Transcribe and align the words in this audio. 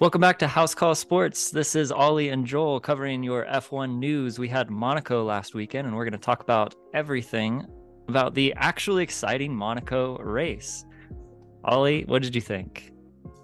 Welcome 0.00 0.22
back 0.22 0.38
to 0.38 0.48
House 0.48 0.74
Call 0.74 0.94
Sports. 0.94 1.50
This 1.50 1.76
is 1.76 1.92
Ollie 1.92 2.30
and 2.30 2.46
Joel 2.46 2.80
covering 2.80 3.22
your 3.22 3.44
F1 3.44 3.98
news. 3.98 4.38
We 4.38 4.48
had 4.48 4.70
Monaco 4.70 5.22
last 5.22 5.54
weekend, 5.54 5.86
and 5.86 5.94
we're 5.94 6.06
going 6.06 6.12
to 6.12 6.18
talk 6.18 6.40
about 6.40 6.74
everything 6.94 7.66
about 8.08 8.32
the 8.32 8.54
actually 8.56 9.02
exciting 9.02 9.54
Monaco 9.54 10.16
race. 10.16 10.86
Ollie, 11.64 12.04
what 12.06 12.22
did 12.22 12.34
you 12.34 12.40
think? 12.40 12.92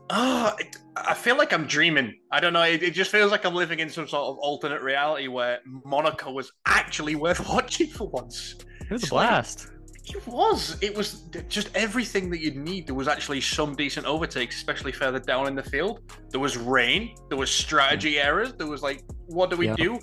Oh, 0.08 0.56
I 0.96 1.12
feel 1.12 1.36
like 1.36 1.52
I'm 1.52 1.66
dreaming. 1.66 2.14
I 2.32 2.40
don't 2.40 2.54
know. 2.54 2.62
It, 2.62 2.82
it, 2.82 2.94
just 2.94 3.10
feels 3.10 3.30
like 3.30 3.44
I'm 3.44 3.54
living 3.54 3.80
in 3.80 3.90
some 3.90 4.08
sort 4.08 4.22
of 4.26 4.38
alternate 4.38 4.80
reality 4.80 5.28
where 5.28 5.58
Monaco 5.84 6.32
was 6.32 6.52
actually 6.64 7.16
worth 7.16 7.46
watching 7.50 7.88
for 7.88 8.08
once. 8.08 8.54
It 8.80 8.90
was 8.90 9.04
a 9.04 9.08
blast. 9.08 9.66
Like, 9.66 9.75
it 10.14 10.26
was. 10.26 10.76
It 10.80 10.96
was 10.96 11.22
just 11.48 11.70
everything 11.74 12.30
that 12.30 12.40
you'd 12.40 12.56
need. 12.56 12.86
There 12.86 12.94
was 12.94 13.08
actually 13.08 13.40
some 13.40 13.74
decent 13.74 14.06
overtakes, 14.06 14.56
especially 14.56 14.92
further 14.92 15.18
down 15.18 15.46
in 15.46 15.54
the 15.54 15.62
field. 15.62 16.00
There 16.30 16.40
was 16.40 16.56
rain. 16.56 17.14
There 17.28 17.38
was 17.38 17.50
strategy 17.50 18.18
errors. 18.18 18.52
There 18.54 18.66
was 18.66 18.82
like, 18.82 19.02
what 19.26 19.50
do 19.50 19.56
we 19.56 19.68
do? 19.74 19.98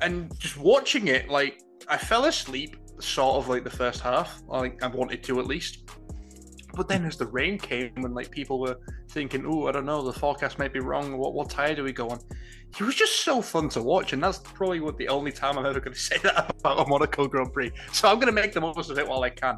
And 0.00 0.36
just 0.38 0.58
watching 0.58 1.08
it, 1.08 1.28
like 1.28 1.62
I 1.88 1.96
fell 1.96 2.26
asleep, 2.26 2.76
sort 3.00 3.36
of 3.36 3.48
like 3.48 3.64
the 3.64 3.70
first 3.70 4.00
half. 4.00 4.42
Like 4.46 4.82
I 4.82 4.88
wanted 4.88 5.22
to 5.24 5.40
at 5.40 5.46
least. 5.46 5.85
But 6.76 6.88
then 6.88 7.06
as 7.06 7.16
the 7.16 7.26
rain 7.26 7.58
came 7.58 7.92
and 7.96 8.14
like 8.14 8.30
people 8.30 8.60
were 8.60 8.76
thinking, 9.08 9.44
oh, 9.46 9.66
I 9.66 9.72
don't 9.72 9.86
know, 9.86 10.02
the 10.02 10.12
forecast 10.12 10.58
might 10.58 10.72
be 10.72 10.80
wrong. 10.80 11.16
What 11.16 11.32
what 11.32 11.48
tire 11.48 11.74
do 11.74 11.82
we 11.82 11.92
go 11.92 12.08
on? 12.08 12.20
It 12.78 12.84
was 12.84 12.94
just 12.94 13.24
so 13.24 13.40
fun 13.40 13.70
to 13.70 13.82
watch, 13.82 14.12
and 14.12 14.22
that's 14.22 14.38
probably 14.38 14.80
what 14.80 14.98
the 14.98 15.08
only 15.08 15.32
time 15.32 15.56
I'm 15.56 15.64
ever 15.64 15.80
going 15.80 15.94
to 15.94 15.98
say 15.98 16.18
that 16.18 16.54
about 16.60 16.86
a 16.86 16.88
Monaco 16.88 17.26
Grand 17.26 17.52
Prix. 17.52 17.72
So 17.92 18.08
I'm 18.08 18.16
going 18.16 18.26
to 18.26 18.32
make 18.32 18.52
the 18.52 18.60
most 18.60 18.90
of 18.90 18.98
it 18.98 19.08
while 19.08 19.22
I 19.22 19.30
can. 19.30 19.56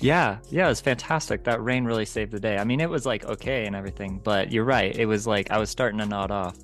Yeah, 0.00 0.38
yeah, 0.48 0.66
it 0.66 0.70
was 0.70 0.80
fantastic. 0.80 1.44
That 1.44 1.62
rain 1.62 1.84
really 1.84 2.06
saved 2.06 2.32
the 2.32 2.40
day. 2.40 2.56
I 2.56 2.64
mean, 2.64 2.80
it 2.80 2.90
was 2.90 3.06
like 3.06 3.24
okay 3.26 3.66
and 3.66 3.76
everything, 3.76 4.20
but 4.24 4.50
you're 4.50 4.64
right. 4.64 4.96
It 4.96 5.06
was 5.06 5.26
like 5.26 5.50
I 5.50 5.58
was 5.58 5.70
starting 5.70 6.00
to 6.00 6.06
nod 6.06 6.30
off, 6.30 6.56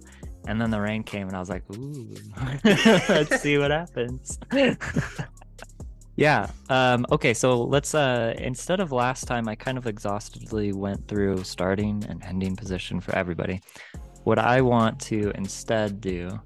and 0.46 0.60
then 0.60 0.70
the 0.70 0.80
rain 0.80 1.02
came, 1.04 1.28
and 1.28 1.36
I 1.36 1.40
was 1.40 1.50
like, 1.50 1.62
ooh, 1.76 2.16
let's 2.64 3.40
see 3.40 3.58
what 3.58 3.70
happens. 3.70 4.38
Yeah. 6.18 6.50
Um, 6.68 7.06
okay. 7.12 7.32
So 7.32 7.62
let's, 7.62 7.94
uh, 7.94 8.34
instead 8.38 8.80
of 8.80 8.90
last 8.90 9.28
time, 9.28 9.46
I 9.46 9.54
kind 9.54 9.78
of 9.78 9.86
exhaustively 9.86 10.72
went 10.72 11.06
through 11.06 11.44
starting 11.44 12.04
and 12.08 12.20
ending 12.24 12.56
position 12.56 13.00
for 13.00 13.14
everybody. 13.14 13.60
What 14.24 14.40
I 14.40 14.60
want 14.60 14.98
to 15.02 15.30
instead 15.36 16.00
do 16.00 16.40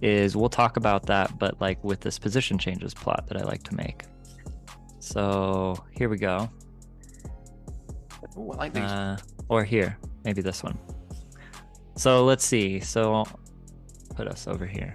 is 0.00 0.38
we'll 0.38 0.48
talk 0.48 0.78
about 0.78 1.04
that, 1.04 1.38
but 1.38 1.60
like 1.60 1.84
with 1.84 2.00
this 2.00 2.18
position 2.18 2.56
changes 2.56 2.94
plot 2.94 3.26
that 3.26 3.36
I 3.36 3.42
like 3.42 3.62
to 3.64 3.74
make. 3.74 4.04
So 5.00 5.76
here 5.90 6.08
we 6.08 6.16
go. 6.16 6.48
Ooh, 8.38 8.52
I 8.52 8.56
like 8.56 8.72
these. 8.72 8.84
Uh, 8.84 9.18
or 9.50 9.64
here, 9.64 9.98
maybe 10.24 10.40
this 10.40 10.62
one. 10.62 10.78
So 11.94 12.24
let's 12.24 12.44
see. 12.44 12.80
So 12.80 13.12
I'll 13.12 13.40
put 14.16 14.28
us 14.28 14.48
over 14.48 14.64
here. 14.64 14.94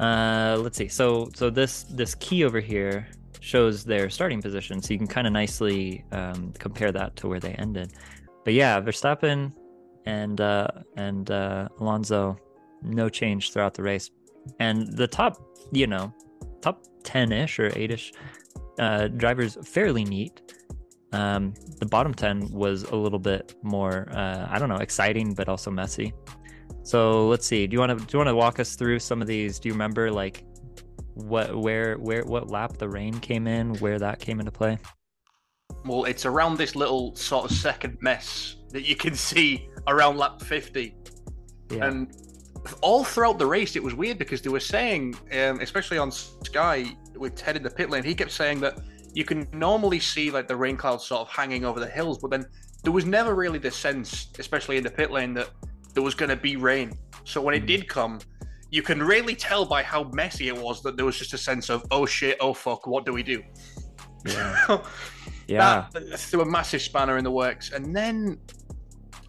Uh, 0.00 0.56
let's 0.60 0.78
see. 0.78 0.88
So 0.88 1.28
so 1.34 1.50
this 1.50 1.82
this 1.84 2.14
key 2.16 2.44
over 2.44 2.60
here 2.60 3.08
shows 3.40 3.84
their 3.84 4.10
starting 4.10 4.40
position, 4.42 4.80
so 4.82 4.92
you 4.92 4.98
can 4.98 5.08
kind 5.08 5.26
of 5.26 5.32
nicely 5.32 6.04
um, 6.12 6.52
compare 6.58 6.92
that 6.92 7.16
to 7.16 7.28
where 7.28 7.40
they 7.40 7.52
ended. 7.52 7.92
But 8.44 8.54
yeah, 8.54 8.80
Verstappen 8.80 9.52
and 10.06 10.40
uh, 10.40 10.68
and 10.96 11.30
uh, 11.30 11.68
Alonso, 11.80 12.36
no 12.82 13.08
change 13.08 13.52
throughout 13.52 13.74
the 13.74 13.82
race, 13.82 14.10
and 14.60 14.86
the 14.96 15.06
top, 15.06 15.36
you 15.72 15.86
know, 15.86 16.12
top 16.60 16.84
ten 17.02 17.32
ish 17.32 17.58
or 17.58 17.72
eight 17.76 17.90
ish 17.90 18.12
uh, 18.78 19.08
drivers 19.08 19.56
fairly 19.66 20.04
neat. 20.04 20.40
Um, 21.12 21.54
the 21.78 21.86
bottom 21.86 22.12
ten 22.12 22.50
was 22.52 22.82
a 22.84 22.94
little 22.94 23.18
bit 23.18 23.54
more, 23.62 24.08
uh, 24.12 24.46
I 24.50 24.58
don't 24.58 24.68
know, 24.68 24.76
exciting 24.76 25.34
but 25.34 25.48
also 25.48 25.70
messy. 25.70 26.12
So 26.82 27.28
let's 27.28 27.46
see. 27.46 27.66
Do 27.66 27.74
you 27.74 27.80
want 27.80 27.98
to 27.98 28.04
do 28.04 28.16
you 28.16 28.18
want 28.18 28.28
to 28.28 28.34
walk 28.34 28.60
us 28.60 28.74
through 28.74 28.98
some 29.00 29.20
of 29.20 29.28
these? 29.28 29.58
Do 29.58 29.68
you 29.68 29.74
remember 29.74 30.10
like 30.10 30.44
what 31.14 31.56
where 31.56 31.96
where 31.96 32.24
what 32.24 32.50
lap 32.50 32.78
the 32.78 32.88
rain 32.88 33.18
came 33.20 33.46
in, 33.46 33.74
where 33.76 33.98
that 33.98 34.20
came 34.20 34.40
into 34.40 34.52
play? 34.52 34.78
Well, 35.84 36.04
it's 36.04 36.26
around 36.26 36.58
this 36.58 36.74
little 36.74 37.14
sort 37.14 37.50
of 37.50 37.56
second 37.56 37.98
mess 38.00 38.56
that 38.70 38.88
you 38.88 38.96
can 38.96 39.14
see 39.28 39.68
around 39.86 40.16
lap 40.16 40.40
50. 40.40 40.94
Yeah. 41.70 41.86
And 41.86 42.16
all 42.80 43.04
throughout 43.04 43.38
the 43.38 43.46
race, 43.46 43.76
it 43.76 43.82
was 43.82 43.94
weird 43.94 44.18
because 44.18 44.42
they 44.42 44.50
were 44.50 44.60
saying, 44.60 45.14
um, 45.32 45.60
especially 45.60 45.98
on 45.98 46.10
Sky 46.10 46.86
with 47.16 47.34
Ted 47.34 47.56
in 47.56 47.62
the 47.62 47.70
pit 47.70 47.90
lane, 47.90 48.04
he 48.04 48.14
kept 48.14 48.30
saying 48.30 48.60
that 48.60 48.78
you 49.14 49.24
can 49.24 49.48
normally 49.52 50.00
see 50.00 50.30
like 50.30 50.48
the 50.48 50.56
rain 50.56 50.76
clouds 50.76 51.04
sort 51.04 51.22
of 51.22 51.28
hanging 51.28 51.64
over 51.64 51.80
the 51.80 51.86
hills, 51.86 52.18
but 52.18 52.30
then 52.30 52.46
there 52.82 52.92
was 52.92 53.04
never 53.04 53.34
really 53.34 53.58
the 53.58 53.70
sense, 53.70 54.28
especially 54.38 54.76
in 54.76 54.84
the 54.84 54.90
pit 54.90 55.10
lane, 55.10 55.34
that 55.34 55.50
there 55.94 56.02
was 56.02 56.14
going 56.14 56.30
to 56.30 56.36
be 56.36 56.56
rain. 56.56 56.92
So 57.24 57.40
when 57.40 57.54
it 57.54 57.60
hmm. 57.60 57.66
did 57.66 57.88
come, 57.88 58.20
you 58.70 58.82
can 58.82 59.02
really 59.02 59.34
tell 59.34 59.64
by 59.64 59.82
how 59.82 60.04
messy 60.04 60.48
it 60.48 60.56
was 60.56 60.82
that 60.82 60.96
there 60.96 61.06
was 61.06 61.18
just 61.18 61.32
a 61.32 61.38
sense 61.38 61.70
of, 61.70 61.84
oh 61.90 62.04
shit, 62.06 62.36
oh 62.40 62.52
fuck, 62.52 62.86
what 62.86 63.06
do 63.06 63.12
we 63.12 63.22
do? 63.22 63.42
Yeah. 64.26 64.82
yeah. 65.48 65.86
That 65.92 66.18
threw 66.18 66.42
a 66.42 66.46
massive 66.46 66.82
spanner 66.82 67.16
in 67.16 67.24
the 67.24 67.30
works. 67.30 67.72
And 67.72 67.94
then 67.96 68.38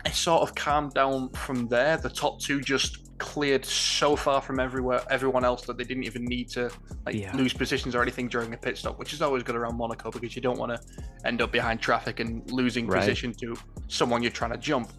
it 0.06 0.14
sort 0.14 0.42
of 0.42 0.56
calmed 0.56 0.94
down 0.94 1.30
from 1.30 1.68
there. 1.68 1.98
The 1.98 2.10
top 2.10 2.40
two 2.40 2.60
just 2.62 3.10
cleared 3.20 3.66
so 3.66 4.16
far 4.16 4.42
from 4.42 4.60
everywhere 4.60 5.02
everyone 5.10 5.44
else 5.44 5.64
that 5.66 5.78
they 5.78 5.84
didn't 5.84 6.06
even 6.06 6.24
need 6.24 6.50
to 6.50 6.72
like 7.06 7.16
yeah. 7.16 7.36
lose 7.36 7.54
positions 7.54 7.94
or 7.94 8.02
anything 8.02 8.28
during 8.28 8.54
a 8.54 8.58
pit 8.58 8.78
stop, 8.78 8.98
which 8.98 9.14
is 9.14 9.22
always 9.22 9.44
good 9.44 9.56
around 9.56 9.78
Monaco 9.78 10.10
because 10.10 10.36
you 10.36 10.42
don't 10.42 10.58
want 10.58 10.72
to 10.72 11.04
end 11.26 11.42
up 11.42 11.52
behind 11.52 11.82
traffic 11.82 12.20
and 12.20 12.50
losing 12.50 12.88
right. 12.88 13.00
position 13.00 13.34
to 13.34 13.56
someone 13.88 14.24
you're 14.24 14.32
trying 14.32 14.52
to 14.52 14.58
jump. 14.58 14.92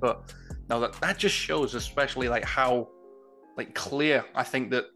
But 0.00 0.32
now 0.68 0.78
that 0.78 0.94
that 1.00 1.18
just 1.18 1.34
shows, 1.34 1.74
especially 1.74 2.28
like 2.28 2.44
how 2.44 2.88
like 3.56 3.74
clear 3.74 4.24
I 4.34 4.42
think 4.42 4.70
that 4.70 4.86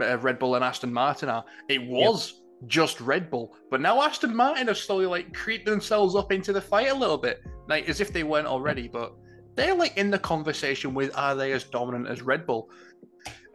uh, 0.00 0.18
Red 0.18 0.38
Bull 0.38 0.54
and 0.54 0.64
Aston 0.64 0.92
Martin 0.92 1.28
are. 1.28 1.44
It 1.68 1.82
was 1.86 2.32
yep. 2.32 2.68
just 2.68 3.00
Red 3.00 3.30
Bull, 3.30 3.56
but 3.70 3.80
now 3.80 4.02
Aston 4.02 4.34
Martin 4.34 4.68
have 4.68 4.78
slowly 4.78 5.06
like 5.06 5.32
creeped 5.34 5.66
themselves 5.66 6.14
up 6.14 6.32
into 6.32 6.52
the 6.52 6.60
fight 6.60 6.90
a 6.90 6.94
little 6.94 7.18
bit, 7.18 7.42
like 7.68 7.88
as 7.88 8.00
if 8.00 8.12
they 8.12 8.22
weren't 8.22 8.46
already. 8.46 8.88
But 8.88 9.14
they're 9.56 9.74
like 9.74 9.96
in 9.96 10.10
the 10.10 10.18
conversation 10.18 10.94
with 10.94 11.16
are 11.16 11.34
they 11.34 11.52
as 11.52 11.64
dominant 11.64 12.08
as 12.08 12.22
Red 12.22 12.46
Bull? 12.46 12.70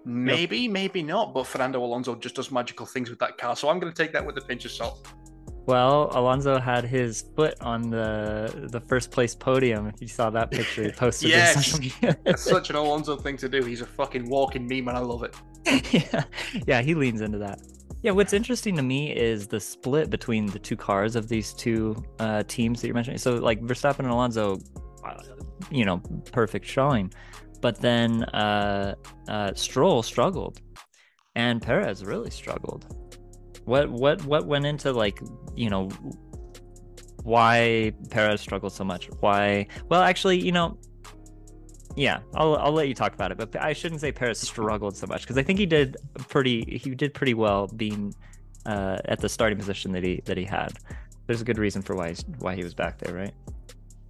Maybe, 0.05 0.59
yep. 0.59 0.71
maybe 0.71 1.03
not. 1.03 1.33
But 1.33 1.45
Fernando 1.45 1.83
Alonso 1.83 2.15
just 2.15 2.35
does 2.35 2.51
magical 2.51 2.85
things 2.85 3.09
with 3.09 3.19
that 3.19 3.37
car, 3.37 3.55
so 3.55 3.69
I'm 3.69 3.79
going 3.79 3.91
to 3.91 4.03
take 4.03 4.13
that 4.13 4.25
with 4.25 4.37
a 4.37 4.41
pinch 4.41 4.65
of 4.65 4.71
salt. 4.71 5.07
Well, 5.69 6.09
Alonso 6.15 6.59
had 6.59 6.83
his 6.83 7.25
foot 7.35 7.53
on 7.61 7.91
the 7.91 8.69
the 8.71 8.79
first 8.79 9.11
place 9.11 9.35
podium. 9.35 9.85
If 9.85 10.01
you 10.01 10.07
saw 10.07 10.31
that 10.31 10.49
picture 10.49 10.81
he 10.81 10.91
posted, 10.91 11.29
yes, 11.29 11.79
that's 12.23 12.41
such 12.55 12.71
an 12.71 12.75
Alonso 12.75 13.15
thing 13.15 13.37
to 13.37 13.47
do. 13.47 13.63
He's 13.63 13.81
a 13.81 13.85
fucking 13.85 14.27
walking 14.27 14.67
meme, 14.67 14.87
and 14.87 14.97
I 14.97 15.01
love 15.01 15.21
it. 15.21 15.35
yeah, 15.93 16.23
yeah, 16.67 16.81
he 16.81 16.95
leans 16.95 17.21
into 17.21 17.37
that. 17.37 17.59
Yeah, 18.01 18.13
what's 18.13 18.33
interesting 18.33 18.75
to 18.77 18.81
me 18.81 19.15
is 19.15 19.45
the 19.45 19.59
split 19.59 20.09
between 20.09 20.47
the 20.47 20.57
two 20.57 20.75
cars 20.75 21.15
of 21.15 21.29
these 21.29 21.53
two 21.53 22.03
uh, 22.17 22.41
teams 22.47 22.81
that 22.81 22.87
you're 22.87 22.95
mentioning. 22.95 23.19
So, 23.19 23.35
like 23.35 23.61
Verstappen 23.61 23.99
and 23.99 24.09
Alonso, 24.09 24.57
uh, 25.05 25.21
you 25.69 25.85
know, 25.85 25.99
perfect 26.31 26.65
showing, 26.65 27.13
but 27.61 27.79
then 27.79 28.23
uh, 28.23 28.95
uh, 29.27 29.53
Stroll 29.53 30.01
struggled, 30.01 30.61
and 31.35 31.61
Perez 31.61 32.03
really 32.03 32.31
struggled. 32.31 32.87
What 33.69 33.91
what 33.91 34.25
what 34.25 34.47
went 34.47 34.65
into 34.65 34.91
like 34.91 35.21
you 35.55 35.69
know 35.69 35.89
why 37.21 37.93
Perez 38.09 38.41
struggled 38.41 38.73
so 38.73 38.83
much? 38.83 39.07
Why? 39.19 39.67
Well, 39.89 40.01
actually, 40.01 40.39
you 40.39 40.51
know, 40.51 40.79
yeah, 41.95 42.21
I'll 42.33 42.55
I'll 42.55 42.71
let 42.71 42.87
you 42.87 42.95
talk 42.95 43.13
about 43.13 43.31
it, 43.31 43.37
but 43.37 43.55
I 43.61 43.73
shouldn't 43.73 44.01
say 44.01 44.11
Perez 44.11 44.39
struggled 44.39 44.97
so 44.97 45.05
much 45.05 45.21
because 45.21 45.37
I 45.37 45.43
think 45.43 45.59
he 45.59 45.67
did 45.67 45.97
pretty 46.29 46.79
he 46.83 46.95
did 46.95 47.13
pretty 47.13 47.35
well 47.35 47.67
being 47.67 48.11
uh, 48.65 48.97
at 49.05 49.19
the 49.19 49.29
starting 49.29 49.59
position 49.59 49.91
that 49.91 50.03
he 50.03 50.21
that 50.25 50.35
he 50.35 50.45
had. 50.45 50.73
There's 51.27 51.41
a 51.41 51.45
good 51.45 51.59
reason 51.59 51.83
for 51.83 51.95
why 51.95 52.15
why 52.39 52.55
he 52.55 52.63
was 52.63 52.73
back 52.73 52.97
there, 52.97 53.13
right? 53.13 53.35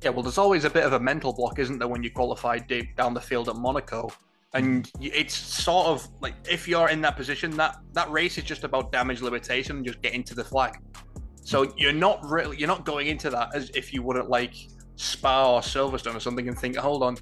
Yeah, 0.02 0.12
well, 0.12 0.24
there's 0.24 0.38
always 0.38 0.64
a 0.64 0.70
bit 0.70 0.86
of 0.86 0.94
a 0.94 1.00
mental 1.02 1.34
block, 1.34 1.60
isn't 1.60 1.80
there, 1.80 1.90
when 1.90 2.02
you 2.02 2.12
qualify 2.12 2.60
deep 2.60 2.96
down 2.96 3.14
the 3.14 3.20
field 3.20 3.50
at 3.50 3.58
Monaco? 3.58 4.10
And 4.54 4.86
mm-hmm. 4.86 5.10
it's 5.14 5.36
sort 5.36 5.88
of 5.88 6.08
like 6.22 6.34
if 6.50 6.68
you're 6.68 6.90
in 6.90 7.02
that 7.02 7.16
position 7.16 7.52
that 7.52 7.78
that 7.94 8.10
race 8.10 8.38
is 8.38 8.44
just 8.44 8.64
about 8.64 8.92
damage 8.92 9.22
limitation 9.22 9.78
and 9.78 9.86
just 9.86 10.02
getting 10.02 10.24
to 10.24 10.34
the 10.34 10.44
flag 10.44 10.78
so 11.44 11.72
you're 11.78 11.94
not 11.94 12.24
really 12.26 12.58
you're 12.58 12.68
not 12.68 12.86
going 12.86 13.08
into 13.08 13.30
that 13.30 13.50
as 13.54 13.70
if 13.76 13.94
you 13.94 14.02
wouldn't 14.02 14.30
like 14.30 14.56
spa 14.96 15.56
or 15.56 15.62
silverstone 15.62 16.16
or 16.16 16.20
something 16.20 16.48
and 16.48 16.58
think 16.58 16.76
hold 16.76 17.04
on 17.04 17.16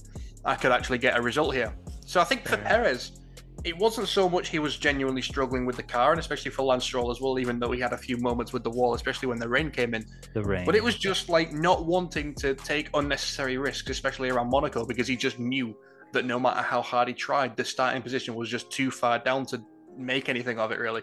i 0.45 0.56
could 0.56 0.71
actually 0.71 0.97
get 0.97 1.18
a 1.18 1.21
result 1.21 1.53
here 1.53 1.75
so 2.06 2.21
i 2.21 2.24
think 2.24 2.47
for 2.47 2.57
perez 2.57 3.19
it 3.63 3.77
wasn't 3.77 4.07
so 4.07 4.30
much 4.30 4.50
he 4.50 4.59
was 4.59 4.77
genuinely 4.77 5.21
struggling 5.21 5.65
with 5.65 5.75
the 5.75 5.83
car, 5.83 6.12
and 6.12 6.19
especially 6.19 6.51
for 6.51 6.63
Lance 6.63 6.83
Stroll 6.83 7.09
as 7.12 7.19
well, 7.19 7.39
even 7.39 7.59
though 7.59 7.71
he 7.71 7.80
had 7.80 7.91
a 7.91 7.97
few 7.97 8.18
moments 8.18 8.53
with 8.53 8.63
the 8.63 8.69
wall, 8.69 8.94
especially 8.94 9.27
when 9.27 9.39
the 9.39 9.50
rain 9.50 9.71
came 9.71 9.94
in. 9.94 10.06
The 10.33 10.44
rain. 10.44 10.65
But 10.65 10.75
it 10.75 10.83
was 10.83 10.97
just 10.97 11.27
like 11.27 11.51
not 11.51 11.85
wanting 11.85 12.35
to 12.35 12.53
take 12.53 12.89
unnecessary 12.94 13.57
risks, 13.57 13.89
especially 13.89 14.30
around 14.30 14.50
Monaco, 14.50 14.85
because 14.85 15.07
he 15.07 15.15
just 15.15 15.39
knew 15.39 15.75
that 16.13 16.25
no 16.25 16.39
matter 16.39 16.62
how 16.62 16.81
hard 16.81 17.07
he 17.07 17.13
tried, 17.13 17.56
the 17.57 17.65
starting 17.65 18.01
position 18.01 18.36
was 18.36 18.50
just 18.50 18.71
too 18.71 18.92
far 18.92 19.19
down 19.19 19.45
to 19.48 19.62
make 19.98 20.30
anything 20.30 20.59
of 20.59 20.71
it. 20.71 20.80
Really. 20.80 21.01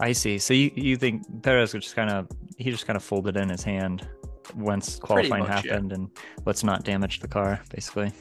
I 0.00 0.12
see. 0.12 0.38
So 0.38 0.54
you 0.54 0.70
you 0.74 0.96
think 0.96 1.42
Perez 1.42 1.72
just 1.72 1.94
kind 1.94 2.10
of 2.10 2.28
he 2.56 2.70
just 2.70 2.86
kind 2.86 2.96
of 2.96 3.02
folded 3.02 3.36
in 3.36 3.48
his 3.48 3.62
hand 3.62 4.08
once 4.56 4.96
qualifying 4.96 5.44
much, 5.44 5.50
happened, 5.50 5.90
yeah. 5.90 5.96
and 5.96 6.10
let's 6.44 6.64
not 6.64 6.84
damage 6.84 7.20
the 7.20 7.28
car, 7.28 7.60
basically. 7.70 8.12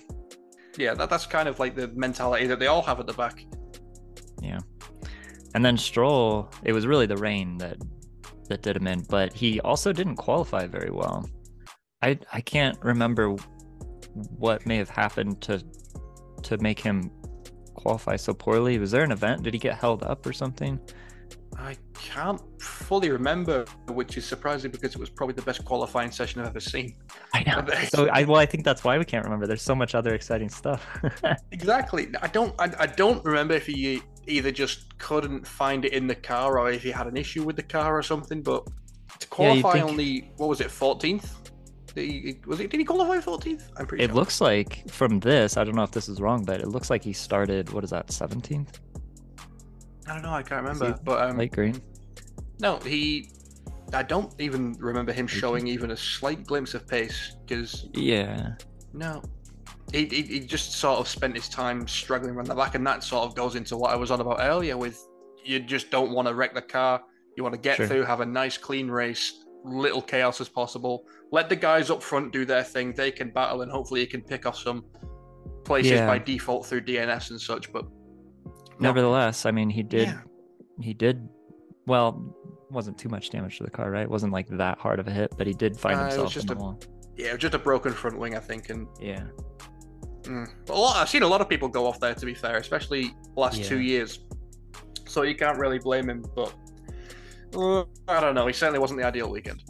Yeah, 0.77 0.93
that, 0.93 1.09
that's 1.09 1.25
kind 1.25 1.49
of 1.49 1.59
like 1.59 1.75
the 1.75 1.89
mentality 1.89 2.47
that 2.47 2.59
they 2.59 2.67
all 2.67 2.81
have 2.81 2.99
at 2.99 3.07
the 3.07 3.13
back. 3.13 3.45
Yeah, 4.41 4.59
and 5.53 5.63
then 5.63 5.77
Stroll, 5.77 6.49
it 6.63 6.73
was 6.73 6.87
really 6.87 7.05
the 7.05 7.17
rain 7.17 7.57
that 7.57 7.77
that 8.49 8.61
did 8.61 8.75
him 8.77 8.87
in, 8.87 9.03
but 9.09 9.33
he 9.33 9.59
also 9.61 9.93
didn't 9.93 10.15
qualify 10.15 10.67
very 10.67 10.91
well. 10.91 11.29
I 12.01 12.19
I 12.31 12.41
can't 12.41 12.77
remember 12.81 13.35
what 14.13 14.65
may 14.65 14.77
have 14.77 14.89
happened 14.89 15.41
to 15.41 15.63
to 16.41 16.57
make 16.59 16.79
him 16.79 17.11
qualify 17.73 18.15
so 18.15 18.33
poorly. 18.33 18.77
Was 18.77 18.91
there 18.91 19.03
an 19.03 19.11
event? 19.11 19.43
Did 19.43 19.53
he 19.53 19.59
get 19.59 19.77
held 19.77 20.03
up 20.03 20.25
or 20.25 20.33
something? 20.33 20.79
I 21.57 21.75
can't 21.93 22.41
fully 22.61 23.09
remember, 23.09 23.65
which 23.87 24.17
is 24.17 24.25
surprising 24.25 24.71
because 24.71 24.95
it 24.95 24.97
was 24.97 25.09
probably 25.09 25.35
the 25.35 25.41
best 25.41 25.63
qualifying 25.65 26.11
session 26.11 26.41
I've 26.41 26.47
ever 26.47 26.59
seen. 26.59 26.95
I 27.33 27.43
know. 27.43 27.65
so 27.89 28.07
I 28.07 28.23
well, 28.23 28.39
I 28.39 28.45
think 28.45 28.63
that's 28.63 28.83
why 28.83 28.97
we 28.97 29.05
can't 29.05 29.23
remember. 29.23 29.47
There's 29.47 29.61
so 29.61 29.75
much 29.75 29.93
other 29.93 30.13
exciting 30.13 30.49
stuff. 30.49 30.85
exactly. 31.51 32.07
I 32.21 32.27
don't. 32.27 32.55
I, 32.59 32.71
I 32.79 32.87
don't 32.87 33.23
remember 33.25 33.53
if 33.53 33.65
he 33.65 34.01
either 34.27 34.51
just 34.51 34.97
couldn't 34.97 35.45
find 35.45 35.85
it 35.85 35.93
in 35.93 36.07
the 36.07 36.15
car 36.15 36.57
or 36.57 36.71
if 36.71 36.83
he 36.83 36.91
had 36.91 37.07
an 37.07 37.17
issue 37.17 37.43
with 37.43 37.57
the 37.57 37.63
car 37.63 37.97
or 37.97 38.03
something. 38.03 38.41
But 38.41 38.67
to 39.19 39.27
qualify 39.27 39.69
yeah, 39.69 39.73
think... 39.73 39.85
only 39.85 40.31
what 40.37 40.49
was 40.49 40.61
it, 40.61 40.67
14th? 40.67 41.40
Did 41.95 42.09
he, 42.09 42.39
was 42.45 42.59
it? 42.59 42.69
Did 42.69 42.79
he 42.79 42.85
qualify 42.85 43.17
14th? 43.17 43.69
I'm 43.77 43.85
pretty. 43.85 44.03
It 44.03 44.07
sure. 44.07 44.15
looks 44.15 44.41
like 44.41 44.89
from 44.89 45.19
this. 45.19 45.57
I 45.57 45.63
don't 45.63 45.75
know 45.75 45.83
if 45.83 45.91
this 45.91 46.07
is 46.07 46.21
wrong, 46.21 46.43
but 46.45 46.61
it 46.61 46.67
looks 46.67 46.89
like 46.89 47.03
he 47.03 47.13
started. 47.13 47.71
What 47.71 47.83
is 47.83 47.89
that? 47.89 48.07
17th. 48.07 48.79
I 50.07 50.13
don't 50.13 50.23
know. 50.23 50.33
I 50.33 50.43
can't 50.43 50.63
remember. 50.63 50.97
But 51.03 51.29
um, 51.29 51.37
light 51.37 51.51
green. 51.51 51.81
No, 52.59 52.77
he. 52.77 53.29
I 53.93 54.03
don't 54.03 54.33
even 54.39 54.73
remember 54.79 55.11
him 55.11 55.27
showing 55.27 55.67
even 55.67 55.91
a 55.91 55.97
slight 55.97 56.45
glimpse 56.45 56.73
of 56.73 56.87
pace 56.87 57.35
because. 57.45 57.89
Yeah. 57.93 58.55
No, 58.93 59.21
he, 59.91 60.05
he, 60.05 60.21
he 60.21 60.39
just 60.39 60.73
sort 60.73 60.99
of 60.99 61.07
spent 61.07 61.35
his 61.35 61.49
time 61.49 61.87
struggling 61.87 62.35
around 62.35 62.47
the 62.47 62.55
back, 62.55 62.75
and 62.75 62.85
that 62.87 63.03
sort 63.03 63.25
of 63.25 63.35
goes 63.35 63.55
into 63.55 63.75
what 63.75 63.91
I 63.91 63.95
was 63.95 64.11
on 64.11 64.21
about 64.21 64.37
earlier. 64.39 64.77
With 64.77 65.05
you 65.43 65.59
just 65.59 65.91
don't 65.91 66.11
want 66.11 66.27
to 66.27 66.33
wreck 66.33 66.53
the 66.53 66.61
car. 66.61 67.01
You 67.35 67.43
want 67.43 67.53
to 67.53 67.61
get 67.61 67.77
sure. 67.77 67.87
through, 67.87 68.03
have 68.03 68.21
a 68.21 68.25
nice 68.25 68.57
clean 68.57 68.89
race, 68.89 69.40
little 69.63 70.01
chaos 70.01 70.41
as 70.41 70.49
possible. 70.49 71.05
Let 71.31 71.49
the 71.49 71.55
guys 71.55 71.89
up 71.89 72.01
front 72.01 72.31
do 72.31 72.45
their 72.45 72.63
thing. 72.63 72.93
They 72.93 73.11
can 73.11 73.29
battle, 73.29 73.61
and 73.61 73.71
hopefully 73.71 74.01
you 74.01 74.07
can 74.07 74.21
pick 74.21 74.45
off 74.45 74.57
some 74.57 74.85
places 75.63 75.93
yeah. 75.93 76.07
by 76.07 76.17
default 76.17 76.65
through 76.65 76.81
DNS 76.81 77.31
and 77.31 77.39
such. 77.39 77.71
But 77.71 77.85
nevertheless, 78.79 79.45
I 79.45 79.51
mean, 79.51 79.69
he 79.69 79.83
did, 79.83 80.07
yeah. 80.07 80.21
he 80.79 80.93
did, 80.93 81.27
well, 81.85 82.35
wasn't 82.69 82.97
too 82.97 83.09
much 83.09 83.29
damage 83.29 83.57
to 83.57 83.63
the 83.63 83.69
car, 83.69 83.91
right? 83.91 84.03
It 84.03 84.09
wasn't 84.09 84.33
like 84.33 84.47
that 84.49 84.79
hard 84.79 84.99
of 84.99 85.07
a 85.07 85.11
hit, 85.11 85.33
but 85.37 85.47
he 85.47 85.53
did 85.53 85.77
find 85.77 85.99
uh, 85.99 86.03
himself 86.05 86.37
in 86.37 86.45
the 86.47 86.53
a, 86.53 86.57
wall. 86.57 86.79
Yeah, 87.17 87.35
just 87.35 87.53
a 87.53 87.59
broken 87.59 87.93
front 87.93 88.17
wing, 88.17 88.35
I 88.35 88.39
think, 88.39 88.69
and 88.69 88.87
yeah. 88.99 89.23
Mm. 90.23 90.47
Lot, 90.69 90.97
I've 90.97 91.09
seen 91.09 91.23
a 91.23 91.27
lot 91.27 91.41
of 91.41 91.49
people 91.49 91.67
go 91.67 91.85
off 91.85 91.99
there, 91.99 92.13
to 92.13 92.25
be 92.25 92.33
fair, 92.33 92.57
especially 92.57 93.13
last 93.35 93.59
yeah. 93.59 93.67
two 93.67 93.79
years. 93.79 94.19
So 95.07 95.23
you 95.23 95.35
can't 95.35 95.57
really 95.57 95.79
blame 95.79 96.09
him, 96.09 96.23
but 96.35 96.53
I 97.53 98.19
don't 98.19 98.35
know. 98.35 98.47
He 98.47 98.53
certainly 98.53 98.79
wasn't 98.79 98.99
the 98.99 99.05
ideal 99.05 99.29
weekend. 99.29 99.63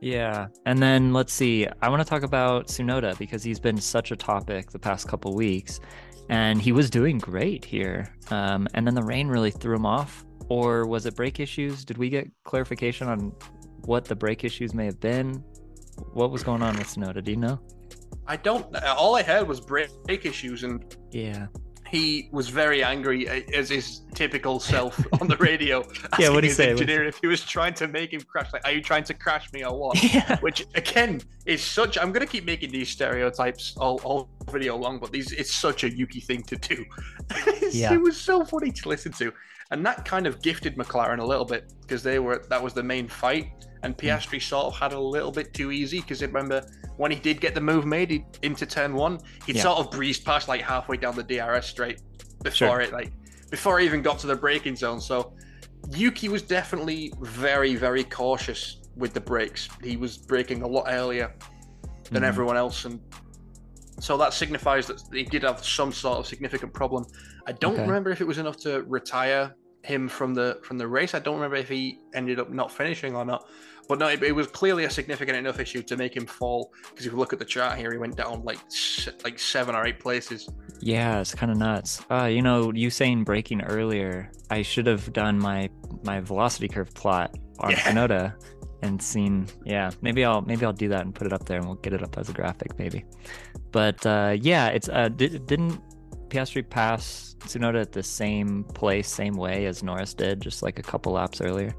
Yeah. 0.00 0.48
And 0.66 0.82
then 0.82 1.12
let's 1.12 1.32
see. 1.32 1.66
I 1.80 1.88
want 1.88 2.02
to 2.02 2.08
talk 2.08 2.22
about 2.22 2.66
Tsunoda 2.66 3.16
because 3.18 3.42
he's 3.42 3.60
been 3.60 3.80
such 3.80 4.10
a 4.10 4.16
topic 4.16 4.70
the 4.70 4.78
past 4.78 5.06
couple 5.06 5.34
weeks 5.34 5.80
and 6.28 6.60
he 6.60 6.72
was 6.72 6.90
doing 6.90 7.18
great 7.18 7.64
here. 7.64 8.14
Um, 8.30 8.66
and 8.74 8.86
then 8.86 8.94
the 8.94 9.02
rain 9.02 9.28
really 9.28 9.50
threw 9.50 9.76
him 9.76 9.86
off. 9.86 10.24
Or 10.48 10.86
was 10.86 11.06
it 11.06 11.14
brake 11.14 11.40
issues? 11.40 11.84
Did 11.84 11.98
we 11.98 12.10
get 12.10 12.28
clarification 12.44 13.08
on 13.08 13.32
what 13.84 14.04
the 14.04 14.16
brake 14.16 14.44
issues 14.44 14.74
may 14.74 14.84
have 14.86 15.00
been? 15.00 15.34
What 16.12 16.30
was 16.30 16.42
going 16.42 16.62
on 16.62 16.76
with 16.76 16.88
Tsunoda? 16.88 17.22
Do 17.22 17.30
you 17.30 17.36
know? 17.36 17.60
I 18.26 18.36
don't. 18.36 18.74
All 18.84 19.16
I 19.16 19.22
heard 19.22 19.48
was 19.48 19.60
brake 19.60 19.90
issues, 20.06 20.64
and 20.64 20.96
yeah, 21.10 21.46
he 21.92 22.30
was 22.32 22.48
very 22.48 22.82
angry 22.82 23.28
uh, 23.28 23.42
as 23.54 23.68
his 23.68 24.00
typical 24.14 24.58
self 24.58 24.98
on 25.20 25.28
the 25.28 25.36
radio. 25.36 25.86
yeah, 26.18 26.30
what 26.30 26.40
did 26.40 26.44
he 26.44 26.50
say? 26.54 26.70
Engineer, 26.70 27.04
if 27.04 27.18
he 27.18 27.26
was 27.26 27.44
trying 27.44 27.74
to 27.74 27.86
make 27.86 28.14
him 28.14 28.22
crash, 28.22 28.50
like, 28.50 28.64
are 28.64 28.72
you 28.72 28.80
trying 28.80 29.04
to 29.04 29.12
crash 29.12 29.52
me 29.52 29.62
or 29.62 29.78
what? 29.78 30.02
Yeah. 30.12 30.38
Which 30.40 30.66
again 30.74 31.20
is 31.46 31.62
such. 31.62 31.96
I'm 31.96 32.12
gonna 32.12 32.26
keep 32.26 32.44
making 32.44 32.70
these 32.70 32.88
stereotypes 32.88 33.74
all, 33.76 34.00
all 34.04 34.28
video 34.50 34.76
long, 34.76 34.98
but 34.98 35.12
these 35.12 35.32
it's 35.32 35.52
such 35.52 35.84
a 35.84 35.90
Yuki 35.90 36.20
thing 36.20 36.42
to 36.44 36.56
do. 36.56 36.84
yeah. 37.70 37.92
It 37.92 38.00
was 38.00 38.16
so 38.16 38.44
funny 38.44 38.72
to 38.72 38.88
listen 38.88 39.12
to, 39.12 39.32
and 39.70 39.84
that 39.86 40.04
kind 40.04 40.26
of 40.26 40.42
gifted 40.42 40.76
McLaren 40.76 41.18
a 41.18 41.24
little 41.24 41.44
bit 41.44 41.72
because 41.82 42.02
they 42.02 42.18
were 42.18 42.44
that 42.48 42.62
was 42.62 42.72
the 42.74 42.82
main 42.82 43.06
fight, 43.06 43.52
and. 43.82 43.96
Piastri 43.96 44.38
mm. 44.38 44.42
sort 44.42 44.66
of 44.66 44.76
had 44.78 44.92
a 44.92 44.98
little 44.98 45.30
bit 45.30 45.54
too 45.54 45.70
easy 45.70 46.00
because 46.00 46.22
remember 46.22 46.66
when 46.96 47.10
he 47.10 47.18
did 47.18 47.40
get 47.40 47.54
the 47.54 47.60
move 47.60 47.86
made 47.86 48.24
into 48.42 48.66
turn 48.66 48.94
one, 48.94 49.18
he'd 49.46 49.56
yeah. 49.56 49.62
sort 49.62 49.78
of 49.78 49.90
breezed 49.90 50.24
past 50.24 50.48
like 50.48 50.60
halfway 50.60 50.96
down 50.96 51.14
the 51.14 51.22
DRS 51.22 51.66
straight 51.66 52.00
before 52.42 52.68
sure. 52.68 52.80
it 52.80 52.92
like 52.92 53.12
before 53.50 53.78
he 53.78 53.86
even 53.86 54.02
got 54.02 54.18
to 54.20 54.26
the 54.26 54.36
braking 54.36 54.76
zone. 54.76 55.00
So 55.00 55.34
Yuki 55.90 56.28
was 56.28 56.42
definitely 56.42 57.12
very 57.20 57.76
very 57.76 58.04
cautious 58.04 58.78
with 58.96 59.14
the 59.14 59.20
brakes. 59.20 59.68
He 59.82 59.96
was 59.96 60.16
braking 60.18 60.62
a 60.62 60.66
lot 60.66 60.86
earlier 60.88 61.34
than 62.04 62.22
mm-hmm. 62.22 62.24
everyone 62.24 62.56
else, 62.56 62.84
and 62.84 63.00
so 64.00 64.16
that 64.16 64.32
signifies 64.34 64.86
that 64.88 65.00
he 65.12 65.22
did 65.22 65.42
have 65.42 65.64
some 65.64 65.92
sort 65.92 66.18
of 66.18 66.26
significant 66.26 66.72
problem. 66.72 67.06
I 67.46 67.52
don't 67.52 67.74
okay. 67.74 67.82
remember 67.82 68.10
if 68.10 68.20
it 68.20 68.26
was 68.26 68.38
enough 68.38 68.56
to 68.58 68.82
retire 68.82 69.54
him 69.82 70.08
from 70.08 70.34
the 70.34 70.60
from 70.62 70.78
the 70.78 70.86
race. 70.86 71.14
I 71.14 71.18
don't 71.18 71.34
remember 71.34 71.56
if 71.56 71.68
he 71.68 72.00
ended 72.14 72.38
up 72.38 72.50
not 72.50 72.70
finishing 72.70 73.14
or 73.16 73.24
not. 73.24 73.48
But 73.92 73.98
no, 73.98 74.08
it, 74.08 74.22
it, 74.22 74.32
was 74.32 74.46
clearly 74.46 74.84
a 74.84 74.90
significant 74.90 75.36
enough 75.36 75.60
issue 75.60 75.82
to 75.82 75.98
make 75.98 76.16
him 76.16 76.24
fall. 76.24 76.72
Because 76.88 77.04
if 77.04 77.12
you 77.12 77.18
look 77.18 77.34
at 77.34 77.38
the 77.38 77.44
chart 77.44 77.76
here, 77.76 77.92
he 77.92 77.98
went 77.98 78.16
down 78.16 78.42
like 78.42 78.58
like 79.22 79.38
seven 79.38 79.74
or 79.74 79.84
eight 79.84 80.00
places. 80.00 80.48
Yeah, 80.80 81.20
it's 81.20 81.34
kind 81.34 81.52
of 81.52 81.58
nuts. 81.58 82.02
Uh, 82.10 82.24
you 82.24 82.40
know, 82.40 82.72
you 82.72 82.88
saying 82.88 83.24
braking 83.24 83.60
earlier, 83.60 84.32
I 84.48 84.62
should 84.62 84.86
have 84.86 85.12
done 85.12 85.38
my 85.38 85.68
my 86.04 86.20
velocity 86.20 86.68
curve 86.68 86.94
plot 86.94 87.36
on 87.58 87.72
yeah. 87.72 88.32
And 88.80 89.02
seen. 89.02 89.46
Yeah, 89.66 89.90
maybe 90.00 90.24
I'll 90.24 90.40
maybe 90.40 90.64
I'll 90.64 90.72
do 90.72 90.88
that 90.88 91.02
and 91.02 91.14
put 91.14 91.26
it 91.26 91.34
up 91.34 91.44
there, 91.44 91.58
and 91.58 91.66
we'll 91.66 91.76
get 91.76 91.92
it 91.92 92.02
up 92.02 92.16
as 92.16 92.30
a 92.30 92.32
graphic, 92.32 92.78
maybe. 92.78 93.04
But 93.72 94.06
uh, 94.06 94.38
yeah, 94.40 94.68
it's 94.68 94.88
uh, 94.88 95.10
did, 95.10 95.46
didn't 95.46 95.78
Piastri 96.30 96.66
pass 96.66 97.36
Tsunoda 97.40 97.82
at 97.82 97.92
the 97.92 98.02
same 98.02 98.64
place, 98.64 99.06
same 99.10 99.34
way 99.34 99.66
as 99.66 99.82
Norris 99.82 100.14
did, 100.14 100.40
just 100.40 100.62
like 100.62 100.78
a 100.78 100.82
couple 100.82 101.12
laps 101.12 101.42
earlier. 101.42 101.74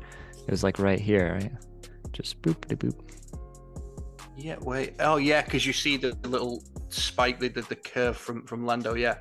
It 0.47 0.51
was 0.51 0.63
like 0.63 0.77
right 0.77 0.99
here, 0.99 1.39
right? 1.41 1.51
Just 2.13 2.41
boop 2.41 2.67
de 2.67 2.75
boop. 2.75 2.99
Yeah, 4.35 4.55
wait. 4.61 4.95
Oh, 4.99 5.17
yeah, 5.17 5.43
because 5.43 5.65
you 5.65 5.73
see 5.73 5.97
the 5.97 6.15
little 6.23 6.63
spike, 6.89 7.39
the, 7.39 7.49
the, 7.49 7.75
curve 7.75 8.17
from, 8.17 8.45
from 8.45 8.65
Lando, 8.65 8.95
yeah. 8.95 9.17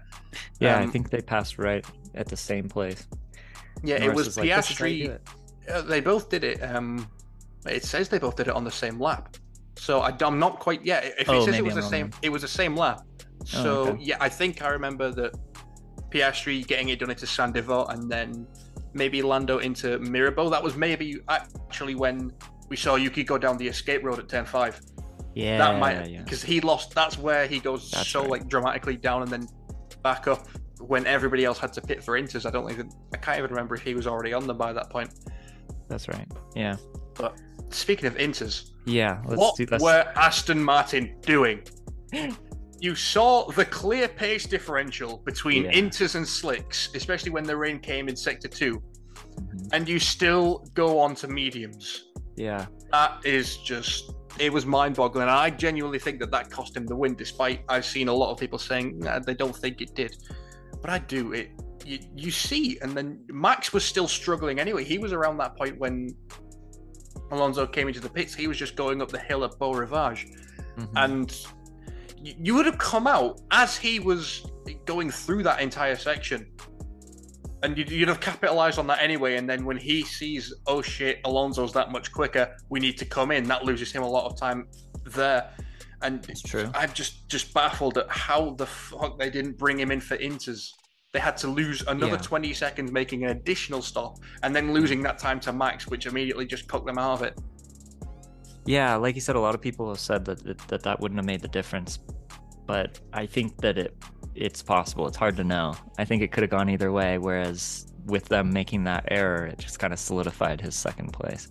Yeah, 0.58 0.76
um, 0.76 0.88
I 0.88 0.90
think 0.90 1.10
they 1.10 1.20
passed 1.20 1.58
right 1.58 1.84
at 2.14 2.28
the 2.28 2.36
same 2.36 2.68
place. 2.68 3.06
Yeah, 3.82 3.98
Norris 3.98 4.12
it 4.12 4.14
was, 4.14 4.26
was 4.26 4.36
Piastri. 4.36 5.08
Like, 5.08 5.20
it. 5.66 5.88
they 5.88 6.00
both 6.00 6.30
did 6.30 6.44
it. 6.44 6.62
Um, 6.62 7.08
it 7.66 7.84
says 7.84 8.08
they 8.08 8.18
both 8.18 8.36
did 8.36 8.48
it 8.48 8.54
on 8.54 8.64
the 8.64 8.70
same 8.70 8.98
lap. 8.98 9.36
So 9.76 10.00
I, 10.00 10.16
am 10.20 10.38
not 10.38 10.58
quite. 10.58 10.84
Yeah, 10.84 10.98
if 11.00 11.20
it 11.20 11.28
oh, 11.28 11.44
says 11.44 11.56
it 11.56 11.64
was 11.64 11.76
I'm 11.76 11.82
the 11.82 11.88
same, 11.88 12.10
it 12.22 12.28
was 12.28 12.42
the 12.42 12.48
same 12.48 12.76
lap. 12.76 13.00
Oh, 13.20 13.44
so 13.44 13.60
oh, 13.60 13.88
okay. 13.88 14.02
yeah, 14.02 14.16
I 14.20 14.28
think 14.28 14.62
I 14.62 14.68
remember 14.68 15.10
that 15.12 15.34
Piastri 16.10 16.66
getting 16.66 16.90
it 16.90 17.00
done 17.00 17.10
into 17.10 17.26
Saint-Devote 17.26 17.86
and 17.90 18.10
then 18.10 18.46
maybe 18.94 19.22
Lando 19.22 19.58
into 19.58 19.98
Mirabeau. 19.98 20.50
That 20.50 20.62
was 20.62 20.76
maybe 20.76 21.18
actually 21.28 21.94
when 21.94 22.32
we 22.72 22.76
saw 22.78 22.94
Yuki 22.94 23.22
go 23.22 23.36
down 23.36 23.58
the 23.58 23.68
escape 23.68 24.02
road 24.02 24.18
at 24.18 24.30
turn 24.30 24.46
five. 24.46 24.80
Yeah, 25.34 25.58
that 25.58 25.78
might 25.78 26.04
because 26.24 26.42
yeah. 26.42 26.54
he 26.54 26.60
lost. 26.62 26.94
That's 26.94 27.18
where 27.18 27.46
he 27.46 27.60
goes 27.60 27.90
that's 27.90 28.08
so 28.08 28.22
right. 28.22 28.30
like 28.30 28.48
dramatically 28.48 28.96
down 28.96 29.20
and 29.20 29.30
then 29.30 29.46
back 30.02 30.26
up 30.26 30.48
when 30.78 31.06
everybody 31.06 31.44
else 31.44 31.58
had 31.58 31.74
to 31.74 31.82
pit 31.82 32.02
for 32.02 32.18
inters. 32.18 32.46
I 32.46 32.50
don't 32.50 32.70
even. 32.70 32.90
I 33.12 33.18
can't 33.18 33.36
even 33.36 33.50
remember 33.50 33.74
if 33.74 33.82
he 33.82 33.94
was 33.94 34.06
already 34.06 34.32
on 34.32 34.46
them 34.46 34.56
by 34.56 34.72
that 34.72 34.88
point. 34.88 35.10
That's 35.90 36.08
right. 36.08 36.26
Yeah. 36.56 36.76
But 37.14 37.38
speaking 37.68 38.06
of 38.06 38.14
inters, 38.16 38.70
yeah, 38.86 39.20
what 39.26 39.54
do, 39.56 39.66
were 39.78 40.10
Aston 40.16 40.64
Martin 40.64 41.14
doing? 41.20 41.60
you 42.80 42.94
saw 42.94 43.50
the 43.50 43.66
clear 43.66 44.08
pace 44.08 44.46
differential 44.46 45.18
between 45.26 45.64
yeah. 45.64 45.72
inters 45.72 46.14
and 46.14 46.26
slicks, 46.26 46.88
especially 46.94 47.32
when 47.32 47.44
the 47.44 47.54
rain 47.54 47.78
came 47.80 48.08
in 48.08 48.16
sector 48.16 48.48
2 48.48 48.78
mm-hmm. 48.78 49.58
and 49.72 49.86
you 49.86 49.98
still 49.98 50.66
go 50.72 50.98
on 50.98 51.14
to 51.16 51.28
mediums. 51.28 52.04
Yeah. 52.36 52.66
That 52.90 53.24
is 53.24 53.58
just, 53.58 54.12
it 54.38 54.52
was 54.52 54.66
mind 54.66 54.96
boggling. 54.96 55.28
I 55.28 55.50
genuinely 55.50 55.98
think 55.98 56.20
that 56.20 56.30
that 56.30 56.50
cost 56.50 56.76
him 56.76 56.86
the 56.86 56.96
win, 56.96 57.14
despite 57.14 57.64
I've 57.68 57.84
seen 57.84 58.08
a 58.08 58.12
lot 58.12 58.32
of 58.32 58.38
people 58.38 58.58
saying 58.58 58.98
nah, 58.98 59.18
they 59.18 59.34
don't 59.34 59.54
think 59.54 59.80
it 59.80 59.94
did. 59.94 60.16
But 60.80 60.90
I 60.90 60.98
do. 60.98 61.32
It 61.32 61.50
you, 61.84 61.98
you 62.14 62.30
see, 62.30 62.78
and 62.80 62.92
then 62.92 63.24
Max 63.28 63.72
was 63.72 63.84
still 63.84 64.08
struggling 64.08 64.58
anyway. 64.58 64.84
He 64.84 64.98
was 64.98 65.12
around 65.12 65.38
that 65.38 65.56
point 65.56 65.78
when 65.78 66.10
Alonso 67.30 67.66
came 67.66 67.88
into 67.88 68.00
the 68.00 68.08
pits. 68.08 68.34
He 68.34 68.46
was 68.46 68.56
just 68.56 68.76
going 68.76 69.02
up 69.02 69.10
the 69.10 69.18
hill 69.18 69.44
at 69.44 69.58
Beau 69.58 69.72
Rivage. 69.72 70.28
Mm-hmm. 70.76 70.96
And 70.96 71.46
you 72.22 72.54
would 72.54 72.66
have 72.66 72.78
come 72.78 73.06
out 73.06 73.40
as 73.50 73.76
he 73.76 73.98
was 73.98 74.46
going 74.84 75.10
through 75.10 75.42
that 75.42 75.60
entire 75.60 75.96
section 75.96 76.46
and 77.62 77.78
you'd, 77.78 77.90
you'd 77.90 78.08
have 78.08 78.20
capitalized 78.20 78.78
on 78.78 78.86
that 78.88 79.00
anyway. 79.00 79.36
And 79.36 79.48
then 79.48 79.64
when 79.64 79.76
he 79.76 80.02
sees, 80.02 80.52
oh 80.66 80.82
shit, 80.82 81.20
Alonso's 81.24 81.72
that 81.72 81.92
much 81.92 82.12
quicker, 82.12 82.56
we 82.70 82.80
need 82.80 82.98
to 82.98 83.04
come 83.04 83.30
in. 83.30 83.44
That 83.44 83.64
loses 83.64 83.92
him 83.92 84.02
a 84.02 84.08
lot 84.08 84.24
of 84.24 84.36
time 84.36 84.66
there. 85.04 85.50
And 86.02 86.28
it's 86.28 86.42
true. 86.42 86.68
I'm 86.74 86.92
just 86.92 87.28
just 87.28 87.54
baffled 87.54 87.98
at 87.98 88.10
how 88.10 88.50
the 88.50 88.66
fuck 88.66 89.18
they 89.18 89.30
didn't 89.30 89.56
bring 89.56 89.78
him 89.78 89.92
in 89.92 90.00
for 90.00 90.16
inters. 90.16 90.72
They 91.12 91.20
had 91.20 91.36
to 91.38 91.48
lose 91.48 91.82
another 91.86 92.12
yeah. 92.14 92.22
20 92.22 92.52
seconds 92.54 92.90
making 92.90 93.24
an 93.24 93.30
additional 93.30 93.82
stop 93.82 94.18
and 94.42 94.56
then 94.56 94.72
losing 94.72 95.02
that 95.02 95.18
time 95.18 95.38
to 95.40 95.52
Max, 95.52 95.86
which 95.86 96.06
immediately 96.06 96.46
just 96.46 96.66
cooked 96.66 96.86
them 96.86 96.98
out 96.98 97.12
of 97.12 97.22
it. 97.22 97.38
Yeah, 98.64 98.96
like 98.96 99.14
you 99.14 99.20
said, 99.20 99.36
a 99.36 99.40
lot 99.40 99.54
of 99.54 99.60
people 99.60 99.88
have 99.88 100.00
said 100.00 100.24
that 100.24 100.66
that, 100.68 100.82
that 100.82 101.00
wouldn't 101.00 101.18
have 101.18 101.26
made 101.26 101.42
the 101.42 101.48
difference, 101.48 101.98
but 102.66 102.98
I 103.12 103.26
think 103.26 103.56
that 103.58 103.78
it 103.78 103.94
it's 104.34 104.62
possible. 104.62 105.06
It's 105.06 105.16
hard 105.16 105.36
to 105.36 105.44
know. 105.44 105.74
I 105.98 106.04
think 106.04 106.22
it 106.22 106.32
could 106.32 106.42
have 106.42 106.50
gone 106.50 106.68
either 106.68 106.92
way. 106.92 107.18
Whereas 107.18 107.86
with 108.06 108.26
them 108.26 108.52
making 108.52 108.84
that 108.84 109.04
error, 109.08 109.46
it 109.46 109.58
just 109.58 109.78
kind 109.78 109.92
of 109.92 109.98
solidified 109.98 110.60
his 110.60 110.74
second 110.74 111.12
place. 111.12 111.48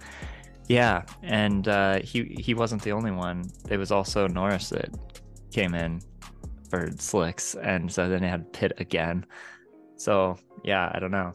Yeah, 0.68 1.04
and 1.22 1.68
uh, 1.68 2.00
he 2.00 2.36
he 2.40 2.54
wasn't 2.54 2.82
the 2.82 2.92
only 2.92 3.12
one. 3.12 3.50
It 3.70 3.78
was 3.78 3.92
also 3.92 4.28
Norris 4.28 4.70
that 4.70 4.90
came 5.52 5.76
in 5.76 6.02
for 6.70 6.90
slicks, 6.98 7.56
and 7.56 7.92
so 7.92 8.08
then 8.08 8.22
they 8.22 8.28
had 8.28 8.52
Pit 8.54 8.74
again. 8.78 9.26
So 9.98 10.38
yeah, 10.64 10.92
I 10.94 11.00
don't 11.00 11.12
know. 11.12 11.34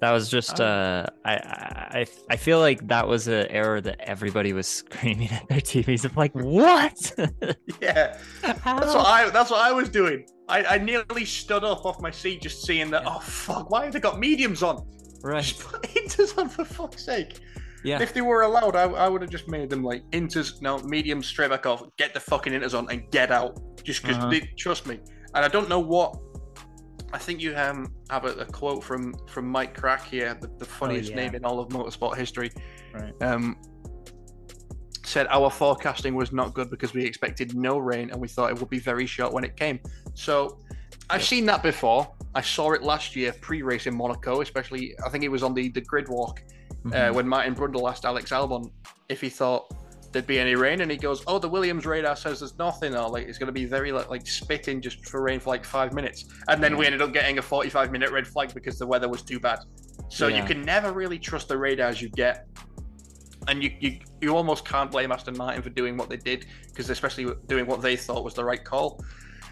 That 0.00 0.12
was 0.12 0.28
just 0.28 0.60
uh, 0.60 1.06
I 1.24 1.34
I 1.34 2.06
I 2.30 2.36
feel 2.36 2.60
like 2.60 2.86
that 2.86 3.08
was 3.08 3.26
an 3.26 3.46
error 3.48 3.80
that 3.80 4.00
everybody 4.00 4.52
was 4.52 4.66
screaming 4.82 5.30
at 5.30 5.48
their 5.48 5.60
TVs. 5.60 6.08
I'm 6.08 6.14
like, 6.14 6.32
what? 6.34 7.12
yeah, 7.82 8.16
How? 8.42 8.78
that's 8.78 8.94
what 8.94 9.06
I 9.06 9.30
that's 9.30 9.50
what 9.50 9.60
I 9.60 9.72
was 9.72 9.88
doing. 9.88 10.26
I, 10.48 10.64
I 10.64 10.78
nearly 10.78 11.24
stood 11.24 11.64
up 11.64 11.84
off 11.84 12.00
my 12.00 12.10
seat 12.10 12.42
just 12.42 12.64
seeing 12.64 12.90
that. 12.90 13.02
Yeah. 13.02 13.14
Oh 13.16 13.20
fuck! 13.20 13.70
Why 13.70 13.84
have 13.84 13.92
they 13.92 14.00
got 14.00 14.18
mediums 14.18 14.62
on? 14.62 14.86
Right, 15.22 15.42
just 15.42 15.60
put 15.60 15.82
inters 15.82 16.38
on 16.38 16.48
for 16.48 16.64
fuck's 16.64 17.04
sake. 17.04 17.40
Yeah. 17.84 18.00
If 18.00 18.12
they 18.12 18.22
were 18.22 18.42
allowed, 18.42 18.76
I, 18.76 18.84
I 18.84 19.08
would 19.08 19.22
have 19.22 19.30
just 19.30 19.48
made 19.48 19.70
them 19.70 19.82
like 19.82 20.08
inters, 20.10 20.60
no 20.62 20.78
mediums, 20.78 21.26
straight 21.26 21.50
back 21.50 21.66
off. 21.66 21.82
Get 21.96 22.14
the 22.14 22.20
fucking 22.20 22.52
inters 22.52 22.76
on 22.76 22.90
and 22.90 23.10
get 23.10 23.30
out. 23.30 23.58
Just 23.82 24.02
because, 24.02 24.16
uh-huh. 24.16 24.40
trust 24.56 24.86
me. 24.86 25.00
And 25.34 25.44
I 25.44 25.48
don't 25.48 25.68
know 25.68 25.78
what 25.78 26.16
I 27.12 27.18
think 27.18 27.40
you 27.40 27.56
um, 27.56 27.92
have 28.10 28.24
a, 28.24 28.32
a, 28.34 28.44
quote 28.44 28.84
from 28.84 29.14
from 29.26 29.48
Mike 29.48 29.78
Krack 29.78 30.04
here, 30.04 30.36
the, 30.40 30.48
the 30.58 30.64
funniest 30.64 31.12
oh, 31.12 31.16
yeah. 31.16 31.24
name 31.24 31.34
in 31.34 31.44
all 31.44 31.58
of 31.58 31.68
motorsport 31.68 32.16
history. 32.16 32.50
Right. 32.92 33.14
Um, 33.22 33.56
said 35.04 35.26
our 35.30 35.50
forecasting 35.50 36.14
was 36.14 36.32
not 36.32 36.52
good 36.52 36.70
because 36.70 36.92
we 36.92 37.02
expected 37.02 37.56
no 37.56 37.78
rain 37.78 38.10
and 38.10 38.20
we 38.20 38.28
thought 38.28 38.50
it 38.50 38.58
would 38.60 38.68
be 38.68 38.78
very 38.78 39.06
short 39.06 39.32
when 39.32 39.42
it 39.42 39.56
came. 39.56 39.80
So 40.12 40.58
I've 41.08 41.24
seen 41.24 41.46
that 41.46 41.62
before. 41.62 42.12
I 42.34 42.42
saw 42.42 42.72
it 42.72 42.82
last 42.82 43.16
year 43.16 43.32
pre-race 43.40 43.86
in 43.86 43.96
Monaco, 43.96 44.42
especially 44.42 44.94
I 45.04 45.08
think 45.08 45.24
it 45.24 45.30
was 45.30 45.42
on 45.42 45.54
the 45.54 45.70
the 45.70 45.80
grid 45.80 46.08
walk 46.08 46.42
uh, 46.42 46.74
mm-hmm. 46.74 46.92
uh, 46.92 47.12
when 47.14 47.26
Martin 47.26 47.54
Brundle 47.54 47.90
asked 47.90 48.04
Alex 48.04 48.30
Albon 48.30 48.70
if 49.08 49.20
he 49.20 49.30
thought 49.30 49.74
there'd 50.12 50.26
be 50.26 50.38
any 50.38 50.54
rain, 50.54 50.80
and 50.80 50.90
he 50.90 50.96
goes, 50.96 51.22
"Oh, 51.26 51.38
the 51.38 51.48
Williams 51.48 51.86
radar 51.86 52.16
says 52.16 52.40
there's 52.40 52.58
nothing, 52.58 52.94
or 52.94 53.08
like 53.08 53.26
it's 53.26 53.38
going 53.38 53.48
to 53.48 53.52
be 53.52 53.64
very 53.64 53.92
like, 53.92 54.08
like 54.10 54.26
spitting 54.26 54.80
just 54.80 55.06
for 55.06 55.22
rain 55.22 55.40
for 55.40 55.50
like 55.50 55.64
five 55.64 55.92
minutes." 55.92 56.24
And 56.48 56.62
then 56.62 56.76
we 56.76 56.86
ended 56.86 57.02
up 57.02 57.12
getting 57.12 57.38
a 57.38 57.42
45 57.42 57.90
minute 57.92 58.10
red 58.10 58.26
flag 58.26 58.54
because 58.54 58.78
the 58.78 58.86
weather 58.86 59.08
was 59.08 59.22
too 59.22 59.40
bad. 59.40 59.60
So 60.08 60.28
yeah. 60.28 60.40
you 60.40 60.44
can 60.44 60.62
never 60.62 60.92
really 60.92 61.18
trust 61.18 61.48
the 61.48 61.58
radars 61.58 62.00
you 62.00 62.08
get, 62.08 62.46
and 63.46 63.62
you 63.62 63.70
you, 63.80 63.98
you 64.20 64.36
almost 64.36 64.64
can't 64.64 64.90
blame 64.90 65.12
Aston 65.12 65.36
Martin 65.36 65.62
for 65.62 65.70
doing 65.70 65.96
what 65.96 66.08
they 66.08 66.16
did 66.16 66.46
because 66.68 66.90
especially 66.90 67.32
doing 67.46 67.66
what 67.66 67.82
they 67.82 67.96
thought 67.96 68.24
was 68.24 68.34
the 68.34 68.44
right 68.44 68.64
call. 68.64 69.02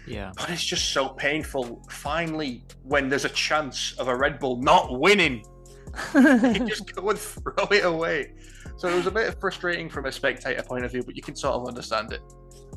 Yeah. 0.07 0.31
But 0.37 0.49
it's 0.49 0.63
just 0.63 0.93
so 0.93 1.09
painful. 1.09 1.83
Finally, 1.89 2.63
when 2.83 3.09
there's 3.09 3.25
a 3.25 3.29
chance 3.29 3.93
of 3.99 4.07
a 4.07 4.15
Red 4.15 4.39
Bull 4.39 4.61
not 4.61 4.99
winning, 4.99 5.43
you 6.15 6.65
just 6.65 6.95
go 6.95 7.09
and 7.09 7.19
throw 7.19 7.65
it 7.71 7.85
away. 7.85 8.33
So 8.77 8.87
it 8.87 8.95
was 8.95 9.07
a 9.07 9.11
bit 9.11 9.39
frustrating 9.39 9.89
from 9.89 10.05
a 10.05 10.11
spectator 10.11 10.61
point 10.63 10.85
of 10.85 10.91
view, 10.91 11.03
but 11.03 11.15
you 11.15 11.21
can 11.21 11.35
sort 11.35 11.55
of 11.55 11.67
understand 11.67 12.13
it. 12.13 12.21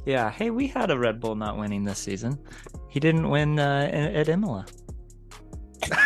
Yeah. 0.06 0.30
Hey, 0.30 0.50
we 0.50 0.66
had 0.66 0.90
a 0.90 0.98
Red 0.98 1.20
Bull 1.20 1.36
not 1.36 1.58
winning 1.58 1.84
this 1.84 1.98
season. 1.98 2.38
He 2.88 3.00
didn't 3.00 3.28
win 3.28 3.58
uh, 3.58 3.90
at 3.92 4.28
Imola. 4.28 4.66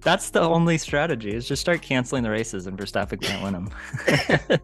That's 0.00 0.30
the 0.30 0.40
only 0.40 0.78
strategy 0.78 1.34
is 1.34 1.46
just 1.46 1.60
start 1.60 1.82
canceling 1.82 2.22
the 2.22 2.30
races 2.30 2.66
and 2.66 2.78
Verstappen 2.78 3.20
can't 3.20 3.42
win 3.42 3.52
them. 3.52 3.68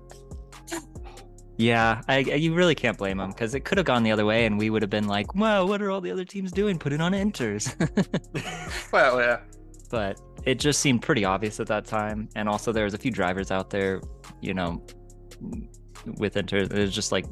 yeah, 1.59 2.01
I, 2.09 2.19
you 2.19 2.55
really 2.55 2.75
can't 2.75 2.97
blame 2.97 3.21
him 3.21 3.29
because 3.31 3.55
it 3.55 3.61
could 3.61 3.77
have 3.77 3.87
gone 3.87 4.05
the 4.05 4.13
other 4.13 4.25
way 4.25 4.47
and 4.47 4.57
we 4.59 4.71
would 4.71 4.81
have 4.81 4.91
been 4.91 5.07
like, 5.07 5.35
wow, 5.35 5.67
what 5.67 5.83
are 5.83 5.91
all 5.91 6.01
the 6.01 6.11
other 6.11 6.25
teams 6.25 6.51
doing? 6.51 6.79
Putting 6.79 7.03
on 7.03 7.13
inters. 7.13 7.75
well, 8.93 9.21
yeah. 9.21 9.41
But 9.91 10.19
it 10.47 10.57
just 10.59 10.81
seemed 10.81 11.03
pretty 11.03 11.25
obvious 11.25 11.61
at 11.61 11.67
that 11.69 11.87
time. 11.87 12.29
And 12.37 12.49
also, 12.49 12.73
there 12.73 12.85
was 12.85 12.95
a 12.95 12.99
few 12.99 13.11
drivers 13.11 13.51
out 13.51 13.71
there, 13.71 14.01
you 14.41 14.55
know, 14.55 14.83
with 16.19 16.37
Inter. 16.37 16.59
It 16.59 16.73
was 16.73 16.95
just 16.95 17.13
like 17.13 17.27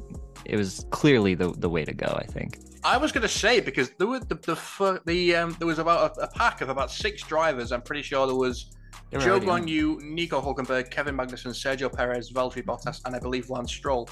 it 0.45 0.57
was 0.57 0.85
clearly 0.89 1.35
the 1.35 1.51
the 1.51 1.69
way 1.69 1.85
to 1.85 1.93
go. 1.93 2.17
I 2.19 2.25
think. 2.25 2.59
I 2.85 2.97
was 2.97 3.13
going 3.13 3.21
to 3.21 3.29
say 3.29 3.61
because 3.61 3.91
there 3.91 4.07
was 4.07 4.21
the 4.21 4.35
the, 4.35 5.01
the 5.05 5.35
um, 5.35 5.55
there 5.59 5.67
was 5.67 5.79
about 5.79 6.17
a, 6.17 6.23
a, 6.23 6.27
pack 6.27 6.61
of 6.61 6.69
about 6.69 6.91
six 6.91 7.23
drivers. 7.23 7.71
I'm 7.71 7.81
pretty 7.81 8.01
sure 8.01 8.27
there 8.27 8.35
was 8.35 8.71
Zhou 9.11 9.39
Guanyu, 9.39 10.01
Nico 10.01 10.41
Hulkenberg, 10.41 10.89
Kevin 10.89 11.15
Magnussen, 11.15 11.51
Sergio 11.51 11.91
Perez, 11.91 12.31
Valtteri 12.31 12.63
Bottas, 12.63 13.01
and 13.05 13.15
I 13.15 13.19
believe 13.19 13.49
Lance 13.49 13.71
Stroll, 13.71 14.09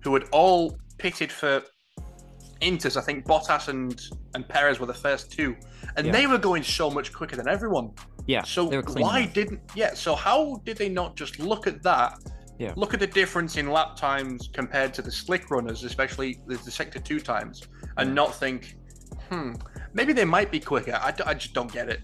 who 0.00 0.14
had 0.14 0.24
all 0.32 0.78
pitted 0.98 1.30
for 1.30 1.62
Inters. 2.62 2.96
I 2.96 3.00
think 3.02 3.24
Bottas 3.26 3.68
and 3.68 4.00
and 4.34 4.48
Perez 4.48 4.80
were 4.80 4.86
the 4.86 4.94
first 4.94 5.30
two, 5.30 5.56
and 5.96 6.06
yeah. 6.06 6.12
they 6.12 6.26
were 6.26 6.38
going 6.38 6.62
so 6.62 6.90
much 6.90 7.12
quicker 7.12 7.36
than 7.36 7.48
everyone. 7.48 7.90
Yeah. 8.26 8.42
So 8.42 8.82
why 8.92 9.26
didn't 9.26 9.60
yeah? 9.74 9.94
So 9.94 10.14
how 10.14 10.60
did 10.64 10.76
they 10.76 10.88
not 10.88 11.16
just 11.16 11.38
look 11.38 11.66
at 11.66 11.82
that? 11.82 12.18
Yeah. 12.58 12.72
Look 12.76 12.94
at 12.94 13.00
the 13.00 13.06
difference 13.06 13.56
in 13.56 13.70
lap 13.70 13.96
times 13.96 14.48
compared 14.52 14.94
to 14.94 15.02
the 15.02 15.12
slick 15.12 15.50
runners, 15.50 15.84
especially 15.84 16.40
the, 16.46 16.56
the 16.56 16.70
sector 16.70 16.98
two 16.98 17.20
times, 17.20 17.68
and 17.98 18.08
yeah. 18.08 18.14
not 18.14 18.34
think, 18.34 18.76
hmm, 19.30 19.52
maybe 19.92 20.14
they 20.14 20.24
might 20.24 20.50
be 20.50 20.58
quicker. 20.58 20.94
I, 20.94 21.12
I 21.26 21.34
just 21.34 21.52
don't 21.52 21.70
get 21.70 21.90
it. 21.90 22.00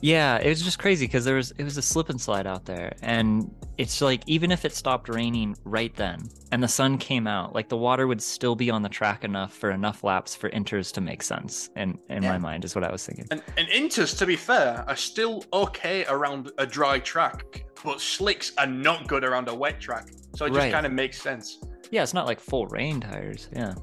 Yeah, 0.00 0.38
it 0.38 0.48
was 0.48 0.62
just 0.62 0.78
crazy 0.78 1.06
because 1.06 1.24
there 1.24 1.34
was 1.34 1.50
it 1.52 1.64
was 1.64 1.76
a 1.76 1.82
slip 1.82 2.08
and 2.08 2.20
slide 2.20 2.46
out 2.46 2.64
there, 2.64 2.94
and 3.02 3.52
it's 3.78 4.00
like 4.00 4.22
even 4.26 4.52
if 4.52 4.64
it 4.64 4.74
stopped 4.74 5.08
raining 5.08 5.56
right 5.64 5.94
then 5.94 6.28
and 6.52 6.62
the 6.62 6.68
sun 6.68 6.98
came 6.98 7.26
out, 7.26 7.54
like 7.54 7.68
the 7.68 7.76
water 7.76 8.06
would 8.06 8.22
still 8.22 8.54
be 8.54 8.70
on 8.70 8.82
the 8.82 8.88
track 8.88 9.24
enough 9.24 9.52
for 9.52 9.70
enough 9.70 10.04
laps 10.04 10.34
for 10.34 10.50
inters 10.50 10.92
to 10.92 11.00
make 11.00 11.22
sense. 11.22 11.70
And 11.76 11.98
in, 12.08 12.18
in 12.18 12.22
yeah. 12.22 12.32
my 12.32 12.38
mind 12.38 12.64
is 12.64 12.74
what 12.74 12.84
I 12.84 12.92
was 12.92 13.04
thinking. 13.04 13.26
And, 13.30 13.42
and 13.56 13.68
inters, 13.68 14.16
to 14.18 14.26
be 14.26 14.36
fair, 14.36 14.84
are 14.88 14.96
still 14.96 15.44
okay 15.52 16.04
around 16.06 16.50
a 16.58 16.66
dry 16.66 16.98
track, 17.00 17.64
but 17.84 18.00
slicks 18.00 18.52
are 18.58 18.66
not 18.66 19.06
good 19.08 19.24
around 19.24 19.48
a 19.48 19.54
wet 19.54 19.80
track. 19.80 20.08
So 20.34 20.46
it 20.46 20.50
just 20.50 20.58
right. 20.58 20.72
kind 20.72 20.86
of 20.86 20.92
makes 20.92 21.20
sense. 21.20 21.58
Yeah, 21.90 22.02
it's 22.02 22.14
not 22.14 22.26
like 22.26 22.38
full 22.40 22.66
rain 22.66 23.00
tires. 23.00 23.48
Yeah, 23.54 23.74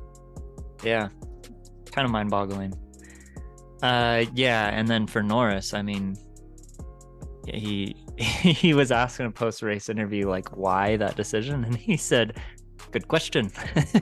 yeah, 0.83 1.09
kind 1.91 2.05
of 2.05 2.11
mind 2.11 2.29
boggling. 2.29 2.73
Uh, 3.81 4.25
yeah, 4.33 4.69
and 4.69 4.87
then 4.87 5.07
for 5.07 5.21
Norris, 5.21 5.73
I 5.73 5.81
mean, 5.81 6.15
he 7.47 7.95
he 8.17 8.73
was 8.73 8.91
asked 8.91 9.19
in 9.19 9.25
a 9.25 9.31
post 9.31 9.61
race 9.61 9.89
interview 9.89 10.27
like 10.27 10.55
why 10.55 10.97
that 10.97 11.15
decision, 11.15 11.63
and 11.63 11.75
he 11.75 11.97
said, 11.97 12.37
"Good 12.91 13.07
question. 13.07 13.51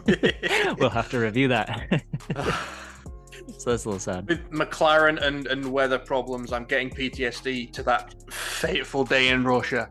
we'll 0.77 0.89
have 0.89 1.09
to 1.09 1.19
review 1.19 1.47
that." 1.49 2.03
so 3.57 3.71
that's 3.71 3.85
a 3.85 3.89
little 3.89 3.99
sad. 3.99 4.27
With 4.27 4.49
McLaren 4.51 5.21
and 5.21 5.47
and 5.47 5.65
weather 5.71 5.99
problems, 5.99 6.53
I'm 6.53 6.65
getting 6.65 6.89
PTSD 6.89 7.71
to 7.73 7.83
that 7.83 8.15
fateful 8.31 9.03
day 9.03 9.29
in 9.29 9.43
Russia. 9.43 9.89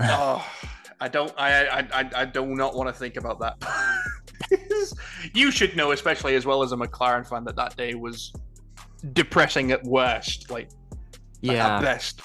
oh, 0.00 0.46
I 1.00 1.08
don't, 1.08 1.32
I, 1.38 1.66
I, 1.66 1.78
I, 1.92 2.10
I 2.16 2.24
do 2.26 2.44
not 2.54 2.74
want 2.74 2.88
to 2.88 2.92
think 2.92 3.16
about 3.16 3.38
that. 3.40 3.56
you 5.34 5.50
should 5.50 5.76
know, 5.76 5.92
especially 5.92 6.34
as 6.34 6.44
well 6.44 6.62
as 6.62 6.72
a 6.72 6.76
McLaren 6.76 7.26
fan, 7.26 7.44
that 7.44 7.56
that 7.56 7.76
day 7.76 7.94
was 7.94 8.32
depressing 9.12 9.72
at 9.72 9.82
worst. 9.84 10.50
Like, 10.50 10.68
yeah, 11.40 11.76
at 11.76 11.82
best. 11.82 12.22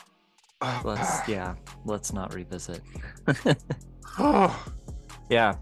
Let's 0.84 1.28
yeah, 1.28 1.56
let's 1.86 2.14
not 2.14 2.34
revisit. 2.34 2.82
yeah, 5.30 5.56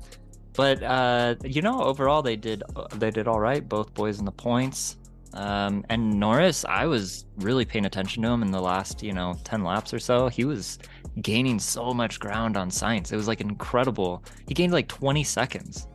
but 0.53 0.83
uh, 0.83 1.35
you 1.43 1.61
know, 1.61 1.81
overall 1.81 2.21
they 2.21 2.35
did 2.35 2.63
they 2.95 3.11
did 3.11 3.27
all 3.27 3.39
right. 3.39 3.67
Both 3.67 3.93
boys 3.93 4.19
in 4.19 4.25
the 4.25 4.31
points. 4.31 4.97
Um, 5.33 5.85
and 5.89 6.19
Norris, 6.19 6.65
I 6.65 6.85
was 6.85 7.25
really 7.37 7.63
paying 7.63 7.85
attention 7.85 8.23
to 8.23 8.29
him 8.29 8.41
in 8.41 8.51
the 8.51 8.61
last, 8.61 9.03
you 9.03 9.13
know, 9.13 9.35
10 9.43 9.63
laps 9.63 9.93
or 9.93 9.99
so. 9.99 10.27
He 10.27 10.43
was 10.43 10.79
gaining 11.21 11.59
so 11.59 11.93
much 11.93 12.19
ground 12.19 12.57
on 12.57 12.69
Sainz. 12.69 13.11
It 13.11 13.15
was 13.15 13.27
like 13.27 13.41
incredible. 13.41 14.23
He 14.47 14.53
gained 14.53 14.73
like 14.73 14.87
20 14.87 15.23
seconds 15.23 15.87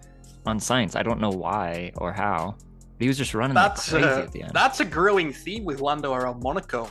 on 0.46 0.58
Sainz. 0.60 0.94
I 0.94 1.02
don't 1.02 1.20
know 1.20 1.30
why 1.30 1.92
or 1.96 2.12
how. 2.12 2.56
He 2.98 3.08
was 3.08 3.18
just 3.18 3.34
running 3.34 3.54
that's 3.54 3.90
crazy 3.90 4.06
a, 4.06 4.18
at 4.18 4.32
the 4.32 4.42
end. 4.42 4.52
That's 4.54 4.80
a 4.80 4.84
growing 4.84 5.32
theme 5.32 5.64
with 5.64 5.80
Lando 5.80 6.12
around 6.12 6.42
Monaco, 6.42 6.88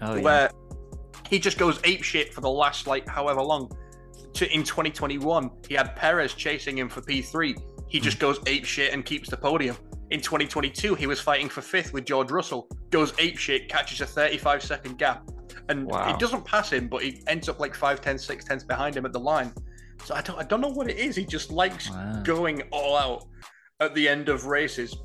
oh, 0.00 0.20
where 0.20 0.50
he 1.28 1.38
just 1.38 1.58
goes 1.58 1.78
ape 1.84 2.02
shit 2.02 2.32
for 2.32 2.40
the 2.40 2.50
last 2.50 2.86
like 2.86 3.06
however 3.06 3.42
long. 3.42 3.70
To 4.34 4.50
in 4.50 4.62
2021, 4.64 5.50
he 5.68 5.74
had 5.74 5.94
Perez 5.94 6.32
chasing 6.32 6.78
him 6.78 6.88
for 6.88 7.02
P3. 7.02 7.54
He 7.88 8.00
just 8.00 8.16
mm. 8.16 8.20
goes 8.20 8.40
ape 8.46 8.64
shit 8.64 8.94
and 8.94 9.04
keeps 9.04 9.28
the 9.28 9.36
podium. 9.36 9.76
In 10.10 10.20
2022, 10.20 10.94
he 10.94 11.06
was 11.06 11.20
fighting 11.20 11.48
for 11.48 11.60
fifth 11.60 11.92
with 11.92 12.04
George 12.04 12.30
Russell, 12.30 12.68
goes 12.90 13.12
ape 13.18 13.38
shit, 13.38 13.68
catches 13.68 14.00
a 14.00 14.06
35 14.06 14.62
second 14.62 14.98
gap, 14.98 15.28
and 15.68 15.86
wow. 15.86 16.10
it 16.10 16.18
doesn't 16.18 16.44
pass 16.44 16.70
him, 16.70 16.88
but 16.88 17.02
he 17.02 17.22
ends 17.26 17.48
up 17.48 17.60
like 17.60 17.74
5 17.74 18.00
10, 18.00 18.18
6 18.18 18.44
tenths 18.44 18.64
behind 18.64 18.96
him 18.96 19.06
at 19.06 19.12
the 19.12 19.20
line. 19.20 19.52
So 20.04 20.14
I 20.14 20.20
don't, 20.20 20.38
I 20.38 20.42
don't 20.42 20.60
know 20.60 20.68
what 20.68 20.90
it 20.90 20.98
is. 20.98 21.16
He 21.16 21.24
just 21.24 21.50
likes 21.50 21.90
wow. 21.90 22.22
going 22.24 22.62
all 22.72 22.96
out 22.96 23.26
at 23.80 23.94
the 23.94 24.08
end 24.08 24.28
of 24.28 24.46
races. 24.46 24.96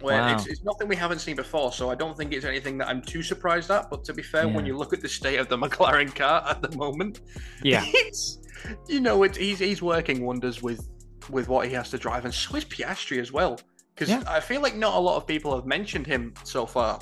Where 0.00 0.20
wow. 0.20 0.34
it's, 0.34 0.46
it's 0.46 0.64
nothing 0.64 0.88
we 0.88 0.96
haven't 0.96 1.18
seen 1.18 1.36
before, 1.36 1.72
so 1.72 1.90
I 1.90 1.94
don't 1.94 2.16
think 2.16 2.32
it's 2.32 2.44
anything 2.44 2.78
that 2.78 2.88
I'm 2.88 3.02
too 3.02 3.22
surprised 3.22 3.70
at. 3.70 3.90
But 3.90 4.04
to 4.04 4.14
be 4.14 4.22
fair, 4.22 4.46
yeah. 4.46 4.54
when 4.54 4.64
you 4.64 4.76
look 4.76 4.92
at 4.92 5.02
the 5.02 5.08
state 5.08 5.38
of 5.38 5.48
the 5.48 5.58
McLaren 5.64 6.14
car 6.14 6.42
at 6.46 6.62
the 6.62 6.74
moment, 6.76 7.20
yeah, 7.62 7.84
it's 7.86 8.38
you 8.88 9.00
know, 9.00 9.22
it's 9.22 9.36
he's 9.36 9.58
he's 9.58 9.82
working 9.82 10.24
wonders 10.24 10.62
with 10.62 10.88
with 11.28 11.48
what 11.48 11.66
he 11.66 11.74
has 11.74 11.90
to 11.90 11.98
drive, 11.98 12.24
and 12.24 12.32
so 12.32 12.56
is 12.56 12.64
Piastri 12.64 13.20
as 13.20 13.32
well. 13.32 13.60
Because 13.94 14.08
yeah. 14.08 14.22
I 14.26 14.40
feel 14.40 14.62
like 14.62 14.76
not 14.76 14.94
a 14.94 14.98
lot 14.98 15.16
of 15.16 15.26
people 15.26 15.54
have 15.54 15.66
mentioned 15.66 16.06
him 16.06 16.32
so 16.44 16.64
far, 16.64 16.98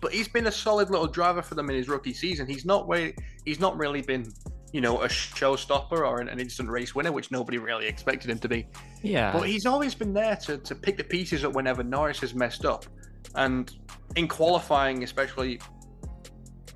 but 0.00 0.12
he's 0.12 0.28
been 0.28 0.46
a 0.46 0.52
solid 0.52 0.90
little 0.90 1.06
driver 1.06 1.42
for 1.42 1.54
them 1.54 1.70
in 1.70 1.76
his 1.76 1.88
rookie 1.88 2.14
season. 2.14 2.46
He's 2.46 2.64
not 2.64 2.88
way 2.88 3.14
he's 3.44 3.60
not 3.60 3.76
really 3.76 4.02
been 4.02 4.32
you 4.72 4.80
know, 4.80 5.02
a 5.02 5.08
showstopper 5.08 5.98
or 5.98 6.20
an, 6.20 6.28
an, 6.28 6.38
instant 6.38 6.68
race 6.68 6.94
winner, 6.94 7.10
which 7.10 7.30
nobody 7.30 7.58
really 7.58 7.86
expected 7.86 8.30
him 8.30 8.38
to 8.38 8.48
be. 8.48 8.66
Yeah. 9.02 9.32
But 9.32 9.48
he's 9.48 9.66
always 9.66 9.94
been 9.94 10.12
there 10.12 10.36
to, 10.36 10.58
to 10.58 10.74
pick 10.74 10.96
the 10.96 11.04
pieces 11.04 11.44
up 11.44 11.54
whenever 11.54 11.82
Norris 11.82 12.20
has 12.20 12.34
messed 12.34 12.64
up. 12.64 12.86
And 13.34 13.70
in 14.16 14.28
qualifying, 14.28 15.02
especially 15.02 15.60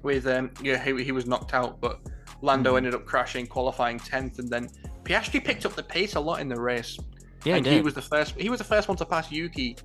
with, 0.03 0.27
um, 0.27 0.51
yeah, 0.63 0.83
he, 0.83 1.05
he 1.05 1.13
was 1.13 1.27
knocked 1.27 1.55
out, 1.55 1.81
but 1.81 2.01
Lando 2.43 2.75
mm. 2.75 2.79
ended 2.79 2.95
up 2.95 3.07
crashing, 3.07 3.47
qualifying 3.47 3.99
10th. 3.99 4.39
And 4.41 4.49
then 4.49 4.69
Piastri 5.05 5.45
picked 5.45 5.65
up 5.65 5.75
the 5.75 5.83
pace 5.83 6.15
a 6.17 6.21
lot 6.21 6.41
in 6.41 6.49
the 6.49 6.61
race. 6.61 6.99
Yeah, 7.45 7.57
and 7.57 7.67
he, 7.67 7.75
he 7.75 7.81
was 7.81 7.95
the 7.95 8.03
first. 8.03 8.35
He 8.39 8.49
was 8.49 8.59
the 8.59 8.65
first 8.65 8.89
one 8.89 8.97
to 8.97 9.07
pass 9.07 9.31
Yuki. 9.31 9.77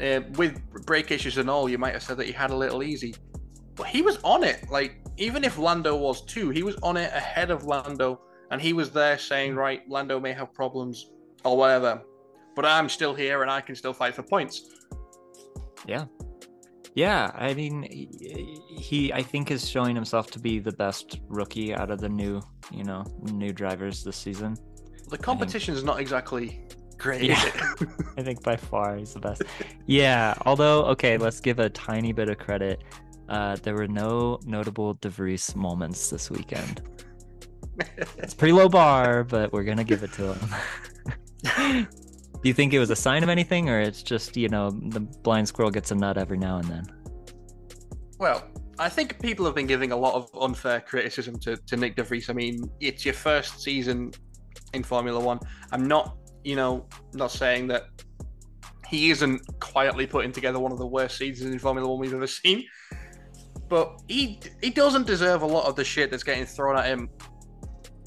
Uh, 0.00 0.20
with 0.36 0.60
brake 0.86 1.10
issues 1.10 1.38
and 1.38 1.48
all, 1.48 1.68
you 1.68 1.78
might 1.78 1.92
have 1.92 2.02
said 2.02 2.16
that 2.16 2.26
he 2.26 2.32
had 2.32 2.50
a 2.50 2.56
little 2.56 2.82
easy, 2.82 3.14
but 3.76 3.86
he 3.86 4.02
was 4.02 4.18
on 4.24 4.42
it. 4.42 4.68
Like 4.70 5.03
even 5.16 5.44
if 5.44 5.58
Lando 5.58 5.96
was 5.96 6.24
too, 6.24 6.50
he 6.50 6.62
was 6.62 6.76
on 6.82 6.96
it 6.96 7.12
ahead 7.12 7.50
of 7.50 7.64
Lando, 7.64 8.20
and 8.50 8.60
he 8.60 8.72
was 8.72 8.90
there 8.90 9.18
saying, 9.18 9.54
right, 9.54 9.88
Lando 9.88 10.18
may 10.18 10.32
have 10.32 10.52
problems 10.52 11.10
or 11.44 11.56
whatever, 11.56 12.02
but 12.56 12.64
I'm 12.64 12.88
still 12.88 13.14
here 13.14 13.42
and 13.42 13.50
I 13.50 13.60
can 13.60 13.74
still 13.74 13.92
fight 13.92 14.14
for 14.14 14.22
points. 14.22 14.62
Yeah. 15.86 16.06
Yeah, 16.94 17.32
I 17.34 17.54
mean, 17.54 17.82
he 17.90 19.12
I 19.12 19.20
think 19.20 19.50
is 19.50 19.68
showing 19.68 19.96
himself 19.96 20.30
to 20.30 20.38
be 20.38 20.60
the 20.60 20.70
best 20.70 21.20
rookie 21.26 21.74
out 21.74 21.90
of 21.90 22.00
the 22.00 22.08
new, 22.08 22.40
you 22.70 22.84
know, 22.84 23.04
new 23.32 23.52
drivers 23.52 24.04
this 24.04 24.16
season. 24.16 24.56
The 25.08 25.18
competition 25.18 25.74
is 25.74 25.82
not 25.82 25.98
exactly 25.98 26.64
great. 26.96 27.22
Yeah. 27.24 27.42
I 28.16 28.22
think 28.22 28.44
by 28.44 28.56
far 28.56 28.96
he's 28.96 29.12
the 29.12 29.20
best. 29.20 29.42
yeah, 29.86 30.34
although 30.46 30.84
okay, 30.84 31.18
let's 31.18 31.40
give 31.40 31.58
a 31.58 31.68
tiny 31.68 32.12
bit 32.12 32.28
of 32.28 32.38
credit 32.38 32.84
uh, 33.28 33.56
there 33.56 33.74
were 33.74 33.88
no 33.88 34.38
notable 34.44 34.94
De 34.94 35.08
Vries 35.08 35.54
moments 35.56 36.10
this 36.10 36.30
weekend. 36.30 36.82
it's 38.18 38.34
pretty 38.34 38.52
low 38.52 38.68
bar, 38.68 39.24
but 39.24 39.52
we're 39.52 39.64
gonna 39.64 39.84
give 39.84 40.02
it 40.02 40.12
to 40.14 40.34
him. 40.34 41.88
Do 42.42 42.48
you 42.48 42.54
think 42.54 42.74
it 42.74 42.78
was 42.78 42.90
a 42.90 42.96
sign 42.96 43.22
of 43.22 43.28
anything, 43.28 43.70
or 43.70 43.80
it's 43.80 44.02
just 44.02 44.36
you 44.36 44.48
know 44.48 44.70
the 44.70 45.00
blind 45.00 45.48
squirrel 45.48 45.70
gets 45.70 45.90
a 45.90 45.94
nut 45.94 46.18
every 46.18 46.38
now 46.38 46.58
and 46.58 46.68
then? 46.68 46.86
Well, 48.18 48.44
I 48.78 48.88
think 48.88 49.20
people 49.20 49.44
have 49.46 49.54
been 49.54 49.66
giving 49.66 49.92
a 49.92 49.96
lot 49.96 50.14
of 50.14 50.30
unfair 50.40 50.80
criticism 50.80 51.38
to, 51.40 51.56
to 51.56 51.76
Nick 51.76 51.96
De 51.96 52.02
Vries. 52.02 52.28
I 52.28 52.32
mean, 52.32 52.70
it's 52.80 53.04
your 53.04 53.14
first 53.14 53.62
season 53.62 54.12
in 54.72 54.82
Formula 54.82 55.18
One. 55.18 55.38
I'm 55.72 55.86
not, 55.86 56.16
you 56.44 56.56
know, 56.56 56.86
not 57.12 57.30
saying 57.30 57.68
that 57.68 57.84
he 58.86 59.10
isn't 59.10 59.42
quietly 59.60 60.06
putting 60.06 60.32
together 60.32 60.58
one 60.58 60.72
of 60.72 60.78
the 60.78 60.86
worst 60.86 61.16
seasons 61.16 61.52
in 61.52 61.58
Formula 61.58 61.88
One 61.88 61.98
we've 61.98 62.14
ever 62.14 62.26
seen 62.26 62.64
but 63.68 64.02
he 64.08 64.40
he 64.62 64.70
doesn't 64.70 65.06
deserve 65.06 65.42
a 65.42 65.46
lot 65.46 65.66
of 65.66 65.76
the 65.76 65.84
shit 65.84 66.10
that's 66.10 66.24
getting 66.24 66.46
thrown 66.46 66.76
at 66.76 66.86
him. 66.86 67.08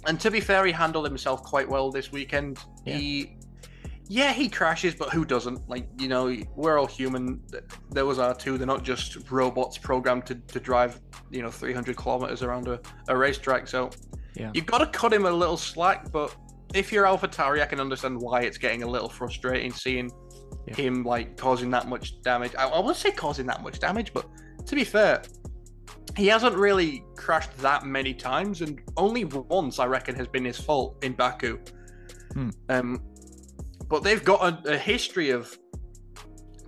And 0.06 0.20
to 0.22 0.32
be 0.32 0.40
fair, 0.40 0.66
he 0.66 0.72
handled 0.72 1.06
himself 1.06 1.44
quite 1.44 1.68
well 1.68 1.92
this 1.92 2.12
weekend. 2.12 2.60
Yeah. 2.86 2.98
He, 2.98 3.38
yeah, 4.10 4.32
he 4.32 4.48
crashes, 4.48 4.96
but 4.96 5.10
who 5.10 5.26
doesn't? 5.26 5.68
Like 5.68 5.90
you 6.00 6.08
know, 6.08 6.34
we're 6.56 6.78
all 6.78 6.88
human. 6.88 7.42
Those 7.92 8.20
are 8.20 8.34
too. 8.34 8.58
They're 8.58 8.68
not 8.68 8.84
just 8.84 9.30
robots 9.30 9.78
programmed 9.78 10.26
to, 10.28 10.36
to 10.36 10.60
drive 10.60 11.02
you 11.30 11.42
know 11.42 11.52
300 11.52 11.98
kilometers 11.98 12.42
around 12.42 12.68
a, 12.68 12.80
a 13.10 13.18
racetrack. 13.18 13.68
So 13.68 13.90
yeah. 14.36 14.52
you've 14.54 14.66
got 14.66 14.78
to 14.78 14.88
cut 14.88 15.12
him 15.12 15.26
a 15.26 15.32
little 15.32 15.58
slack. 15.58 16.10
But 16.12 16.34
if 16.74 16.92
you're 16.92 17.06
AlphaTauri, 17.06 17.62
I 17.62 17.66
can 17.66 17.82
understand 17.82 18.20
why 18.20 18.42
it's 18.42 18.58
getting 18.58 18.84
a 18.84 18.88
little 18.88 19.10
frustrating 19.10 19.74
seeing 19.74 20.10
yeah. 20.68 20.76
him 20.76 21.04
like 21.04 21.36
causing 21.36 21.70
that 21.72 21.88
much 21.90 22.22
damage. 22.22 22.56
I, 22.58 22.68
I 22.68 22.80
wouldn't 22.80 22.98
say 22.98 23.12
causing 23.12 23.46
that 23.48 23.62
much 23.62 23.80
damage, 23.80 24.14
but 24.14 24.26
to 24.66 24.76
be 24.76 24.84
fair, 24.84 25.22
he 26.18 26.26
hasn't 26.28 26.56
really 26.56 27.04
crashed 27.16 27.56
that 27.60 27.86
many 27.86 28.14
times, 28.14 28.62
and 28.62 28.82
only 28.98 29.24
once 29.24 29.78
I 29.78 29.86
reckon 29.86 30.16
has 30.16 30.28
been 30.28 30.44
his 30.44 30.60
fault 30.60 30.98
in 31.04 31.14
Baku. 31.14 31.60
Hmm. 32.34 32.50
Um, 32.70 33.02
but 33.88 34.04
they've 34.04 34.24
got 34.24 34.42
a, 34.42 34.74
a, 34.74 34.78
history 34.78 35.30
of 35.30 35.58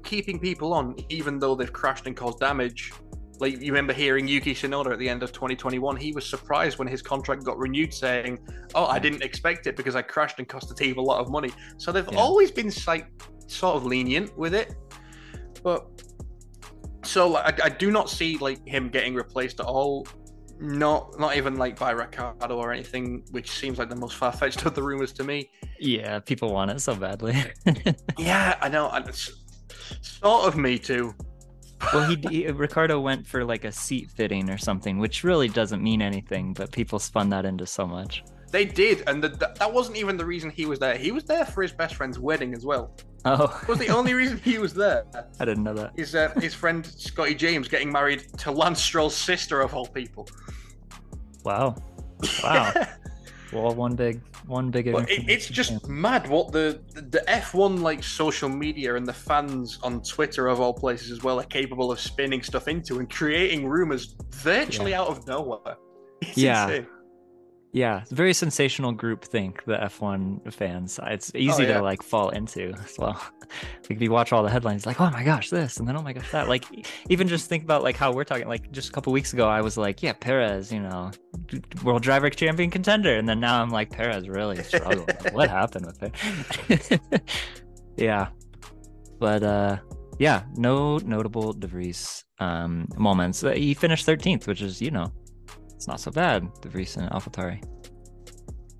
keeping 0.03 0.39
people 0.39 0.71
on, 0.71 0.95
even 1.09 1.39
though 1.39 1.55
they've 1.55 1.73
crashed 1.73 2.05
and 2.05 2.15
caused 2.15 2.39
damage. 2.39 2.93
Like 3.39 3.59
you 3.59 3.71
remember 3.71 3.91
hearing 3.91 4.27
Yuki 4.27 4.53
Tsunoda 4.53 4.91
at 4.91 4.99
the 4.99 5.09
end 5.09 5.23
of 5.23 5.31
2021, 5.31 5.97
he 5.97 6.11
was 6.11 6.29
surprised 6.29 6.77
when 6.77 6.87
his 6.87 7.01
contract 7.01 7.43
got 7.43 7.57
renewed, 7.57 7.93
saying, 7.93 8.37
"Oh, 8.75 8.85
I 8.85 8.99
didn't 8.99 9.23
expect 9.23 9.65
it 9.65 9.75
because 9.75 9.95
I 9.95 10.03
crashed 10.03 10.37
and 10.37 10.47
cost 10.47 10.69
the 10.69 10.75
team 10.75 10.97
a 10.97 11.01
lot 11.01 11.21
of 11.21 11.31
money." 11.31 11.51
So 11.77 11.91
they've 11.91 12.07
yeah. 12.11 12.19
always 12.19 12.51
been 12.51 12.71
like 12.85 13.07
sort 13.47 13.77
of 13.77 13.85
lenient 13.85 14.37
with 14.37 14.53
it, 14.53 14.75
but 15.63 15.87
so 17.09 17.27
like, 17.29 17.61
I, 17.61 17.65
I 17.65 17.69
do 17.69 17.91
not 17.91 18.09
see 18.09 18.37
like 18.37 18.65
him 18.67 18.89
getting 18.89 19.15
replaced 19.15 19.59
at 19.59 19.65
all. 19.65 20.07
Not 20.61 21.17
not 21.19 21.37
even 21.37 21.55
like 21.55 21.79
by 21.79 21.91
Ricciardo 21.91 22.57
or 22.57 22.71
anything, 22.73 23.23
which 23.31 23.49
seems 23.51 23.79
like 23.79 23.89
the 23.89 23.95
most 23.95 24.15
far 24.15 24.31
fetched 24.31 24.65
of 24.65 24.75
the 24.75 24.83
rumors 24.83 25.11
to 25.13 25.23
me. 25.23 25.49
Yeah, 25.79 26.19
people 26.19 26.53
want 26.53 26.71
it 26.71 26.81
so 26.81 26.95
badly. 26.95 27.35
yeah, 28.17 28.57
I 28.61 28.69
know. 28.69 28.89
And 28.89 29.07
it's 29.07 29.31
sort 30.01 30.47
of 30.47 30.57
me 30.57 30.77
too. 30.77 31.15
well, 31.93 32.09
he, 32.09 32.15
he, 32.29 32.47
Ricciardo 32.47 32.99
went 32.99 33.25
for 33.25 33.45
like 33.45 33.63
a 33.63 33.71
seat 33.71 34.11
fitting 34.11 34.49
or 34.49 34.57
something, 34.57 34.99
which 34.99 35.23
really 35.23 35.47
doesn't 35.47 35.81
mean 35.81 36.01
anything, 36.01 36.53
but 36.53 36.71
people 36.71 36.99
spun 36.99 37.29
that 37.29 37.45
into 37.45 37.65
so 37.65 37.87
much. 37.87 38.23
They 38.51 38.65
did, 38.65 39.03
and 39.07 39.23
the, 39.23 39.29
the, 39.29 39.53
that 39.59 39.71
wasn't 39.71 39.97
even 39.97 40.17
the 40.17 40.25
reason 40.25 40.49
he 40.49 40.65
was 40.65 40.79
there. 40.79 40.97
He 40.97 41.11
was 41.11 41.23
there 41.23 41.45
for 41.45 41.61
his 41.61 41.71
best 41.71 41.95
friend's 41.95 42.19
wedding 42.19 42.53
as 42.53 42.65
well. 42.65 42.91
Oh, 43.25 43.59
it 43.61 43.67
was 43.67 43.79
the 43.79 43.89
only 43.89 44.13
reason 44.13 44.39
he 44.43 44.57
was 44.57 44.73
there. 44.73 45.05
I 45.39 45.45
didn't 45.45 45.63
know 45.63 45.73
that. 45.73 45.93
His 45.95 46.15
uh, 46.15 46.29
his 46.39 46.53
friend 46.53 46.85
Scotty 46.85 47.35
James 47.35 47.67
getting 47.67 47.91
married 47.91 48.25
to 48.39 48.51
Lance 48.51 48.81
Stroll's 48.81 49.15
sister 49.15 49.61
of 49.61 49.73
all 49.73 49.85
people. 49.85 50.27
Wow, 51.43 51.75
wow. 52.43 52.73
well, 53.53 53.73
one 53.75 53.95
big, 53.95 54.21
one 54.45 54.71
big. 54.71 54.87
It, 54.87 54.95
it's 55.09 55.47
just 55.47 55.87
mad 55.87 56.27
what 56.27 56.51
the 56.51 56.81
the 56.93 57.23
F1 57.27 57.81
like 57.81 58.03
social 58.03 58.49
media 58.49 58.95
and 58.95 59.05
the 59.05 59.13
fans 59.13 59.79
on 59.83 60.01
Twitter 60.01 60.47
of 60.47 60.59
all 60.59 60.73
places 60.73 61.11
as 61.11 61.23
well 61.23 61.39
are 61.39 61.45
capable 61.45 61.91
of 61.91 61.99
spinning 61.99 62.41
stuff 62.41 62.67
into 62.67 62.99
and 62.99 63.09
creating 63.09 63.67
rumors 63.67 64.15
virtually 64.31 64.91
yeah. 64.91 65.01
out 65.01 65.07
of 65.07 65.27
nowhere. 65.27 65.77
It's 66.21 66.37
yeah. 66.37 66.67
Insane. 66.67 66.87
Yeah, 67.71 68.01
it's 68.01 68.11
very 68.11 68.33
sensational 68.33 68.91
group 68.91 69.23
think 69.23 69.63
the 69.65 69.77
F1 69.77 70.51
fans. 70.51 70.99
It's 71.03 71.31
easy 71.35 71.65
oh, 71.65 71.67
yeah. 71.67 71.73
to 71.75 71.83
like 71.83 72.01
fall 72.01 72.29
into 72.29 72.73
as 72.83 72.95
well. 72.97 73.21
like 73.41 73.91
if 73.91 74.01
you 74.01 74.11
watch 74.11 74.33
all 74.33 74.41
the 74.41 74.49
headlines, 74.49 74.87
like 74.87 74.99
oh 74.99 75.11
my 75.11 75.23
gosh 75.23 75.51
this, 75.51 75.77
and 75.77 75.87
then 75.87 75.95
oh 75.95 76.01
my 76.01 76.13
gosh 76.13 76.31
that. 76.31 76.47
Like 76.49 76.65
even 77.09 77.27
just 77.27 77.47
think 77.47 77.63
about 77.63 77.83
like 77.83 77.95
how 77.95 78.11
we're 78.11 78.23
talking. 78.23 78.47
Like 78.47 78.71
just 78.71 78.89
a 78.89 78.91
couple 78.91 79.13
weeks 79.13 79.33
ago, 79.33 79.47
I 79.47 79.61
was 79.61 79.77
like, 79.77 80.01
yeah, 80.01 80.13
Perez, 80.13 80.71
you 80.71 80.79
know, 80.79 81.11
world 81.83 82.01
driver 82.01 82.31
champion 82.31 82.71
contender, 82.71 83.15
and 83.15 83.29
then 83.29 83.39
now 83.39 83.61
I'm 83.61 83.69
like 83.69 83.91
Perez 83.91 84.27
really 84.27 84.63
struggled. 84.63 85.11
what 85.31 85.49
happened 85.59 85.85
with 85.85 86.01
it? 86.01 87.21
yeah, 87.97 88.29
but 89.19 89.43
uh, 89.43 89.77
yeah, 90.17 90.41
no 90.55 90.97
notable 90.97 91.53
De 91.53 91.67
Vries 91.67 92.25
um 92.39 92.87
moments. 92.97 93.41
He 93.41 93.75
finished 93.75 94.07
13th, 94.07 94.47
which 94.47 94.63
is 94.63 94.81
you 94.81 94.89
know 94.89 95.13
it's 95.79 95.87
not 95.87 96.01
so 96.01 96.11
bad, 96.11 96.45
the 96.61 96.67
recent 96.71 97.09
AlphaTauri. 97.13 97.63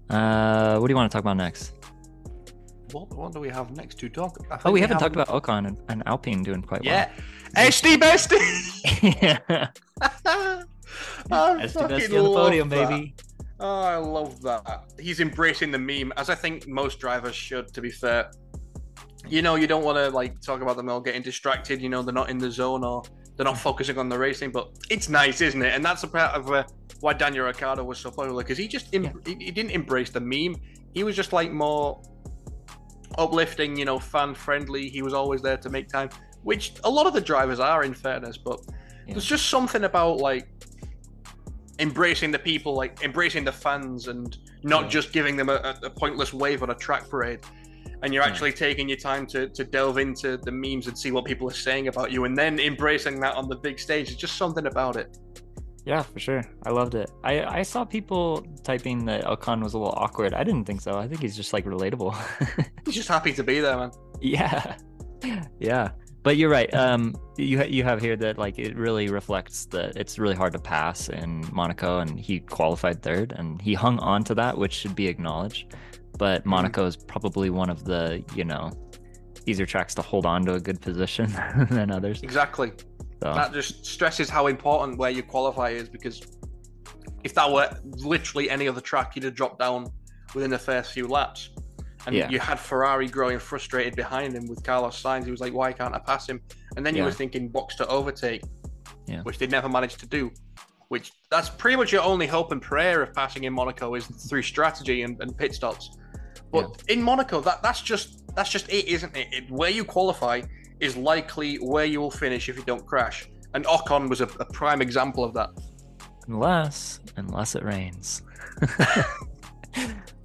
Uh, 0.10 0.78
what 0.78 0.88
do 0.88 0.92
you 0.92 0.98
want 0.98 1.10
to 1.10 1.16
talk 1.16 1.22
about 1.22 1.38
next? 1.38 1.72
What, 2.92 3.16
what 3.16 3.32
do 3.32 3.40
we 3.40 3.48
have 3.48 3.72
next 3.72 3.96
to 4.00 4.10
talk? 4.10 4.38
Oh, 4.52 4.58
we, 4.66 4.74
we 4.74 4.82
haven't 4.82 5.00
have... 5.00 5.14
talked 5.14 5.16
about 5.16 5.30
Ocon 5.30 5.66
and, 5.66 5.78
and, 5.88 6.04
Alpine 6.08 6.44
doing 6.44 6.62
quite 6.62 6.84
yeah. 6.84 7.10
well. 7.56 7.64
Yeah, 7.64 7.70
SD 7.70 8.00
Bestie. 8.02 9.22
yeah. 9.22 9.68
I 10.02 10.66
SD 11.32 11.88
Bestie 11.88 12.18
on 12.18 12.24
the 12.26 12.34
podium, 12.34 12.68
that. 12.68 12.90
baby. 12.90 13.16
Oh, 13.62 13.82
I 13.82 13.96
love 13.96 14.42
that. 14.42 14.84
He's 15.00 15.22
embracing 15.22 15.72
the 15.72 15.80
meme, 15.80 16.12
as 16.18 16.30
I 16.30 16.36
think 16.36 16.68
most 16.68 17.00
drivers 17.00 17.34
should. 17.34 17.74
To 17.76 17.82
be 17.82 17.92
fair, 17.92 18.30
you 19.26 19.42
know, 19.42 19.56
you 19.56 19.68
don't 19.68 19.86
want 19.86 19.98
to 20.00 20.10
like 20.10 20.42
talk 20.42 20.62
about 20.62 20.76
them 20.76 20.90
all 20.90 21.00
getting 21.00 21.22
distracted. 21.22 21.82
You 21.82 21.88
know, 21.88 22.02
they're 22.02 22.14
not 22.14 22.30
in 22.30 22.40
the 22.40 22.52
zone 22.52 22.84
or 22.84 23.04
they're 23.40 23.46
not 23.46 23.58
focusing 23.58 23.98
on 23.98 24.10
the 24.10 24.20
racing, 24.20 24.52
but 24.52 24.70
it's 24.90 25.08
nice, 25.08 25.40
isn't 25.40 25.62
it? 25.62 25.74
And 25.74 25.84
that's 25.84 26.04
a 26.04 26.10
part 26.10 26.36
of 26.36 26.52
uh, 26.52 26.66
why 27.00 27.14
Daniel 27.14 27.46
Ricciardo 27.46 27.86
was 27.86 27.98
so 27.98 28.12
popular 28.12 28.44
because 28.44 28.58
he 28.58 28.68
just 28.68 28.94
yeah. 28.94 29.14
he, 29.26 29.36
he 29.36 29.50
didn't 29.50 29.72
embrace 29.72 30.10
the 30.10 30.20
meme. 30.20 30.58
He 30.94 31.06
was 31.06 31.16
just 31.16 31.32
like 31.32 31.50
more 31.50 32.02
uplifting, 33.18 33.78
you 33.78 33.86
know, 33.86 33.98
fan 33.98 34.36
friendly. 34.36 34.90
He 34.90 35.02
was 35.02 35.14
always 35.14 35.42
there 35.42 35.56
to 35.56 35.70
make 35.70 35.88
time, 35.88 36.10
which 36.44 36.74
a 36.84 36.90
lot 36.90 37.08
of 37.08 37.14
the 37.14 37.22
drivers 37.22 37.62
are, 37.62 37.86
in 37.86 37.94
fairness. 37.94 38.36
But 38.36 38.60
yeah. 39.08 39.14
there's 39.14 39.24
just 39.24 39.48
something 39.48 39.86
about 39.86 40.18
like 40.18 40.50
embracing 41.80 42.32
the 42.32 42.40
people, 42.40 42.74
like 42.74 43.02
embracing 43.04 43.46
the 43.46 43.54
fans, 43.54 44.10
and 44.10 44.38
not 44.64 44.84
yeah. 44.84 44.90
just 44.90 45.14
giving 45.14 45.38
them 45.38 45.48
a, 45.48 45.80
a, 45.84 45.90
pointless 45.90 46.34
wave 46.34 46.62
on 46.62 46.72
a 46.72 46.76
track 46.76 47.08
parade. 47.10 47.40
And 48.02 48.14
you're 48.14 48.24
actually 48.24 48.54
taking 48.54 48.88
your 48.88 48.98
time 48.98 49.28
to, 49.28 49.50
to 49.50 49.64
delve 49.66 49.98
into 49.98 50.38
the 50.38 50.52
memes 50.52 50.88
and 50.88 50.98
see 50.98 51.12
what 51.12 51.26
people 51.26 51.50
are 51.50 51.54
saying 51.54 51.90
about 51.90 52.12
you, 52.12 52.24
and 52.24 52.38
then 52.38 52.58
embracing 52.60 53.20
that 53.20 53.36
on 53.36 53.50
the 53.50 53.58
big 53.58 53.78
stage. 53.78 54.10
It's 54.10 54.16
just 54.16 54.38
something 54.38 54.68
about 54.68 54.96
it. 54.96 55.18
Yeah, 55.86 56.04
for 56.04 56.20
sure. 56.20 56.44
I 56.66 56.70
loved 56.70 56.96
it. 56.96 57.10
I, 57.24 57.44
I 57.44 57.64
saw 57.64 57.84
people 57.84 58.46
typing 58.64 59.06
that 59.06 59.24
Ocon 59.26 59.64
was 59.64 59.74
a 59.74 59.80
little 59.80 59.94
awkward. 59.98 60.34
I 60.34 60.44
didn't 60.44 60.66
think 60.66 60.82
so. 60.82 60.98
I 60.98 61.08
think 61.08 61.22
he's 61.22 61.36
just 61.36 61.52
like 61.52 61.66
relatable. 61.66 62.16
he's 62.86 62.96
just 62.96 63.08
happy 63.08 63.34
to 63.34 63.44
be 63.44 63.60
there, 63.60 63.76
man. 63.76 63.92
Yeah. 64.22 64.78
Yeah. 65.60 65.90
But 66.22 66.38
you're 66.38 66.50
right. 66.50 66.74
Um, 66.74 67.16
you 67.38 67.64
you 67.64 67.84
have 67.84 68.02
here 68.02 68.16
that 68.18 68.38
like 68.38 68.60
it 68.60 68.76
really 68.76 69.08
reflects 69.08 69.66
that 69.68 69.96
it's 69.96 70.20
really 70.20 70.36
hard 70.36 70.54
to 70.54 70.60
pass 70.60 71.10
in 71.10 71.46
Monaco, 71.52 72.00
and 72.00 72.20
he 72.20 72.42
qualified 72.42 73.02
third, 73.02 73.34
and 73.38 73.62
he 73.62 73.74
hung 73.74 74.00
on 74.00 74.24
to 74.26 74.36
that, 74.36 74.58
which 74.58 74.74
should 74.74 74.96
be 74.96 75.08
acknowledged. 75.08 75.76
But 76.20 76.42
mm-hmm. 76.42 76.50
Monaco 76.52 76.86
is 76.86 76.96
probably 76.96 77.50
one 77.50 77.72
of 77.72 77.86
the 77.86 78.24
you 78.36 78.44
know 78.44 78.70
easier 79.48 79.66
tracks 79.66 79.96
to 79.96 80.04
hold 80.04 80.28
on 80.28 80.46
to 80.46 80.54
a 80.54 80.60
good 80.60 80.80
position 80.80 81.34
than 81.72 81.90
others. 81.90 82.22
Exactly. 82.22 82.72
So. 83.24 83.34
That 83.34 83.52
just 83.52 83.86
stresses 83.86 84.30
how 84.30 84.48
important 84.48 85.00
where 85.00 85.10
you 85.10 85.24
qualify 85.24 85.70
is 85.72 85.90
because 85.90 86.22
if 87.24 87.34
that 87.34 87.52
were 87.52 87.70
literally 87.84 88.50
any 88.50 88.68
other 88.68 88.82
track, 88.82 89.16
you'd 89.16 89.26
have 89.26 89.36
dropped 89.36 89.60
down 89.60 89.88
within 90.34 90.52
the 90.52 90.60
first 90.60 90.94
few 90.94 91.08
laps. 91.08 91.50
And 92.06 92.16
yeah. 92.16 92.30
you 92.30 92.40
had 92.40 92.60
Ferrari 92.60 93.08
growing 93.08 93.40
frustrated 93.40 93.96
behind 93.96 94.34
him 94.34 94.48
with 94.48 94.64
Carlos 94.64 95.02
Sainz. 95.02 95.26
He 95.26 95.32
was 95.32 95.42
like, 95.42 95.54
why 95.54 95.74
can't 95.74 95.94
I 95.94 96.00
pass 96.00 96.30
him? 96.30 96.42
And 96.78 96.86
then 96.86 96.96
you 96.96 97.02
yeah. 97.02 97.08
were 97.08 97.12
thinking 97.12 97.50
box 97.50 97.76
to 97.76 97.88
overtake, 97.88 98.42
yeah. 99.06 99.22
which 99.24 99.38
they 99.38 99.48
never 99.48 99.68
managed 99.68 100.00
to 100.00 100.06
do. 100.06 100.32
Which 100.88 101.12
that's 101.30 101.50
pretty 101.50 101.76
much 101.76 101.92
your 101.92 102.02
only 102.02 102.26
hope 102.26 102.52
and 102.52 102.62
prayer 102.62 103.04
of 103.04 103.14
passing 103.14 103.44
in 103.44 103.54
Monaco 103.54 103.94
is 103.96 104.06
through 104.06 104.42
strategy 104.44 105.04
and, 105.04 105.22
and 105.22 105.38
pit 105.38 105.54
stops. 105.54 105.98
But 106.52 106.84
in 106.88 107.02
Monaco, 107.02 107.42
that 107.42 107.62
that's 107.62 107.82
just 107.82 108.36
that's 108.36 108.50
just 108.50 108.70
it, 108.70 108.88
isn't 108.88 109.16
it? 109.16 109.28
it? 109.32 109.52
Where 109.52 109.70
you 109.70 109.84
qualify 109.84 110.42
is 110.80 110.96
likely 110.98 111.58
where 111.58 111.86
you 111.86 112.00
will 112.00 112.12
finish 112.12 112.50
if 112.50 112.58
you 112.58 112.64
don't 112.64 112.86
crash. 112.86 113.30
And 113.54 113.66
Ocon 113.66 114.10
was 114.10 114.22
a, 114.22 114.26
a 114.26 114.46
prime 114.46 114.82
example 114.82 115.24
of 115.24 115.34
that. 115.34 115.50
Unless 116.28 117.00
unless 117.18 117.56
it 117.56 117.64
rains. 117.64 118.22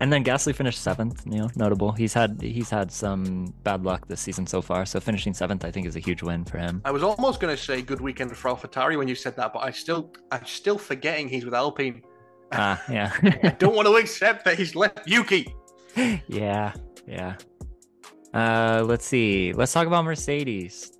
And 0.01 0.13
then 0.13 0.25
Gasly 0.25 0.55
finished 0.55 0.83
seventh. 0.83 1.23
You 1.25 1.39
know, 1.39 1.51
notable. 1.57 1.93
He's 1.93 2.13
had 2.13 2.41
he's 2.41 2.69
had 2.69 2.91
some 2.91 3.55
bad 3.63 3.85
luck 3.85 4.07
this 4.09 4.21
season 4.21 4.47
so 4.47 4.61
far. 4.61 4.85
So 4.85 5.01
finishing 5.01 5.33
seventh, 5.33 5.65
I 5.65 5.71
think, 5.71 5.87
is 5.87 5.97
a 5.97 6.01
huge 6.01 6.23
win 6.23 6.45
for 6.45 6.59
him. 6.59 6.83
I 6.85 6.91
was 6.91 7.03
almost 7.03 7.41
going 7.41 7.57
to 7.57 7.63
say 7.63 7.81
good 7.81 8.01
weekend 8.01 8.37
for 8.37 8.51
AlphaTauri 8.51 8.99
when 8.99 9.09
you 9.09 9.15
said 9.15 9.37
that, 9.37 9.53
but 9.53 9.61
I 9.61 9.71
still 9.71 10.13
I'm 10.31 10.45
still 10.45 10.79
forgetting 10.79 11.29
he's 11.29 11.45
with 11.45 11.55
Alpine. 11.55 12.03
Ah, 12.53 12.83
yeah. 12.91 13.13
I 13.23 13.57
don't 13.59 13.75
want 13.75 13.89
to 13.89 13.95
accept 13.97 14.45
that 14.45 14.59
he's 14.59 14.75
left 14.75 15.07
Yuki. 15.07 15.55
Yeah, 16.29 16.73
yeah. 17.07 17.37
Uh, 18.33 18.83
let's 18.85 19.07
see. 19.07 19.53
Let's 19.53 19.73
talk 19.73 19.87
about 19.87 20.05
Mercedes 20.05 20.93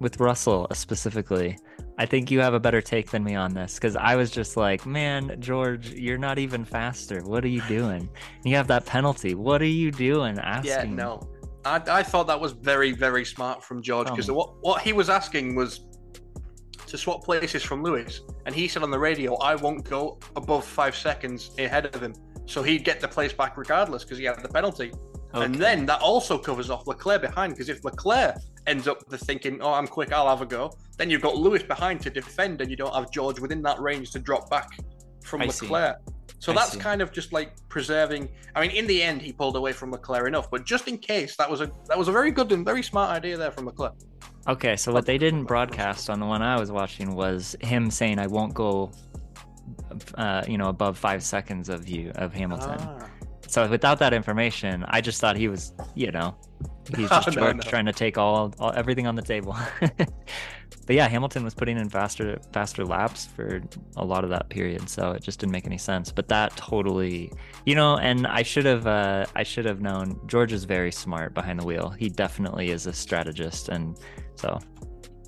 with 0.00 0.20
Russell 0.20 0.66
specifically. 0.72 1.56
I 1.98 2.06
think 2.06 2.30
you 2.30 2.40
have 2.40 2.54
a 2.54 2.60
better 2.60 2.80
take 2.80 3.10
than 3.10 3.22
me 3.22 3.34
on 3.34 3.54
this 3.54 3.74
because 3.74 3.96
I 3.96 4.16
was 4.16 4.30
just 4.30 4.56
like, 4.56 4.84
man, 4.86 5.36
George, 5.38 5.90
you're 5.90 6.18
not 6.18 6.38
even 6.38 6.64
faster. 6.64 7.20
What 7.22 7.44
are 7.44 7.48
you 7.48 7.62
doing? 7.68 8.08
you 8.44 8.56
have 8.56 8.66
that 8.68 8.86
penalty. 8.86 9.34
What 9.34 9.62
are 9.62 9.66
you 9.66 9.90
doing? 9.90 10.38
Asking. 10.38 10.70
Yeah, 10.70 10.84
no. 10.84 11.28
I, 11.64 11.80
I 11.86 12.02
thought 12.02 12.26
that 12.26 12.40
was 12.40 12.52
very, 12.52 12.92
very 12.92 13.24
smart 13.24 13.62
from 13.62 13.82
George 13.82 14.08
because 14.08 14.28
oh. 14.28 14.34
what, 14.34 14.54
what 14.62 14.82
he 14.82 14.92
was 14.92 15.08
asking 15.08 15.54
was 15.54 15.80
to 16.86 16.98
swap 16.98 17.24
places 17.24 17.62
from 17.62 17.82
Lewis. 17.82 18.20
And 18.46 18.54
he 18.54 18.68
said 18.68 18.82
on 18.82 18.90
the 18.90 18.98
radio, 18.98 19.36
I 19.36 19.54
won't 19.54 19.84
go 19.84 20.18
above 20.36 20.64
five 20.64 20.96
seconds 20.96 21.52
ahead 21.58 21.86
of 21.94 22.02
him. 22.02 22.14
So 22.52 22.62
he'd 22.62 22.84
get 22.84 23.00
the 23.00 23.08
place 23.08 23.32
back 23.32 23.56
regardless 23.56 24.04
because 24.04 24.18
he 24.18 24.24
had 24.24 24.38
the 24.42 24.48
penalty. 24.48 24.92
Okay. 25.34 25.46
And 25.46 25.54
then 25.54 25.86
that 25.86 26.02
also 26.02 26.36
covers 26.36 26.68
off 26.68 26.86
Leclerc 26.86 27.22
behind 27.22 27.54
because 27.54 27.70
if 27.70 27.82
Leclerc 27.82 28.36
ends 28.66 28.86
up 28.86 29.08
the 29.08 29.16
thinking, 29.16 29.62
oh, 29.62 29.72
I'm 29.72 29.86
quick, 29.86 30.12
I'll 30.12 30.28
have 30.28 30.42
a 30.42 30.46
go, 30.46 30.70
then 30.98 31.08
you've 31.08 31.22
got 31.22 31.36
Lewis 31.36 31.62
behind 31.62 32.02
to 32.02 32.10
defend 32.10 32.60
and 32.60 32.70
you 32.70 32.76
don't 32.76 32.94
have 32.94 33.10
George 33.10 33.40
within 33.40 33.62
that 33.62 33.80
range 33.80 34.10
to 34.10 34.18
drop 34.18 34.50
back 34.50 34.68
from 35.24 35.40
I 35.40 35.46
Leclerc. 35.46 35.96
See. 36.06 36.14
So 36.40 36.52
I 36.52 36.56
that's 36.56 36.72
see. 36.72 36.78
kind 36.78 37.00
of 37.00 37.10
just 37.10 37.32
like 37.32 37.54
preserving. 37.70 38.28
I 38.54 38.60
mean, 38.60 38.72
in 38.72 38.86
the 38.86 39.02
end, 39.02 39.22
he 39.22 39.32
pulled 39.32 39.56
away 39.56 39.72
from 39.72 39.90
Leclerc 39.90 40.28
enough, 40.28 40.50
but 40.50 40.66
just 40.66 40.88
in 40.88 40.98
case, 40.98 41.36
that 41.36 41.48
was 41.48 41.62
a 41.62 41.70
that 41.88 41.96
was 41.96 42.08
a 42.08 42.12
very 42.12 42.32
good 42.32 42.52
and 42.52 42.66
very 42.66 42.82
smart 42.82 43.16
idea 43.16 43.38
there 43.38 43.50
from 43.50 43.64
Leclerc. 43.64 43.94
Okay, 44.46 44.76
so 44.76 44.92
what 44.92 45.06
they 45.06 45.16
didn't 45.16 45.44
broadcast 45.44 46.10
on 46.10 46.20
the 46.20 46.26
one 46.26 46.42
I 46.42 46.58
was 46.60 46.70
watching 46.70 47.14
was 47.14 47.56
him 47.60 47.90
saying, 47.90 48.18
"I 48.18 48.26
won't 48.26 48.52
go, 48.54 48.90
uh, 50.14 50.44
you 50.48 50.58
know, 50.58 50.68
above 50.68 50.98
five 50.98 51.22
seconds 51.22 51.68
of 51.68 51.88
you 51.88 52.10
of 52.14 52.32
Hamilton." 52.32 52.78
Ah. 52.80 53.08
So 53.52 53.68
without 53.68 53.98
that 53.98 54.14
information, 54.14 54.82
I 54.88 55.02
just 55.02 55.20
thought 55.20 55.36
he 55.36 55.46
was, 55.48 55.74
you 55.94 56.10
know, 56.10 56.34
he's 56.96 57.10
just 57.24 57.36
no, 57.36 57.52
no. 57.52 57.60
trying 57.60 57.84
to 57.84 57.92
take 57.92 58.16
all, 58.16 58.54
all 58.58 58.72
everything 58.72 59.06
on 59.06 59.14
the 59.14 59.20
table. 59.20 59.54
but 59.80 60.96
yeah, 60.96 61.06
Hamilton 61.06 61.44
was 61.44 61.52
putting 61.52 61.76
in 61.76 61.90
faster 61.90 62.38
faster 62.52 62.84
laps 62.84 63.26
for 63.26 63.62
a 63.96 64.04
lot 64.04 64.24
of 64.24 64.30
that 64.30 64.48
period, 64.48 64.88
so 64.88 65.10
it 65.10 65.22
just 65.22 65.40
didn't 65.40 65.52
make 65.52 65.66
any 65.66 65.76
sense. 65.76 66.10
But 66.10 66.28
that 66.28 66.56
totally, 66.56 67.30
you 67.66 67.74
know, 67.74 67.98
and 67.98 68.26
I 68.26 68.42
should 68.42 68.64
have 68.64 68.86
uh, 68.86 69.26
I 69.36 69.42
should 69.42 69.66
have 69.66 69.82
known. 69.82 70.18
George 70.26 70.54
is 70.54 70.64
very 70.64 70.90
smart 70.90 71.34
behind 71.34 71.60
the 71.60 71.66
wheel. 71.66 71.90
He 71.90 72.08
definitely 72.08 72.70
is 72.70 72.86
a 72.86 72.92
strategist, 72.92 73.68
and 73.68 73.98
so 74.36 74.58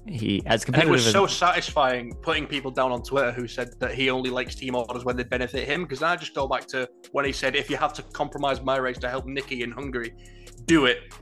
he 0.07 0.43
as 0.47 0.65
competitive. 0.65 0.93
And 0.93 1.01
it 1.01 1.05
was 1.05 1.13
so 1.13 1.27
satisfying 1.27 2.13
putting 2.23 2.47
people 2.47 2.71
down 2.71 2.93
on 2.93 3.03
Twitter 3.03 3.33
who 3.33 3.49
said 3.49 3.71
that 3.81 3.95
he 3.95 4.11
only 4.11 4.31
likes 4.31 4.55
team 4.55 4.75
orders 4.75 5.05
when 5.05 5.17
they 5.17 5.25
benefit 5.25 5.67
him. 5.67 5.83
Because 5.83 6.03
I 6.03 6.17
just 6.17 6.35
go 6.35 6.47
back 6.47 6.67
to 6.69 6.89
when 7.13 7.25
he 7.25 7.33
said, 7.33 7.57
"If 7.57 7.71
you 7.71 7.77
have 7.77 7.93
to 7.95 8.03
compromise 8.03 8.61
my 8.61 8.77
race 8.77 8.99
to 8.99 9.09
help 9.09 9.27
Niki 9.27 9.61
in 9.63 9.71
Hungary, 9.71 10.15
do 10.67 10.87
it." 10.87 11.13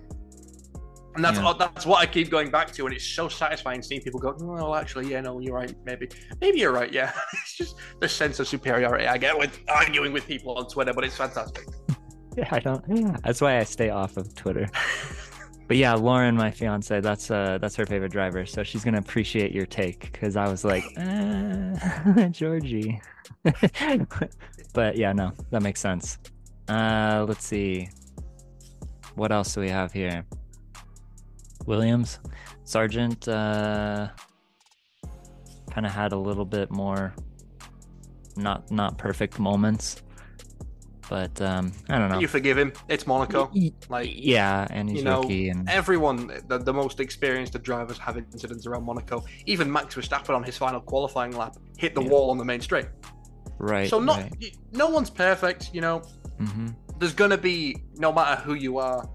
And 1.14 1.22
that's 1.22 1.38
yeah. 1.38 1.52
that's 1.58 1.84
what 1.84 2.00
I 2.00 2.06
keep 2.06 2.30
going 2.30 2.50
back 2.50 2.72
to, 2.72 2.86
and 2.86 2.94
it's 2.94 3.04
so 3.04 3.28
satisfying 3.28 3.82
seeing 3.82 4.00
people 4.00 4.18
go, 4.18 4.32
mm, 4.32 4.54
"Well, 4.54 4.74
actually, 4.74 5.10
yeah, 5.10 5.20
no, 5.20 5.40
you're 5.40 5.54
right. 5.54 5.74
Maybe, 5.84 6.08
maybe 6.40 6.58
you're 6.60 6.72
right. 6.72 6.90
Yeah, 6.90 7.12
it's 7.34 7.56
just 7.56 7.76
the 8.00 8.08
sense 8.08 8.40
of 8.40 8.48
superiority 8.48 9.06
I 9.06 9.18
get 9.18 9.36
with 9.36 9.60
arguing 9.68 10.12
with 10.12 10.26
people 10.26 10.56
on 10.56 10.68
Twitter, 10.68 10.94
but 10.94 11.04
it's 11.04 11.16
fantastic. 11.16 11.66
Yeah, 12.34 12.48
I 12.50 12.60
don't. 12.60 13.22
That's 13.22 13.42
why 13.42 13.58
I 13.58 13.64
stay 13.64 13.90
off 13.90 14.16
of 14.16 14.34
Twitter. 14.34 14.66
but 15.72 15.78
yeah, 15.78 15.94
Lauren, 15.94 16.36
my 16.36 16.50
fiance, 16.50 17.00
that's 17.00 17.30
uh 17.30 17.56
that's 17.58 17.74
her 17.76 17.86
favorite 17.86 18.12
driver, 18.12 18.44
so 18.44 18.62
she's 18.62 18.84
gonna 18.84 18.98
appreciate 18.98 19.52
your 19.52 19.64
take 19.64 20.12
because 20.12 20.36
I 20.36 20.46
was 20.46 20.66
like, 20.66 20.84
uh, 20.98 22.28
Georgie. 22.30 23.00
but 24.74 24.98
yeah, 24.98 25.14
no, 25.14 25.32
that 25.50 25.62
makes 25.62 25.80
sense. 25.80 26.18
Uh, 26.68 27.24
let's 27.26 27.46
see. 27.46 27.88
What 29.14 29.32
else 29.32 29.54
do 29.54 29.62
we 29.62 29.70
have 29.70 29.94
here? 29.94 30.26
Williams, 31.64 32.18
Sargeant, 32.66 33.26
uh, 33.26 34.08
kind 35.70 35.86
of 35.86 35.92
had 35.92 36.12
a 36.12 36.18
little 36.18 36.44
bit 36.44 36.70
more 36.70 37.14
not 38.36 38.70
not 38.70 38.98
perfect 38.98 39.38
moments. 39.38 40.01
But 41.08 41.40
um, 41.40 41.72
I 41.88 41.98
don't 41.98 42.10
know. 42.10 42.18
You 42.18 42.28
forgive 42.28 42.56
him. 42.56 42.72
It's 42.88 43.06
Monaco. 43.06 43.50
Like 43.88 44.10
yeah, 44.12 44.66
and 44.70 44.88
he's 44.88 44.98
you 44.98 45.04
know, 45.04 45.22
rookie. 45.22 45.48
And 45.48 45.68
everyone, 45.68 46.40
the, 46.48 46.58
the 46.58 46.72
most 46.72 47.00
experienced 47.00 47.54
of 47.54 47.62
drivers 47.62 47.98
have 47.98 48.16
incidents 48.16 48.66
around 48.66 48.84
Monaco. 48.84 49.24
Even 49.46 49.70
Max 49.70 49.94
Verstappen 49.94 50.34
on 50.34 50.42
his 50.42 50.56
final 50.56 50.80
qualifying 50.80 51.36
lap 51.36 51.56
hit 51.76 51.94
the 51.94 52.02
yeah. 52.02 52.08
wall 52.08 52.30
on 52.30 52.38
the 52.38 52.44
main 52.44 52.60
straight. 52.60 52.86
Right. 53.58 53.88
So 53.88 54.00
not 54.00 54.20
right. 54.20 54.56
no 54.72 54.88
one's 54.88 55.10
perfect. 55.10 55.70
You 55.72 55.80
know, 55.80 56.02
mm-hmm. 56.40 56.68
there's 56.98 57.14
gonna 57.14 57.38
be 57.38 57.76
no 57.96 58.12
matter 58.12 58.40
who 58.40 58.54
you 58.54 58.78
are, 58.78 59.08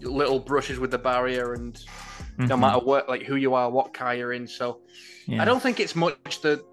little 0.00 0.38
brushes 0.38 0.78
with 0.78 0.90
the 0.90 0.98
barrier, 0.98 1.54
and 1.54 1.74
mm-hmm. 1.74 2.46
no 2.46 2.56
matter 2.56 2.78
what, 2.78 3.08
like 3.08 3.22
who 3.22 3.36
you 3.36 3.54
are, 3.54 3.70
what 3.70 3.94
car 3.94 4.14
you're 4.14 4.32
in. 4.32 4.46
So 4.46 4.80
yeah. 5.26 5.42
I 5.42 5.44
don't 5.44 5.62
think 5.62 5.80
it's 5.80 5.96
much 5.96 6.40
that 6.42 6.64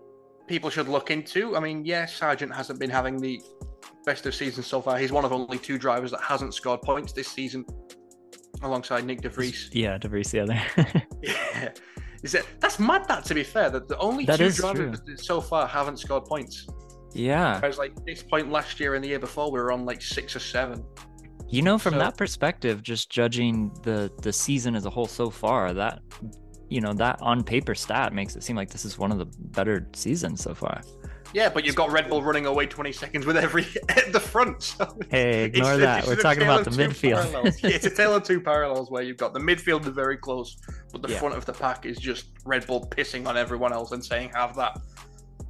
people 0.48 0.70
should 0.70 0.88
look 0.88 1.12
into. 1.12 1.56
I 1.56 1.60
mean, 1.60 1.86
yes, 1.86 2.18
Sargeant 2.20 2.54
hasn't 2.54 2.80
been 2.80 2.90
having 2.90 3.18
the 3.18 3.42
best 4.06 4.26
of 4.26 4.36
season 4.36 4.64
so 4.64 4.82
far. 4.82 4.98
He's 4.98 5.12
one 5.12 5.26
of 5.26 5.32
only 5.32 5.58
two 5.58 5.78
drivers 5.78 6.12
that 6.12 6.22
hasn't 6.22 6.54
scored 6.54 6.82
points 6.82 7.14
this 7.14 7.28
season, 7.28 7.66
alongside 8.62 9.06
Nick 9.06 9.22
De 9.22 9.30
Vries. 9.30 9.70
Yeah, 9.74 9.98
De 9.98 10.08
Vries 10.08 10.32
the 10.32 10.40
other. 10.40 10.62
yeah, 11.22 11.70
is 12.24 12.36
it? 12.36 12.46
That's 12.60 12.80
mad. 12.80 13.08
That 13.08 13.26
to 13.26 13.34
be 13.34 13.44
fair, 13.44 13.70
that 13.70 13.88
the 13.88 13.98
only 13.98 14.26
that 14.26 14.38
two 14.38 14.52
drivers 14.52 15.02
true. 15.06 15.18
so 15.18 15.42
far 15.42 15.68
haven't 15.68 15.98
scored 15.98 16.26
points. 16.26 16.68
Yeah. 17.14 17.60
Whereas 17.60 17.78
like 17.78 17.94
this 18.06 18.24
point 18.24 18.52
last 18.52 18.80
year 18.80 18.96
and 18.96 19.04
the 19.04 19.10
year 19.10 19.20
before, 19.20 19.52
we 19.52 19.60
were 19.60 19.72
on 19.72 19.86
like 19.86 20.02
six 20.02 20.36
or 20.36 20.40
seven. 20.40 20.84
You 21.50 21.62
know, 21.62 21.78
from 21.78 21.94
so, 21.94 22.00
that 22.00 22.18
perspective, 22.18 22.84
just 22.84 23.10
judging 23.10 23.72
the 23.84 24.12
the 24.22 24.34
season 24.34 24.76
as 24.76 24.86
a 24.86 24.90
whole 24.90 25.08
so 25.08 25.30
far, 25.30 25.74
that 25.74 26.02
you 26.70 26.82
know 26.82 26.94
that 26.94 27.22
on 27.22 27.44
paper 27.44 27.74
stat 27.74 28.14
makes 28.14 28.36
it 28.36 28.44
seem 28.44 28.56
like 28.56 28.70
this 28.70 28.84
is 28.84 28.98
one 28.98 29.12
of 29.12 29.18
the 29.18 29.28
better 29.52 29.88
seasons 29.94 30.44
so 30.44 30.54
far. 30.54 30.82
Yeah, 31.38 31.50
but 31.50 31.66
you've 31.66 31.76
got 31.76 31.92
Red 31.92 32.10
Bull 32.10 32.24
running 32.24 32.48
away 32.48 32.66
20 32.66 32.92
seconds 32.92 33.28
with 33.28 33.38
every 33.38 33.68
at 33.90 34.12
the 34.12 34.20
front. 34.20 34.64
So 34.64 34.98
hey, 35.12 35.44
ignore 35.54 35.74
it's, 35.74 35.82
that. 35.82 36.00
It's 36.00 36.08
We're 36.08 36.16
talking 36.16 36.42
about 36.42 36.66
the 36.66 36.72
midfield. 36.72 37.32
yeah, 37.64 37.70
it's 37.70 37.86
a 37.86 37.92
tale 37.92 38.16
of 38.16 38.24
two 38.24 38.42
parallels 38.42 38.90
where 38.90 39.04
you've 39.04 39.18
got 39.18 39.36
the 39.36 39.40
midfield 39.40 39.84
very 39.84 40.18
close, 40.18 40.58
but 40.92 41.04
the 41.04 41.10
yeah. 41.10 41.20
front 41.20 41.36
of 41.36 41.46
the 41.46 41.54
pack 41.54 41.86
is 41.86 42.00
just 42.00 42.30
Red 42.44 42.66
Bull 42.66 42.88
pissing 42.90 43.28
on 43.28 43.38
everyone 43.38 43.72
else 43.72 43.92
and 43.92 44.04
saying, 44.04 44.32
"Have 44.34 44.56
that." 44.56 44.82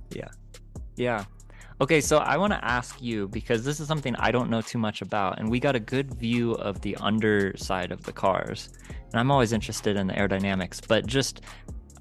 Yeah, 0.10 0.28
yeah. 0.98 1.24
Okay, 1.80 2.02
so 2.02 2.18
I 2.18 2.36
want 2.36 2.52
to 2.52 2.66
ask 2.66 3.02
you 3.02 3.30
because 3.30 3.64
this 3.64 3.80
is 3.80 3.88
something 3.88 4.14
I 4.18 4.30
don't 4.30 4.50
know 4.50 4.60
too 4.60 4.80
much 4.80 5.02
about, 5.02 5.40
and 5.40 5.50
we 5.50 5.58
got 5.58 5.78
a 5.78 5.80
good 5.80 6.14
view 6.16 6.52
of 6.56 6.82
the 6.82 6.98
underside 6.98 7.94
of 7.94 8.04
the 8.04 8.12
cars. 8.12 8.72
And 8.90 9.22
I'm 9.22 9.32
always 9.32 9.54
interested 9.54 9.96
in 9.96 10.08
the 10.08 10.16
aerodynamics, 10.16 10.86
but 10.86 11.08
just 11.08 11.44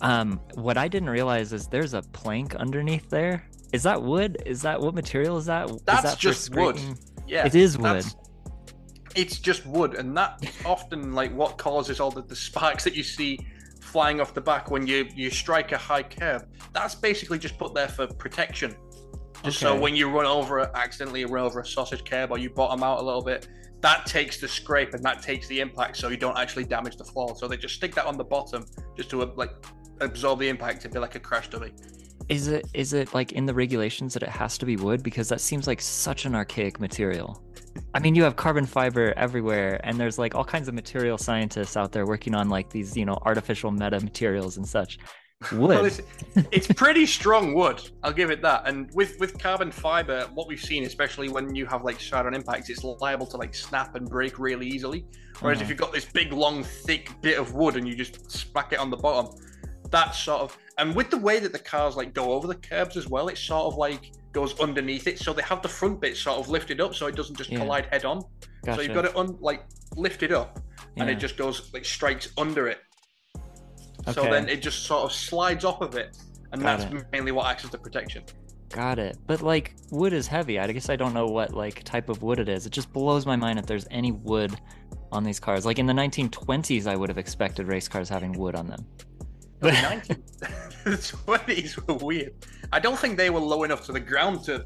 um, 0.00 0.40
what 0.54 0.76
I 0.76 0.88
didn't 0.88 1.10
realize 1.10 1.52
is 1.52 1.68
there's 1.68 1.94
a 1.94 2.02
plank 2.02 2.56
underneath 2.56 3.08
there. 3.10 3.48
Is 3.72 3.82
that 3.82 4.02
wood? 4.02 4.42
Is 4.46 4.62
that 4.62 4.80
what 4.80 4.94
material 4.94 5.36
is 5.36 5.46
that? 5.46 5.68
That's 5.84 6.04
is 6.04 6.10
that 6.10 6.18
just 6.18 6.54
wood. 6.54 6.80
Yeah, 7.26 7.46
it 7.46 7.54
is 7.54 7.76
wood. 7.76 8.04
It's 9.14 9.38
just 9.38 9.66
wood, 9.66 9.94
and 9.94 10.16
that's 10.16 10.64
often 10.64 11.12
like 11.14 11.34
what 11.34 11.58
causes 11.58 12.00
all 12.00 12.10
the, 12.10 12.22
the 12.22 12.36
sparks 12.36 12.84
that 12.84 12.94
you 12.94 13.02
see 13.02 13.38
flying 13.80 14.20
off 14.20 14.34
the 14.34 14.40
back 14.40 14.70
when 14.70 14.86
you 14.86 15.08
you 15.14 15.30
strike 15.30 15.72
a 15.72 15.78
high 15.78 16.02
curb. 16.02 16.46
That's 16.72 16.94
basically 16.94 17.38
just 17.38 17.58
put 17.58 17.74
there 17.74 17.88
for 17.88 18.06
protection. 18.06 18.76
Just 19.42 19.62
okay. 19.62 19.74
so 19.74 19.80
when 19.80 19.94
you 19.94 20.10
run 20.10 20.26
over 20.26 20.60
it, 20.60 20.70
accidentally 20.74 21.24
run 21.24 21.44
over 21.44 21.60
a 21.60 21.66
sausage 21.66 22.04
curb 22.04 22.30
or 22.30 22.38
you 22.38 22.50
bottom 22.50 22.82
out 22.82 23.00
a 23.00 23.02
little 23.02 23.22
bit, 23.22 23.48
that 23.80 24.06
takes 24.06 24.40
the 24.40 24.48
scrape 24.48 24.94
and 24.94 25.02
that 25.04 25.22
takes 25.22 25.46
the 25.48 25.60
impact, 25.60 25.96
so 25.96 26.08
you 26.08 26.16
don't 26.16 26.38
actually 26.38 26.64
damage 26.64 26.96
the 26.96 27.04
floor. 27.04 27.36
So 27.36 27.46
they 27.46 27.56
just 27.56 27.74
stick 27.74 27.94
that 27.94 28.06
on 28.06 28.16
the 28.16 28.24
bottom 28.24 28.64
just 28.96 29.10
to 29.10 29.24
like 29.36 29.50
absorb 30.00 30.40
the 30.40 30.48
impact 30.48 30.84
and 30.84 30.92
be 30.92 31.00
like 31.00 31.14
a 31.14 31.20
crash 31.20 31.48
dummy. 31.48 31.72
Is 32.28 32.48
it 32.48 32.66
is 32.74 32.92
it 32.92 33.14
like 33.14 33.32
in 33.32 33.46
the 33.46 33.54
regulations 33.54 34.14
that 34.14 34.22
it 34.22 34.28
has 34.28 34.58
to 34.58 34.66
be 34.66 34.76
wood 34.76 35.02
because 35.02 35.28
that 35.28 35.40
seems 35.40 35.66
like 35.66 35.80
such 35.80 36.24
an 36.24 36.34
archaic 36.34 36.80
material? 36.80 37.42
I 37.94 37.98
mean, 37.98 38.14
you 38.14 38.22
have 38.22 38.36
carbon 38.36 38.66
fiber 38.66 39.12
everywhere, 39.16 39.80
and 39.84 39.98
there's 39.98 40.18
like 40.18 40.34
all 40.34 40.44
kinds 40.44 40.68
of 40.68 40.74
material 40.74 41.18
scientists 41.18 41.76
out 41.76 41.92
there 41.92 42.06
working 42.06 42.34
on 42.34 42.48
like 42.48 42.70
these, 42.70 42.96
you 42.96 43.04
know, 43.04 43.18
artificial 43.22 43.70
meta 43.70 44.00
materials 44.00 44.56
and 44.56 44.66
such. 44.66 44.98
Wood. 45.52 45.68
well, 45.68 45.84
it's, 45.84 46.00
it's, 46.50 46.66
pretty 46.66 47.04
strong 47.04 47.52
wood. 47.52 47.82
I'll 48.02 48.12
give 48.12 48.30
it 48.30 48.40
that. 48.40 48.66
And 48.66 48.90
with 48.94 49.20
with 49.20 49.38
carbon 49.38 49.70
fiber, 49.70 50.22
what 50.32 50.48
we've 50.48 50.60
seen, 50.60 50.84
especially 50.84 51.28
when 51.28 51.54
you 51.54 51.66
have 51.66 51.84
like 51.84 52.00
on 52.14 52.34
impacts, 52.34 52.70
it's 52.70 52.82
liable 52.82 53.26
to 53.26 53.36
like 53.36 53.54
snap 53.54 53.96
and 53.96 54.08
break 54.08 54.38
really 54.38 54.66
easily. 54.66 55.04
Whereas 55.40 55.58
uh-huh. 55.58 55.64
if 55.64 55.68
you've 55.68 55.78
got 55.78 55.92
this 55.92 56.06
big, 56.06 56.32
long, 56.32 56.64
thick 56.64 57.10
bit 57.20 57.38
of 57.38 57.52
wood 57.52 57.76
and 57.76 57.86
you 57.86 57.94
just 57.94 58.30
smack 58.30 58.72
it 58.72 58.78
on 58.78 58.88
the 58.88 58.96
bottom, 58.96 59.38
that's 59.90 60.18
sort 60.18 60.42
of. 60.42 60.58
And 60.78 60.94
with 60.94 61.10
the 61.10 61.18
way 61.18 61.38
that 61.38 61.52
the 61.52 61.58
cars 61.58 61.96
like 61.96 62.12
go 62.12 62.32
over 62.32 62.46
the 62.46 62.54
curbs 62.54 62.96
as 62.96 63.08
well, 63.08 63.28
it 63.28 63.38
sort 63.38 63.72
of 63.72 63.76
like 63.76 64.12
goes 64.32 64.58
underneath 64.60 65.06
it. 65.06 65.18
So 65.18 65.32
they 65.32 65.42
have 65.42 65.62
the 65.62 65.68
front 65.68 66.00
bit 66.00 66.16
sort 66.16 66.38
of 66.38 66.48
lifted 66.48 66.80
up, 66.80 66.94
so 66.94 67.06
it 67.06 67.16
doesn't 67.16 67.36
just 67.36 67.50
yeah. 67.50 67.58
collide 67.58 67.86
head 67.86 68.04
on. 68.04 68.22
Gotcha. 68.64 68.76
So 68.76 68.82
you've 68.82 68.94
got 68.94 69.04
it 69.04 69.16
un- 69.16 69.38
like 69.40 69.64
lifted 69.96 70.32
up, 70.32 70.60
yeah. 70.96 71.02
and 71.02 71.10
it 71.10 71.16
just 71.16 71.36
goes 71.36 71.72
like 71.72 71.84
strikes 71.84 72.28
under 72.36 72.68
it 72.68 72.78
so 74.12 74.22
then 74.22 74.48
it 74.48 74.62
just 74.62 74.84
sort 74.84 75.04
of 75.04 75.12
slides 75.12 75.64
off 75.64 75.80
of 75.80 75.94
it, 75.96 76.16
and 76.52 76.62
Got 76.62 76.78
that's 76.78 76.94
it. 76.94 77.06
mainly 77.12 77.32
what 77.32 77.46
acts 77.46 77.64
as 77.64 77.70
the 77.70 77.78
protection. 77.78 78.22
Got 78.68 78.98
it. 78.98 79.16
But 79.26 79.42
like 79.42 79.74
wood 79.90 80.12
is 80.12 80.26
heavy. 80.26 80.58
I 80.58 80.70
guess 80.70 80.88
I 80.88 80.96
don't 80.96 81.14
know 81.14 81.26
what 81.26 81.52
like 81.52 81.82
type 81.84 82.08
of 82.08 82.22
wood 82.22 82.38
it 82.38 82.48
is. 82.48 82.66
It 82.66 82.70
just 82.70 82.92
blows 82.92 83.26
my 83.26 83.36
mind 83.36 83.58
if 83.58 83.66
there's 83.66 83.86
any 83.90 84.12
wood 84.12 84.54
on 85.12 85.24
these 85.24 85.40
cars. 85.40 85.64
Like 85.64 85.78
in 85.78 85.86
the 85.86 85.92
1920s, 85.92 86.86
I 86.86 86.96
would 86.96 87.08
have 87.08 87.18
expected 87.18 87.68
race 87.68 87.88
cars 87.88 88.08
having 88.08 88.32
wood 88.32 88.54
on 88.54 88.66
them. 88.66 88.84
The 90.84 90.90
1920s 90.90 91.88
were 91.88 91.94
weird. 91.94 92.34
I 92.72 92.78
don't 92.78 92.98
think 92.98 93.16
they 93.16 93.30
were 93.30 93.40
low 93.40 93.64
enough 93.64 93.84
to 93.86 93.92
the 93.92 93.98
ground 93.98 94.44
to 94.44 94.64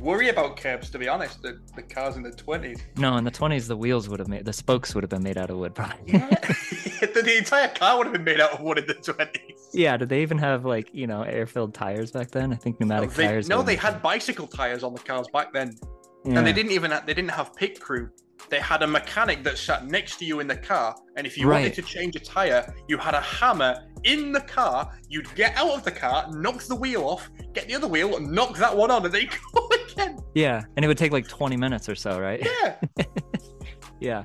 worry 0.00 0.28
about 0.28 0.56
curbs, 0.56 0.90
to 0.90 0.98
be 0.98 1.08
honest. 1.08 1.42
The, 1.42 1.60
the 1.76 1.82
cars 1.82 2.16
in 2.16 2.22
the 2.22 2.30
20s. 2.30 2.80
No, 2.96 3.16
in 3.16 3.24
the 3.24 3.30
20s, 3.30 3.68
the 3.68 3.76
wheels 3.76 4.08
would 4.08 4.18
have 4.18 4.28
made, 4.28 4.44
the 4.44 4.52
spokes 4.52 4.94
would 4.94 5.04
have 5.04 5.10
been 5.10 5.22
made 5.22 5.38
out 5.38 5.50
of 5.50 5.58
wood, 5.58 5.74
probably. 5.74 6.12
the, 6.12 7.22
the, 7.24 7.38
entire 7.38 7.68
car 7.68 7.98
would 7.98 8.06
have 8.06 8.12
been 8.12 8.24
made 8.24 8.40
out 8.40 8.52
of 8.52 8.60
wood 8.60 8.78
in 8.78 8.86
the 8.86 8.94
20s. 8.94 9.38
Yeah, 9.72 9.96
did 9.96 10.08
they 10.08 10.22
even 10.22 10.38
have, 10.38 10.64
like, 10.64 10.88
you 10.92 11.06
know, 11.06 11.22
air 11.22 11.46
filled 11.46 11.74
tires 11.74 12.10
back 12.10 12.30
then? 12.30 12.52
I 12.52 12.56
think 12.56 12.80
pneumatic 12.80 13.10
no, 13.10 13.16
they, 13.16 13.26
tires. 13.26 13.48
No, 13.48 13.62
they 13.62 13.76
had 13.76 14.02
bicycle 14.02 14.46
tires 14.46 14.82
on 14.82 14.94
the 14.94 15.00
cars 15.00 15.28
back 15.32 15.52
then. 15.52 15.76
Yeah. 16.24 16.38
And 16.38 16.46
they 16.46 16.52
didn't 16.52 16.72
even 16.72 16.90
have, 16.90 17.06
they 17.06 17.14
didn't 17.14 17.32
have 17.32 17.54
pit 17.54 17.80
crew 17.80 18.10
they 18.48 18.60
had 18.60 18.82
a 18.82 18.86
mechanic 18.86 19.44
that 19.44 19.58
sat 19.58 19.86
next 19.86 20.18
to 20.18 20.24
you 20.24 20.40
in 20.40 20.46
the 20.46 20.56
car, 20.56 20.94
and 21.16 21.26
if 21.26 21.38
you 21.38 21.48
right. 21.48 21.60
wanted 21.60 21.74
to 21.74 21.82
change 21.82 22.16
a 22.16 22.20
tire, 22.20 22.74
you 22.88 22.98
had 22.98 23.14
a 23.14 23.20
hammer 23.20 23.82
in 24.04 24.32
the 24.32 24.40
car. 24.40 24.92
You'd 25.08 25.32
get 25.34 25.56
out 25.56 25.70
of 25.70 25.84
the 25.84 25.90
car, 25.90 26.30
knock 26.32 26.62
the 26.62 26.76
wheel 26.76 27.04
off, 27.04 27.30
get 27.52 27.68
the 27.68 27.74
other 27.74 27.88
wheel, 27.88 28.18
knock 28.20 28.56
that 28.58 28.76
one 28.76 28.90
on, 28.90 29.04
and 29.04 29.14
then 29.14 29.28
go 29.54 29.68
again. 29.68 30.18
Yeah, 30.34 30.62
and 30.76 30.84
it 30.84 30.88
would 30.88 30.98
take 30.98 31.12
like 31.12 31.28
20 31.28 31.56
minutes 31.56 31.88
or 31.88 31.94
so, 31.94 32.20
right? 32.20 32.44
Yeah. 32.44 33.04
yeah. 34.00 34.22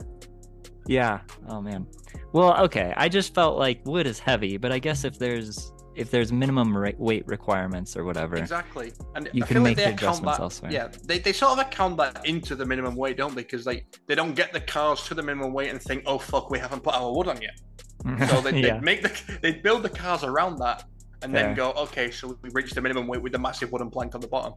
Yeah. 0.88 1.20
Oh 1.48 1.62
man. 1.62 1.86
Well, 2.34 2.58
okay. 2.66 2.94
I 2.96 3.10
just 3.10 3.34
felt 3.34 3.58
like 3.58 3.86
wood 3.86 4.08
is 4.08 4.20
heavy, 4.20 4.58
but 4.58 4.72
I 4.72 4.80
guess 4.80 5.04
if 5.04 5.20
there's 5.20 5.72
if 5.98 6.12
there's 6.12 6.32
minimum 6.32 6.76
weight 7.00 7.26
requirements 7.26 7.98
or 7.98 8.04
whatever. 8.04 8.38
Exactly, 8.38 8.94
and 9.16 9.30
you 9.34 9.44
I 9.44 9.48
can 9.48 9.63
make 9.63 9.78
like 9.78 9.88
the 9.88 9.94
adjustments 9.94 10.38
that, 10.38 10.44
elsewhere. 10.44 10.72
Yeah, 10.72 10.90
they, 11.04 11.18
they 11.18 11.34
sort 11.34 11.54
of 11.54 11.60
account 11.66 11.98
that 11.98 12.26
into 12.26 12.56
the 12.56 12.66
minimum 12.66 12.96
weight, 12.96 13.18
don't 13.18 13.36
they? 13.36 13.42
Because 13.42 13.66
they 13.66 13.86
they 14.06 14.13
don't 14.13 14.36
get 14.36 14.54
the 14.54 14.62
cars 14.62 15.04
to 15.08 15.16
the 15.16 15.24
minimum 15.24 15.54
weight 15.54 15.72
and 15.72 15.82
think, 15.82 16.04
oh 16.06 16.20
fuck, 16.20 16.52
we 16.52 16.60
haven't 16.60 16.84
put 16.84 16.94
our 16.94 17.12
wood 17.12 17.28
on 17.28 17.42
yet. 17.42 17.60
So 18.27 18.41
they 18.41 18.62
yeah. 18.62 18.79
make 18.79 19.01
the 19.01 19.39
they 19.41 19.53
build 19.53 19.83
the 19.83 19.89
cars 19.89 20.23
around 20.23 20.57
that, 20.60 20.86
and 21.21 21.31
Fair. 21.31 21.43
then 21.43 21.55
go, 21.55 21.71
okay, 21.71 22.12
so 22.12 22.38
we 22.41 22.49
reach 22.51 22.71
the 22.71 22.81
minimum 22.81 23.07
weight 23.07 23.21
with 23.21 23.31
the 23.31 23.39
massive 23.39 23.71
wooden 23.71 23.89
plank 23.89 24.15
on 24.15 24.21
the 24.21 24.27
bottom. 24.27 24.53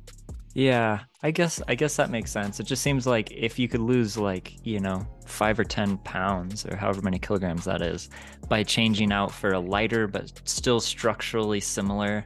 Yeah, 0.54 1.00
I 1.22 1.30
guess 1.30 1.62
I 1.68 1.74
guess 1.74 1.96
that 1.96 2.10
makes 2.10 2.32
sense. 2.32 2.58
It 2.58 2.64
just 2.64 2.82
seems 2.82 3.06
like 3.06 3.30
if 3.30 3.58
you 3.58 3.68
could 3.68 3.80
lose 3.80 4.18
like, 4.18 4.54
you 4.66 4.80
know, 4.80 5.06
5 5.26 5.60
or 5.60 5.64
10 5.64 5.98
pounds 5.98 6.66
or 6.66 6.76
however 6.76 7.02
many 7.02 7.20
kilograms 7.20 7.64
that 7.66 7.82
is 7.82 8.10
by 8.48 8.64
changing 8.64 9.12
out 9.12 9.30
for 9.30 9.52
a 9.52 9.60
lighter 9.60 10.08
but 10.08 10.32
still 10.44 10.80
structurally 10.80 11.60
similar 11.60 12.24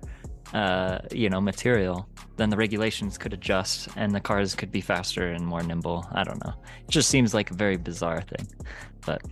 uh, 0.55 1.01
you 1.11 1.29
know, 1.29 1.41
material, 1.41 2.09
then 2.37 2.49
the 2.49 2.57
regulations 2.57 3.19
could 3.19 3.33
adjust 3.33 3.89
and 3.97 4.15
the 4.15 4.21
cars 4.21 4.55
could 4.55 4.71
be 4.71 4.81
faster 4.81 5.33
and 5.33 5.47
more 5.47 5.63
nimble. 5.63 6.07
I 6.13 6.23
don't 6.23 6.43
know. 6.45 6.55
It 6.81 6.91
just 6.91 7.11
seems 7.11 7.35
like 7.35 7.51
a 7.51 7.55
very 7.55 7.77
bizarre 7.77 8.23
thing. 8.23 8.47
But 9.05 9.23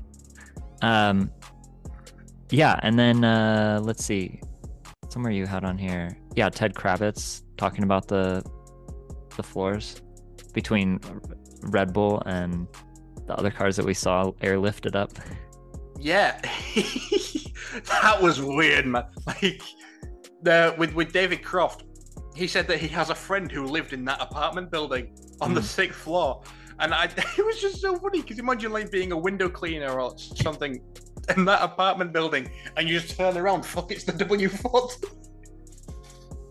um 0.82 1.30
yeah, 2.52 2.78
and 2.82 2.98
then 2.98 3.24
uh 3.24 3.80
let's 3.82 4.04
see. 4.04 4.40
Somewhere 5.08 5.32
you 5.32 5.46
had 5.46 5.64
on 5.64 5.76
here. 5.76 6.16
Yeah, 6.36 6.48
Ted 6.48 6.74
Kravitz 6.74 7.42
talking 7.56 7.84
about 7.84 8.08
the 8.08 8.44
the 9.36 9.42
floors 9.42 10.02
between 10.52 11.00
Red 11.62 11.92
Bull 11.92 12.22
and 12.26 12.66
the 13.26 13.34
other 13.34 13.50
cars 13.50 13.76
that 13.76 13.86
we 13.86 13.94
saw 13.94 14.32
airlifted 14.42 14.94
up. 14.94 15.12
Yeah, 15.98 16.40
that 17.84 18.20
was 18.20 18.40
weird, 18.40 18.86
man. 18.86 19.04
Like 19.26 19.62
the 20.42 20.74
with 20.76 20.92
with 20.94 21.12
David 21.12 21.42
Croft, 21.42 21.84
he 22.34 22.46
said 22.46 22.66
that 22.68 22.78
he 22.78 22.88
has 22.88 23.10
a 23.10 23.14
friend 23.14 23.50
who 23.50 23.64
lived 23.64 23.92
in 23.92 24.04
that 24.06 24.20
apartment 24.20 24.70
building 24.70 25.16
on 25.40 25.52
mm. 25.52 25.54
the 25.54 25.62
sixth 25.62 25.98
floor, 25.98 26.42
and 26.80 26.92
I 26.92 27.04
it 27.38 27.46
was 27.46 27.60
just 27.60 27.80
so 27.80 27.96
funny 27.96 28.20
because 28.20 28.38
imagine 28.38 28.72
like 28.72 28.90
being 28.90 29.12
a 29.12 29.18
window 29.18 29.48
cleaner 29.48 30.00
or 30.00 30.14
something 30.18 30.82
in 31.36 31.44
that 31.44 31.62
apartment 31.62 32.12
building, 32.12 32.50
and 32.76 32.88
you 32.88 32.98
just 32.98 33.16
turn 33.16 33.36
around, 33.36 33.64
fuck, 33.64 33.90
it's 33.90 34.04
the 34.04 34.12
W 34.12 34.48
forty 34.48 35.06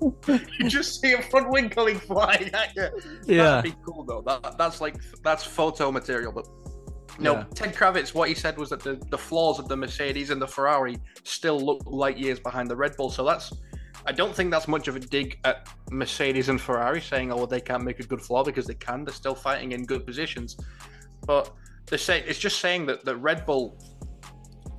you 0.28 0.68
just 0.68 1.00
see 1.00 1.14
a 1.14 1.22
front 1.22 1.50
wing 1.50 1.70
coming 1.70 2.00
flying 2.00 2.50
at 2.54 2.76
you. 2.76 2.90
Yeah, 3.26 3.44
that'd 3.44 3.72
be 3.72 3.78
cool 3.86 4.04
though. 4.04 4.22
That 4.22 4.58
that's 4.58 4.82
like 4.82 4.96
that's 5.24 5.44
photo 5.44 5.92
material. 5.92 6.32
But 6.32 6.48
no, 7.20 7.34
yeah. 7.34 7.46
Ted 7.54 7.76
Kravitz, 7.76 8.14
what 8.14 8.28
he 8.28 8.36
said 8.36 8.58
was 8.58 8.70
that 8.70 8.80
the 8.80 9.00
the 9.10 9.18
floors 9.18 9.60
of 9.60 9.68
the 9.68 9.78
Mercedes 9.78 10.32
and 10.32 10.42
the 10.42 10.48
Ferrari 10.48 10.98
still 11.24 11.60
look 11.60 11.84
light 11.86 12.18
years 12.18 12.40
behind 12.40 12.70
the 12.70 12.76
Red 12.76 12.96
Bull. 12.98 13.12
So 13.12 13.24
that's 13.24 13.54
I 14.06 14.12
don't 14.12 14.36
think 14.36 14.52
that's 14.52 14.68
much 14.68 14.88
of 14.88 14.96
a 14.96 15.00
dig 15.00 15.40
at 15.44 15.68
Mercedes 15.92 16.50
and 16.50 16.60
Ferrari 16.60 17.02
saying, 17.02 17.32
oh, 17.32 17.38
well, 17.38 17.48
they 17.48 17.62
can't 17.62 17.84
make 17.84 18.00
a 18.00 18.04
good 18.04 18.22
floor 18.22 18.44
because 18.44 18.66
they 18.66 18.74
can. 18.74 19.06
They're 19.06 19.14
still 19.14 19.36
fighting 19.36 19.74
in 19.74 19.86
good 19.86 20.06
positions. 20.06 20.58
But 21.28 21.54
they 21.86 21.98
say 21.98 22.24
it's 22.26 22.40
just 22.40 22.60
saying 22.60 22.88
that 22.88 23.06
the 23.06 23.16
Red 23.16 23.46
Bull, 23.46 23.78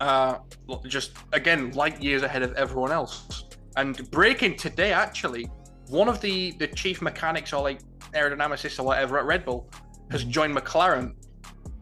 uh, 0.03 0.39
just 0.87 1.13
again 1.33 1.71
light 1.73 2.03
years 2.03 2.23
ahead 2.23 2.43
of 2.43 2.53
everyone 2.55 2.91
else. 2.91 3.45
And 3.77 4.11
breaking 4.11 4.57
today, 4.57 4.93
actually, 4.93 5.49
one 5.89 6.09
of 6.09 6.21
the 6.21 6.53
the 6.59 6.67
chief 6.67 7.01
mechanics 7.01 7.53
or 7.53 7.63
like 7.63 7.81
aerodynamicists 8.13 8.79
or 8.81 8.83
whatever 8.83 9.19
at 9.19 9.25
Red 9.25 9.45
Bull 9.45 9.71
has 10.11 10.23
mm-hmm. 10.23 10.31
joined 10.31 10.57
McLaren. 10.57 11.15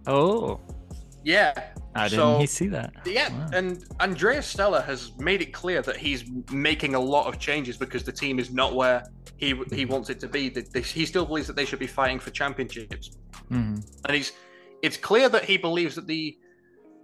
Oh, 0.07 0.61
yeah. 1.25 1.53
I 1.95 2.09
didn't 2.09 2.47
see 2.47 2.69
that. 2.69 2.93
Yeah, 3.05 3.31
wow. 3.31 3.49
and 3.53 3.85
Andrea 3.99 4.43
Stella 4.43 4.81
has 4.83 5.13
made 5.19 5.43
it 5.43 5.53
clear 5.53 5.83
that 5.83 5.97
he's 5.97 6.25
making 6.53 6.95
a 6.95 7.01
lot 7.01 7.27
of 7.27 7.41
changes 7.41 7.77
because 7.77 8.05
the 8.05 8.13
team 8.13 8.39
is 8.39 8.53
not 8.53 8.77
where 8.77 9.03
he 9.39 9.61
he 9.73 9.87
wants 9.87 10.09
it 10.09 10.21
to 10.21 10.29
be. 10.29 10.55
He 10.85 11.05
still 11.07 11.27
believes 11.27 11.49
that 11.49 11.57
they 11.57 11.65
should 11.65 11.81
be 11.81 11.89
fighting 11.89 12.21
for 12.21 12.31
championships, 12.31 13.17
mm-hmm. 13.51 13.81
and 14.05 14.15
he's. 14.15 14.33
It's 14.83 14.97
clear 14.97 15.29
that 15.29 15.45
he 15.45 15.59
believes 15.59 15.95
that 15.97 16.07
the 16.07 16.39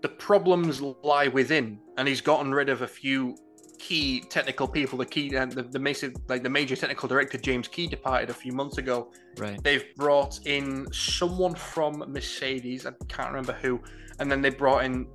the 0.07 0.14
problems 0.14 0.81
lie 1.03 1.27
within, 1.27 1.81
and 1.99 2.07
he's 2.07 2.21
gotten 2.21 2.55
rid 2.55 2.69
of 2.69 2.83
a 2.83 2.87
few 2.87 3.37
key 3.81 4.21
technical 4.21 4.69
people. 4.69 4.97
The 4.97 5.05
key 5.05 5.35
and 5.35 5.51
uh, 5.51 5.62
the, 5.62 5.62
the 5.64 5.81
major 5.81 6.12
like 6.29 6.45
the 6.45 6.49
major 6.49 6.77
technical 6.77 7.09
director 7.09 7.38
James 7.38 7.66
Key 7.66 7.88
departed 7.88 8.31
a 8.31 8.33
few 8.33 8.53
months 8.53 8.79
ago. 8.79 9.11
Right. 9.37 9.61
They've 9.64 9.87
brought 9.97 10.47
in 10.47 10.87
someone 10.92 11.57
from 11.57 12.05
Mercedes. 12.07 12.87
I 12.87 12.92
can't 13.09 13.31
remember 13.31 13.55
who, 13.55 13.81
and 14.21 14.31
then 14.31 14.40
they 14.40 14.51
brought 14.51 14.85
in 14.85 15.09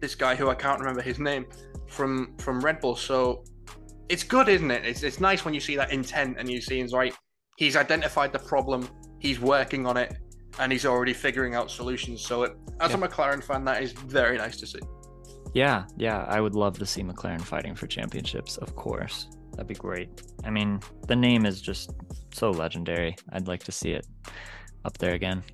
this 0.00 0.14
guy 0.14 0.34
who 0.34 0.48
I 0.48 0.54
can't 0.54 0.80
remember 0.80 1.02
his 1.02 1.18
name 1.18 1.44
from 1.86 2.34
from 2.38 2.62
Red 2.62 2.80
Bull. 2.80 2.96
So 2.96 3.44
it's 4.08 4.24
good, 4.24 4.48
isn't 4.48 4.70
it? 4.70 4.86
It's 4.86 5.02
it's 5.02 5.20
nice 5.20 5.44
when 5.44 5.52
you 5.52 5.60
see 5.60 5.76
that 5.76 5.92
intent 5.92 6.36
and 6.38 6.48
you 6.48 6.62
see 6.62 6.82
right. 6.94 7.14
he's 7.58 7.76
identified 7.76 8.32
the 8.32 8.38
problem, 8.38 8.88
he's 9.18 9.38
working 9.38 9.86
on 9.86 9.98
it, 9.98 10.16
and 10.58 10.70
he's 10.70 10.86
already 10.86 11.12
figuring 11.12 11.54
out 11.54 11.70
solutions. 11.70 12.20
So, 12.20 12.44
it, 12.44 12.56
as 12.80 12.90
yeah. 12.90 12.98
a 12.98 13.00
McLaren 13.00 13.42
fan, 13.42 13.64
that 13.64 13.82
is 13.82 13.92
very 13.92 14.36
nice 14.38 14.56
to 14.58 14.66
see. 14.66 14.80
Yeah, 15.54 15.84
yeah, 15.96 16.24
I 16.28 16.40
would 16.40 16.54
love 16.54 16.78
to 16.80 16.86
see 16.86 17.02
McLaren 17.02 17.40
fighting 17.40 17.74
for 17.74 17.86
championships, 17.86 18.56
of 18.56 18.74
course. 18.74 19.28
That'd 19.52 19.68
be 19.68 19.74
great. 19.74 20.22
I 20.44 20.50
mean, 20.50 20.80
the 21.06 21.14
name 21.14 21.46
is 21.46 21.60
just 21.60 21.92
so 22.32 22.50
legendary. 22.50 23.16
I'd 23.32 23.46
like 23.46 23.62
to 23.64 23.72
see 23.72 23.92
it 23.92 24.06
up 24.84 24.98
there 24.98 25.14
again. 25.14 25.44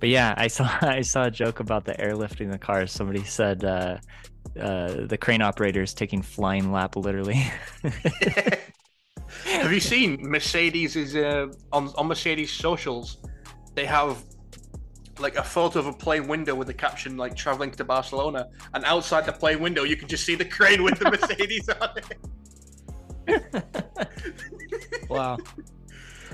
But 0.00 0.10
yeah, 0.10 0.34
I 0.36 0.48
saw 0.48 0.68
I 0.82 1.00
saw 1.00 1.24
a 1.24 1.30
joke 1.30 1.60
about 1.60 1.84
the 1.84 1.94
airlifting 1.94 2.50
the 2.50 2.58
cars. 2.58 2.92
Somebody 2.92 3.24
said 3.24 3.64
uh, 3.64 3.98
uh, 4.60 5.06
the 5.06 5.16
crane 5.18 5.40
operator 5.40 5.80
is 5.80 5.94
taking 5.94 6.20
flying 6.20 6.70
lap 6.70 6.96
literally. 6.96 7.36
have 9.44 9.72
you 9.72 9.80
seen 9.80 10.18
Mercedes 10.20 10.96
is 10.96 11.16
uh, 11.16 11.46
on 11.72 11.88
on 11.96 12.08
Mercedes 12.08 12.50
socials? 12.50 13.18
They 13.74 13.86
have 13.86 14.22
like 15.18 15.36
a 15.36 15.42
photo 15.42 15.78
of 15.78 15.86
a 15.86 15.92
plane 15.92 16.26
window 16.26 16.54
with 16.54 16.66
the 16.66 16.74
caption 16.74 17.16
like 17.16 17.36
traveling 17.36 17.70
to 17.72 17.84
Barcelona, 17.84 18.48
and 18.74 18.84
outside 18.84 19.26
the 19.26 19.32
plane 19.32 19.60
window 19.60 19.84
you 19.84 19.96
can 19.96 20.08
just 20.08 20.24
see 20.24 20.34
the 20.34 20.44
crane 20.44 20.82
with 20.82 20.98
the 20.98 21.10
Mercedes 21.10 21.68
on 21.68 21.90
it. 21.96 22.16
wow. 25.08 25.38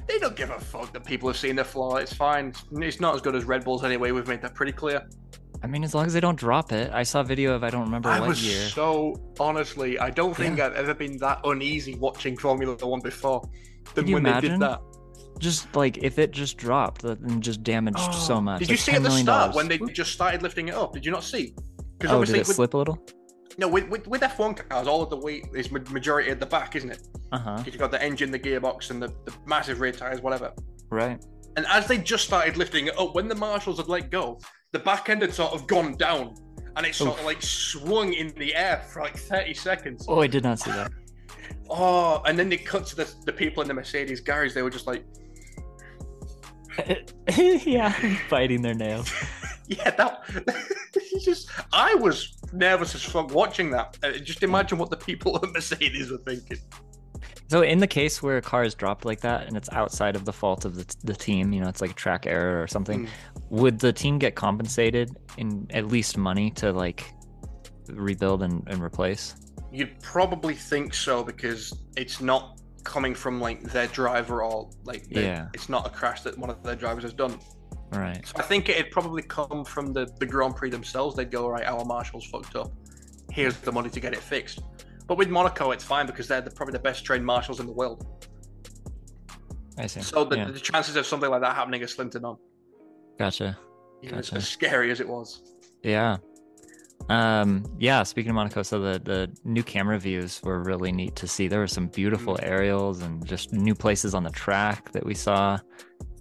They 0.07 0.19
don't 0.19 0.37
give 0.37 0.51
a 0.51 0.59
fuck 0.59 0.93
that 0.95 1.05
people 1.05 1.29
have 1.29 1.37
seen 1.37 1.57
the 1.57 1.65
floor. 1.65 2.01
It's 2.01 2.15
fine. 2.15 2.55
It's 2.73 2.99
not 2.99 3.15
as 3.15 3.21
good 3.21 3.35
as 3.35 3.45
Red 3.45 3.65
Bulls 3.65 3.85
anyway. 3.85 4.11
We've 4.11 4.27
made 4.27 4.41
that 4.41 4.55
pretty 4.55 4.73
clear. 4.73 5.07
I 5.63 5.67
mean, 5.67 5.83
as 5.85 5.95
long 5.95 6.07
as 6.07 6.15
they 6.15 6.21
don't 6.21 6.39
drop 6.39 6.73
it. 6.73 6.91
I 6.93 7.03
saw 7.03 7.21
a 7.21 7.25
video 7.25 7.55
of 7.55 7.65
I 7.65 7.71
don't 7.71 7.83
remember 7.83 8.09
I 8.09 8.21
what 8.21 8.31
was 8.31 8.47
year. 8.47 8.69
So 8.69 9.21
honestly, 9.39 9.99
I 9.99 10.11
don't 10.11 10.35
think 10.35 10.59
yeah. 10.59 10.67
I've 10.67 10.75
ever 10.75 10.95
been 10.95 11.19
that 11.19 11.41
uneasy 11.45 11.97
watching 11.97 12.37
Formula 12.37 12.75
One 12.77 13.01
before 13.01 13.43
than 13.95 14.07
when 14.07 14.25
imagine? 14.27 14.61
they 14.61 14.67
did 14.67 14.73
that. 14.73 14.81
Just 15.39 15.75
like 15.77 15.99
if 15.99 16.19
it 16.19 16.33
just 16.33 16.57
dropped 16.57 17.05
and 17.05 17.43
just 17.43 17.63
damaged 17.63 17.99
oh, 18.01 18.13
so 18.13 18.41
much. 18.41 18.61
Did 18.61 18.69
like 18.69 18.71
you 18.73 18.77
see 18.77 18.93
at 18.93 19.03
the 19.03 19.11
start 19.11 19.55
when 19.55 19.69
they 19.69 19.79
just 19.79 20.13
started 20.13 20.43
lifting 20.43 20.69
it 20.69 20.75
up? 20.75 20.93
Did 20.93 21.05
you 21.07 21.13
not 21.13 21.25
see? 21.25 21.55
Because 21.99 22.15
oh, 22.15 22.25
did 22.25 22.35
it 22.37 22.47
with, 22.47 22.57
slip 22.57 22.75
a 22.75 22.79
little? 22.79 22.99
No, 23.59 23.67
with, 23.67 23.89
with, 23.89 24.07
with 24.07 24.21
F1 24.21 24.69
cars, 24.69 24.87
all 24.87 25.03
of 25.03 25.11
the 25.11 25.17
weight 25.17 25.47
is 25.53 25.71
majority 25.73 26.31
at 26.31 26.39
the 26.39 26.47
back, 26.47 26.77
isn't 26.77 26.91
it? 26.91 27.09
Uh 27.33 27.39
huh. 27.39 27.63
You've 27.67 27.79
got 27.79 27.91
the 27.91 28.03
engine, 28.03 28.31
the 28.31 28.39
gearbox, 28.39 28.91
and 28.91 29.03
the, 29.03 29.09
the 29.25 29.35
massive 29.47 29.81
rear 29.81 29.93
tires, 29.93 30.21
whatever. 30.21 30.53
Right. 30.91 31.23
And 31.57 31.67
as 31.67 31.89
they 31.89 31.99
just 31.99 32.25
started 32.25 32.57
lifting 32.57 32.87
it 32.87 32.99
up, 32.99 33.17
when 33.17 33.27
the 33.27 33.35
marshals 33.35 33.79
had 33.79 33.89
let 33.89 34.11
go, 34.11 34.39
the 34.71 34.79
back 34.79 35.09
end 35.09 35.23
had 35.23 35.35
sort 35.35 35.53
of 35.53 35.67
gone 35.67 35.97
down 35.97 36.35
and 36.77 36.87
it 36.87 36.95
sort 36.95 37.15
Oof. 37.15 37.19
of 37.19 37.25
like 37.25 37.43
swung 37.43 38.13
in 38.13 38.29
the 38.37 38.55
air 38.55 38.85
for 38.89 39.03
like 39.03 39.17
30 39.17 39.55
seconds. 39.55 40.05
Oh, 40.09 40.21
I 40.21 40.29
did 40.29 40.45
not 40.45 40.61
see 40.61 40.71
that. 40.71 40.93
oh, 41.71 42.23
and 42.27 42.39
then 42.39 42.49
they 42.49 42.57
cut 42.57 42.87
to 42.87 42.97
the, 42.97 43.13
the 43.27 43.33
people 43.33 43.61
in 43.63 43.69
the 43.69 43.75
Mercedes 43.75 44.21
garage. 44.21 44.55
They 44.55 44.63
were 44.63 44.71
just 44.71 44.87
like, 44.87 45.05
yeah, 47.67 48.19
biting 48.31 48.63
their 48.63 48.75
nails. 48.75 49.13
yeah, 49.67 49.91
that. 49.91 50.23
just, 51.21 51.51
I 51.73 51.95
was 51.95 52.37
nervous 52.53 52.95
as 52.95 53.03
fuck 53.03 53.33
watching 53.35 53.71
that. 53.71 53.99
Uh, 54.03 54.13
just 54.13 54.43
imagine 54.43 54.79
what 54.79 54.91
the 54.91 54.97
people 54.97 55.37
at 55.37 55.53
Mercedes 55.53 56.11
were 56.11 56.19
thinking. 56.19 56.59
So 57.49 57.63
in 57.63 57.79
the 57.79 57.87
case 57.87 58.23
where 58.23 58.37
a 58.37 58.43
car 58.43 58.63
is 58.63 58.75
dropped 58.75 59.05
like 59.07 59.21
that 59.21 59.47
and 59.47 59.57
it's 59.57 59.71
outside 59.73 60.17
of 60.17 60.27
the 60.27 60.33
fault 60.33 60.65
of 60.65 60.77
the, 60.77 60.97
the 61.05 61.15
team, 61.15 61.53
you 61.53 61.61
know, 61.61 61.69
it's 61.69 61.81
like 61.81 61.93
a 61.93 61.95
track 61.95 62.27
error 62.27 62.63
or 62.63 62.67
something, 62.67 63.07
mm. 63.07 63.09
would 63.49 63.79
the 63.79 63.93
team 63.93 64.19
get 64.19 64.35
compensated 64.35 65.17
in 65.39 65.67
at 65.71 65.89
least 65.89 66.19
money 66.19 66.51
to 66.53 66.73
like 66.73 67.13
rebuild 67.89 68.43
and, 68.43 68.63
and 68.69 68.83
replace? 68.83 69.35
You'd 69.73 69.99
probably 70.03 70.55
think 70.55 70.93
so 70.93 71.25
because 71.25 71.73
it's 71.97 72.21
not 72.21 72.58
coming 72.89 73.15
from 73.15 73.39
like 73.39 73.63
their 73.63 73.87
driver 73.89 74.43
or 74.43 74.71
like 74.85 75.05
yeah, 75.11 75.49
it's 75.53 75.69
not 75.69 75.87
a 75.87 75.91
crash 75.91 76.23
that 76.23 76.37
one 76.39 76.49
of 76.49 76.63
their 76.63 76.75
drivers 76.75 77.05
has 77.05 77.13
done. 77.13 77.39
Right. 77.93 78.27
So 78.27 78.35
I 78.39 78.43
think 78.43 78.69
it'd 78.71 78.91
probably 78.91 79.23
come 79.23 79.65
from 79.65 79.93
the, 79.93 80.11
the 80.19 80.27
Grand 80.27 80.57
Prix 80.57 80.71
themselves. 80.71 81.15
They'd 81.15 81.31
go, 81.31 81.49
right, 81.49 81.67
our 81.67 81.85
marshal's 81.85 82.27
fucked 82.27 82.57
up. 82.57 82.73
Here's 83.31 83.57
the 83.59 83.73
money 83.73 83.91
to 83.91 84.01
get 84.01 84.13
it 84.15 84.21
fixed. 84.21 84.61
But 85.07 85.17
with 85.19 85.29
Monaco, 85.29 85.71
it's 85.71 85.85
fine 85.85 86.07
because 86.07 86.29
they're 86.29 86.41
the, 86.41 86.51
probably 86.51 86.73
the 86.73 86.79
best 86.81 87.05
trained 87.05 87.25
marshals 87.25 87.61
in 87.61 87.67
the 87.67 87.73
world. 87.73 88.07
I 89.79 89.87
see. 89.87 90.01
So 90.01 90.25
the, 90.25 90.37
yeah. 90.37 90.51
the 90.51 90.61
chances 90.61 90.97
of 90.97 91.07
something 91.07 91.31
like 91.31 91.43
that 91.43 91.55
happening 91.55 91.83
are 91.83 91.87
slim 91.87 92.11
to 92.11 92.21
none. 92.21 92.37
Gotcha. 93.19 93.57
gotcha. 94.07 94.37
As 94.37 94.49
scary 94.49 94.91
as 94.91 95.01
it 95.01 95.09
was. 95.09 95.43
Yeah. 95.83 96.17
Um, 97.09 97.65
yeah, 97.79 98.03
speaking 98.03 98.31
of 98.31 98.35
Monaco, 98.35 98.63
so 98.63 98.81
the, 98.81 99.01
the 99.03 99.35
new 99.45 99.63
camera 99.63 99.99
views 99.99 100.41
were 100.43 100.63
really 100.63 100.93
neat 100.93 101.17
to 101.17 101.27
see. 101.27 101.49
There 101.49 101.61
were 101.61 101.67
some 101.67 101.87
beautiful 101.87 102.35
mm. 102.35 102.47
aerials 102.47 103.03
and 103.03 103.25
just 103.27 103.53
new 103.53 103.75
places 103.75 104.15
on 104.15 104.25
the 104.25 104.31
track 104.31 104.93
that 104.93 105.05
we 105.05 105.15
saw, 105.15 105.59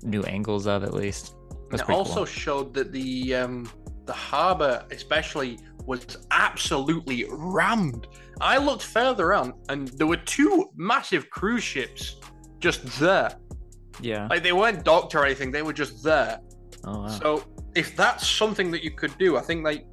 new 0.04 0.24
angles 0.24 0.66
of 0.66 0.84
at 0.84 0.94
least. 0.94 1.36
It 1.74 1.90
also 1.90 2.16
cool. 2.16 2.26
showed 2.26 2.74
that 2.76 2.94
the 2.94 3.36
um, 3.36 3.70
the 4.06 4.14
harbor, 4.14 4.86
especially, 4.92 5.60
was 5.86 6.18
absolutely 6.32 7.26
rammed. 7.30 8.08
I 8.40 8.58
looked 8.58 8.84
further 8.84 9.34
on, 9.34 9.54
and 9.68 9.90
there 9.90 10.08
were 10.08 10.18
two 10.18 10.70
massive 10.78 11.30
cruise 11.30 11.64
ships 11.64 12.16
just 12.60 12.86
there. 13.00 13.36
Yeah. 14.00 14.28
Like 14.30 14.44
they 14.44 14.54
weren't 14.54 14.86
docked 14.86 15.14
or 15.16 15.26
anything; 15.26 15.52
they 15.52 15.64
were 15.64 15.74
just 15.74 16.02
there. 16.02 16.40
Oh, 16.86 17.00
wow. 17.02 17.08
So 17.08 17.44
if 17.76 17.98
that's 17.98 18.26
something 18.26 18.72
that 18.72 18.84
you 18.84 18.92
could 18.92 19.18
do, 19.18 19.36
I 19.36 19.42
think 19.42 19.66
like 19.66 19.86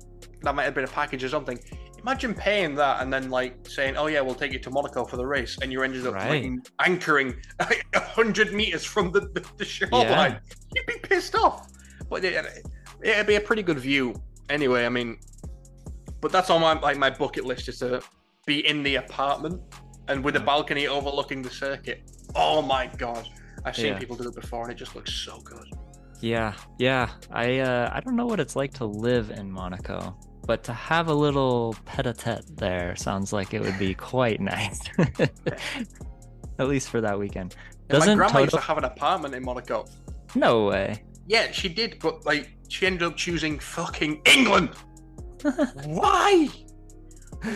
that 0.44 0.54
might 0.54 0.64
have 0.64 0.74
been 0.74 0.85
a 0.85 0.88
package 0.88 1.24
or 1.24 1.28
something. 1.28 1.59
Imagine 2.00 2.35
paying 2.35 2.74
that 2.74 3.00
and 3.00 3.12
then 3.12 3.30
like 3.30 3.66
saying, 3.68 3.96
"Oh 3.96 4.07
yeah, 4.07 4.20
we'll 4.20 4.35
take 4.35 4.52
you 4.52 4.59
to 4.59 4.70
Monaco 4.70 5.04
for 5.04 5.16
the 5.16 5.26
race," 5.26 5.57
and 5.62 5.72
you 5.72 5.83
ended 5.83 6.07
up 6.07 6.14
right. 6.14 6.44
like, 6.44 6.70
anchoring 6.80 7.35
a 7.61 8.00
hundred 8.00 8.52
meters 8.52 8.85
from 8.85 9.11
the, 9.11 9.20
the, 9.20 9.44
the 9.57 9.64
shoreline. 9.64 10.33
Yeah. 10.33 10.38
You'd 10.74 10.87
be 10.87 10.98
pissed 11.02 11.35
off. 11.35 11.70
But 12.11 12.24
it, 12.24 12.64
it'd 13.02 13.26
be 13.26 13.37
a 13.37 13.40
pretty 13.40 13.62
good 13.62 13.78
view 13.78 14.14
anyway. 14.50 14.85
I 14.85 14.90
mean, 14.90 15.18
but 16.20 16.33
that's 16.33 16.50
on 16.50 16.61
my 16.61 16.78
like 16.78 16.98
my 16.98 17.11
bucket 17.11 17.44
list 17.44 17.68
is 17.68 17.78
to 17.78 18.02
be 18.46 18.66
in 18.66 18.83
the 18.83 18.96
apartment 18.96 19.61
and 20.09 20.22
with 20.22 20.37
a 20.37 20.40
balcony 20.40 20.87
overlooking 20.87 21.42
the 21.42 21.50
circuit. 21.50 22.02
Oh 22.35 22.62
my 22.62 22.87
god, 22.98 23.28
I've 23.64 23.76
seen 23.76 23.87
yeah. 23.87 23.98
people 23.98 24.16
do 24.16 24.28
it 24.28 24.35
before 24.35 24.64
and 24.64 24.72
it 24.72 24.76
just 24.76 24.94
looks 24.94 25.12
so 25.12 25.40
good. 25.40 25.68
Yeah, 26.20 26.54
yeah. 26.78 27.11
I 27.30 27.59
uh, 27.59 27.90
I 27.92 28.00
don't 28.00 28.16
know 28.16 28.26
what 28.26 28.40
it's 28.40 28.57
like 28.57 28.72
to 28.74 28.85
live 28.87 29.30
in 29.30 29.50
Monaco, 29.50 30.16
but 30.46 30.62
to 30.64 30.72
have 30.72 31.09
a 31.09 31.14
little 31.14 31.76
pet-a-tete 31.85 32.44
there 32.57 32.94
sounds 32.96 33.33
like 33.33 33.54
it 33.54 33.61
would 33.61 33.78
be 33.78 33.94
quite 33.94 34.40
nice. 34.40 34.80
At 36.59 36.68
least 36.68 36.88
for 36.90 37.00
that 37.00 37.18
weekend. 37.18 37.57
Doesn't 37.88 38.11
my 38.11 38.14
grandma 38.14 38.33
Toto... 38.33 38.42
used 38.44 38.54
to 38.54 38.61
have 38.61 38.78
an 38.78 38.85
apartment 38.85 39.35
in 39.35 39.44
Monaco. 39.44 39.87
No 40.35 40.66
way. 40.66 41.02
Yeah, 41.26 41.50
she 41.50 41.68
did, 41.68 41.98
but 42.00 42.24
like 42.26 42.50
she 42.68 42.87
ended 42.87 43.02
up 43.02 43.16
choosing 43.16 43.59
fucking 43.59 44.22
England. 44.26 44.70
Why? 45.85 46.48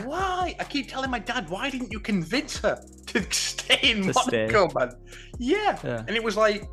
Why? 0.05 0.55
I 0.59 0.65
keep 0.65 0.89
telling 0.89 1.11
my 1.11 1.19
dad, 1.19 1.49
why 1.49 1.71
didn't 1.71 1.91
you 1.91 2.01
convince 2.01 2.59
her 2.59 2.79
to 3.07 3.27
stay 3.31 3.79
in 3.83 4.03
to 4.03 4.13
Monaco, 4.13 4.69
stay. 4.69 4.79
man? 4.79 4.93
Yeah. 5.39 5.79
yeah. 5.83 6.05
And 6.07 6.11
it 6.11 6.23
was 6.23 6.37
like, 6.37 6.65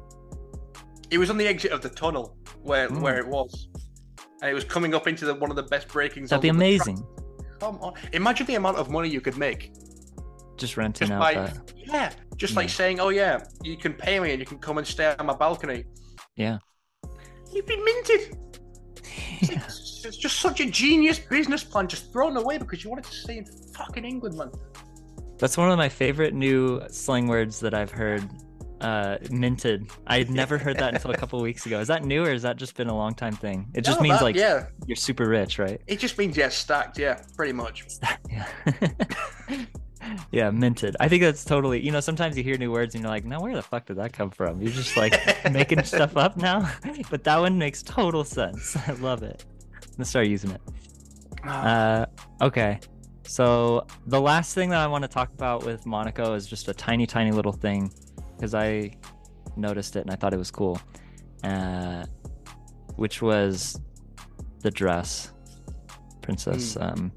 it 1.10 1.17
was 1.17 1.30
on 1.30 1.38
the 1.38 1.47
exit 1.47 1.71
of 1.71 1.82
the 1.82 1.89
tunnel 1.89 2.38
where 2.62 2.89
mm. 2.89 2.99
where 2.99 3.17
it 3.17 3.28
was, 3.28 3.69
and 4.45 4.51
it 4.51 4.53
was 4.53 4.63
coming 4.63 4.93
up 4.93 5.08
into 5.08 5.25
the, 5.25 5.34
one 5.34 5.49
of 5.49 5.55
the 5.55 5.63
best 5.63 5.88
brakings. 5.88 6.29
That'd 6.29 6.43
be 6.43 6.49
amazing. 6.49 7.03
Come 7.60 7.77
on, 7.77 7.93
imagine 8.13 8.45
the 8.45 8.53
amount 8.55 8.77
of 8.77 8.91
money 8.91 9.10
you 9.10 9.19
could 9.19 9.38
make. 9.38 9.71
Just 10.55 10.77
renting 10.77 11.08
just 11.08 11.13
out. 11.13 11.19
Like, 11.19 11.36
that. 11.36 11.73
Yeah, 11.75 12.12
just 12.38 12.53
yeah. 12.53 12.60
like 12.60 12.69
saying, 12.69 12.99
"Oh 12.99 13.10
yeah, 13.10 13.43
you 13.63 13.75
can 13.75 13.93
pay 13.93 14.19
me 14.19 14.31
and 14.31 14.39
you 14.39 14.45
can 14.45 14.60
come 14.60 14.77
and 14.77 14.86
stay 14.86 15.15
on 15.17 15.25
my 15.25 15.34
balcony." 15.34 15.86
Yeah. 16.36 16.60
You've 17.51 17.65
been 17.65 17.84
minted. 17.84 18.38
It's, 19.41 20.05
it's 20.05 20.17
just 20.17 20.39
such 20.39 20.60
a 20.60 20.69
genius 20.69 21.19
business 21.19 21.63
plan, 21.63 21.88
just 21.88 22.13
thrown 22.13 22.38
away 22.38 22.58
because 22.58 22.84
you 22.84 22.89
wanted 22.89 23.05
to 23.05 23.12
stay 23.12 23.38
in 23.39 23.45
fucking 23.75 24.05
England, 24.05 24.38
man. 24.38 24.51
That's 25.38 25.58
one 25.58 25.69
of 25.69 25.77
my 25.77 25.89
favorite 25.89 26.33
new 26.33 26.81
slang 26.89 27.27
words 27.27 27.60
that 27.60 27.73
I've 27.73 27.91
heard. 27.91 28.23
Uh, 28.82 29.17
minted. 29.32 29.90
I 30.06 30.17
had 30.17 30.30
never 30.30 30.58
heard 30.58 30.78
that 30.80 30.94
until 30.94 31.12
a 31.12 31.17
couple 31.17 31.42
weeks 31.42 31.65
ago. 31.65 31.80
Is 31.80 31.88
that 31.88 32.04
new 32.04 32.26
or 32.26 32.32
has 32.32 32.42
that 32.42 32.58
just 32.58 32.76
been 32.76 32.90
a 32.90 32.96
long 32.96 33.15
time 33.15 33.34
thing? 33.34 33.67
It 33.73 33.86
just 33.86 34.00
no, 34.00 34.04
means 34.04 34.19
that, 34.19 34.23
like 34.23 34.36
yeah. 34.36 34.67
you're 34.86 34.98
super 34.98 35.28
rich, 35.28 35.60
right? 35.60 35.82
It 35.88 36.00
just 36.00 36.17
means 36.17 36.36
yeah, 36.36 36.50
stacked. 36.50 37.00
Yeah, 37.00 37.21
pretty 37.38 37.54
much. 37.54 37.86
yeah. 38.30 38.48
yeah, 40.32 40.50
minted. 40.52 40.96
I 41.00 41.08
think 41.08 41.23
that's 41.23 41.46
totally. 41.46 41.80
You 41.84 41.92
know, 41.92 42.00
sometimes 42.00 42.38
you 42.38 42.44
hear 42.44 42.58
new 42.58 42.71
words 42.71 42.96
and 42.96 43.04
you're 43.04 43.12
like, 43.12 43.26
"Now, 43.26 43.42
where 43.42 43.56
the 43.56 43.62
fuck 43.62 43.86
did 43.86 43.98
that 43.98 44.13
come 44.13 44.30
from?" 44.30 44.62
You're 44.62 44.71
just 44.71 44.98
like 44.98 45.13
making 45.52 45.84
stuff 45.84 46.17
up 46.17 46.38
now. 46.38 46.69
but 47.10 47.23
that 47.23 47.40
one 47.40 47.58
makes 47.58 47.82
total 47.82 48.23
sense. 48.23 48.76
I 48.88 48.92
love 48.94 49.23
it. 49.23 49.46
I'm 49.73 49.92
gonna 49.94 50.06
start 50.06 50.28
using 50.28 50.52
it. 50.52 50.62
Uh, 51.48 52.06
okay. 52.42 52.80
So 53.23 53.88
the 54.06 54.21
last 54.21 54.54
thing 54.54 54.69
that 54.69 54.80
I 54.80 54.88
want 54.88 55.04
to 55.04 55.08
talk 55.08 55.34
about 55.34 55.65
with 55.65 55.86
Monaco 55.86 56.34
is 56.34 56.46
just 56.46 56.67
a 56.67 56.73
tiny, 56.73 57.08
tiny 57.08 57.32
little 57.32 57.52
thing 57.52 57.92
because 58.36 58.54
I 58.54 58.92
noticed 59.56 59.96
it 59.96 60.02
and 60.02 60.12
I 60.12 60.15
thought 60.15 60.33
it 60.33 60.38
was 60.38 60.52
cool, 60.52 60.79
uh, 61.44 62.06
which 62.96 63.21
was 63.21 63.79
the 64.62 64.71
dress, 64.71 65.31
Princess. 66.21 66.75
Mm. 66.75 66.81
Um, 66.83 67.12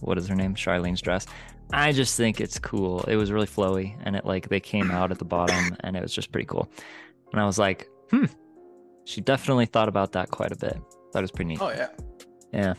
what 0.00 0.18
is 0.18 0.28
her 0.28 0.34
name? 0.34 0.54
Charlene's 0.54 1.00
dress. 1.00 1.26
I 1.72 1.92
just 1.92 2.16
think 2.16 2.40
it's 2.40 2.58
cool. 2.58 3.02
It 3.04 3.16
was 3.16 3.30
really 3.30 3.46
flowy, 3.46 3.96
and 4.04 4.16
it 4.16 4.24
like 4.24 4.48
they 4.48 4.60
came 4.60 4.90
out 4.90 5.10
at 5.10 5.18
the 5.18 5.24
bottom, 5.24 5.76
and 5.80 5.96
it 5.96 6.02
was 6.02 6.12
just 6.12 6.32
pretty 6.32 6.46
cool. 6.46 6.68
And 7.32 7.40
I 7.40 7.46
was 7.46 7.58
like, 7.58 7.88
hmm, 8.10 8.24
she 9.04 9.20
definitely 9.20 9.66
thought 9.66 9.88
about 9.88 10.12
that 10.12 10.30
quite 10.30 10.52
a 10.52 10.56
bit. 10.56 10.78
That 11.12 11.20
was 11.20 11.30
pretty 11.30 11.50
neat. 11.50 11.62
Oh 11.62 11.70
yeah, 11.70 11.88
yeah. 12.52 12.74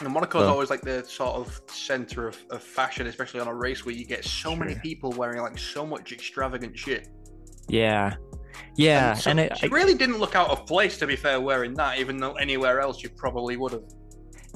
And 0.00 0.08
Monaco's 0.08 0.42
so, 0.42 0.48
always 0.48 0.70
like 0.70 0.80
the 0.80 1.04
sort 1.04 1.36
of 1.36 1.60
center 1.66 2.28
of, 2.28 2.38
of 2.50 2.62
fashion, 2.62 3.06
especially 3.06 3.40
on 3.40 3.48
a 3.48 3.54
race 3.54 3.84
where 3.84 3.94
you 3.94 4.04
get 4.06 4.24
so 4.24 4.50
sure. 4.50 4.56
many 4.56 4.74
people 4.76 5.10
wearing 5.12 5.40
like 5.42 5.58
so 5.58 5.86
much 5.86 6.12
extravagant 6.12 6.76
shit. 6.78 7.08
Yeah, 7.68 8.14
yeah, 8.76 9.10
and, 9.10 9.18
so 9.18 9.30
and 9.30 9.40
it, 9.40 9.58
she 9.58 9.68
really 9.68 9.94
didn't 9.94 10.18
look 10.18 10.34
out 10.34 10.50
of 10.50 10.66
place 10.66 10.98
to 10.98 11.06
be 11.06 11.16
fair 11.16 11.40
wearing 11.40 11.74
that, 11.74 11.98
even 11.98 12.16
though 12.16 12.34
anywhere 12.34 12.80
else 12.80 13.02
you 13.02 13.10
probably 13.10 13.56
would 13.56 13.72
have. 13.72 13.82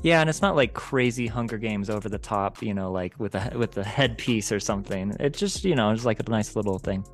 Yeah, 0.03 0.21
and 0.21 0.29
it's 0.29 0.43
not 0.43 0.57
like 0.57 0.75
crazy 0.75 1.27
Hunger 1.27 1.59
Games 1.59 1.89
over 1.89 2.09
the 2.09 2.19
top, 2.19 2.63
you 2.63 2.75
know, 2.75 2.93
like 2.93 3.19
with 3.19 3.35
a 3.35 3.53
with 3.57 3.73
the 3.73 3.85
headpiece 3.85 4.53
or 4.53 4.61
something. 4.61 5.15
It 5.21 5.35
just, 5.35 5.65
you 5.65 5.75
know, 5.75 5.91
it's 5.91 6.05
like 6.05 6.21
a 6.21 6.31
nice 6.31 6.57
little 6.57 6.79
thing. 6.79 7.05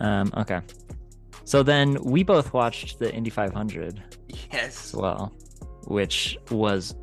Um, 0.00 0.32
okay. 0.36 0.60
So 1.44 1.62
then 1.62 2.02
we 2.02 2.22
both 2.22 2.52
watched 2.52 2.98
the 2.98 3.14
Indy 3.14 3.30
500. 3.30 4.02
Yes. 4.52 4.86
As 4.88 4.94
well, 4.94 5.32
which 5.86 6.36
was 6.50 6.94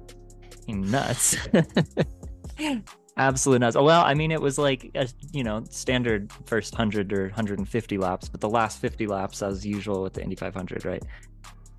nuts. 0.68 1.38
Absolute 3.18 3.60
nuts. 3.60 3.76
Well, 3.76 4.04
I 4.04 4.14
mean, 4.14 4.32
it 4.32 4.42
was 4.42 4.58
like 4.58 4.90
a 4.96 5.08
you 5.32 5.44
know 5.44 5.64
standard 5.70 6.32
first 6.46 6.74
hundred 6.74 7.14
or 7.14 7.26
150 7.26 7.98
laps, 7.98 8.28
but 8.28 8.42
the 8.42 8.50
last 8.50 8.80
50 8.80 9.08
laps, 9.08 9.42
as 9.44 9.66
usual 9.66 10.02
with 10.02 10.14
the 10.14 10.24
Indy 10.24 10.36
500, 10.36 10.86
right? 10.86 11.04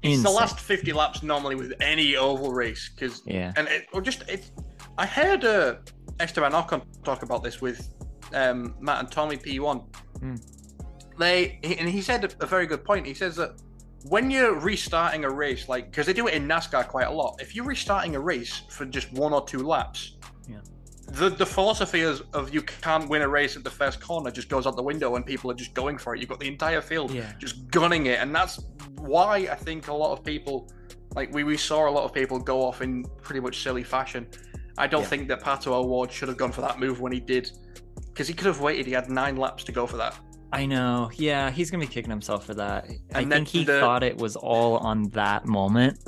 It's 0.03 0.22
the 0.22 0.30
last 0.30 0.61
50 0.61 0.93
laps 0.93 1.22
normally 1.22 1.55
with 1.55 1.72
any 1.80 2.14
oval 2.14 2.53
race 2.53 2.91
because 2.95 3.22
yeah, 3.24 3.53
and 3.57 3.66
it 3.68 3.87
or 3.93 4.01
just 4.01 4.28
it. 4.28 4.51
I 4.99 5.07
heard 5.07 5.45
uh, 5.45 5.76
Esteban 6.20 6.53
Ocon 6.53 6.82
talk 7.03 7.22
about 7.22 7.43
this 7.43 7.61
with 7.61 7.89
um, 8.35 8.74
Matt 8.80 9.01
and 9.01 9.11
Tommy 9.11 9.37
P1. 9.37 9.85
Mm. 10.20 10.41
They 11.18 11.59
and 11.62 11.89
he 11.89 12.03
said 12.03 12.35
a 12.41 12.47
very 12.47 12.66
good 12.66 12.85
point. 12.85 13.07
He 13.07 13.14
says 13.14 13.37
that 13.37 13.61
when 14.05 14.31
you're 14.31 14.55
restarting 14.55 15.25
a 15.25 15.31
race, 15.31 15.69
like 15.69 15.91
because 15.91 16.07
they 16.07 16.13
do 16.13 16.27
it 16.27 16.35
in 16.35 16.47
NASCAR 16.47 16.87
quite 16.87 17.07
a 17.07 17.11
lot, 17.11 17.41
if 17.41 17.55
you're 17.55 17.65
restarting 17.65 18.15
a 18.15 18.21
race 18.21 18.63
for 18.69 18.85
just 18.85 19.11
one 19.13 19.33
or 19.33 19.45
two 19.47 19.67
laps, 19.67 20.17
yeah. 20.47 20.59
the 21.07 21.31
the 21.31 21.47
philosophy 21.47 22.01
is 22.01 22.21
of 22.35 22.53
you 22.53 22.61
can't 22.61 23.09
win 23.09 23.23
a 23.23 23.29
race 23.29 23.57
at 23.57 23.65
the 23.65 23.71
first 23.71 24.01
corner 24.01 24.31
just 24.31 24.51
goes 24.51 24.67
out 24.67 24.77
the 24.77 24.83
window 24.83 25.17
and 25.17 25.25
people 25.25 25.51
are 25.51 25.55
just 25.55 25.73
going 25.73 25.97
for 25.97 26.15
it. 26.15 26.21
You've 26.21 26.29
got 26.29 26.39
the 26.39 26.49
entire 26.49 26.83
field 26.83 27.13
yeah. 27.13 27.33
just 27.39 27.71
gunning 27.71 28.07
it, 28.07 28.21
and 28.21 28.35
that's 28.35 28.63
why 28.97 29.37
I 29.51 29.55
think 29.55 29.89
a 29.89 29.95
lot 29.95 30.13
of 30.13 30.23
people, 30.23 30.71
like 31.15 31.33
we, 31.33 31.43
we 31.43 31.57
saw 31.57 31.89
a 31.89 31.93
lot 31.93 32.05
of 32.05 32.13
people 32.13 32.39
go 32.39 32.63
off 32.63 32.83
in 32.83 33.05
pretty 33.23 33.41
much 33.41 33.63
silly 33.63 33.85
fashion. 33.85 34.27
I 34.77 34.87
don't 34.87 35.03
yeah. 35.03 35.09
think 35.09 35.29
that 35.29 35.41
Pato 35.41 35.69
O'Ward 35.69 36.13
should 36.13 36.29
have 36.29 36.37
gone 36.37 36.53
for 36.53 36.61
that 36.61 36.79
move 36.79 37.01
when 37.01 37.13
he 37.13 37.21
did, 37.21 37.51
because 38.09 38.29
he 38.29 38.35
could 38.35 38.47
have 38.47 38.61
waited. 38.61 38.85
He 38.85 38.93
had 38.93 39.09
nine 39.09 39.37
laps 39.37 39.65
to 39.65 39.73
go 39.73 39.87
for 39.87 39.97
that. 39.97 40.19
I 40.55 40.67
know. 40.67 41.11
Yeah, 41.17 41.51
he's 41.51 41.71
gonna 41.71 41.85
be 41.85 41.93
kicking 41.93 42.11
himself 42.11 42.47
for 42.47 42.55
that. 42.55 42.89
And 42.89 43.01
I 43.15 43.25
think 43.25 43.49
he 43.49 43.65
the... 43.65 43.81
thought 43.81 44.03
it 44.03 44.17
was 44.17 44.37
all 44.37 44.77
on 44.79 45.09
that 45.11 45.47
moment, 45.47 45.99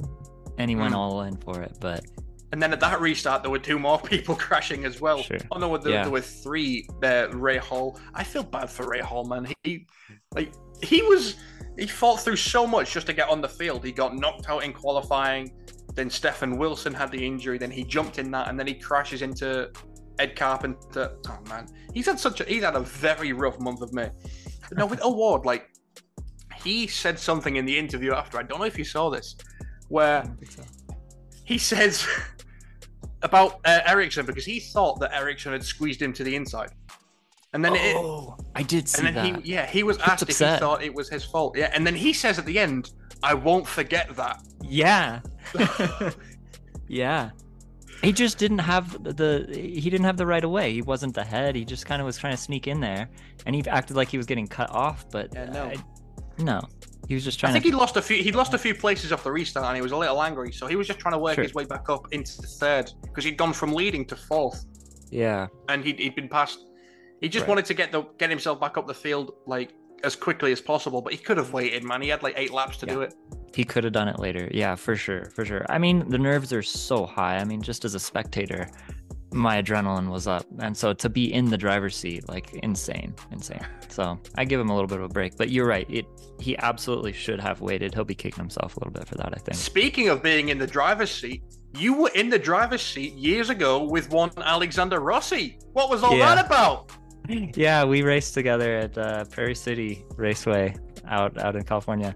and 0.59 0.70
he 0.70 0.76
went 0.76 0.92
hmm. 0.92 1.01
all 1.01 1.22
in 1.22 1.36
for 1.36 1.62
it. 1.62 1.76
But 1.80 2.05
and 2.53 2.62
then 2.62 2.72
at 2.72 2.80
that 2.80 3.01
restart, 3.01 3.42
there 3.42 3.51
were 3.51 3.59
two 3.59 3.78
more 3.78 3.99
people 4.12 4.36
crashing 4.36 4.84
as 4.84 5.01
well. 5.01 5.22
Sure. 5.22 5.38
Oh 5.51 5.59
no, 5.59 5.76
there, 5.76 5.92
yeah. 5.92 6.03
there 6.03 6.12
were 6.12 6.20
three. 6.20 6.88
Uh, 7.03 7.26
Hall. 7.61 7.99
I 8.14 8.22
feel 8.22 8.44
bad 8.44 8.70
for 8.70 8.86
Rahal, 8.86 9.28
man. 9.28 9.53
He 9.64 9.86
like 10.34 10.53
he 10.82 11.03
was 11.03 11.36
he 11.76 11.86
fought 11.86 12.20
through 12.20 12.36
so 12.36 12.66
much 12.66 12.92
just 12.92 13.07
to 13.09 13.12
get 13.12 13.28
on 13.28 13.40
the 13.40 13.49
field. 13.49 13.84
He 13.84 13.92
got 13.92 14.14
knocked 14.16 14.49
out 14.49 14.62
in 14.62 14.72
qualifying. 14.72 15.53
Then 15.94 16.11
Stefan 16.11 16.59
Wilson 16.59 16.94
had 16.94 17.11
the 17.11 17.26
injury. 17.26 17.59
Then 17.59 17.70
he 17.70 17.82
jumped 17.82 18.18
in 18.18 18.30
that, 18.30 18.49
and 18.49 18.59
then 18.59 18.66
he 18.66 18.74
crashes 18.74 19.22
into 19.22 19.70
Ed 20.18 20.36
Carpenter. 20.36 21.16
Oh 21.28 21.38
man, 21.48 21.66
he's 21.92 22.06
had 22.06 22.18
such 22.18 22.40
a 22.40 22.44
he's 22.44 22.62
had 22.62 22.76
a 22.76 22.80
very 22.80 23.32
rough 23.32 23.58
month 23.60 23.82
of 23.82 23.92
May. 23.92 24.10
No, 24.72 24.86
with 24.86 25.02
O'Ward, 25.02 25.44
like 25.44 25.70
he 26.62 26.86
said 26.86 27.18
something 27.18 27.56
in 27.56 27.64
the 27.64 27.78
interview 27.78 28.12
after. 28.12 28.38
I 28.38 28.42
don't 28.42 28.58
know 28.58 28.64
if 28.64 28.78
you 28.78 28.84
saw 28.84 29.10
this, 29.10 29.36
where 29.88 30.24
so. 30.48 30.62
he 31.44 31.58
says 31.72 32.06
about 33.22 33.60
uh, 33.64 33.80
Ericsson 33.86 34.26
because 34.26 34.44
he 34.44 34.60
thought 34.60 35.00
that 35.00 35.12
Ericsson 35.14 35.52
had 35.52 35.64
squeezed 35.64 36.00
him 36.00 36.12
to 36.14 36.24
the 36.24 36.34
inside. 36.34 36.70
And 37.52 37.64
then 37.64 37.72
oh, 37.74 38.36
it, 38.38 38.44
I 38.54 38.62
did 38.62 38.88
see 38.88 39.06
and 39.06 39.16
then 39.16 39.32
that. 39.32 39.44
He, 39.44 39.52
yeah, 39.52 39.66
he 39.66 39.82
was 39.82 39.98
asked 39.98 40.22
if 40.22 40.28
he 40.28 40.34
thought 40.34 40.82
it 40.82 40.92
was 40.92 41.08
his 41.08 41.24
fault. 41.24 41.56
Yeah, 41.56 41.70
and 41.72 41.86
then 41.86 41.94
he 41.94 42.12
says 42.12 42.38
at 42.38 42.44
the 42.44 42.58
end, 42.58 42.90
"I 43.22 43.34
won't 43.34 43.66
forget 43.66 44.14
that." 44.16 44.42
Yeah, 44.62 45.20
yeah. 46.88 47.30
He 48.03 48.12
just 48.12 48.38
didn't 48.38 48.59
have 48.59 49.03
the 49.03 49.47
he 49.51 49.88
didn't 49.90 50.05
have 50.05 50.16
the 50.16 50.26
right 50.26 50.44
of 50.44 50.51
way. 50.51 50.72
He 50.72 50.82
wasn't 50.82 51.14
the 51.14 51.24
head. 51.24 51.57
He 51.57 51.64
just 51.64 51.86
kind 51.86 52.01
of 52.01 52.07
was 52.07 52.18
trying 52.18 52.34
to 52.34 52.40
sneak 52.40 52.66
in 52.66 52.80
there, 52.80 53.09
and 53.47 53.55
he 53.55 53.66
acted 53.68 53.97
like 53.97 54.09
he 54.09 54.16
was 54.16 54.26
getting 54.26 54.47
cut 54.47 54.70
off. 54.70 55.07
But 55.11 55.32
yeah, 55.32 55.47
no, 55.47 55.64
uh, 55.64 55.76
no, 56.38 56.61
he 57.09 57.14
was 57.14 57.24
just 57.24 57.40
trying. 57.40 57.51
I 57.51 57.53
think 57.55 57.64
to... 57.64 57.70
he 57.70 57.74
lost 57.74 57.97
a 57.97 58.03
few. 58.03 58.22
He 58.22 58.32
lost 58.32 58.55
a 58.55 58.59
few 58.59 58.74
places 58.74 59.12
off 59.12 59.24
the 59.24 59.32
restart, 59.32 59.66
and 59.66 59.76
he 59.76 59.82
was 59.82 59.92
a 59.92 59.97
little 59.97 60.22
angry. 60.22 60.53
So 60.53 60.66
he 60.66 60.76
was 60.76 60.86
just 60.86 60.99
trying 60.99 61.12
to 61.12 61.18
work 61.18 61.36
sure. 61.36 61.44
his 61.44 61.55
way 61.55 61.64
back 61.64 61.88
up 61.88 62.12
into 62.12 62.40
the 62.40 62.47
third 62.47 62.92
because 63.03 63.24
he'd 63.24 63.36
gone 63.36 63.53
from 63.53 63.72
leading 63.72 64.05
to 64.07 64.16
fourth. 64.16 64.64
Yeah, 65.11 65.47
and 65.68 65.84
he'd, 65.84 65.99
he'd 65.99 66.14
been 66.14 66.28
passed. 66.28 66.66
He 67.20 67.28
just 67.28 67.42
right. 67.42 67.49
wanted 67.49 67.64
to 67.66 67.74
get 67.74 67.92
the 67.92 68.03
get 68.18 68.30
himself 68.30 68.61
back 68.61 68.76
up 68.76 68.86
the 68.86 68.94
field 68.94 69.32
like 69.47 69.72
as 70.05 70.14
quickly 70.14 70.53
as 70.53 70.61
possible, 70.61 71.01
but 71.01 71.12
he 71.12 71.18
could 71.18 71.38
have 71.38 71.53
waited, 71.53 71.82
man. 71.82 72.03
He 72.03 72.09
had 72.09 72.22
like 72.22 72.34
eight 72.36 72.53
laps 72.53 72.76
to 72.78 72.86
yeah. 72.86 72.94
do 72.94 73.01
it. 73.03 73.14
He 73.55 73.64
could 73.64 73.84
have 73.84 73.92
done 73.92 74.09
it 74.09 74.18
later. 74.18 74.51
Yeah, 74.53 74.74
for 74.74 74.97
sure, 74.97 75.26
for 75.26 75.44
sure. 75.44 75.64
I 75.68 75.78
mean, 75.78 76.09
the 76.09 76.18
nerves 76.18 76.53
are 76.53 76.62
so 76.62 77.07
high. 77.07 77.36
I 77.36 77.44
mean, 77.44 77.62
just 77.62 77.84
as 77.84 77.94
a 77.94 78.01
spectator, 78.01 78.68
my 79.32 79.62
adrenaline 79.62 80.11
was 80.11 80.26
up, 80.26 80.47
and 80.59 80.76
so 80.76 80.92
to 80.92 81.09
be 81.09 81.32
in 81.32 81.47
the 81.51 81.57
driver's 81.57 81.97
seat, 81.97 82.28
like 82.28 82.55
insane, 82.62 83.14
insane. 83.30 83.64
So 83.88 84.18
I 84.36 84.44
give 84.44 84.61
him 84.61 84.70
a 84.70 84.74
little 84.74 84.88
bit 84.88 84.99
of 84.99 85.05
a 85.05 85.09
break. 85.09 85.36
But 85.36 85.51
you're 85.51 85.66
right. 85.66 85.86
It 85.88 86.07
he 86.38 86.57
absolutely 86.59 87.12
should 87.12 87.40
have 87.40 87.61
waited. 87.61 87.94
He'll 87.94 88.05
be 88.05 88.14
kicking 88.14 88.42
himself 88.42 88.76
a 88.76 88.80
little 88.80 88.92
bit 88.92 89.07
for 89.09 89.14
that. 89.16 89.32
I 89.34 89.38
think. 89.38 89.57
Speaking 89.57 90.09
of 90.09 90.22
being 90.22 90.51
in 90.51 90.59
the 90.59 90.66
driver's 90.66 91.11
seat, 91.11 91.42
you 91.78 91.94
were 91.94 92.11
in 92.14 92.28
the 92.30 92.38
driver's 92.38 92.82
seat 92.82 93.14
years 93.14 93.51
ago 93.51 93.84
with 93.84 94.11
one 94.11 94.30
Alexander 94.38 95.01
Rossi. 95.01 95.59
What 95.72 95.90
was 95.90 96.03
all 96.03 96.16
yeah. 96.16 96.34
that 96.34 96.47
about? 96.47 96.92
yeah, 97.57 97.84
we 97.84 98.03
raced 98.03 98.34
together 98.34 98.76
at 98.76 98.99
uh, 98.99 99.24
Prairie 99.24 99.55
City 99.55 100.05
Raceway 100.16 100.76
out 101.09 101.36
out 101.38 101.57
in 101.57 101.62
California. 101.64 102.14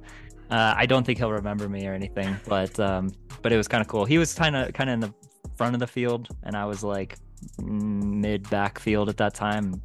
Uh, 0.51 0.75
I 0.77 0.87
don't 0.87 1.05
think 1.05 1.19
he'll 1.19 1.33
remember 1.33 1.69
me 1.69 1.87
or 1.87 1.95
anything, 1.95 2.37
but 2.49 2.79
um, 2.81 3.13
but 3.43 3.53
it 3.53 3.57
was 3.57 3.69
kind 3.69 3.81
of 3.81 3.89
cool. 3.89 4.05
He 4.05 4.19
was 4.19 4.35
kind 4.35 4.57
of 4.57 4.73
kind 4.73 4.91
of 4.91 4.95
in 4.95 5.01
the 5.01 5.15
front 5.57 5.75
of 5.75 5.81
the 5.81 5.87
field, 5.87 6.29
and 6.43 6.57
I 6.57 6.65
was 6.65 6.83
like 6.83 7.17
mid 7.63 8.49
backfield 8.51 9.09
at 9.09 9.17
that 9.19 9.35
time. 9.35 9.81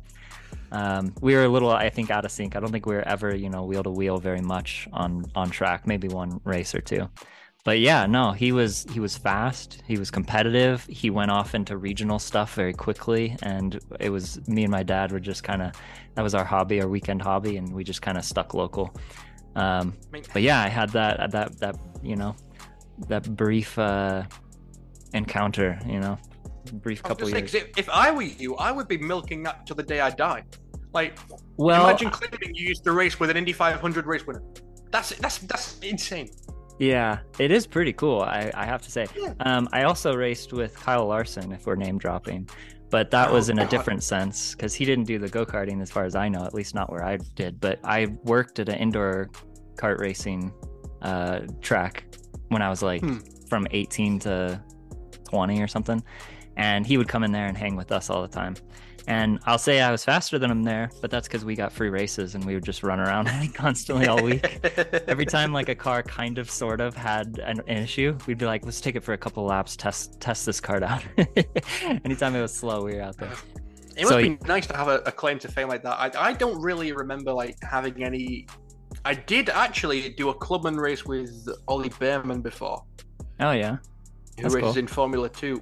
Um, 0.71 1.13
we 1.21 1.35
were 1.35 1.43
a 1.43 1.47
little, 1.47 1.69
I 1.69 1.89
think, 1.89 2.09
out 2.09 2.25
of 2.25 2.31
sync. 2.31 2.55
I 2.55 2.59
don't 2.59 2.71
think 2.71 2.85
we 2.85 2.95
were 2.95 3.07
ever, 3.07 3.35
you 3.35 3.49
know, 3.49 3.63
wheel 3.63 3.83
to 3.83 3.91
wheel 3.91 4.17
very 4.17 4.41
much 4.41 4.87
on 4.91 5.25
on 5.35 5.49
track. 5.49 5.85
Maybe 5.85 6.07
one 6.07 6.41
race 6.43 6.73
or 6.73 6.81
two 6.81 7.07
but 7.65 7.79
yeah, 7.79 8.05
no, 8.05 8.31
he 8.31 8.51
was 8.51 8.85
he 8.91 8.99
was 8.99 9.17
fast. 9.17 9.81
He 9.87 9.97
was 9.97 10.11
competitive. 10.11 10.85
He 10.87 11.09
went 11.09 11.31
off 11.31 11.55
into 11.55 11.77
regional 11.77 12.19
stuff 12.19 12.53
very 12.53 12.73
quickly, 12.73 13.35
and 13.41 13.79
it 13.99 14.11
was 14.11 14.47
me 14.47 14.63
and 14.63 14.71
my 14.71 14.83
dad 14.83 15.11
were 15.11 15.19
just 15.19 15.43
kind 15.43 15.63
of 15.63 15.71
that 16.13 16.21
was 16.21 16.35
our 16.35 16.45
hobby, 16.45 16.79
our 16.79 16.87
weekend 16.87 17.23
hobby, 17.23 17.57
and 17.57 17.73
we 17.73 17.83
just 17.83 18.03
kind 18.03 18.19
of 18.19 18.23
stuck 18.23 18.53
local. 18.53 18.95
Um, 19.55 19.93
but 20.33 20.41
yeah, 20.41 20.61
I 20.61 20.67
had 20.67 20.89
that 20.91 21.31
that 21.31 21.59
that 21.59 21.75
you 22.03 22.15
know 22.15 22.35
that 23.07 23.35
brief 23.35 23.77
uh, 23.77 24.23
encounter, 25.13 25.79
you 25.85 25.99
know, 25.99 26.17
brief 26.73 27.03
couple 27.03 27.29
years. 27.29 27.51
Say, 27.51 27.59
if, 27.59 27.77
if 27.77 27.89
I 27.89 28.11
were 28.11 28.23
you, 28.23 28.55
I 28.55 28.71
would 28.71 28.87
be 28.87 28.97
milking 28.97 29.43
that 29.43 29.65
to 29.67 29.73
the 29.73 29.83
day 29.83 29.99
I 29.99 30.09
die. 30.09 30.43
Like, 30.93 31.19
well, 31.57 31.87
imagine 31.87 32.09
claiming 32.09 32.55
you 32.55 32.67
used 32.67 32.83
to 32.85 32.93
race 32.93 33.19
with 33.19 33.29
an 33.29 33.37
Indy 33.37 33.53
500 33.53 34.05
race 34.05 34.25
winner. 34.25 34.43
That's 34.91 35.09
that's 35.15 35.39
that's 35.39 35.79
insane. 35.79 36.29
Yeah, 36.79 37.19
it 37.39 37.51
is 37.51 37.65
pretty 37.65 37.93
cool. 37.93 38.21
I, 38.21 38.51
I 38.53 38.65
have 38.65 38.81
to 38.81 38.91
say. 38.91 39.07
Yeah. 39.15 39.33
Um, 39.41 39.67
I 39.71 39.83
also 39.83 40.13
raced 40.13 40.51
with 40.51 40.75
Kyle 40.75 41.05
Larson, 41.05 41.51
if 41.53 41.65
we're 41.65 41.75
name 41.75 41.97
dropping, 41.97 42.49
but 42.89 43.11
that 43.11 43.29
oh, 43.29 43.33
was 43.33 43.49
in 43.49 43.59
a 43.59 43.67
different 43.67 44.03
sense 44.03 44.53
because 44.53 44.73
he 44.73 44.83
didn't 44.83 45.05
do 45.05 45.17
the 45.17 45.29
go 45.29 45.45
karting, 45.45 45.81
as 45.81 45.89
far 45.89 46.03
as 46.03 46.15
I 46.15 46.27
know, 46.27 46.43
at 46.43 46.53
least 46.53 46.75
not 46.75 46.91
where 46.91 47.03
I 47.03 47.17
did. 47.35 47.59
But 47.59 47.79
I 47.83 48.07
worked 48.23 48.59
at 48.59 48.69
an 48.69 48.75
indoor 48.75 49.29
kart 49.75 49.99
racing 49.99 50.53
uh, 51.01 51.41
track 51.61 52.05
when 52.49 52.61
I 52.61 52.69
was 52.69 52.81
like 52.81 53.01
hmm. 53.01 53.19
from 53.49 53.67
18 53.71 54.19
to 54.19 54.61
20 55.25 55.61
or 55.61 55.67
something, 55.67 56.03
and 56.57 56.85
he 56.85 56.97
would 56.97 57.07
come 57.07 57.23
in 57.23 57.31
there 57.31 57.47
and 57.47 57.57
hang 57.57 57.75
with 57.75 57.91
us 57.91 58.09
all 58.09 58.21
the 58.21 58.27
time. 58.27 58.55
And 59.07 59.39
I'll 59.45 59.59
say 59.59 59.81
I 59.81 59.91
was 59.91 60.03
faster 60.03 60.39
than 60.39 60.49
him 60.49 60.63
there, 60.63 60.89
but 60.99 61.11
that's 61.11 61.27
because 61.27 61.45
we 61.45 61.55
got 61.55 61.71
free 61.71 61.89
races 61.89 62.33
and 62.33 62.43
we 62.43 62.55
would 62.55 62.63
just 62.63 62.81
run 62.81 62.99
around 62.99 63.29
constantly 63.53 64.07
all 64.07 64.21
week. 64.21 64.59
Every 65.07 65.25
time 65.25 65.53
like 65.53 65.69
a 65.69 65.75
car 65.75 66.01
kind 66.01 66.39
of 66.39 66.49
sort 66.49 66.81
of 66.81 66.95
had 66.95 67.39
an, 67.39 67.61
an, 67.67 67.77
issue, 67.77 68.17
we'd 68.25 68.39
be 68.39 68.45
like, 68.45 68.65
let's 68.65 68.81
take 68.81 68.95
it 68.95 69.03
for 69.03 69.13
a 69.13 69.17
couple 69.17 69.45
laps, 69.45 69.75
test 69.75 70.19
test 70.19 70.45
this 70.45 70.59
kart 70.59 70.81
out. 70.81 71.03
Anytime 72.03 72.35
it 72.35 72.41
was 72.41 72.53
slow, 72.53 72.83
we 72.83 72.95
were 72.95 73.01
out 73.01 73.17
there. 73.17 73.33
It 73.95 74.05
would 74.05 74.09
so, 74.09 74.17
be 74.17 74.37
nice 74.45 74.65
to 74.67 74.75
have 74.75 74.87
a, 74.87 74.97
a, 75.05 75.11
claim 75.11 75.39
to 75.39 75.47
fame 75.47 75.69
like 75.69 75.83
that. 75.83 75.97
I, 76.17 76.29
I 76.29 76.33
don't 76.33 76.59
really 76.61 76.91
remember 76.91 77.31
like 77.31 77.55
having 77.63 78.03
any. 78.03 78.47
I 79.05 79.13
did 79.13 79.49
actually 79.49 80.09
do 80.09 80.29
a 80.29 80.33
clubman 80.33 80.77
race 80.77 81.05
with 81.05 81.47
Ollie 81.67 81.89
Bearman 81.89 82.41
before. 82.41 82.83
Oh 83.39 83.51
yeah, 83.51 83.77
who 84.39 84.45
races 84.45 84.61
cool. 84.61 84.77
in 84.77 84.87
Formula 84.87 85.29
Two. 85.29 85.61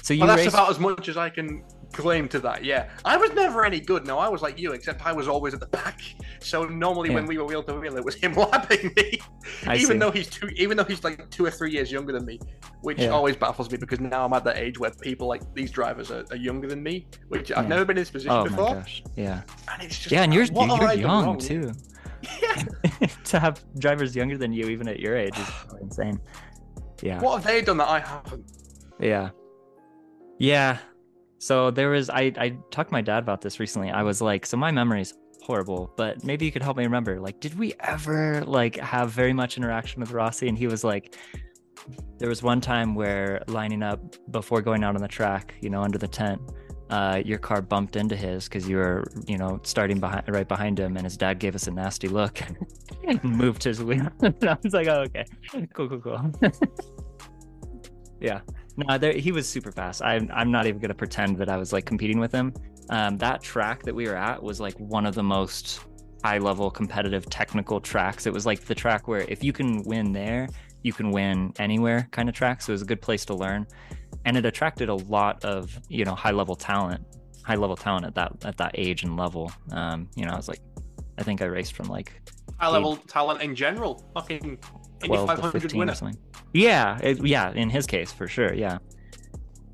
So 0.00 0.14
you 0.14 0.20
well, 0.20 0.28
that's 0.28 0.42
raced... 0.42 0.54
about 0.54 0.70
as 0.70 0.78
much 0.78 1.08
as 1.08 1.16
I 1.16 1.28
can 1.28 1.64
claim 1.92 2.28
to 2.28 2.38
that. 2.40 2.64
Yeah, 2.64 2.88
I 3.04 3.16
was 3.16 3.32
never 3.32 3.64
any 3.64 3.80
good. 3.80 4.06
No, 4.06 4.18
I 4.18 4.28
was 4.28 4.42
like 4.42 4.58
you, 4.58 4.72
except 4.72 5.04
I 5.04 5.12
was 5.12 5.26
always 5.26 5.54
at 5.54 5.60
the 5.60 5.66
back. 5.66 6.00
So 6.38 6.64
normally 6.64 7.08
yeah. 7.10 7.16
when 7.16 7.26
we 7.26 7.38
were 7.38 7.44
wheel 7.44 7.62
to 7.64 7.74
wheel, 7.74 7.96
it 7.96 8.04
was 8.04 8.14
him 8.14 8.34
lapping 8.36 8.92
me, 8.96 9.20
I 9.66 9.76
even 9.76 9.86
see. 9.86 9.98
though 9.98 10.10
he's 10.12 10.28
two, 10.28 10.48
even 10.56 10.76
though 10.76 10.84
he's 10.84 11.02
like 11.02 11.30
two 11.30 11.44
or 11.44 11.50
three 11.50 11.72
years 11.72 11.90
younger 11.90 12.12
than 12.12 12.24
me, 12.24 12.38
which 12.82 12.98
yeah. 12.98 13.08
always 13.08 13.36
baffles 13.36 13.70
me 13.70 13.78
because 13.78 14.00
now 14.00 14.24
I'm 14.24 14.32
at 14.32 14.44
that 14.44 14.56
age 14.56 14.78
where 14.78 14.90
people 14.90 15.26
like 15.26 15.42
these 15.54 15.70
drivers 15.72 16.12
are, 16.12 16.24
are 16.30 16.36
younger 16.36 16.68
than 16.68 16.82
me, 16.82 17.06
which 17.28 17.50
I've 17.50 17.68
never 17.68 17.84
been 17.84 17.96
in 17.96 18.02
this 18.02 18.10
position 18.10 18.32
oh, 18.32 18.44
before. 18.44 18.68
My 18.68 18.74
gosh. 18.74 19.02
Yeah, 19.16 19.42
and 19.72 19.82
it's 19.82 19.98
just 19.98 20.12
yeah, 20.12 20.22
and 20.22 20.32
you're 20.32 20.44
you're 20.44 20.92
young 20.92 21.38
too. 21.38 21.72
Yeah. 22.40 23.06
to 23.24 23.38
have 23.38 23.64
drivers 23.78 24.14
younger 24.14 24.38
than 24.38 24.52
you, 24.52 24.66
even 24.66 24.88
at 24.88 25.00
your 25.00 25.16
age, 25.16 25.36
is 25.38 25.48
insane. 25.80 26.20
Yeah. 27.02 27.20
What 27.20 27.36
have 27.36 27.44
they 27.44 27.62
done 27.62 27.78
that 27.78 27.88
I 27.88 28.00
haven't? 28.00 28.50
Yeah. 29.00 29.30
Yeah. 30.38 30.78
So 31.38 31.70
there 31.70 31.90
was 31.90 32.08
I 32.08 32.32
I 32.36 32.56
talked 32.70 32.90
to 32.90 32.92
my 32.92 33.02
dad 33.02 33.18
about 33.18 33.40
this 33.40 33.58
recently. 33.58 33.90
I 33.90 34.02
was 34.02 34.20
like, 34.20 34.46
so 34.46 34.56
my 34.56 34.70
memory's 34.70 35.14
horrible, 35.42 35.92
but 35.96 36.24
maybe 36.24 36.44
you 36.44 36.52
could 36.52 36.62
help 36.62 36.76
me 36.76 36.84
remember. 36.84 37.20
Like, 37.20 37.40
did 37.40 37.58
we 37.58 37.74
ever 37.80 38.42
like 38.44 38.76
have 38.76 39.10
very 39.10 39.32
much 39.32 39.56
interaction 39.56 40.00
with 40.00 40.12
Rossi? 40.12 40.48
And 40.48 40.56
he 40.56 40.68
was 40.68 40.84
like, 40.84 41.16
there 42.18 42.28
was 42.28 42.42
one 42.42 42.60
time 42.60 42.94
where 42.94 43.42
lining 43.48 43.82
up 43.82 44.00
before 44.30 44.62
going 44.62 44.84
out 44.84 44.94
on 44.94 45.02
the 45.02 45.08
track, 45.08 45.54
you 45.60 45.68
know, 45.68 45.82
under 45.82 45.98
the 45.98 46.08
tent, 46.08 46.40
uh, 46.92 47.22
your 47.24 47.38
car 47.38 47.62
bumped 47.62 47.96
into 47.96 48.14
his 48.14 48.44
because 48.44 48.68
you 48.68 48.76
were, 48.76 49.02
you 49.26 49.38
know, 49.38 49.58
starting 49.62 49.98
behind 49.98 50.24
right 50.28 50.46
behind 50.46 50.78
him, 50.78 50.98
and 50.98 51.04
his 51.04 51.16
dad 51.16 51.38
gave 51.38 51.54
us 51.54 51.66
a 51.66 51.70
nasty 51.70 52.06
look 52.06 52.42
and 53.08 53.24
moved 53.24 53.64
his 53.64 53.82
wheel. 53.82 54.08
and 54.20 54.36
I 54.44 54.58
was 54.62 54.74
like, 54.74 54.88
oh, 54.88 55.00
okay, 55.06 55.24
cool, 55.72 55.88
cool, 55.88 56.00
cool. 56.00 56.32
yeah, 58.20 58.42
no, 58.76 58.98
there, 58.98 59.14
he 59.14 59.32
was 59.32 59.48
super 59.48 59.72
fast. 59.72 60.02
I'm 60.02 60.30
I'm 60.34 60.50
not 60.50 60.66
even 60.66 60.82
gonna 60.82 60.92
pretend 60.92 61.38
that 61.38 61.48
I 61.48 61.56
was 61.56 61.72
like 61.72 61.86
competing 61.86 62.20
with 62.20 62.30
him. 62.30 62.52
Um, 62.90 63.16
that 63.18 63.42
track 63.42 63.84
that 63.84 63.94
we 63.94 64.06
were 64.06 64.16
at 64.16 64.42
was 64.42 64.60
like 64.60 64.78
one 64.78 65.06
of 65.06 65.14
the 65.14 65.22
most 65.22 65.80
high 66.22 66.38
level 66.38 66.70
competitive 66.70 67.24
technical 67.30 67.80
tracks. 67.80 68.26
It 68.26 68.34
was 68.34 68.44
like 68.44 68.60
the 68.60 68.74
track 68.74 69.08
where 69.08 69.24
if 69.28 69.42
you 69.42 69.54
can 69.54 69.82
win 69.84 70.12
there, 70.12 70.46
you 70.82 70.92
can 70.92 71.10
win 71.10 71.52
anywhere 71.58 72.08
kind 72.10 72.28
of 72.28 72.34
track. 72.34 72.62
So 72.62 72.70
it 72.72 72.74
was 72.74 72.82
a 72.82 72.86
good 72.86 73.02
place 73.02 73.24
to 73.26 73.34
learn, 73.34 73.66
and 74.24 74.36
it 74.36 74.44
attracted 74.44 74.88
a 74.88 74.94
lot 74.94 75.44
of 75.44 75.78
you 75.88 76.04
know 76.04 76.14
high 76.14 76.30
level 76.30 76.56
talent, 76.56 77.04
high 77.42 77.56
level 77.56 77.76
talent 77.76 78.06
at 78.06 78.14
that 78.14 78.44
at 78.44 78.56
that 78.58 78.72
age 78.74 79.02
and 79.02 79.16
level. 79.16 79.52
Um, 79.70 80.08
you 80.14 80.24
know, 80.24 80.32
I 80.32 80.36
was 80.36 80.48
like, 80.48 80.60
I 81.18 81.22
think 81.22 81.42
I 81.42 81.46
raced 81.46 81.74
from 81.74 81.88
like 81.88 82.20
high 82.58 82.68
level 82.68 82.96
talent 82.96 83.42
in 83.42 83.54
general. 83.54 84.04
Fucking 84.14 84.58
12 85.04 85.52
to 85.52 85.60
15. 85.60 86.16
Yeah, 86.52 86.98
it, 87.02 87.24
yeah, 87.26 87.52
in 87.52 87.70
his 87.70 87.86
case 87.86 88.12
for 88.12 88.28
sure, 88.28 88.52
yeah. 88.52 88.78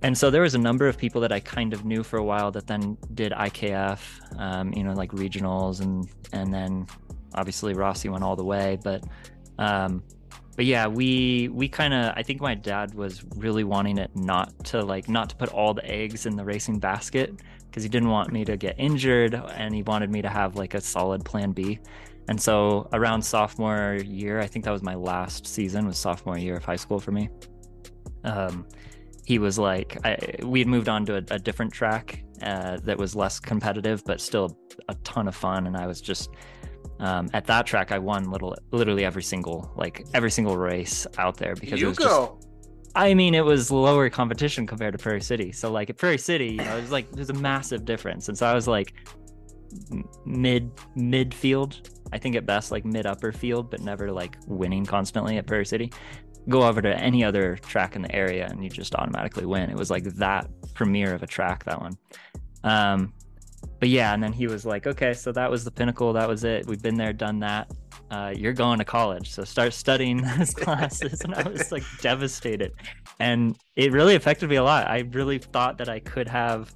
And 0.02 0.16
so 0.16 0.30
there 0.30 0.42
was 0.42 0.54
a 0.54 0.58
number 0.58 0.86
of 0.86 0.96
people 0.96 1.20
that 1.22 1.32
I 1.32 1.40
kind 1.40 1.72
of 1.72 1.84
knew 1.84 2.04
for 2.04 2.18
a 2.18 2.24
while 2.24 2.52
that 2.52 2.68
then 2.68 2.96
did 3.14 3.32
IKF, 3.32 4.00
um, 4.38 4.72
you 4.72 4.84
know, 4.84 4.92
like 4.92 5.10
regionals, 5.10 5.80
and 5.80 6.08
and 6.32 6.54
then 6.54 6.86
obviously 7.34 7.74
Rossi 7.74 8.08
went 8.08 8.22
all 8.22 8.36
the 8.36 8.44
way. 8.44 8.78
But 8.82 9.04
um, 9.58 10.04
but 10.58 10.66
yeah, 10.66 10.88
we 10.88 11.46
we 11.52 11.68
kind 11.68 11.94
of 11.94 12.12
I 12.16 12.24
think 12.24 12.40
my 12.40 12.56
dad 12.56 12.92
was 12.92 13.22
really 13.36 13.62
wanting 13.62 13.96
it 13.96 14.10
not 14.16 14.52
to 14.64 14.82
like 14.82 15.08
not 15.08 15.30
to 15.30 15.36
put 15.36 15.50
all 15.50 15.72
the 15.72 15.88
eggs 15.88 16.26
in 16.26 16.34
the 16.34 16.44
racing 16.44 16.80
basket 16.80 17.32
because 17.66 17.84
he 17.84 17.88
didn't 17.88 18.08
want 18.08 18.32
me 18.32 18.44
to 18.44 18.56
get 18.56 18.74
injured 18.76 19.34
and 19.34 19.72
he 19.72 19.84
wanted 19.84 20.10
me 20.10 20.20
to 20.20 20.28
have 20.28 20.56
like 20.56 20.74
a 20.74 20.80
solid 20.80 21.24
plan 21.24 21.52
B. 21.52 21.78
And 22.26 22.42
so 22.42 22.88
around 22.92 23.22
sophomore 23.22 23.98
year, 24.04 24.40
I 24.40 24.48
think 24.48 24.64
that 24.64 24.72
was 24.72 24.82
my 24.82 24.96
last 24.96 25.46
season 25.46 25.86
was 25.86 25.96
sophomore 25.96 26.36
year 26.36 26.56
of 26.56 26.64
high 26.64 26.74
school 26.74 26.98
for 26.98 27.12
me. 27.12 27.30
Um, 28.24 28.66
he 29.24 29.38
was 29.38 29.60
like, 29.60 29.96
I, 30.04 30.18
we 30.42 30.58
had 30.58 30.66
moved 30.66 30.88
on 30.88 31.06
to 31.06 31.18
a, 31.18 31.22
a 31.30 31.38
different 31.38 31.72
track 31.72 32.24
uh, 32.42 32.78
that 32.78 32.98
was 32.98 33.14
less 33.14 33.38
competitive, 33.38 34.02
but 34.04 34.20
still 34.20 34.58
a 34.88 34.96
ton 35.04 35.28
of 35.28 35.36
fun. 35.36 35.68
And 35.68 35.76
I 35.76 35.86
was 35.86 36.00
just 36.00 36.30
um, 37.00 37.30
at 37.32 37.46
that 37.46 37.66
track, 37.66 37.92
I 37.92 37.98
won 37.98 38.30
little, 38.30 38.56
literally 38.70 39.04
every 39.04 39.22
single 39.22 39.72
like 39.76 40.06
every 40.14 40.30
single 40.30 40.56
race 40.56 41.06
out 41.16 41.36
there 41.36 41.54
because 41.54 41.80
you 41.80 41.86
it 41.86 41.90
was 41.90 41.98
go. 41.98 42.36
just. 42.36 42.48
I 42.94 43.14
mean, 43.14 43.34
it 43.34 43.44
was 43.44 43.70
lower 43.70 44.10
competition 44.10 44.66
compared 44.66 44.92
to 44.92 44.98
Prairie 44.98 45.20
City. 45.20 45.52
So 45.52 45.70
like 45.70 45.90
at 45.90 45.98
Prairie 45.98 46.18
City, 46.18 46.48
you 46.48 46.56
know, 46.56 46.76
it 46.76 46.80
was 46.80 46.90
like 46.90 47.10
there's 47.12 47.30
a 47.30 47.34
massive 47.34 47.84
difference. 47.84 48.28
And 48.28 48.36
so 48.36 48.46
I 48.46 48.54
was 48.54 48.66
like 48.66 48.94
mid 50.24 50.74
midfield 50.96 51.88
I 52.12 52.18
think 52.18 52.36
at 52.36 52.46
best 52.46 52.70
like 52.70 52.84
mid 52.84 53.06
upper 53.06 53.32
field, 53.32 53.70
but 53.70 53.80
never 53.80 54.10
like 54.10 54.36
winning 54.46 54.86
constantly 54.86 55.36
at 55.38 55.46
Prairie 55.46 55.66
City. 55.66 55.92
Go 56.48 56.62
over 56.62 56.80
to 56.80 56.96
any 56.96 57.24
other 57.24 57.56
track 57.56 57.96
in 57.96 58.02
the 58.02 58.14
area 58.14 58.46
and 58.50 58.62
you 58.62 58.70
just 58.70 58.94
automatically 58.94 59.44
win. 59.44 59.70
It 59.70 59.76
was 59.76 59.90
like 59.90 60.04
that 60.04 60.48
premiere 60.74 61.14
of 61.14 61.22
a 61.22 61.26
track, 61.26 61.64
that 61.64 61.80
one. 61.80 61.98
Um, 62.64 63.12
but 63.80 63.88
yeah, 63.88 64.12
and 64.12 64.22
then 64.22 64.32
he 64.32 64.46
was 64.46 64.66
like, 64.66 64.86
okay, 64.86 65.14
so 65.14 65.30
that 65.32 65.50
was 65.50 65.64
the 65.64 65.70
pinnacle. 65.70 66.12
That 66.12 66.28
was 66.28 66.44
it. 66.44 66.66
We've 66.66 66.82
been 66.82 66.96
there, 66.96 67.12
done 67.12 67.40
that. 67.40 67.70
Uh, 68.10 68.32
you're 68.34 68.52
going 68.52 68.78
to 68.78 68.84
college, 68.84 69.30
so 69.30 69.44
start 69.44 69.72
studying 69.72 70.22
those 70.38 70.54
classes. 70.54 71.20
and 71.20 71.34
I 71.34 71.48
was 71.48 71.70
like 71.70 71.84
devastated, 72.00 72.72
and 73.20 73.56
it 73.76 73.92
really 73.92 74.14
affected 74.14 74.48
me 74.48 74.56
a 74.56 74.64
lot. 74.64 74.88
I 74.88 75.00
really 75.12 75.38
thought 75.38 75.78
that 75.78 75.88
I 75.88 76.00
could 76.00 76.28
have 76.28 76.74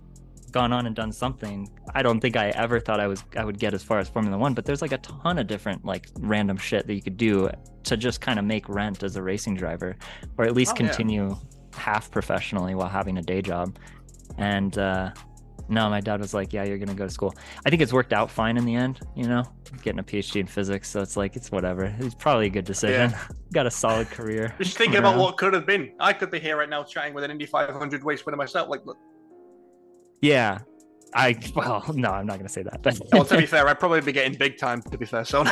gone 0.53 0.73
on 0.73 0.87
and 0.87 0.95
done 0.95 1.11
something. 1.11 1.69
I 1.95 2.03
don't 2.03 2.21
think 2.21 2.37
I 2.37 2.51
ever 2.51 2.79
thought 2.79 3.01
I 3.01 3.07
was 3.07 3.25
I 3.37 3.45
would 3.45 3.59
get 3.59 3.75
as 3.75 3.83
far 3.83 3.99
as 3.99 4.09
Formula 4.09 4.37
One, 4.39 4.55
but 4.55 4.65
there's 4.65 4.83
like 4.83 4.93
a 4.93 4.99
ton 4.99 5.39
of 5.39 5.47
different 5.47 5.85
like 5.85 6.09
random 6.21 6.59
shit 6.59 6.87
that 6.87 6.95
you 6.95 7.03
could 7.03 7.17
do 7.17 7.51
to 7.85 7.97
just 7.97 8.21
kind 8.21 8.39
of 8.39 8.45
make 8.45 8.69
rent 8.69 9.03
as 9.03 9.17
a 9.17 9.23
racing 9.23 9.57
driver, 9.57 9.97
or 10.39 10.45
at 10.45 10.55
least 10.55 10.73
oh, 10.73 10.77
continue 10.77 11.31
yeah. 11.31 11.79
half 11.79 12.11
professionally 12.11 12.75
while 12.75 12.89
having 12.89 13.19
a 13.19 13.23
day 13.23 13.43
job. 13.43 13.77
And 14.39 14.79
uh, 14.79 15.13
no, 15.73 15.89
my 15.89 16.01
dad 16.01 16.21
was 16.21 16.35
like, 16.35 16.53
"Yeah, 16.53 16.65
you're 16.65 16.79
gonna 16.79 16.95
go 16.95 17.07
to 17.07 17.11
school." 17.11 17.35
I 17.65 17.71
think 17.71 17.81
it's 17.81 17.93
worked 17.93 18.13
out 18.13 18.31
fine 18.31 18.57
in 18.57 18.65
the 18.65 18.75
end. 18.75 19.01
You 19.17 19.27
know, 19.27 19.43
getting 19.83 19.99
a 19.99 20.03
PhD 20.03 20.41
in 20.41 20.47
physics, 20.47 20.91
so 20.91 21.01
it's 21.01 21.17
like 21.17 21.35
it's 21.35 21.51
whatever. 21.51 21.95
It's 21.99 22.15
probably 22.15 22.47
a 22.47 22.51
good 22.51 22.65
decision. 22.65 23.11
Yeah. 23.11 23.27
Got 23.55 23.67
a 23.67 23.71
solid 23.71 24.09
career. 24.11 24.55
Just 24.59 24.77
thinking 24.77 24.99
about 24.99 25.19
what 25.19 25.37
could 25.39 25.55
have 25.55 25.67
been. 25.67 25.93
I 25.99 26.13
could 26.13 26.31
be 26.31 26.39
here 26.39 26.57
right 26.59 26.69
now 26.69 26.85
chatting 26.85 27.15
with 27.15 27.25
an 27.25 27.31
Indy 27.31 27.47
500 27.47 28.05
race 28.05 28.25
winner 28.27 28.37
myself. 28.37 28.69
Like, 28.69 28.85
look, 28.85 28.99
yeah. 30.21 30.59
I 31.15 31.39
well, 31.55 31.85
no, 31.95 32.11
I'm 32.11 32.27
not 32.27 32.37
gonna 32.37 32.49
say 32.49 32.63
that. 32.63 32.83
But 32.83 33.01
well, 33.13 33.25
to 33.25 33.39
be 33.39 33.47
fair, 33.55 33.67
I'd 33.67 33.81
probably 33.81 34.03
be 34.03 34.13
getting 34.13 34.37
big 34.39 34.59
time. 34.59 34.83
To 34.83 34.99
be 34.99 35.07
fair, 35.07 35.25
so. 35.25 35.45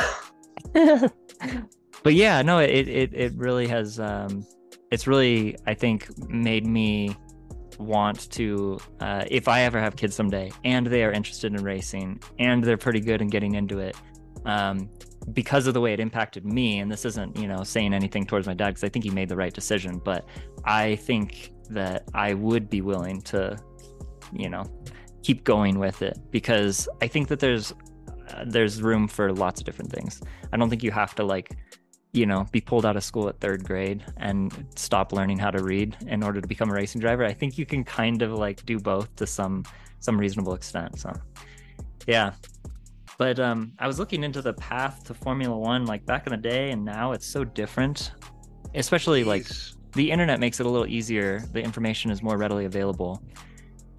but 0.73 2.13
yeah, 2.13 2.41
no, 2.41 2.59
it 2.59 2.87
it 2.87 3.13
it 3.13 3.33
really 3.35 3.67
has. 3.67 3.99
Um, 3.99 4.45
it's 4.91 5.07
really, 5.07 5.55
I 5.65 5.73
think, 5.73 6.09
made 6.29 6.65
me 6.65 7.15
want 7.81 8.29
to, 8.31 8.79
uh, 8.99 9.25
if 9.29 9.47
I 9.47 9.61
ever 9.61 9.79
have 9.79 9.95
kids 9.95 10.15
someday, 10.15 10.51
and 10.63 10.87
they 10.87 11.03
are 11.03 11.11
interested 11.11 11.53
in 11.53 11.63
racing, 11.63 12.21
and 12.39 12.63
they're 12.63 12.77
pretty 12.77 12.99
good 12.99 13.21
in 13.21 13.27
getting 13.27 13.55
into 13.55 13.79
it, 13.79 13.95
um, 14.45 14.89
because 15.33 15.67
of 15.67 15.73
the 15.73 15.81
way 15.81 15.93
it 15.93 15.99
impacted 15.99 16.45
me. 16.45 16.79
And 16.79 16.91
this 16.91 17.05
isn't, 17.05 17.37
you 17.37 17.47
know, 17.47 17.63
saying 17.63 17.93
anything 17.93 18.25
towards 18.25 18.47
my 18.47 18.53
dad 18.53 18.69
because 18.69 18.83
I 18.83 18.89
think 18.89 19.05
he 19.05 19.11
made 19.11 19.29
the 19.29 19.35
right 19.35 19.53
decision, 19.53 20.01
but 20.03 20.25
I 20.65 20.95
think 20.95 21.51
that 21.69 22.03
I 22.13 22.33
would 22.33 22.69
be 22.69 22.81
willing 22.81 23.21
to 23.21 23.57
you 24.33 24.49
know 24.49 24.63
keep 25.23 25.43
going 25.43 25.79
with 25.79 26.01
it 26.01 26.17
because 26.31 26.87
I 27.01 27.07
think 27.07 27.27
that 27.27 27.39
there's 27.39 27.73
uh, 28.29 28.45
there's 28.47 28.81
room 28.81 29.07
for 29.07 29.31
lots 29.31 29.61
of 29.61 29.65
different 29.65 29.91
things. 29.91 30.21
I 30.51 30.57
don't 30.57 30.69
think 30.69 30.83
you 30.83 30.91
have 30.91 31.15
to 31.15 31.23
like 31.23 31.57
you 32.13 32.25
know 32.25 32.45
be 32.51 32.59
pulled 32.59 32.85
out 32.85 32.97
of 32.97 33.03
school 33.03 33.29
at 33.29 33.39
third 33.39 33.63
grade 33.63 34.03
and 34.17 34.65
stop 34.75 35.13
learning 35.13 35.37
how 35.37 35.51
to 35.51 35.63
read 35.63 35.95
in 36.07 36.23
order 36.23 36.41
to 36.41 36.47
become 36.47 36.69
a 36.69 36.73
racing 36.73 37.01
driver. 37.01 37.25
I 37.25 37.33
think 37.33 37.57
you 37.57 37.65
can 37.65 37.83
kind 37.83 38.21
of 38.21 38.33
like 38.33 38.65
do 38.65 38.79
both 38.79 39.15
to 39.17 39.27
some 39.27 39.63
some 39.99 40.19
reasonable 40.19 40.53
extent. 40.53 40.99
So 40.99 41.13
yeah. 42.07 42.33
But 43.17 43.39
um 43.39 43.73
I 43.79 43.87
was 43.87 43.99
looking 43.99 44.23
into 44.23 44.41
the 44.41 44.53
path 44.53 45.03
to 45.05 45.13
Formula 45.13 45.57
1 45.57 45.85
like 45.85 46.05
back 46.05 46.27
in 46.27 46.31
the 46.31 46.37
day 46.37 46.71
and 46.71 46.83
now 46.83 47.13
it's 47.13 47.25
so 47.25 47.43
different. 47.43 48.11
Especially 48.75 49.23
Jeez. 49.23 49.27
like 49.27 49.47
the 49.93 50.11
internet 50.11 50.39
makes 50.39 50.59
it 50.59 50.65
a 50.65 50.69
little 50.69 50.87
easier. 50.87 51.39
The 51.51 51.61
information 51.61 52.11
is 52.11 52.21
more 52.21 52.37
readily 52.37 52.65
available 52.65 53.21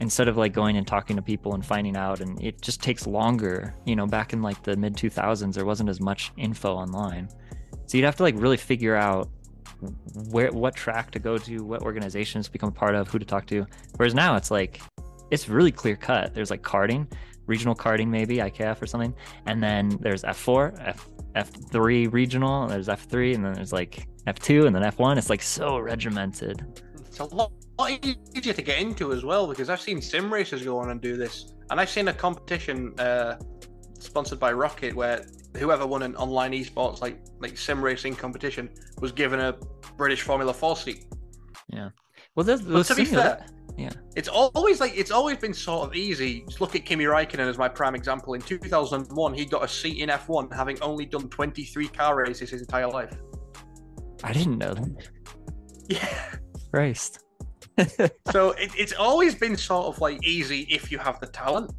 instead 0.01 0.27
of 0.27 0.37
like 0.37 0.53
going 0.53 0.77
and 0.77 0.87
talking 0.87 1.15
to 1.15 1.23
people 1.23 1.55
and 1.55 1.65
finding 1.65 1.97
out 1.97 2.21
and 2.21 2.43
it 2.43 2.61
just 2.61 2.83
takes 2.83 3.07
longer 3.07 3.73
you 3.85 3.95
know 3.95 4.05
back 4.05 4.33
in 4.33 4.43
like 4.43 4.61
the 4.65 4.77
mid 4.77 4.97
2000s 4.97 5.55
there 5.55 5.65
wasn't 5.65 5.89
as 5.89 6.01
much 6.01 6.33
info 6.37 6.75
online 6.75 7.29
so 7.87 7.97
you'd 7.97 8.05
have 8.05 8.17
to 8.17 8.23
like 8.23 8.35
really 8.39 8.57
figure 8.57 8.97
out 8.97 9.29
where 10.31 10.51
what 10.53 10.75
track 10.75 11.11
to 11.11 11.19
go 11.19 11.37
to 11.39 11.65
what 11.65 11.83
organizations 11.83 12.47
to 12.47 12.53
become 12.53 12.73
part 12.73 12.95
of 12.95 13.09
who 13.09 13.19
to 13.19 13.25
talk 13.25 13.47
to. 13.47 13.67
Whereas 13.97 14.15
now 14.15 14.37
it's 14.37 14.51
like 14.51 14.81
it's 15.31 15.49
really 15.49 15.73
clear 15.73 15.97
cut. 15.97 16.35
There's 16.35 16.51
like 16.51 16.63
karting 16.63 17.07
regional 17.47 17.75
karting 17.75 18.09
maybe 18.09 18.37
ikf 18.37 18.81
or 18.81 18.87
something. 18.87 19.15
And 19.47 19.63
then 19.63 19.99
there's 20.01 20.23
f4 20.23 20.81
f 20.87 21.09
f3 21.35 22.13
regional 22.13 22.67
there's 22.67 22.89
f3 22.89 23.35
and 23.35 23.45
then 23.45 23.55
there's 23.55 23.73
like 23.73 24.07
f2 24.27 24.67
and 24.67 24.77
then 24.77 24.83
f1 24.83 25.17
it's 25.17 25.31
like 25.31 25.43
so 25.43 25.79
regimented. 25.79 26.65
It's 27.07 27.19
a 27.19 27.25
lot 27.25 27.53
easier 27.91 28.53
to 28.53 28.63
get 28.63 28.79
into 28.79 29.13
as 29.13 29.25
well 29.25 29.47
because 29.47 29.69
I've 29.69 29.81
seen 29.81 30.01
sim 30.01 30.33
racers 30.33 30.63
go 30.63 30.79
on 30.79 30.91
and 30.91 31.01
do 31.01 31.17
this, 31.17 31.53
and 31.71 31.81
I've 31.81 31.91
seen 31.91 32.09
a 32.09 32.13
competition 32.13 32.99
uh, 32.99 33.39
sponsored 33.99 34.39
by 34.39 34.53
Rocket 34.53 34.95
where 34.95 35.27
whoever 35.57 35.87
won 35.87 36.03
an 36.03 36.17
online 36.17 36.53
esports 36.53 37.01
like 37.01 37.19
like 37.41 37.57
sim 37.57 37.83
racing 37.83 38.15
competition 38.15 38.71
was 39.01 39.13
given 39.13 39.41
a 39.41 39.55
British 39.97 40.23
Formula 40.23 40.53
Four 40.53 40.77
seat. 40.77 41.05
Yeah. 41.69 41.91
Well, 42.35 42.45
there's, 42.45 42.63
there's 42.63 42.89
to 42.89 42.95
be 42.95 43.05
fair, 43.05 43.45
Yeah. 43.77 43.91
It's 44.17 44.29
always 44.29 44.81
like 44.81 44.97
it's 44.97 45.11
always 45.11 45.37
been 45.37 45.55
sort 45.55 45.87
of 45.89 45.95
easy. 45.95 46.45
Just 46.47 46.61
look 46.61 46.75
at 46.75 46.85
Kimi 46.85 47.05
Raikkonen 47.05 47.49
as 47.49 47.59
my 47.59 47.69
prime 47.69 47.95
example. 47.95 48.35
In 48.35 48.41
2001, 48.41 49.35
he 49.35 49.45
got 49.45 49.65
a 49.65 49.69
seat 49.69 49.99
in 49.99 50.09
F1, 50.09 50.53
having 50.55 50.81
only 50.83 51.05
done 51.07 51.29
23 51.29 51.89
car 51.89 52.17
races 52.17 52.51
his 52.51 52.63
entire 52.63 52.89
life. 52.89 53.15
I 54.25 54.33
didn't 54.33 54.59
know 54.59 54.75
that. 54.75 55.09
Yeah. 55.89 56.37
Christ. 56.73 57.19
so 58.31 58.51
it, 58.53 58.71
it's 58.79 58.93
always 58.95 59.35
been 59.35 59.57
sort 59.57 59.87
of 59.87 60.01
like 60.01 60.25
easy 60.25 60.67
if 60.71 60.93
you 60.93 60.99
have 60.99 61.19
the 61.21 61.27
talent. 61.27 61.73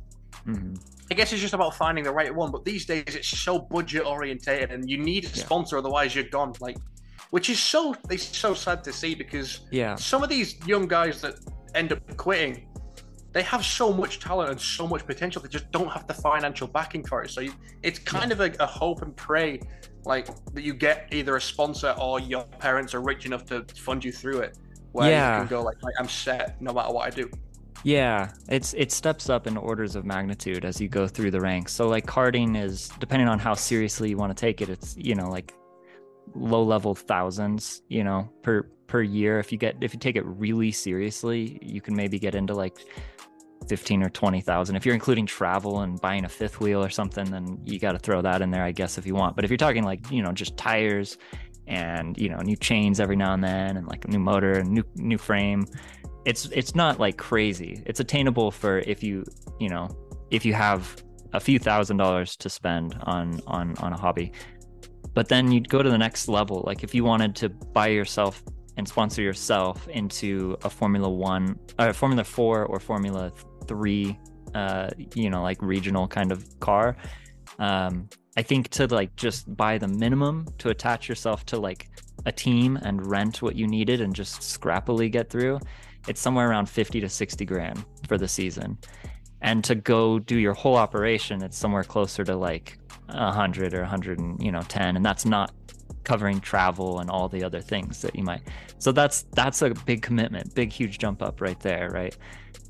Mm-hmm. 0.46 0.76
I 1.14 1.16
guess 1.16 1.32
it's 1.32 1.44
just 1.44 1.54
about 1.54 1.76
finding 1.76 2.04
the 2.04 2.12
right 2.12 2.34
one. 2.34 2.50
But 2.50 2.66
these 2.66 2.88
days, 2.88 3.04
it's 3.08 3.28
so 3.28 3.60
budget 3.60 4.04
orientated, 4.04 4.72
and 4.72 4.90
you 4.90 4.98
need 4.98 5.26
a 5.26 5.28
Yeah. 5.28 5.44
sponsor, 5.46 5.78
otherwise 5.78 6.16
you're 6.16 6.24
gone. 6.24 6.54
Like, 6.60 6.78
which 7.30 7.52
is 7.52 7.60
so 7.60 7.96
it's 8.10 8.36
so 8.36 8.56
sad 8.56 8.84
to 8.86 8.92
see 8.92 9.14
because 9.14 9.60
Yeah. 9.70 9.94
some 9.94 10.24
of 10.24 10.30
these 10.30 10.56
young 10.66 10.88
guys 10.88 11.22
that 11.22 11.36
end 11.76 11.94
up 11.94 12.00
quitting, 12.18 12.68
they 13.32 13.44
have 13.44 13.64
so 13.64 13.94
much 13.94 14.20
talent 14.22 14.50
and 14.50 14.60
so 14.60 14.88
much 14.88 15.06
potential. 15.06 15.40
They 15.44 15.50
just 15.50 15.70
don't 15.72 15.92
have 15.92 16.08
the 16.08 16.16
financial 16.16 16.66
backing 16.68 17.06
for 17.06 17.22
it. 17.22 17.30
So 17.30 17.42
you, 17.42 17.54
it's 17.84 18.00
kind 18.00 18.32
of 18.32 18.40
a, 18.40 18.52
a 18.60 18.66
hope 18.66 19.04
and 19.04 19.16
pray, 19.16 19.60
like 20.06 20.26
that 20.56 20.64
you 20.64 20.74
get 20.74 21.10
either 21.12 21.36
a 21.38 21.42
sponsor 21.42 21.94
or 22.00 22.22
your 22.22 22.44
parents 22.58 22.96
are 22.96 23.02
rich 23.02 23.28
enough 23.28 23.46
to 23.52 23.64
fund 23.76 24.04
you 24.04 24.12
through 24.12 24.40
it, 24.40 24.58
where 24.94 25.12
Yeah. 25.12 25.36
you 25.36 25.48
can 25.48 25.58
go 25.58 25.62
like, 25.62 25.78
"Right, 25.84 25.94
I'm 26.00 26.10
set 26.10 26.60
no 26.60 26.74
matter 26.74 26.92
what 26.92 27.06
I 27.06 27.12
do. 27.12 27.30
Yeah, 27.84 28.32
it's 28.48 28.74
it 28.74 28.92
steps 28.92 29.30
up 29.30 29.46
in 29.46 29.58
orders 29.58 29.96
of 29.96 30.06
magnitude 30.06 30.64
as 30.64 30.80
you 30.80 30.88
go 30.88 31.08
through 31.08 31.32
the 31.32 31.42
ranks. 31.42 31.74
So 31.74 31.90
like 31.90 32.06
karting 32.06 32.62
is 32.62 32.90
depending 33.00 33.28
on 33.28 33.40
how 33.40 33.54
seriously 33.54 34.10
you 34.10 34.18
want 34.18 34.36
to 34.36 34.40
take 34.40 34.62
it, 34.62 34.70
it's 34.70 34.96
you 34.98 35.16
know 35.16 35.30
like 35.30 35.54
low 36.34 36.64
level 36.64 36.96
thousands, 36.96 37.82
you 37.90 38.04
know, 38.04 38.30
per 38.42 38.64
per 38.88 39.02
year. 39.02 39.40
If 39.40 39.52
you 39.52 39.58
get 39.58 39.76
if 39.82 39.94
you 39.94 40.00
take 40.00 40.16
it 40.16 40.26
really 40.26 40.72
seriously, 40.72 41.60
you 41.62 41.82
can 41.82 41.96
maybe 41.96 42.20
get 42.20 42.36
into 42.36 42.54
like 42.54 42.78
15 43.68 44.04
or 44.04 44.10
20,000. 44.10 44.76
If 44.76 44.86
you're 44.86 44.96
including 44.96 45.26
travel 45.26 45.82
and 45.82 46.00
buying 46.00 46.26
a 46.26 46.30
fifth 46.30 46.60
wheel 46.60 46.84
or 46.84 46.90
something, 46.90 47.30
then 47.32 47.60
you 47.66 47.80
got 47.80 47.94
to 47.94 48.00
throw 48.00 48.22
that 48.22 48.42
in 48.42 48.52
there, 48.52 48.64
I 48.64 48.72
guess, 48.72 48.98
if 48.98 49.06
you 49.06 49.16
want. 49.16 49.36
But 49.36 49.46
if 49.46 49.52
you're 49.52 49.58
talking 49.58 49.84
like, 49.84 50.12
you 50.12 50.22
know, 50.22 50.32
just 50.32 50.58
tires 50.58 51.18
and, 51.68 52.18
you 52.18 52.30
know, 52.30 52.38
new 52.40 52.58
chains 52.58 53.00
every 53.00 53.16
now 53.16 53.34
and 53.34 53.44
then 53.44 53.78
and 53.78 53.88
like 53.88 54.06
a 54.06 54.10
new 54.10 54.20
motor 54.20 54.54
and 54.54 54.70
new 54.70 54.84
new 54.96 55.18
frame, 55.18 55.66
it's 56.26 56.46
it's 56.46 56.76
not 56.76 57.00
like 57.00 57.18
crazy. 57.18 57.82
It's 57.86 58.00
attainable 58.00 58.52
for 58.52 58.80
if 58.80 59.04
you, 59.04 59.24
you 59.60 59.70
know, 59.70 59.90
if 60.32 60.46
you 60.46 60.54
have 60.54 61.04
a 61.34 61.40
few 61.40 61.60
thousand 61.60 61.98
dollars 61.98 62.36
to 62.38 62.50
spend 62.50 62.98
on 63.04 63.42
on 63.48 63.76
on 63.78 63.94
a 63.94 63.98
hobby. 63.98 64.32
But 65.14 65.28
then 65.30 65.52
you'd 65.52 65.70
go 65.70 65.84
to 65.84 65.90
the 65.90 65.98
next 65.98 66.28
level. 66.28 66.64
Like 66.66 66.84
if 66.84 66.96
you 66.96 67.04
wanted 67.04 67.36
to 67.38 67.50
buy 67.50 67.88
yourself 67.88 68.44
and 68.78 68.88
sponsor 68.88 69.22
yourself 69.22 69.88
into 69.88 70.58
a 70.64 70.70
Formula 70.70 71.10
One, 71.10 71.60
uh, 71.78 71.94
Formula 71.94 72.24
Four, 72.24 72.66
or 72.66 72.80
Formula 72.80 73.32
Three, 73.68 74.18
uh, 74.56 74.90
you 75.14 75.30
know, 75.30 75.44
like 75.44 75.62
regional 75.62 76.08
kind 76.08 76.32
of 76.32 76.60
car. 76.60 76.96
Um, 77.60 78.10
I 78.36 78.42
think 78.42 78.70
to 78.70 78.88
like 78.88 79.16
just 79.16 79.56
buy 79.56 79.78
the 79.78 79.88
minimum 79.88 80.48
to 80.58 80.70
attach 80.70 81.08
yourself 81.08 81.46
to 81.48 81.60
like 81.60 81.90
a 82.26 82.32
team 82.32 82.78
and 82.78 83.06
rent 83.06 83.42
what 83.42 83.56
you 83.56 83.68
needed 83.68 84.02
and 84.02 84.16
just 84.16 84.42
scrappily 84.42 85.12
get 85.12 85.30
through, 85.30 85.60
it's 86.08 86.22
somewhere 86.22 86.50
around 86.50 86.68
50 86.68 87.02
to 87.02 87.10
60 87.10 87.46
grand 87.46 87.86
for 88.08 88.18
the 88.18 88.28
season. 88.28 88.78
And 89.42 89.64
to 89.66 89.76
go 89.76 90.20
do 90.20 90.38
your 90.38 90.54
whole 90.54 90.76
operation, 90.76 91.44
it's 91.44 91.58
somewhere 91.58 91.84
closer 91.84 92.24
to 92.24 92.36
like 92.36 92.78
100 93.08 93.74
or 93.74 93.82
100 93.82 94.20
and 94.20 94.42
you 94.42 94.52
know 94.52 94.62
10 94.62 94.96
and 94.96 95.06
that's 95.06 95.26
not 95.26 95.52
covering 96.04 96.40
travel 96.40 97.00
and 97.00 97.10
all 97.10 97.30
the 97.30 97.44
other 97.44 97.62
things 97.62 98.02
that 98.02 98.16
you 98.16 98.24
might. 98.24 98.42
So 98.78 98.92
that's 98.92 99.24
that's 99.34 99.62
a 99.62 99.72
big 99.86 100.02
commitment 100.02 100.54
big 100.56 100.72
huge 100.72 100.98
jump 100.98 101.22
up 101.22 101.42
right 101.42 101.60
there 101.60 101.90
right? 101.92 102.16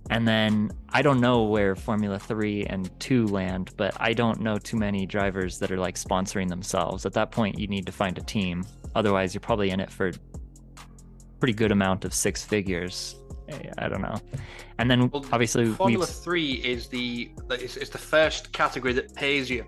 And 0.10 0.28
then 0.28 0.72
i 0.90 1.02
don't 1.02 1.22
know 1.22 1.44
where 1.44 1.76
formula 1.76 2.20
3 2.20 2.66
and 2.66 2.90
2 3.00 3.28
land 3.28 3.72
but 3.78 3.96
i 4.02 4.12
don't 4.12 4.42
know 4.42 4.58
too 4.58 4.76
many 4.76 5.06
drivers 5.06 5.60
that 5.60 5.72
are 5.72 5.78
like 5.78 5.96
sponsoring 5.96 6.50
themselves. 6.50 7.06
At 7.06 7.14
that 7.14 7.32
point 7.32 7.60
you 7.60 7.68
need 7.68 7.86
to 7.86 7.92
find 7.92 8.18
a 8.18 8.22
team. 8.22 8.66
Otherwise 8.96 9.34
you're 9.34 9.42
probably 9.42 9.70
in 9.70 9.80
it 9.80 9.92
for 9.92 10.12
pretty 11.40 11.54
good 11.54 11.72
amount 11.72 12.06
of 12.06 12.14
six 12.14 12.44
figures 12.44 13.16
i 13.78 13.88
don't 13.88 14.02
know 14.02 14.16
and 14.80 14.90
then 14.90 15.10
Well, 15.10 15.26
obviously 15.32 15.66
Formula 15.68 16.06
we've 16.06 16.10
Three 16.10 16.54
is 16.54 16.88
the 16.88 17.32
is, 17.52 17.78
is 17.78 17.90
the 17.90 17.98
first 17.98 18.52
category 18.54 18.94
that 18.94 19.14
pays 19.14 19.50
you. 19.50 19.64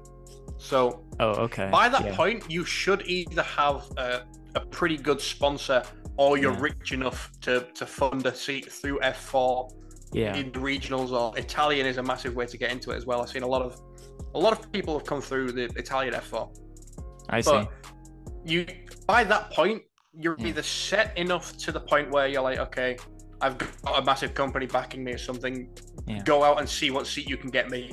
So 0.57 1.03
oh 1.19 1.31
okay 1.47 1.69
by 1.71 1.89
that 1.89 2.03
yeah. 2.05 2.15
point, 2.15 2.49
you 2.49 2.63
should 2.65 3.01
either 3.07 3.43
have 3.43 3.83
a, 3.97 4.23
a 4.55 4.61
pretty 4.77 4.97
good 4.97 5.21
sponsor 5.21 5.83
or 6.17 6.37
you're 6.37 6.53
Yeah. 6.53 6.61
rich 6.69 6.91
enough 6.91 7.29
to, 7.41 7.67
to 7.75 7.85
fund 7.85 8.25
a 8.25 8.33
seat 8.33 8.71
through 8.71 8.99
F4 8.99 9.71
yeah 10.13 10.35
in 10.35 10.51
regionals 10.53 11.11
or 11.11 11.37
Italian 11.37 11.85
is 11.85 11.97
a 11.97 12.03
massive 12.03 12.35
way 12.35 12.45
to 12.47 12.57
get 12.57 12.71
into 12.71 12.91
it 12.91 12.95
as 12.95 13.05
well. 13.05 13.21
I've 13.21 13.29
seen 13.29 13.43
a 13.43 13.47
lot 13.55 13.61
of 13.61 13.79
a 14.33 14.39
lot 14.39 14.53
of 14.57 14.71
people 14.71 14.97
have 14.97 15.05
come 15.07 15.21
through 15.21 15.51
the 15.51 15.65
Italian 15.83 16.13
F4. 16.13 16.49
i 17.29 17.41
see 17.41 17.67
you 18.45 18.65
by 19.07 19.23
that 19.23 19.51
point, 19.51 19.83
you're 20.17 20.35
Yeah. 20.39 20.47
either 20.47 20.63
set 20.63 21.15
enough 21.17 21.57
to 21.57 21.71
the 21.71 21.79
point 21.79 22.09
where 22.11 22.27
you're 22.27 22.41
like, 22.49 22.59
okay, 22.59 22.97
I've 23.41 23.57
got 23.57 24.01
a 24.01 24.03
massive 24.03 24.33
company 24.33 24.65
backing 24.65 25.03
me 25.03 25.13
or 25.13 25.17
something. 25.17 25.69
Yeah. 26.07 26.21
Go 26.23 26.43
out 26.43 26.59
and 26.59 26.67
see 26.67 26.91
what 26.91 27.07
seat 27.07 27.29
you 27.29 27.37
can 27.37 27.49
get 27.49 27.69
me. 27.69 27.91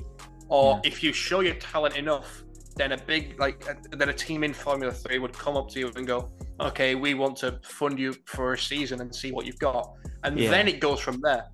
Or 0.48 0.80
Yeah. 0.84 0.90
if 0.90 1.02
you 1.02 1.12
show 1.12 1.40
your 1.40 1.54
talent 1.54 1.96
enough, 1.96 2.44
then 2.76 2.92
a 2.92 2.96
big 2.96 3.38
like 3.38 3.68
uh, 3.68 3.74
then 3.90 4.08
a 4.08 4.12
team 4.14 4.44
in 4.44 4.54
Formula 4.54 4.92
Three 4.92 5.18
would 5.18 5.32
come 5.32 5.56
up 5.56 5.68
to 5.70 5.78
you 5.78 5.92
and 5.96 6.06
go, 6.06 6.30
okay, 6.60 6.94
we 6.94 7.14
want 7.14 7.36
to 7.38 7.58
fund 7.64 7.98
you 7.98 8.14
for 8.24 8.54
a 8.54 8.58
season 8.58 9.00
and 9.00 9.14
see 9.14 9.30
what 9.32 9.46
you've 9.46 9.58
got, 9.58 9.94
and 10.24 10.38
Yeah. 10.38 10.50
then 10.50 10.68
it 10.68 10.80
goes 10.80 11.00
from 11.00 11.20
there. 11.20 11.44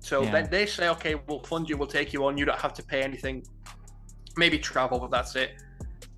So 0.00 0.24
then 0.24 0.48
they 0.50 0.66
say, 0.66 0.88
okay, 0.90 1.16
we'll 1.26 1.42
fund 1.42 1.68
you, 1.68 1.76
we'll 1.76 1.88
take 1.88 2.12
you 2.12 2.24
on. 2.26 2.38
You 2.38 2.44
don't 2.44 2.60
have 2.60 2.74
to 2.74 2.82
pay 2.82 3.02
anything. 3.02 3.42
Maybe 4.36 4.58
travel, 4.58 5.00
but 5.00 5.10
that's 5.10 5.34
it. 5.34 5.60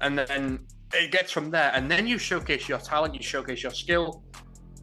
And 0.03 0.18
then 0.18 0.66
it 0.93 1.11
gets 1.11 1.33
from 1.33 1.51
there. 1.51 1.70
And 1.74 1.91
then 1.91 2.07
you 2.07 2.18
showcase 2.18 2.68
your 2.68 2.79
talent, 2.81 3.14
you 3.14 3.22
showcase 3.22 3.62
your 3.62 3.72
skill, 3.72 4.22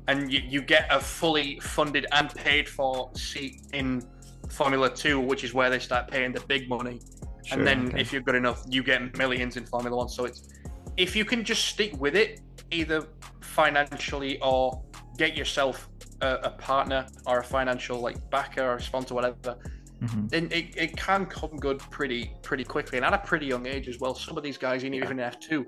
and 0.08 0.32
you, 0.32 0.42
you 0.48 0.62
get 0.62 0.88
a 0.92 1.00
fully 1.00 1.60
funded 1.60 2.06
and 2.12 2.34
paid 2.34 2.70
for 2.70 3.12
seat 3.16 3.62
in 3.74 4.04
Formula 4.50 4.90
Two, 4.94 5.20
which 5.20 5.44
is 5.44 5.54
where 5.54 5.70
they 5.70 5.80
start 5.80 6.10
paying 6.10 6.32
the 6.32 6.42
big 6.42 6.70
money. 6.70 7.00
Sure, 7.46 7.58
and 7.58 7.68
then 7.68 7.88
okay. 7.88 8.02
if 8.02 8.12
you're 8.14 8.22
good 8.22 8.36
enough, 8.36 8.64
you 8.70 8.84
get 8.84 9.18
millions 9.18 9.58
in 9.58 9.66
Formula 9.66 9.96
One. 9.96 10.10
So 10.10 10.26
it's 10.26 10.50
if 10.98 11.16
you 11.16 11.26
can 11.26 11.44
just 11.44 11.66
stick 11.66 12.00
with 12.00 12.16
it, 12.16 12.42
either 12.72 13.08
financially 13.42 14.40
or 14.42 14.84
get 15.18 15.36
yourself 15.36 15.90
a, 16.22 16.36
a 16.44 16.50
partner 16.52 17.08
or 17.26 17.40
a 17.40 17.44
financial 17.44 18.00
like 18.00 18.18
backer 18.30 18.64
or 18.64 18.76
a 18.76 18.82
sponsor, 18.82 19.14
whatever, 19.14 19.58
Mhm. 20.02 20.30
then 20.30 20.52
it, 20.52 20.76
it 20.76 20.98
can 20.98 21.26
come 21.26 21.56
good 21.58 21.80
pretty 21.80 22.34
pretty 22.44 22.64
quickly 22.64 22.98
and 22.98 23.06
at 23.06 23.14
a 23.14 23.18
pretty 23.20 23.46
young 23.46 23.66
age 23.66 23.88
as 23.88 24.00
well. 24.00 24.14
Some 24.14 24.38
of 24.38 24.44
these 24.44 24.58
guys, 24.58 24.84
even 24.84 25.20
in 25.20 25.26
F2, 25.26 25.66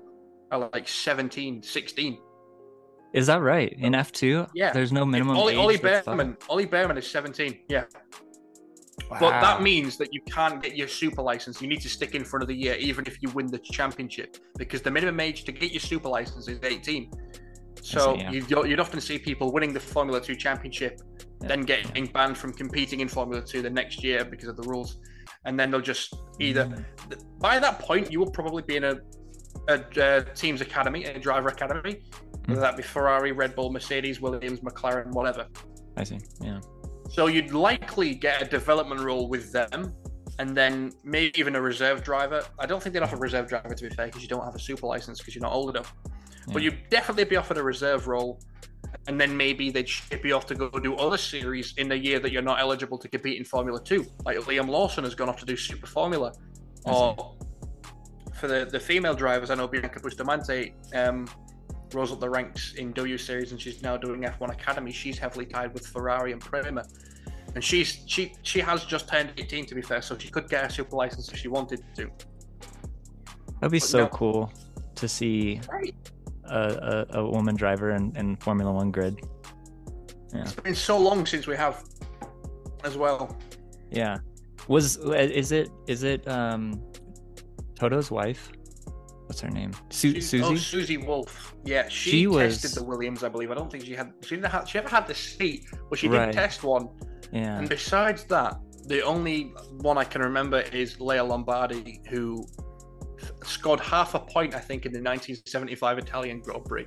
are 0.50 0.70
like 0.72 0.86
17, 0.86 1.62
16. 1.62 2.18
Is 3.14 3.26
that 3.26 3.40
right? 3.40 3.72
In 3.78 3.92
F2? 3.92 4.50
Yeah. 4.54 4.72
There's 4.72 4.92
no 4.92 5.04
minimum 5.04 5.36
Ollie, 5.36 5.54
age. 5.54 5.58
Ollie 5.58 5.76
that's 5.76 6.04
thought- 6.04 6.16
Bearman, 6.18 6.36
Ollie 6.48 6.66
Bearman 6.66 6.98
is 6.98 7.06
17. 7.10 7.60
Yeah. 7.68 7.84
But 9.08 9.40
that 9.40 9.62
means 9.62 9.96
that 9.96 10.12
you 10.12 10.20
can't 10.22 10.62
get 10.62 10.76
your 10.76 10.88
super 10.88 11.22
license. 11.22 11.62
You 11.62 11.68
need 11.68 11.80
to 11.80 11.88
stick 11.88 12.14
in 12.14 12.24
for 12.24 12.36
another 12.38 12.52
year, 12.52 12.74
even 12.74 13.06
if 13.06 13.22
you 13.22 13.30
win 13.30 13.46
the 13.46 13.58
championship, 13.58 14.36
because 14.58 14.82
the 14.82 14.90
minimum 14.90 15.18
age 15.20 15.44
to 15.44 15.52
get 15.52 15.70
your 15.72 15.80
super 15.80 16.08
license 16.08 16.46
is 16.48 16.58
18. 16.62 17.10
So 17.80 18.14
see, 18.16 18.20
yeah. 18.20 18.30
you'd, 18.32 18.50
you'd 18.50 18.80
often 18.80 19.00
see 19.00 19.18
people 19.18 19.50
winning 19.52 19.72
the 19.72 19.80
Formula 19.80 20.20
2 20.20 20.34
championship, 20.36 21.00
Yeah, 21.40 21.48
then 21.48 21.62
getting 21.62 22.06
banned 22.06 22.36
from 22.36 22.52
competing 22.52 23.00
in 23.00 23.08
Formula 23.08 23.42
2 23.42 23.62
the 23.62 23.70
next 23.70 24.02
year 24.04 24.24
because 24.24 24.48
of 24.48 24.56
the 24.56 24.68
rules. 24.68 24.98
And 25.46 25.58
then 25.58 25.70
they'll 25.70 25.80
just 25.80 26.14
either, 26.40 26.64
Mm. 26.66 26.84
by 27.38 27.58
that 27.60 27.78
point, 27.78 28.12
you 28.12 28.18
will 28.18 28.30
probably 28.32 28.62
be 28.62 28.76
in 28.76 28.84
a, 28.84 28.96
a, 29.68 29.74
uh 30.04 30.20
team's 30.34 30.60
academy, 30.60 31.04
a 31.04 31.18
driver 31.18 31.48
academy, 31.48 32.02
whether 32.48 32.60
that 32.60 32.76
be 32.76 32.82
Ferrari, 32.82 33.32
Red 33.32 33.54
Bull, 33.54 33.70
Mercedes, 33.70 34.20
Williams, 34.20 34.60
McLaren, 34.60 35.12
whatever. 35.12 35.46
I 35.96 36.04
see. 36.04 36.18
Yeah. 36.40 36.60
So 37.10 37.26
you'd 37.26 37.52
likely 37.52 38.14
get 38.14 38.42
a 38.42 38.44
development 38.44 39.00
role 39.02 39.28
with 39.28 39.52
them, 39.52 39.94
and 40.38 40.56
then 40.56 40.92
maybe 41.04 41.38
even 41.38 41.56
a 41.56 41.60
reserve 41.60 42.02
driver. 42.02 42.42
I 42.58 42.66
don't 42.66 42.82
think 42.82 42.94
they'd 42.94 43.02
offer 43.02 43.16
a 43.16 43.20
reserve 43.20 43.48
driver 43.48 43.74
to 43.74 43.88
be 43.88 43.94
fair, 43.94 44.06
because 44.06 44.22
you 44.22 44.28
don't 44.28 44.44
have 44.44 44.54
a 44.54 44.58
super 44.58 44.86
license 44.86 45.18
because 45.18 45.34
you're 45.34 45.42
not 45.42 45.52
old 45.52 45.70
enough. 45.70 45.94
But 46.50 46.62
you'd 46.62 46.88
definitely 46.88 47.24
be 47.24 47.36
offered 47.36 47.58
a 47.58 47.62
reserve 47.62 48.08
role, 48.08 48.40
and 49.06 49.20
then 49.20 49.36
maybe 49.36 49.70
they'd 49.70 49.88
ship 49.88 50.24
you 50.24 50.34
off 50.34 50.46
to 50.46 50.54
go 50.54 50.70
do 50.70 50.94
other 50.96 51.18
series 51.18 51.74
in 51.76 51.88
the 51.88 51.98
year 51.98 52.18
that 52.20 52.32
you're 52.32 52.40
not 52.40 52.58
eligible 52.60 52.96
to 52.98 53.08
compete 53.08 53.36
in 53.36 53.44
Formula 53.44 53.82
Two. 53.82 54.06
Like 54.24 54.38
Liam 54.38 54.66
Lawson 54.68 55.04
has 55.04 55.14
gone 55.14 55.28
off 55.28 55.36
to 55.40 55.44
do 55.44 55.56
Super 55.56 55.86
Formula, 55.86 56.32
or 56.86 57.36
for 58.34 58.48
the 58.48 58.64
the 58.64 58.80
female 58.80 59.14
drivers, 59.14 59.50
I 59.50 59.56
know 59.56 59.68
Bianca 59.68 60.00
Bustamante. 60.00 60.74
Um, 60.94 61.26
rose 61.94 62.12
up 62.12 62.20
the 62.20 62.28
ranks 62.30 62.74
in 62.74 62.92
W 62.92 63.16
Series, 63.18 63.52
and 63.52 63.60
she's 63.60 63.82
now 63.82 63.96
doing 63.96 64.22
F1 64.22 64.50
Academy. 64.52 64.92
She's 64.92 65.18
heavily 65.18 65.46
tied 65.46 65.72
with 65.74 65.86
Ferrari 65.86 66.32
and 66.32 66.40
Prema, 66.40 66.84
and 67.54 67.62
she's 67.64 68.00
she 68.06 68.34
she 68.42 68.60
has 68.60 68.84
just 68.84 69.08
turned 69.08 69.32
18 69.38 69.66
to 69.66 69.74
be 69.74 69.82
fair, 69.82 70.02
so 70.02 70.16
she 70.18 70.28
could 70.28 70.48
get 70.48 70.64
a 70.64 70.70
super 70.70 70.96
license 70.96 71.28
if 71.30 71.36
she 71.38 71.48
wanted 71.48 71.82
to. 71.96 72.10
That'd 73.60 73.72
be 73.72 73.78
But 73.78 73.82
so 73.88 73.98
no. 74.00 74.08
cool 74.08 74.52
to 74.96 75.08
see 75.08 75.60
Right. 75.70 75.94
a, 76.44 77.06
a, 77.10 77.18
a 77.20 77.30
woman 77.30 77.56
driver 77.56 77.90
in, 77.92 78.14
in 78.16 78.36
Formula 78.36 78.70
One 78.72 78.90
grid. 78.90 79.20
Yeah. 80.34 80.42
It's 80.42 80.52
been 80.54 80.74
so 80.74 80.98
long 80.98 81.24
since 81.26 81.46
we 81.46 81.56
have. 81.56 81.84
as 82.84 82.96
well. 82.96 83.36
Yeah. 83.90 84.18
Was 84.68 84.96
is 84.98 85.50
it 85.52 85.70
is 85.86 86.02
it 86.02 86.28
um 86.28 86.80
Toto's 87.74 88.10
wife? 88.10 88.50
What's 89.40 89.54
her 89.54 89.60
name? 89.60 89.70
Su- 89.90 90.20
Susie. 90.20 90.42
Oh, 90.42 90.56
Susie 90.56 90.96
Wolff. 90.96 91.54
Yeah, 91.64 91.86
she, 91.88 92.10
she 92.10 92.26
was... 92.26 92.60
tested 92.60 92.82
the 92.82 92.84
Williams, 92.84 93.22
I 93.22 93.28
believe. 93.28 93.52
I 93.52 93.54
don't 93.54 93.70
think 93.70 93.84
she 93.84 93.94
had 93.94 94.12
she 94.22 94.34
didn't 94.34 94.50
have, 94.50 94.68
she 94.68 94.78
ever 94.78 94.88
had 94.88 95.06
the 95.06 95.14
seat, 95.14 95.66
but 95.88 95.96
she 95.96 96.08
did 96.08 96.16
right. 96.16 96.32
test 96.32 96.64
one. 96.64 96.88
Yeah. 97.32 97.58
And 97.58 97.68
besides 97.68 98.24
that, 98.24 98.56
the 98.86 99.00
only 99.02 99.52
one 99.80 99.96
I 99.96 100.02
can 100.02 100.22
remember 100.22 100.62
is 100.72 100.98
Lella 100.98 101.28
Lombardi, 101.28 102.00
who 102.08 102.44
scored 103.44 103.78
half 103.78 104.14
a 104.14 104.18
point, 104.18 104.56
I 104.56 104.58
think, 104.58 104.86
in 104.86 104.92
the 104.92 104.98
1975 104.98 105.98
Italian 105.98 106.40
Grand 106.40 106.64
Prix. 106.64 106.86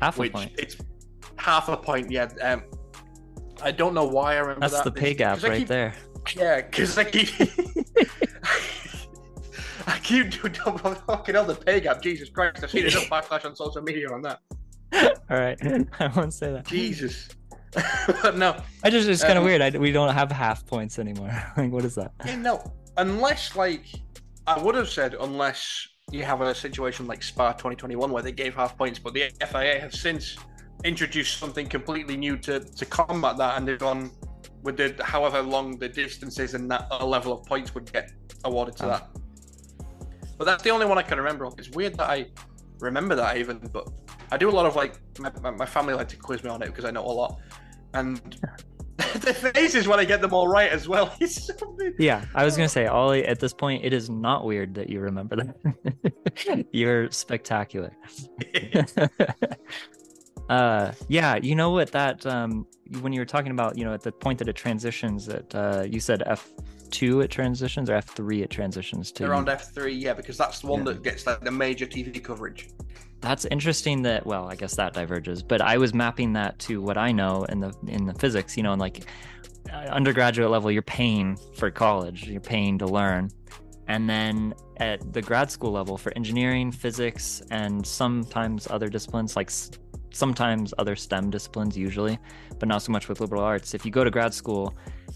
Half 0.00 0.18
a 0.18 0.28
point. 0.28 0.50
It's 0.58 0.76
half 1.36 1.68
a 1.68 1.76
point. 1.76 2.10
Yeah. 2.10 2.30
Um, 2.42 2.64
I 3.62 3.70
don't 3.70 3.94
know 3.94 4.08
why 4.08 4.34
I 4.34 4.38
remember 4.38 4.60
That's 4.62 4.74
that. 4.74 4.84
the 4.84 4.90
pay 4.90 5.14
gap 5.14 5.40
right 5.44 5.58
keep, 5.58 5.68
there. 5.68 5.94
Yeah, 6.36 6.62
because 6.62 6.98
I 6.98 7.04
keep. 7.04 7.28
I 9.86 9.98
keep 9.98 10.30
doing 10.30 10.52
double 10.64 10.94
fucking 10.94 11.34
hell 11.34 11.44
the 11.44 11.54
pay 11.54 11.80
gap. 11.80 12.02
Jesus 12.02 12.28
Christ! 12.28 12.62
I've 12.62 12.70
seen 12.70 12.86
enough 12.86 13.08
backlash 13.08 13.44
on 13.44 13.56
social 13.56 13.82
media 13.82 14.10
on 14.10 14.22
that. 14.22 14.40
All 15.30 15.38
right, 15.38 15.58
I 16.00 16.06
won't 16.08 16.34
say 16.34 16.52
that. 16.52 16.66
Jesus. 16.66 17.28
no, 18.34 18.60
I 18.82 18.90
just 18.90 19.08
it's 19.08 19.22
kind 19.22 19.38
of 19.38 19.38
um, 19.38 19.44
weird. 19.44 19.62
I, 19.62 19.70
we 19.70 19.92
don't 19.92 20.12
have 20.12 20.30
half 20.30 20.66
points 20.66 20.98
anymore. 20.98 21.30
like, 21.56 21.72
what 21.72 21.84
is 21.84 21.94
that? 21.94 22.12
Yeah, 22.24 22.36
no, 22.36 22.72
unless 22.98 23.56
like 23.56 23.86
I 24.46 24.58
would 24.58 24.74
have 24.74 24.90
said 24.90 25.14
unless 25.18 25.88
you 26.10 26.22
have 26.24 26.42
a 26.42 26.54
situation 26.54 27.06
like 27.06 27.22
Spa 27.22 27.52
2021 27.52 28.10
where 28.10 28.22
they 28.22 28.32
gave 28.32 28.54
half 28.54 28.76
points, 28.76 28.98
but 28.98 29.14
the 29.14 29.30
FIA 29.46 29.80
have 29.80 29.94
since 29.94 30.36
introduced 30.84 31.38
something 31.38 31.66
completely 31.66 32.16
new 32.16 32.36
to 32.38 32.60
to 32.60 32.84
combat 32.84 33.38
that, 33.38 33.56
and 33.56 33.66
they've 33.66 33.78
gone 33.78 34.10
with 34.62 34.76
the 34.76 34.94
however 35.02 35.40
long 35.40 35.78
the 35.78 35.88
distance 35.88 36.38
is, 36.38 36.54
and 36.54 36.70
that 36.70 36.86
a 36.90 37.06
level 37.06 37.32
of 37.32 37.46
points 37.46 37.74
would 37.74 37.90
get 37.92 38.12
awarded 38.44 38.76
to 38.76 38.84
oh. 38.84 38.88
that. 38.88 39.08
But 40.42 40.46
that's 40.46 40.64
the 40.64 40.70
only 40.70 40.86
one 40.86 40.98
I 40.98 41.02
can 41.02 41.18
remember. 41.18 41.48
It's 41.56 41.70
weird 41.70 41.94
that 41.98 42.10
I 42.10 42.26
remember 42.80 43.14
that 43.14 43.36
even, 43.36 43.58
but 43.58 43.88
I 44.32 44.36
do 44.36 44.50
a 44.50 44.56
lot 44.58 44.66
of 44.66 44.74
like 44.74 44.94
my, 45.20 45.30
my 45.52 45.64
family 45.64 45.94
like 45.94 46.08
to 46.08 46.16
quiz 46.16 46.42
me 46.42 46.50
on 46.50 46.60
it 46.62 46.66
because 46.66 46.84
I 46.84 46.90
know 46.90 47.04
a 47.04 47.06
lot, 47.06 47.38
and 47.94 48.18
the 48.96 49.32
faces 49.32 49.86
when 49.86 50.00
I 50.00 50.04
get 50.04 50.20
them 50.20 50.34
all 50.34 50.48
right 50.48 50.68
as 50.68 50.88
well. 50.88 51.14
yeah, 52.00 52.24
I 52.34 52.44
was 52.44 52.56
gonna 52.56 52.68
say, 52.68 52.88
Ollie. 52.88 53.24
At 53.24 53.38
this 53.38 53.52
point, 53.52 53.84
it 53.84 53.92
is 53.92 54.10
not 54.10 54.44
weird 54.44 54.74
that 54.74 54.90
you 54.90 54.98
remember 54.98 55.36
that. 55.36 56.66
You're 56.72 57.08
spectacular. 57.12 57.92
uh, 60.48 60.90
yeah, 61.06 61.36
you 61.36 61.54
know 61.54 61.70
what? 61.70 61.92
That 61.92 62.26
um, 62.26 62.66
when 63.00 63.12
you 63.12 63.20
were 63.20 63.26
talking 63.26 63.52
about, 63.52 63.78
you 63.78 63.84
know, 63.84 63.94
at 63.94 64.02
the 64.02 64.10
point 64.10 64.40
that 64.40 64.48
it 64.48 64.56
transitions, 64.56 65.24
that 65.26 65.54
uh, 65.54 65.84
you 65.88 66.00
said 66.00 66.24
F 66.26 66.50
two 66.92 67.20
it 67.20 67.30
transitions 67.30 67.90
or 67.90 67.94
F 67.94 68.06
three 68.06 68.42
it 68.42 68.50
transitions 68.50 69.10
to. 69.12 69.24
Around 69.24 69.48
F 69.48 69.74
three, 69.74 69.94
yeah, 69.94 70.14
because 70.14 70.36
that's 70.36 70.60
the 70.60 70.68
one 70.68 70.80
yeah. 70.80 70.92
that 70.92 71.02
gets 71.02 71.26
like 71.26 71.40
the 71.40 71.50
major 71.50 71.86
TV 71.86 72.22
coverage. 72.22 72.68
That's 73.20 73.44
interesting 73.46 74.02
that 74.02 74.24
well, 74.26 74.48
I 74.48 74.54
guess 74.54 74.76
that 74.76 74.92
diverges, 74.94 75.42
but 75.42 75.60
I 75.60 75.78
was 75.78 75.94
mapping 75.94 76.32
that 76.34 76.58
to 76.60 76.80
what 76.80 76.98
I 76.98 77.10
know 77.10 77.44
in 77.44 77.60
the 77.60 77.74
in 77.88 78.04
the 78.04 78.14
physics, 78.14 78.56
you 78.56 78.62
know, 78.62 78.72
and 78.72 78.80
like 78.80 79.04
uh, 79.72 79.76
undergraduate 79.76 80.50
level 80.50 80.70
you're 80.70 80.82
paying 80.82 81.36
for 81.56 81.70
college, 81.70 82.28
you're 82.28 82.40
paying 82.40 82.78
to 82.78 82.86
learn. 82.86 83.30
And 83.88 84.08
then 84.08 84.54
at 84.78 85.12
the 85.12 85.20
grad 85.20 85.50
school 85.50 85.72
level 85.72 85.96
for 85.96 86.12
engineering, 86.16 86.70
physics, 86.72 87.42
and 87.50 87.86
sometimes 87.86 88.66
other 88.70 88.88
disciplines 88.88 89.36
like 89.36 89.50
sometimes 90.12 90.72
other 90.78 90.96
STEM 90.96 91.30
disciplines 91.30 91.76
usually, 91.76 92.18
but 92.58 92.68
not 92.68 92.82
so 92.82 92.92
much 92.92 93.08
with 93.08 93.20
liberal 93.20 93.42
arts. 93.42 93.74
If 93.74 93.84
you 93.84 93.90
go 93.90 94.04
to 94.04 94.10
grad 94.10 94.34
school, 94.34 94.74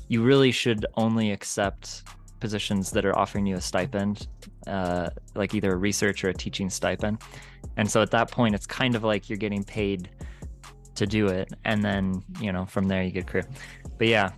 you 0.08 0.22
really 0.22 0.50
should 0.50 0.86
only 0.96 1.30
accept 1.30 2.04
positions 2.40 2.90
that 2.90 3.04
are 3.04 3.16
offering 3.18 3.46
you 3.46 3.56
a 3.56 3.60
stipend, 3.60 4.28
uh, 4.66 5.10
like 5.34 5.54
either 5.54 5.72
a 5.72 5.76
research 5.76 6.24
or 6.24 6.28
a 6.28 6.34
teaching 6.34 6.70
stipend. 6.70 7.22
And 7.76 7.90
so 7.90 8.02
at 8.02 8.10
that 8.10 8.30
point, 8.30 8.54
it's 8.54 8.66
kind 8.66 8.94
of 8.94 9.04
like 9.04 9.28
you're 9.28 9.38
getting 9.38 9.64
paid 9.64 10.10
to 10.94 11.06
do 11.06 11.26
it, 11.28 11.52
and 11.64 11.84
then 11.84 12.22
you 12.40 12.52
know 12.52 12.64
from 12.66 12.88
there 12.88 13.02
you 13.02 13.10
get 13.10 13.26
career. 13.26 13.46
But 13.98 14.08
yeah, 14.08 14.30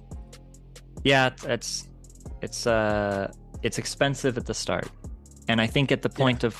yeah, 1.04 1.30
it's 1.44 1.88
it's 2.42 2.66
uh 2.66 3.30
it's 3.62 3.78
expensive 3.78 4.36
at 4.36 4.46
the 4.46 4.54
start, 4.54 4.88
and 5.48 5.60
I 5.60 5.66
think 5.66 5.92
at 5.92 6.02
the 6.02 6.08
point 6.08 6.42
yeah. 6.42 6.48
of 6.48 6.56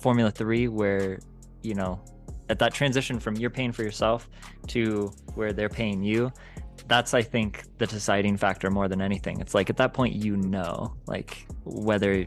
Formula 0.00 0.30
Three 0.30 0.68
where 0.68 1.18
you 1.62 1.74
know 1.74 2.00
at 2.52 2.58
that 2.60 2.72
transition 2.72 3.18
from 3.18 3.34
you're 3.36 3.50
paying 3.50 3.72
for 3.72 3.82
yourself 3.82 4.28
to 4.68 5.12
where 5.34 5.52
they're 5.52 5.68
paying 5.68 6.02
you 6.02 6.30
that's 6.88 7.14
i 7.14 7.22
think 7.22 7.64
the 7.78 7.86
deciding 7.86 8.36
factor 8.36 8.70
more 8.70 8.88
than 8.88 9.00
anything. 9.00 9.40
It's 9.40 9.54
like 9.54 9.70
at 9.70 9.76
that 9.78 9.94
point 9.94 10.14
you 10.14 10.36
know 10.36 10.94
like 11.06 11.46
whether 11.64 12.26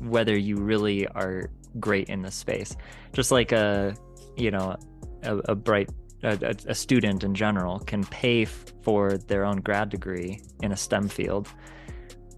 whether 0.00 0.36
you 0.36 0.56
really 0.56 1.06
are 1.08 1.50
great 1.80 2.08
in 2.08 2.22
this 2.22 2.34
space. 2.34 2.76
Just 3.12 3.30
like 3.30 3.52
a 3.52 3.94
you 4.36 4.50
know 4.50 4.76
a, 5.22 5.36
a 5.38 5.54
bright 5.54 5.90
a, 6.22 6.54
a, 6.66 6.74
student 6.74 7.24
in 7.24 7.34
general 7.34 7.78
can 7.80 8.04
pay 8.04 8.42
f- 8.42 8.72
for 8.82 9.18
their 9.18 9.44
own 9.44 9.58
grad 9.58 9.90
degree 9.90 10.40
in 10.62 10.72
a 10.72 10.76
stem 10.76 11.08
field 11.08 11.48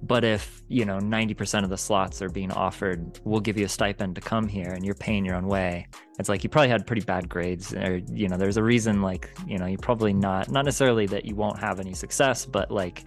but 0.02 0.24
if 0.24 0.62
you 0.68 0.84
know 0.84 0.98
90% 0.98 1.64
of 1.64 1.70
the 1.70 1.76
slots 1.76 2.22
are 2.22 2.28
being 2.28 2.52
offered 2.52 3.20
we'll 3.24 3.40
give 3.40 3.58
you 3.58 3.66
a 3.66 3.68
stipend 3.68 4.14
to 4.14 4.20
come 4.20 4.46
here 4.46 4.70
and 4.70 4.84
you're 4.84 4.94
paying 4.94 5.24
your 5.24 5.34
own 5.34 5.46
way. 5.46 5.86
It's 6.18 6.28
like 6.28 6.42
you 6.42 6.50
probably 6.50 6.68
had 6.68 6.86
pretty 6.86 7.02
bad 7.02 7.28
grades 7.28 7.74
or 7.74 8.00
you 8.12 8.28
know 8.28 8.36
there's 8.36 8.56
a 8.56 8.62
reason 8.62 9.02
like 9.02 9.30
you 9.46 9.58
know 9.58 9.66
you 9.66 9.78
probably 9.78 10.12
not 10.12 10.50
not 10.50 10.64
necessarily 10.64 11.06
that 11.06 11.24
you 11.24 11.34
won't 11.34 11.58
have 11.58 11.80
any 11.80 11.94
success 11.94 12.46
but 12.46 12.70
like 12.70 13.04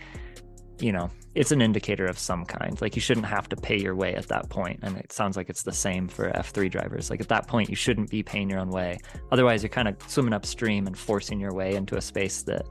you 0.80 0.92
know 0.92 1.10
it's 1.34 1.52
an 1.52 1.62
indicator 1.62 2.06
of 2.06 2.20
some 2.20 2.46
kind. 2.46 2.80
Like 2.82 2.96
you 2.96 3.02
shouldn't 3.02 3.26
have 3.26 3.48
to 3.50 3.56
pay 3.56 3.80
your 3.80 3.96
way 3.96 4.16
at 4.16 4.28
that 4.28 4.50
point. 4.50 4.80
And 4.84 4.98
it 4.98 5.12
sounds 5.12 5.38
like 5.38 5.50
it's 5.50 5.64
the 5.64 5.72
same 5.72 6.08
for 6.08 6.30
f3 6.32 6.70
drivers. 6.70 7.10
Like 7.10 7.22
at 7.22 7.30
that 7.30 7.48
point 7.48 7.70
you 7.70 7.76
shouldn't 7.76 8.10
be 8.10 8.22
paying 8.22 8.50
your 8.50 8.60
own 8.60 8.70
way. 8.70 9.00
Otherwise 9.32 9.64
you're 9.64 9.70
kind 9.70 9.88
of 9.88 9.96
swimming 10.08 10.34
upstream 10.34 10.88
and 10.88 10.98
forcing 10.98 11.40
your 11.40 11.54
way 11.54 11.76
into 11.76 11.96
a 11.96 12.02
space 12.02 12.44
that 12.44 12.66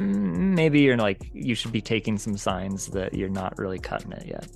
maybe 0.00 0.80
you're 0.80 0.96
like 0.96 1.30
you 1.32 1.54
should 1.54 1.72
be 1.72 1.80
taking 1.80 2.18
some 2.18 2.36
signs 2.36 2.86
that 2.88 3.14
you're 3.14 3.28
not 3.28 3.58
really 3.58 3.78
cutting 3.78 4.12
it 4.12 4.26
yet. 4.26 4.48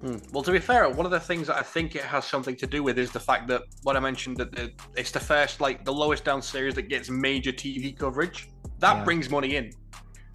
Hmm. 0.00 0.16
Well, 0.32 0.44
to 0.44 0.52
be 0.52 0.60
fair, 0.60 0.88
one 0.88 1.06
of 1.06 1.12
the 1.12 1.20
things 1.20 1.48
that 1.48 1.56
I 1.56 1.62
think 1.62 1.96
it 1.96 2.04
has 2.04 2.24
something 2.24 2.54
to 2.56 2.66
do 2.66 2.82
with 2.82 2.98
is 2.98 3.10
the 3.10 3.20
fact 3.20 3.48
that 3.48 3.62
what 3.82 3.96
I 3.96 4.00
mentioned 4.00 4.36
that 4.36 4.52
the, 4.52 4.72
it's 4.96 5.10
the 5.10 5.20
first, 5.20 5.60
like 5.60 5.84
the 5.84 5.92
lowest 5.92 6.24
down 6.24 6.40
series 6.40 6.74
that 6.74 6.82
gets 6.82 7.10
major 7.10 7.50
TV 7.50 7.96
coverage. 7.96 8.48
That 8.78 8.98
yeah. 8.98 9.04
brings 9.04 9.28
money 9.28 9.56
in 9.56 9.72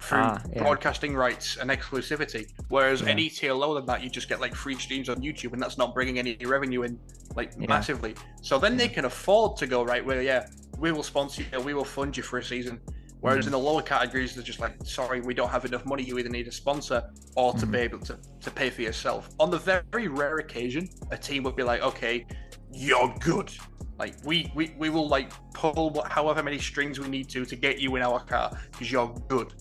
through 0.00 0.18
ah, 0.18 0.42
yeah. 0.52 0.62
broadcasting 0.62 1.16
rights 1.16 1.56
and 1.56 1.70
exclusivity. 1.70 2.46
Whereas 2.68 3.00
yeah. 3.00 3.08
any 3.08 3.30
tier 3.30 3.54
lower 3.54 3.76
than 3.76 3.86
that, 3.86 4.02
you 4.02 4.10
just 4.10 4.28
get 4.28 4.38
like 4.38 4.54
free 4.54 4.74
streams 4.74 5.08
on 5.08 5.16
YouTube, 5.22 5.54
and 5.54 5.62
that's 5.62 5.78
not 5.78 5.94
bringing 5.94 6.18
any 6.18 6.36
revenue 6.44 6.82
in 6.82 6.98
like 7.34 7.58
massively. 7.58 8.14
So 8.42 8.58
then 8.58 8.76
they 8.76 8.88
can 8.88 9.06
afford 9.06 9.56
to 9.58 9.66
go 9.66 9.82
right 9.82 10.04
where, 10.04 10.20
yeah, 10.20 10.46
we 10.78 10.92
will 10.92 11.02
sponsor 11.02 11.42
you, 11.50 11.60
we 11.60 11.72
will 11.72 11.84
fund 11.84 12.14
you 12.18 12.22
for 12.22 12.38
a 12.38 12.44
season 12.44 12.82
Whereas 13.24 13.46
mm-hmm. 13.46 13.54
in 13.54 13.62
the 13.62 13.66
lower 13.70 13.80
categories, 13.80 14.34
they're 14.34 14.44
just 14.44 14.60
like, 14.60 14.74
sorry, 14.84 15.22
we 15.22 15.32
don't 15.32 15.48
have 15.48 15.64
enough 15.64 15.86
money. 15.86 16.02
You 16.02 16.18
either 16.18 16.28
need 16.28 16.46
a 16.46 16.52
sponsor 16.52 17.02
or 17.36 17.52
to 17.52 17.60
mm-hmm. 17.60 17.70
be 17.70 17.78
able 17.78 17.98
to, 18.00 18.18
to 18.42 18.50
pay 18.50 18.68
for 18.68 18.82
yourself. 18.82 19.30
On 19.40 19.50
the 19.50 19.56
very 19.56 20.08
rare 20.08 20.36
occasion, 20.36 20.90
a 21.10 21.16
team 21.16 21.42
would 21.44 21.56
be 21.56 21.62
like, 21.62 21.80
okay, 21.80 22.26
you're 22.70 23.14
good. 23.20 23.50
Like 23.98 24.16
we 24.26 24.52
we, 24.54 24.74
we 24.76 24.90
will 24.90 25.08
like 25.08 25.32
pull 25.54 26.04
however 26.06 26.42
many 26.42 26.58
strings 26.58 27.00
we 27.00 27.08
need 27.08 27.30
to 27.30 27.46
to 27.46 27.56
get 27.56 27.78
you 27.78 27.96
in 27.96 28.02
our 28.02 28.20
car 28.20 28.58
because 28.70 28.92
you're 28.92 29.08
good. 29.28 29.54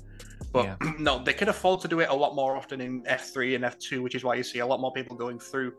But 0.52 0.66
yeah. 0.66 0.76
no, 1.00 1.24
they 1.24 1.32
can 1.32 1.48
afford 1.48 1.80
to 1.84 1.88
do 1.88 2.02
it 2.02 2.10
a 2.10 2.14
lot 2.14 2.36
more 2.36 2.58
often 2.58 2.82
in 2.82 3.04
F3 3.04 3.56
and 3.56 3.64
F2, 3.64 4.04
which 4.04 4.14
is 4.14 4.26
why 4.26 4.36
you 4.36 4.44
see 4.44 4.60
a 4.60 4.68
lot 4.68 4.82
more 4.82 4.92
people 4.92 5.16
going 5.16 5.40
through 5.40 5.72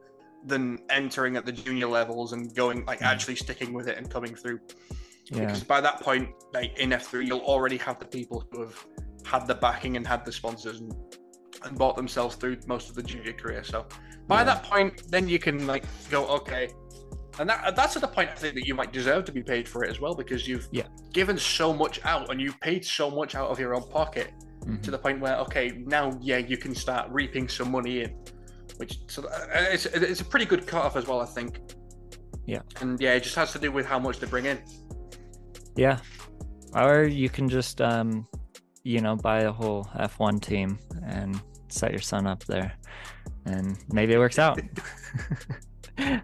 than 0.46 0.78
entering 0.88 1.36
at 1.36 1.44
the 1.44 1.52
junior 1.52 1.88
levels 1.88 2.32
and 2.32 2.54
going 2.54 2.86
like 2.86 3.00
mm-hmm. 3.00 3.08
actually 3.08 3.36
sticking 3.36 3.74
with 3.74 3.88
it 3.88 3.98
and 3.98 4.08
coming 4.10 4.34
through. 4.34 4.58
Yeah. 5.30 5.46
Because 5.46 5.64
by 5.64 5.80
that 5.80 6.00
point, 6.00 6.28
like 6.52 6.78
in 6.78 6.90
F3, 6.90 7.26
you'll 7.26 7.40
already 7.40 7.76
have 7.78 7.98
the 7.98 8.04
people 8.06 8.44
who 8.50 8.60
have 8.60 8.86
had 9.24 9.46
the 9.46 9.54
backing 9.54 9.96
and 9.96 10.06
had 10.06 10.24
the 10.24 10.32
sponsors 10.32 10.80
and, 10.80 10.94
and 11.64 11.78
bought 11.78 11.96
themselves 11.96 12.36
through 12.36 12.58
most 12.66 12.90
of 12.90 12.94
the 12.94 13.02
junior 13.02 13.32
career. 13.32 13.64
So 13.64 13.86
by 14.26 14.40
yeah. 14.40 14.44
that 14.44 14.62
point, 14.64 15.10
then 15.10 15.28
you 15.28 15.38
can 15.38 15.66
like 15.66 15.84
go, 16.10 16.26
okay. 16.28 16.68
And 17.38 17.48
that, 17.48 17.74
that's 17.74 17.96
at 17.96 18.02
the 18.02 18.08
point 18.08 18.30
I 18.30 18.34
think 18.34 18.54
that 18.54 18.66
you 18.66 18.74
might 18.74 18.92
deserve 18.92 19.24
to 19.24 19.32
be 19.32 19.42
paid 19.42 19.68
for 19.68 19.82
it 19.82 19.90
as 19.90 20.00
well 20.00 20.14
because 20.14 20.46
you've 20.46 20.68
yeah. 20.70 20.86
given 21.12 21.36
so 21.36 21.72
much 21.72 22.04
out 22.04 22.30
and 22.30 22.40
you've 22.40 22.60
paid 22.60 22.84
so 22.84 23.10
much 23.10 23.34
out 23.34 23.48
of 23.50 23.58
your 23.58 23.74
own 23.74 23.88
pocket 23.88 24.30
mm-hmm. 24.60 24.80
to 24.82 24.90
the 24.90 24.98
point 24.98 25.20
where 25.20 25.36
okay 25.38 25.82
now 25.84 26.16
yeah 26.22 26.38
you 26.38 26.56
can 26.56 26.76
start 26.76 27.10
reaping 27.10 27.48
some 27.48 27.72
money 27.72 28.02
in, 28.02 28.16
which 28.76 29.00
so 29.08 29.26
uh, 29.26 29.46
it's 29.52 29.86
it's 29.86 30.20
a 30.20 30.24
pretty 30.24 30.46
good 30.46 30.64
cut 30.64 30.84
off 30.84 30.96
as 30.96 31.08
well 31.08 31.20
I 31.20 31.26
think. 31.26 31.58
Yeah. 32.46 32.60
And 32.80 33.00
yeah, 33.00 33.14
it 33.14 33.24
just 33.24 33.34
has 33.36 33.52
to 33.52 33.58
do 33.58 33.72
with 33.72 33.86
how 33.86 33.98
much 33.98 34.20
they 34.20 34.26
bring 34.26 34.44
in. 34.44 34.58
Yeah. 35.76 35.98
Or 36.74 37.04
you 37.04 37.28
can 37.28 37.48
just, 37.48 37.80
um, 37.80 38.26
you 38.82 39.00
know, 39.00 39.16
buy 39.16 39.40
a 39.40 39.52
whole 39.52 39.84
F1 39.96 40.40
team 40.42 40.78
and 41.06 41.40
set 41.68 41.90
your 41.90 42.00
son 42.00 42.26
up 42.26 42.44
there, 42.44 42.72
and 43.46 43.78
maybe 43.92 44.12
it 44.12 44.18
works 44.18 44.38
out. 44.38 44.60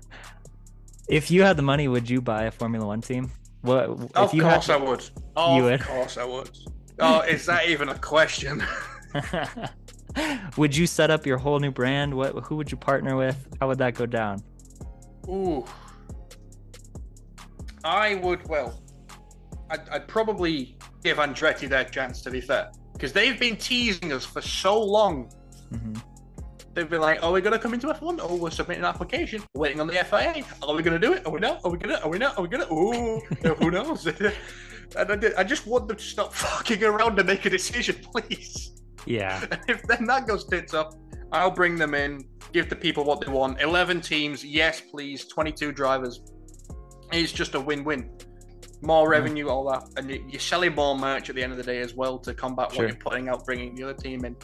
if 1.09 1.31
you 1.31 1.43
had 1.43 1.57
the 1.57 1.63
money, 1.63 1.89
would 1.89 2.09
you 2.09 2.21
buy 2.21 2.45
a 2.45 2.51
Formula 2.51 2.87
One 2.87 3.01
team? 3.01 3.31
What? 3.63 3.85
Of 4.15 4.29
if 4.29 4.35
you 4.35 4.43
course, 4.43 4.67
had, 4.67 4.81
I 4.81 4.85
would. 4.85 5.11
Of 5.37 5.57
you 5.57 5.63
would. 5.65 5.81
Of 5.81 5.87
course, 5.87 6.17
I 6.17 6.25
would. 6.25 6.51
Oh, 6.99 7.21
is 7.21 7.47
that 7.47 7.67
even 7.69 7.89
a 7.89 7.99
question? 7.99 8.63
would 10.57 10.77
you 10.77 10.87
set 10.87 11.11
up 11.11 11.27
your 11.27 11.39
whole 11.39 11.59
new 11.59 11.71
brand? 11.71 12.15
What 12.15 12.45
who 12.45 12.57
would 12.57 12.71
you 12.71 12.77
partner 12.77 13.17
with? 13.17 13.37
How 13.61 13.69
would 13.69 13.79
that 13.79 13.95
go 13.95 14.07
down? 14.07 14.43
Ooh. 15.29 15.65
I 17.83 18.17
would 18.17 18.47
well 18.49 18.83
I'd, 19.71 19.89
I'd 19.89 20.09
probably 20.09 20.77
give 21.03 21.19
Andretti 21.19 21.69
their 21.69 21.85
chance 21.85 22.23
to 22.23 22.31
be 22.31 22.41
fair. 22.41 22.71
Because 22.93 23.13
they've 23.13 23.39
been 23.39 23.57
teasing 23.57 24.13
us 24.13 24.25
for 24.25 24.43
so 24.43 24.81
long. 24.83 25.33
Mm-hmm. 25.73 25.95
They've 26.75 26.89
been 26.89 27.01
like, 27.01 27.19
"Oh, 27.23 27.33
we're 27.33 27.41
gonna 27.41 27.59
come 27.59 27.75
into 27.75 27.89
F1. 27.89 28.21
Oh, 28.23 28.37
we're 28.37 28.51
submitting 28.51 28.85
an 28.85 28.89
application. 28.89 29.43
We're 29.55 29.63
waiting 29.63 29.81
on 29.81 29.87
the 29.87 29.95
FIA. 29.95 30.45
Are 30.63 30.75
we 30.75 30.83
gonna 30.83 30.99
do 30.99 31.15
it? 31.15 31.27
Are 31.27 31.33
we 31.33 31.41
not? 31.41 31.61
Are 31.65 31.71
we 31.71 31.79
gonna? 31.79 32.01
Are 32.03 32.09
we 32.09 32.19
not? 32.19 32.39
Are 32.39 32.43
we 32.43 32.49
gonna? 32.49 32.73
Ooh, 32.73 33.21
who 33.59 33.71
knows?" 33.73 34.07
and 34.97 35.13
I, 35.13 35.17
did, 35.17 35.35
I 35.35 35.45
just 35.45 35.67
want 35.67 35.89
them 35.89 35.97
to 35.97 36.03
stop 36.03 36.33
fucking 36.35 36.83
around 36.85 37.19
and 37.19 37.27
make 37.27 37.45
a 37.45 37.51
decision, 37.51 37.97
please. 38.13 38.73
Yeah. 39.07 39.45
And 39.51 39.61
if 39.69 39.83
then 39.85 40.05
that 40.07 40.27
goes 40.27 40.45
tits 40.45 40.75
up, 40.75 40.95
I'll 41.33 41.51
bring 41.51 41.77
them 41.77 41.95
in, 41.95 42.25
give 42.53 42.69
the 42.69 42.77
people 42.77 43.05
what 43.05 43.21
they 43.21 43.33
want. 43.33 43.61
Eleven 43.61 44.01
teams, 44.01 44.45
yes, 44.45 44.81
please. 44.81 45.25
Twenty-two 45.27 45.73
drivers. 45.73 46.21
It's 47.13 47.33
just 47.33 47.57
a 47.57 47.61
win-win. 47.61 48.11
More 48.83 49.09
revenue, 49.09 49.49
all 49.49 49.71
that, 49.71 49.89
and 49.97 50.11
you're 50.11 50.41
selling 50.41 50.75
more 50.75 50.97
merch 50.97 51.29
at 51.29 51.37
the 51.37 51.43
end 51.43 51.53
of 51.53 51.59
the 51.59 51.65
day 51.65 51.81
as 51.81 51.95
well 51.95 52.19
to 52.21 52.33
combat 52.33 52.73
sure. 52.73 52.85
what 52.85 52.89
you're 52.91 52.99
putting 53.01 53.29
out, 53.29 53.45
bringing 53.45 53.75
the 53.75 53.83
other 53.85 53.95
team 53.95 54.25
in. 54.25 54.37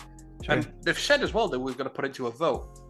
Sure. 0.42 0.56
And 0.56 0.72
they've 0.82 0.98
said 0.98 1.22
as 1.22 1.32
well 1.32 1.48
that 1.48 1.58
we're 1.58 1.72
going 1.72 1.84
to 1.84 1.94
put 1.94 2.04
it 2.04 2.14
to 2.14 2.26
a 2.26 2.30
vote 2.30 2.80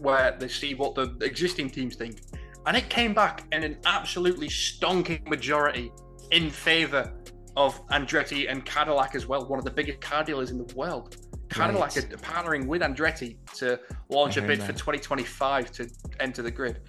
where 0.00 0.36
they 0.38 0.48
see 0.48 0.74
what 0.74 0.94
the 0.94 1.16
existing 1.20 1.70
teams 1.70 1.94
think. 1.94 2.20
And 2.66 2.76
it 2.76 2.88
came 2.88 3.12
back 3.12 3.44
in 3.52 3.62
an 3.62 3.78
absolutely 3.84 4.48
stonking 4.48 5.26
majority 5.28 5.92
in 6.30 6.50
favour 6.50 7.12
of 7.56 7.86
Andretti 7.88 8.50
and 8.50 8.64
Cadillac 8.64 9.14
as 9.14 9.26
well, 9.26 9.46
one 9.46 9.58
of 9.58 9.64
the 9.64 9.70
biggest 9.70 10.00
car 10.00 10.24
dealers 10.24 10.50
in 10.50 10.58
the 10.58 10.74
world. 10.74 11.16
Cadillac 11.50 11.96
right. 11.96 12.12
are 12.12 12.16
partnering 12.16 12.66
with 12.66 12.80
Andretti 12.82 13.36
to 13.56 13.78
launch 14.08 14.36
a 14.38 14.42
bid 14.42 14.60
that. 14.60 14.66
for 14.66 14.72
2025 14.72 15.70
to 15.72 15.90
enter 16.18 16.42
the 16.42 16.50
grid. 16.50 16.80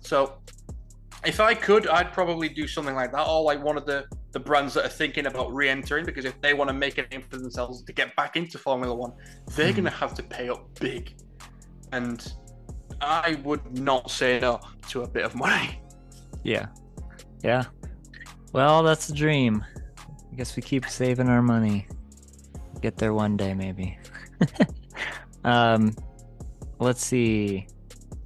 So 0.00 0.38
if 1.24 1.40
I 1.40 1.54
could, 1.54 1.86
I'd 1.86 2.12
probably 2.12 2.48
do 2.48 2.66
something 2.66 2.94
like 2.94 3.12
that, 3.12 3.26
or 3.26 3.42
like 3.42 3.62
one 3.62 3.76
of 3.76 3.86
the 3.86 4.06
the 4.32 4.40
brands 4.40 4.74
that 4.74 4.84
are 4.84 4.88
thinking 4.88 5.26
about 5.26 5.52
re-entering 5.52 6.06
because 6.06 6.24
if 6.24 6.40
they 6.40 6.54
want 6.54 6.68
to 6.68 6.74
make 6.74 6.96
a 6.96 7.06
name 7.08 7.22
for 7.28 7.36
themselves 7.36 7.82
to 7.82 7.92
get 7.92 8.16
back 8.16 8.36
into 8.36 8.58
Formula 8.58 8.94
One, 8.94 9.12
they're 9.54 9.72
mm. 9.72 9.76
going 9.76 9.84
to 9.84 9.90
have 9.90 10.14
to 10.14 10.22
pay 10.22 10.48
up 10.48 10.66
big, 10.80 11.14
and 11.92 12.32
I 13.00 13.38
would 13.44 13.78
not 13.78 14.10
say 14.10 14.40
no 14.40 14.60
to 14.88 15.02
a 15.02 15.08
bit 15.08 15.24
of 15.24 15.34
money. 15.34 15.80
Yeah, 16.44 16.66
yeah. 17.42 17.64
Well, 18.52 18.82
that's 18.82 19.06
the 19.06 19.14
dream. 19.14 19.64
I 20.32 20.34
guess 20.34 20.56
we 20.56 20.62
keep 20.62 20.88
saving 20.88 21.28
our 21.28 21.42
money. 21.42 21.86
Get 22.80 22.96
there 22.96 23.14
one 23.14 23.36
day, 23.36 23.54
maybe. 23.54 23.98
um, 25.44 25.94
let's 26.80 27.04
see. 27.04 27.68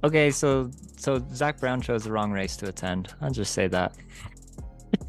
Okay, 0.03 0.29
so 0.31 0.69
so 0.95 1.23
Zak 1.33 1.59
Brown 1.59 1.81
chose 1.81 2.03
the 2.03 2.11
wrong 2.11 2.31
race 2.31 2.55
to 2.57 2.67
attend. 2.67 3.13
I'll 3.21 3.31
just 3.31 3.53
say 3.53 3.67
that. 3.67 3.95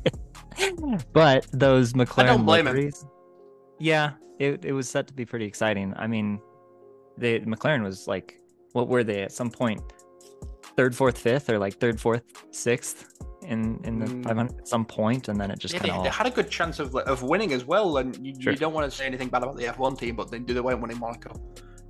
but 1.13 1.47
those 1.53 1.93
McLaren 1.93 2.23
I 2.23 2.27
don't 2.27 2.47
blame 2.47 2.65
liveries, 2.65 3.03
him. 3.03 3.11
yeah, 3.79 4.13
it, 4.39 4.65
it 4.65 4.73
was 4.73 4.89
set 4.89 5.07
to 5.09 5.15
be 5.15 5.25
pretty 5.25 5.45
exciting. 5.45 5.93
I 5.97 6.07
mean, 6.07 6.41
the 7.19 7.41
McLaren 7.41 7.83
was 7.83 8.07
like, 8.07 8.41
what 8.73 8.89
were 8.89 9.05
they 9.05 9.23
at 9.23 9.33
some 9.33 9.51
point? 9.51 9.83
Third, 10.77 10.95
fourth, 10.95 11.19
fifth, 11.19 11.51
or 11.51 11.59
like 11.59 11.79
third, 11.79 12.01
fourth, 12.01 12.23
sixth 12.51 13.13
in 13.43 13.81
in 13.85 13.99
the 13.99 14.07
mm. 14.07 14.25
500 14.25 14.59
at 14.59 14.69
some 14.69 14.85
point, 14.85 15.29
and 15.29 15.41
then 15.41 15.51
it 15.51 15.59
just 15.59 15.75
yeah, 15.75 15.81
they, 15.81 15.91
all... 15.91 16.03
they, 16.03 16.09
had 16.09 16.27
a 16.27 16.31
good 16.31 16.51
chance 16.51 16.79
of 16.79 16.95
of 16.95 17.23
winning 17.23 17.53
as 17.53 17.65
well. 17.65 17.99
And 17.99 18.17
you, 18.25 18.35
sure. 18.41 18.53
you 18.53 18.59
don't 18.59 18.73
want 18.73 18.91
to 18.91 18.97
say 18.97 19.07
anything 19.07 19.29
bad 19.29 19.43
about 19.43 19.57
the 19.57 19.65
F1 19.65 19.99
team, 19.99 20.17
but 20.17 20.31
they 20.31 20.39
do 20.39 20.55
they 20.55 20.61
weren't 20.61 20.81
winning 20.81 20.99
Monaco. 20.99 21.33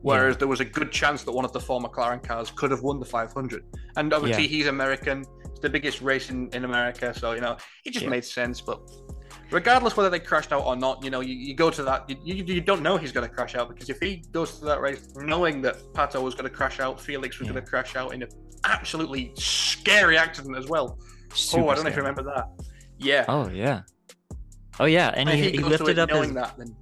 Whereas 0.02 0.34
yeah. 0.34 0.38
there 0.38 0.48
was 0.48 0.60
a 0.60 0.64
good 0.64 0.92
chance 0.92 1.24
that 1.24 1.32
one 1.32 1.44
of 1.44 1.52
the 1.52 1.60
four 1.60 1.80
McLaren 1.80 2.22
cars 2.22 2.50
could 2.50 2.70
have 2.70 2.82
won 2.82 3.00
the 3.00 3.06
500. 3.06 3.64
And 3.96 4.12
obviously, 4.12 4.44
yeah. 4.44 4.48
he's 4.48 4.66
American. 4.66 5.24
It's 5.44 5.60
the 5.60 5.68
biggest 5.68 6.00
race 6.00 6.30
in, 6.30 6.48
in 6.52 6.64
America. 6.64 7.12
So, 7.12 7.32
you 7.32 7.40
know, 7.40 7.56
it 7.84 7.90
just 7.90 8.04
yeah. 8.04 8.10
made 8.10 8.24
sense. 8.24 8.60
But 8.60 8.80
regardless 9.50 9.96
whether 9.96 10.10
they 10.10 10.20
crashed 10.20 10.52
out 10.52 10.64
or 10.64 10.76
not, 10.76 11.02
you 11.02 11.10
know, 11.10 11.20
you, 11.20 11.34
you 11.34 11.54
go 11.54 11.70
to 11.70 11.82
that, 11.82 12.08
you, 12.08 12.44
you 12.44 12.60
don't 12.60 12.82
know 12.82 12.96
he's 12.96 13.12
going 13.12 13.28
to 13.28 13.34
crash 13.34 13.56
out 13.56 13.68
because 13.68 13.90
if 13.90 13.98
he 13.98 14.22
goes 14.30 14.58
to 14.60 14.64
that 14.66 14.80
race 14.80 15.12
knowing 15.16 15.62
that 15.62 15.76
Pato 15.94 16.22
was 16.22 16.34
going 16.34 16.48
to 16.48 16.54
crash 16.54 16.78
out, 16.78 17.00
Felix 17.00 17.38
was 17.40 17.48
going 17.48 17.62
to 17.62 17.68
crash 17.68 17.96
out 17.96 18.14
in 18.14 18.22
an 18.22 18.28
absolutely 18.64 19.32
scary 19.36 20.16
accident 20.16 20.56
as 20.56 20.68
well. 20.68 20.98
Super 21.34 21.64
oh, 21.64 21.68
I 21.70 21.74
don't 21.74 21.84
know 21.84 21.90
if 21.90 21.96
you 21.96 22.02
remember 22.02 22.22
that. 22.22 22.46
Yeah. 22.98 23.24
Oh, 23.28 23.48
yeah. 23.48 23.82
Oh, 24.78 24.84
yeah. 24.84 25.08
And, 25.08 25.28
and 25.28 25.38
he, 25.38 25.50
he, 25.50 25.56
he 25.56 25.58
lifted 25.58 25.98
up 25.98 26.10
his... 26.10 26.32
That, 26.34 26.56
then 26.56 26.74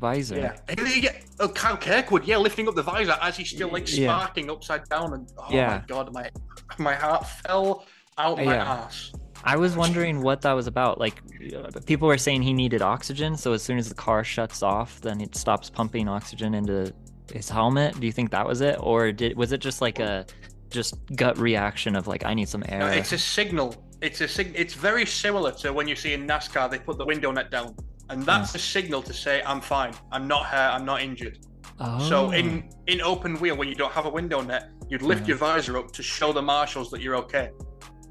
visor. 0.00 0.36
Yeah. 0.36 0.84
yeah. 0.96 1.12
Oh, 1.38 1.48
Kyle 1.48 1.76
Kirkwood, 1.76 2.24
yeah, 2.24 2.38
lifting 2.38 2.66
up 2.66 2.74
the 2.74 2.82
visor 2.82 3.16
as 3.20 3.36
he's 3.36 3.50
still 3.50 3.70
like 3.70 3.86
sparking 3.86 4.46
yeah. 4.46 4.52
upside 4.52 4.88
down, 4.88 5.12
and 5.14 5.30
oh 5.38 5.46
yeah. 5.50 5.68
my 5.68 5.84
god, 5.86 6.12
my 6.12 6.30
my 6.78 6.94
heart 6.94 7.26
fell 7.28 7.86
out 8.18 8.38
my 8.38 8.44
yeah. 8.44 8.72
ass. 8.72 9.12
I 9.44 9.56
was 9.56 9.76
wondering 9.76 10.20
what 10.20 10.42
that 10.42 10.52
was 10.52 10.66
about. 10.66 10.98
Like, 10.98 11.22
uh, 11.54 11.70
people 11.86 12.08
were 12.08 12.18
saying 12.18 12.42
he 12.42 12.52
needed 12.52 12.82
oxygen, 12.82 13.36
so 13.36 13.52
as 13.52 13.62
soon 13.62 13.78
as 13.78 13.88
the 13.88 13.94
car 13.94 14.22
shuts 14.22 14.62
off, 14.62 15.00
then 15.00 15.20
it 15.20 15.34
stops 15.34 15.70
pumping 15.70 16.08
oxygen 16.08 16.54
into 16.54 16.92
his 17.32 17.48
helmet. 17.48 17.98
Do 17.98 18.06
you 18.06 18.12
think 18.12 18.30
that 18.32 18.46
was 18.46 18.60
it, 18.60 18.76
or 18.80 19.12
did 19.12 19.36
was 19.36 19.52
it 19.52 19.60
just 19.60 19.80
like 19.80 19.98
a 19.98 20.26
just 20.70 20.94
gut 21.16 21.38
reaction 21.38 21.96
of 21.96 22.06
like 22.06 22.24
I 22.24 22.34
need 22.34 22.48
some 22.48 22.64
air? 22.68 22.80
No, 22.80 22.86
it's 22.88 23.12
a 23.12 23.18
signal. 23.18 23.74
It's 24.00 24.20
a 24.20 24.28
sig- 24.28 24.54
It's 24.56 24.74
very 24.74 25.04
similar 25.04 25.52
to 25.52 25.72
when 25.72 25.86
you 25.86 25.94
see 25.94 26.14
in 26.14 26.26
NASCAR 26.26 26.70
they 26.70 26.78
put 26.78 26.96
the 26.96 27.04
window 27.04 27.30
net 27.30 27.50
down 27.50 27.74
and 28.10 28.22
that's 28.24 28.54
a 28.54 28.58
signal 28.58 29.02
to 29.02 29.14
say 29.14 29.42
I'm 29.46 29.60
fine. 29.60 29.94
I'm 30.12 30.26
not 30.26 30.46
hurt. 30.46 30.74
I'm 30.74 30.84
not 30.84 31.00
injured. 31.00 31.38
Oh. 31.78 31.98
So 32.08 32.30
in 32.32 32.68
in 32.86 33.00
open 33.00 33.36
wheel, 33.36 33.56
when 33.56 33.68
you 33.68 33.74
don't 33.74 33.92
have 33.92 34.06
a 34.06 34.10
window 34.10 34.40
net, 34.40 34.70
you'd 34.88 35.02
lift 35.02 35.22
yeah. 35.22 35.28
your 35.28 35.36
visor 35.38 35.78
up 35.78 35.92
to 35.92 36.02
show 36.02 36.32
the 36.32 36.42
marshals 36.42 36.90
that 36.90 37.00
you're 37.00 37.16
okay. 37.16 37.50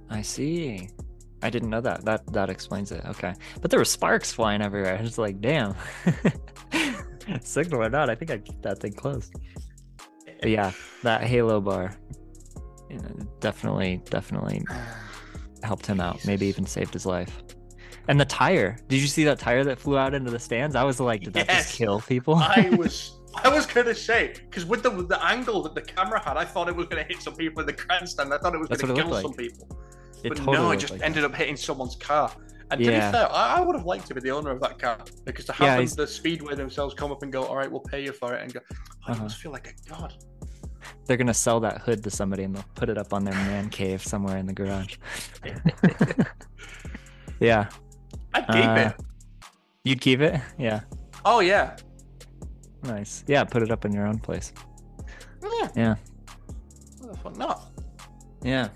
I 0.09 0.21
see. 0.21 0.89
I 1.43 1.49
didn't 1.49 1.69
know 1.69 1.81
that. 1.81 2.03
That 2.05 2.31
that 2.33 2.49
explains 2.49 2.91
it. 2.91 3.03
Okay, 3.05 3.33
but 3.61 3.69
there 3.69 3.79
were 3.79 3.85
sparks 3.85 4.31
flying 4.31 4.61
everywhere. 4.61 4.97
I 4.97 5.01
was 5.01 5.17
like, 5.17 5.39
damn. 5.39 5.75
Signal 7.41 7.83
or 7.83 7.89
not, 7.89 8.09
I 8.09 8.15
think 8.15 8.31
I 8.31 8.39
keep 8.39 8.61
that 8.63 8.79
thing 8.79 8.93
closed. 8.93 9.33
But 10.41 10.49
yeah, 10.49 10.71
that 11.03 11.23
halo 11.23 11.61
bar, 11.61 11.93
you 12.89 12.97
know, 12.97 13.11
definitely, 13.39 14.01
definitely 14.09 14.65
helped 15.63 15.85
him 15.85 15.99
out. 15.99 16.25
Maybe 16.25 16.47
even 16.47 16.65
saved 16.65 16.93
his 16.93 17.05
life. 17.05 17.43
And 18.09 18.19
the 18.19 18.25
tire. 18.25 18.75
Did 18.87 19.01
you 19.01 19.07
see 19.07 19.23
that 19.25 19.37
tire 19.37 19.63
that 19.63 19.77
flew 19.77 19.95
out 19.95 20.15
into 20.15 20.31
the 20.31 20.39
stands? 20.39 20.75
I 20.75 20.83
was 20.83 20.99
like, 20.99 21.21
did 21.21 21.35
yes. 21.35 21.45
that 21.45 21.57
just 21.57 21.75
kill 21.75 22.01
people? 22.01 22.35
I 22.35 22.69
was 22.77 23.19
I 23.35 23.49
was 23.49 23.67
gonna 23.67 23.93
say 23.93 24.33
because 24.33 24.65
with 24.65 24.81
the 24.81 24.89
with 24.89 25.09
the 25.09 25.23
angle 25.23 25.61
that 25.61 25.75
the 25.75 25.81
camera 25.81 26.19
had, 26.19 26.35
I 26.35 26.43
thought 26.43 26.67
it 26.67 26.75
was 26.75 26.87
gonna 26.87 27.03
hit 27.03 27.21
some 27.21 27.35
people 27.35 27.61
in 27.61 27.67
the 27.67 27.73
grandstand. 27.73 28.33
I 28.33 28.39
thought 28.39 28.55
it 28.55 28.57
was 28.57 28.67
That's 28.67 28.81
gonna 28.81 28.95
kill 28.95 29.09
like. 29.09 29.21
some 29.21 29.33
people. 29.33 29.67
It 30.23 30.29
but 30.29 30.37
totally 30.37 30.57
no, 30.57 30.71
it 30.71 30.77
just 30.77 30.93
like 30.93 31.03
ended 31.03 31.23
that. 31.23 31.31
up 31.31 31.35
hitting 31.35 31.55
someone's 31.55 31.95
car. 31.95 32.31
And 32.71 32.83
to 32.83 32.91
yeah. 32.91 33.11
be 33.11 33.17
fair, 33.17 33.31
I, 33.31 33.57
I, 33.57 33.61
would 33.61 33.75
have 33.75 33.85
liked 33.85 34.07
to 34.07 34.15
be 34.15 34.21
the 34.21 34.31
owner 34.31 34.49
of 34.49 34.59
that 34.61 34.79
car 34.79 34.99
because 35.25 35.45
to 35.45 35.53
have 35.53 35.79
yeah, 35.79 35.85
them, 35.85 35.95
the 35.95 36.07
speedway 36.07 36.55
themselves 36.55 36.95
come 36.95 37.11
up 37.11 37.21
and 37.21 37.31
go, 37.31 37.43
"All 37.45 37.55
right, 37.55 37.71
we'll 37.71 37.79
pay 37.79 38.03
you 38.03 38.11
for 38.11 38.33
it," 38.33 38.41
and 38.41 38.51
go, 38.51 38.59
I 39.05 39.11
uh-huh. 39.11 39.23
must 39.23 39.37
feel 39.37 39.51
like 39.51 39.67
a 39.67 39.89
god. 39.89 40.15
They're 41.05 41.17
gonna 41.17 41.33
sell 41.33 41.59
that 41.59 41.81
hood 41.81 42.03
to 42.03 42.09
somebody 42.09 42.43
and 42.43 42.55
they'll 42.55 42.65
put 42.73 42.89
it 42.89 42.97
up 42.97 43.13
on 43.13 43.23
their 43.23 43.35
man 43.35 43.69
cave 43.69 44.03
somewhere 44.03 44.37
in 44.37 44.47
the 44.47 44.53
garage. 44.53 44.97
yeah, 47.39 47.69
I'd 48.33 48.47
keep 48.47 48.65
uh, 48.65 48.75
it. 48.89 49.05
You'd 49.83 50.01
keep 50.01 50.19
it? 50.19 50.39
Yeah. 50.57 50.81
Oh 51.25 51.39
yeah. 51.39 51.77
Nice. 52.83 53.23
Yeah, 53.27 53.43
put 53.43 53.61
it 53.61 53.71
up 53.71 53.85
in 53.85 53.93
your 53.93 54.07
own 54.07 54.19
place. 54.19 54.53
Yeah. 55.41 55.69
Yeah. 55.75 55.95
Well, 57.23 57.33
not. 57.35 57.71
Yeah. 58.43 58.69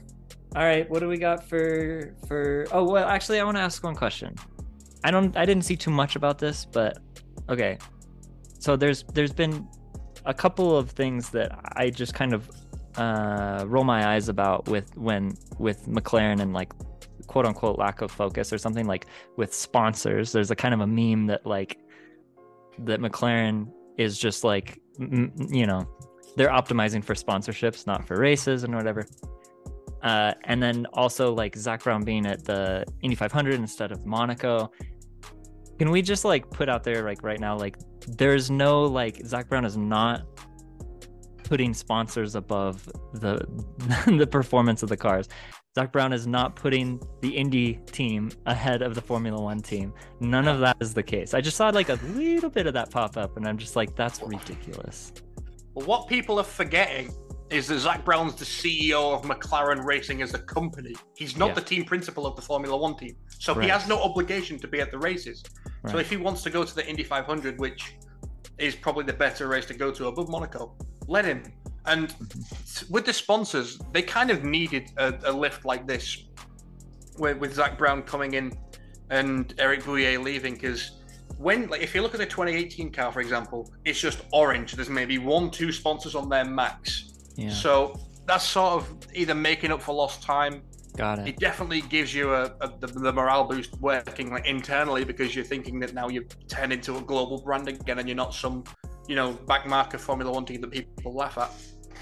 All 0.56 0.64
right. 0.64 0.90
What 0.90 1.00
do 1.00 1.08
we 1.08 1.18
got 1.18 1.48
for 1.48 2.14
for? 2.28 2.68
Oh 2.72 2.84
well, 2.84 3.08
actually, 3.08 3.40
I 3.40 3.44
want 3.44 3.58
to 3.58 3.62
ask 3.62 3.84
one 3.84 3.96
question. 3.96 4.36
I 5.04 5.12
don't. 5.12 5.36
I 5.38 5.46
didn't 5.46 5.66
see 5.66 5.76
too 5.76 5.92
much 5.92 6.16
about 6.16 6.38
this, 6.38 6.66
but 6.66 7.00
okay. 7.50 7.78
So 8.60 8.76
there's 8.76 9.04
there's 9.14 9.34
been 9.34 9.68
a 10.26 10.34
couple 10.34 10.78
of 10.78 10.92
things 10.92 11.30
that 11.32 11.60
I 11.76 11.90
just 11.90 12.14
kind 12.14 12.34
of 12.34 12.50
uh, 12.98 13.66
roll 13.68 13.84
my 13.84 14.14
eyes 14.14 14.30
about 14.30 14.68
with 14.68 14.96
when 14.96 15.36
with 15.58 15.86
McLaren 15.88 16.42
and 16.42 16.54
like 16.54 16.74
quote 17.34 17.48
unquote 17.48 17.80
lack 17.80 18.02
of 18.02 18.12
focus 18.12 18.54
or 18.54 18.60
something 18.60 18.86
like 18.86 19.08
with 19.38 19.52
sponsors. 19.52 20.32
There's 20.32 20.52
a 20.52 20.56
kind 20.56 20.72
of 20.72 20.82
a 20.82 20.88
meme 20.88 21.26
that 21.26 21.48
like 21.48 21.80
that 22.78 23.00
McLaren 23.00 23.72
is 23.98 24.20
just 24.20 24.44
like 24.44 24.80
you 25.00 25.66
know 25.66 25.90
they're 26.38 26.52
optimizing 26.52 27.04
for 27.04 27.16
sponsorships, 27.16 27.88
not 27.88 28.06
for 28.06 28.20
races 28.20 28.64
and 28.64 28.76
whatever. 28.76 29.04
Uh, 30.04 30.34
and 30.44 30.62
then 30.62 30.86
also 30.94 31.34
like 31.34 31.56
Zak 31.56 31.84
Brown 31.84 32.04
being 32.04 32.28
at 32.28 32.46
the 32.46 32.86
Indy 33.02 33.16
500 33.16 33.56
instead 33.56 33.92
of 33.92 34.06
Monaco. 34.06 34.72
Can 35.80 35.90
we 35.90 36.04
just 36.04 36.26
like 36.26 36.48
put 36.52 36.70
out 36.70 36.84
there 36.84 37.04
like 37.04 37.24
right 37.24 37.40
now 37.40 37.58
like 37.58 37.78
there's 38.08 38.52
no 38.52 38.84
like 38.84 39.26
Zak 39.26 39.50
Brown 39.50 39.66
is 39.66 39.76
not 39.76 40.22
putting 41.44 41.74
sponsors 41.74 42.36
above 42.36 42.86
the 43.16 43.44
the 44.20 44.28
performance 44.28 44.84
of 44.84 44.90
the 44.90 44.98
cars 44.98 45.28
Zak 45.76 45.92
Brown 45.92 46.14
is 46.14 46.28
not 46.28 46.56
putting 46.56 47.02
the 47.22 47.36
Indy 47.36 47.80
team 47.88 48.30
ahead 48.46 48.84
of 48.84 48.94
the 48.94 49.02
Formula 49.02 49.42
One 49.42 49.60
team. 49.60 49.92
None 50.20 50.48
of 50.48 50.60
that 50.60 50.78
is 50.80 50.94
the 50.94 51.02
case. 51.02 51.34
I 51.34 51.42
just 51.42 51.58
saw 51.58 51.70
like 51.70 51.90
a 51.90 52.00
little 52.14 52.52
bit 52.52 52.68
of 52.68 52.76
that 52.76 52.92
pop 52.92 53.18
up, 53.18 53.38
and 53.38 53.48
I'm 53.48 53.58
just 53.58 53.76
like, 53.76 53.96
that's 53.96 54.22
ridiculous. 54.22 55.14
Well, 55.74 55.88
what 55.88 56.08
people 56.08 56.40
are 56.40 56.44
forgetting 56.44 57.12
is 57.50 57.68
that 57.68 57.80
Zak 57.80 58.06
Brown's 58.06 58.36
the 58.36 58.46
CEO 58.46 59.16
of 59.16 59.24
McLaren 59.24 59.84
Racing 59.84 60.22
as 60.22 60.36
a 60.36 60.40
company. 60.40 60.96
He's 61.16 61.38
not 61.38 61.50
yeah. 61.50 61.54
the 61.56 61.62
team 61.62 61.86
principal 61.86 62.28
of 62.28 62.36
the 62.36 62.42
Formula 62.44 62.78
One 62.78 62.96
team. 62.96 63.16
So 63.40 63.56
right. 63.56 63.64
he 63.64 63.70
has 63.72 63.88
no 63.88 64.00
obligation 64.00 64.60
to 64.60 64.68
be 64.68 64.80
at 64.80 64.92
the 64.92 65.00
races. 65.00 65.44
Right. 65.82 65.92
So 65.92 65.98
if 65.98 66.08
he 66.08 66.18
wants 66.18 66.44
to 66.44 66.52
go 66.52 66.64
to 66.64 66.76
the 66.76 66.88
Indy 66.88 67.04
500, 67.04 67.60
which 67.60 67.96
is 68.60 68.76
probably 68.76 69.06
the 69.06 69.14
better 69.14 69.48
race 69.48 69.66
to 69.66 69.74
go 69.74 69.92
to 69.92 70.08
above 70.08 70.30
Monaco, 70.30 70.76
let 71.08 71.26
him. 71.26 71.44
And 71.86 72.16
with 72.90 73.06
the 73.06 73.14
sponsors, 73.14 73.80
they 73.92 74.02
kind 74.02 74.32
of 74.32 74.44
needed 74.44 74.92
a, 74.98 75.14
a 75.26 75.32
lift 75.32 75.66
like 75.66 75.86
this 75.86 76.26
with, 77.18 77.38
with 77.38 77.54
Zak 77.54 77.78
Brown 77.78 78.04
coming 78.04 78.36
in 78.36 78.54
and 79.10 79.54
Eric 79.58 79.84
Boullier 79.84 80.20
leaving 80.20 80.54
because 80.54 81.00
when 81.38 81.68
like 81.68 81.82
if 81.82 81.94
you 81.94 82.02
look 82.02 82.14
at 82.14 82.20
the 82.20 82.26
2018 82.26 82.92
car 82.92 83.12
for 83.12 83.20
example 83.20 83.72
it's 83.86 84.00
just 84.00 84.22
orange 84.32 84.74
there's 84.74 84.90
maybe 84.90 85.18
one 85.18 85.52
two 85.52 85.72
sponsors 85.72 86.16
on 86.16 86.30
there 86.30 86.46
max 86.46 87.14
yeah. 87.36 87.50
So 87.50 88.00
that's 88.26 88.46
sort 88.46 88.74
of 88.74 89.08
either 89.14 89.36
making 89.36 89.72
up 89.72 89.82
for 89.82 89.94
lost 89.94 90.22
time. 90.22 90.62
Got 90.96 91.20
it. 91.20 91.28
It 91.30 91.40
definitely 91.40 91.82
gives 91.82 92.14
you 92.14 92.34
a, 92.34 92.54
a 92.62 92.72
the, 92.80 92.88
the, 92.88 93.12
morale 93.12 93.46
boost 93.46 93.80
working 93.80 94.32
like 94.32 94.46
internally 94.46 95.04
because 95.04 95.36
you're 95.36 95.46
thinking 95.46 95.80
that 95.80 95.94
now 95.94 96.08
you've 96.08 96.28
turned 96.48 96.72
into 96.72 96.98
a 96.98 97.02
global 97.02 97.42
brand 97.42 97.68
again 97.68 97.98
and 97.98 98.08
you're 98.08 98.16
not 98.16 98.34
some, 98.34 98.64
you 99.08 99.16
know, 99.16 99.34
back 99.34 99.66
marker 99.66 99.98
Formula 99.98 100.32
One 100.32 100.46
team 100.46 100.62
that 100.62 100.72
people 100.72 101.14
laugh 101.14 101.38
at. 101.40 101.52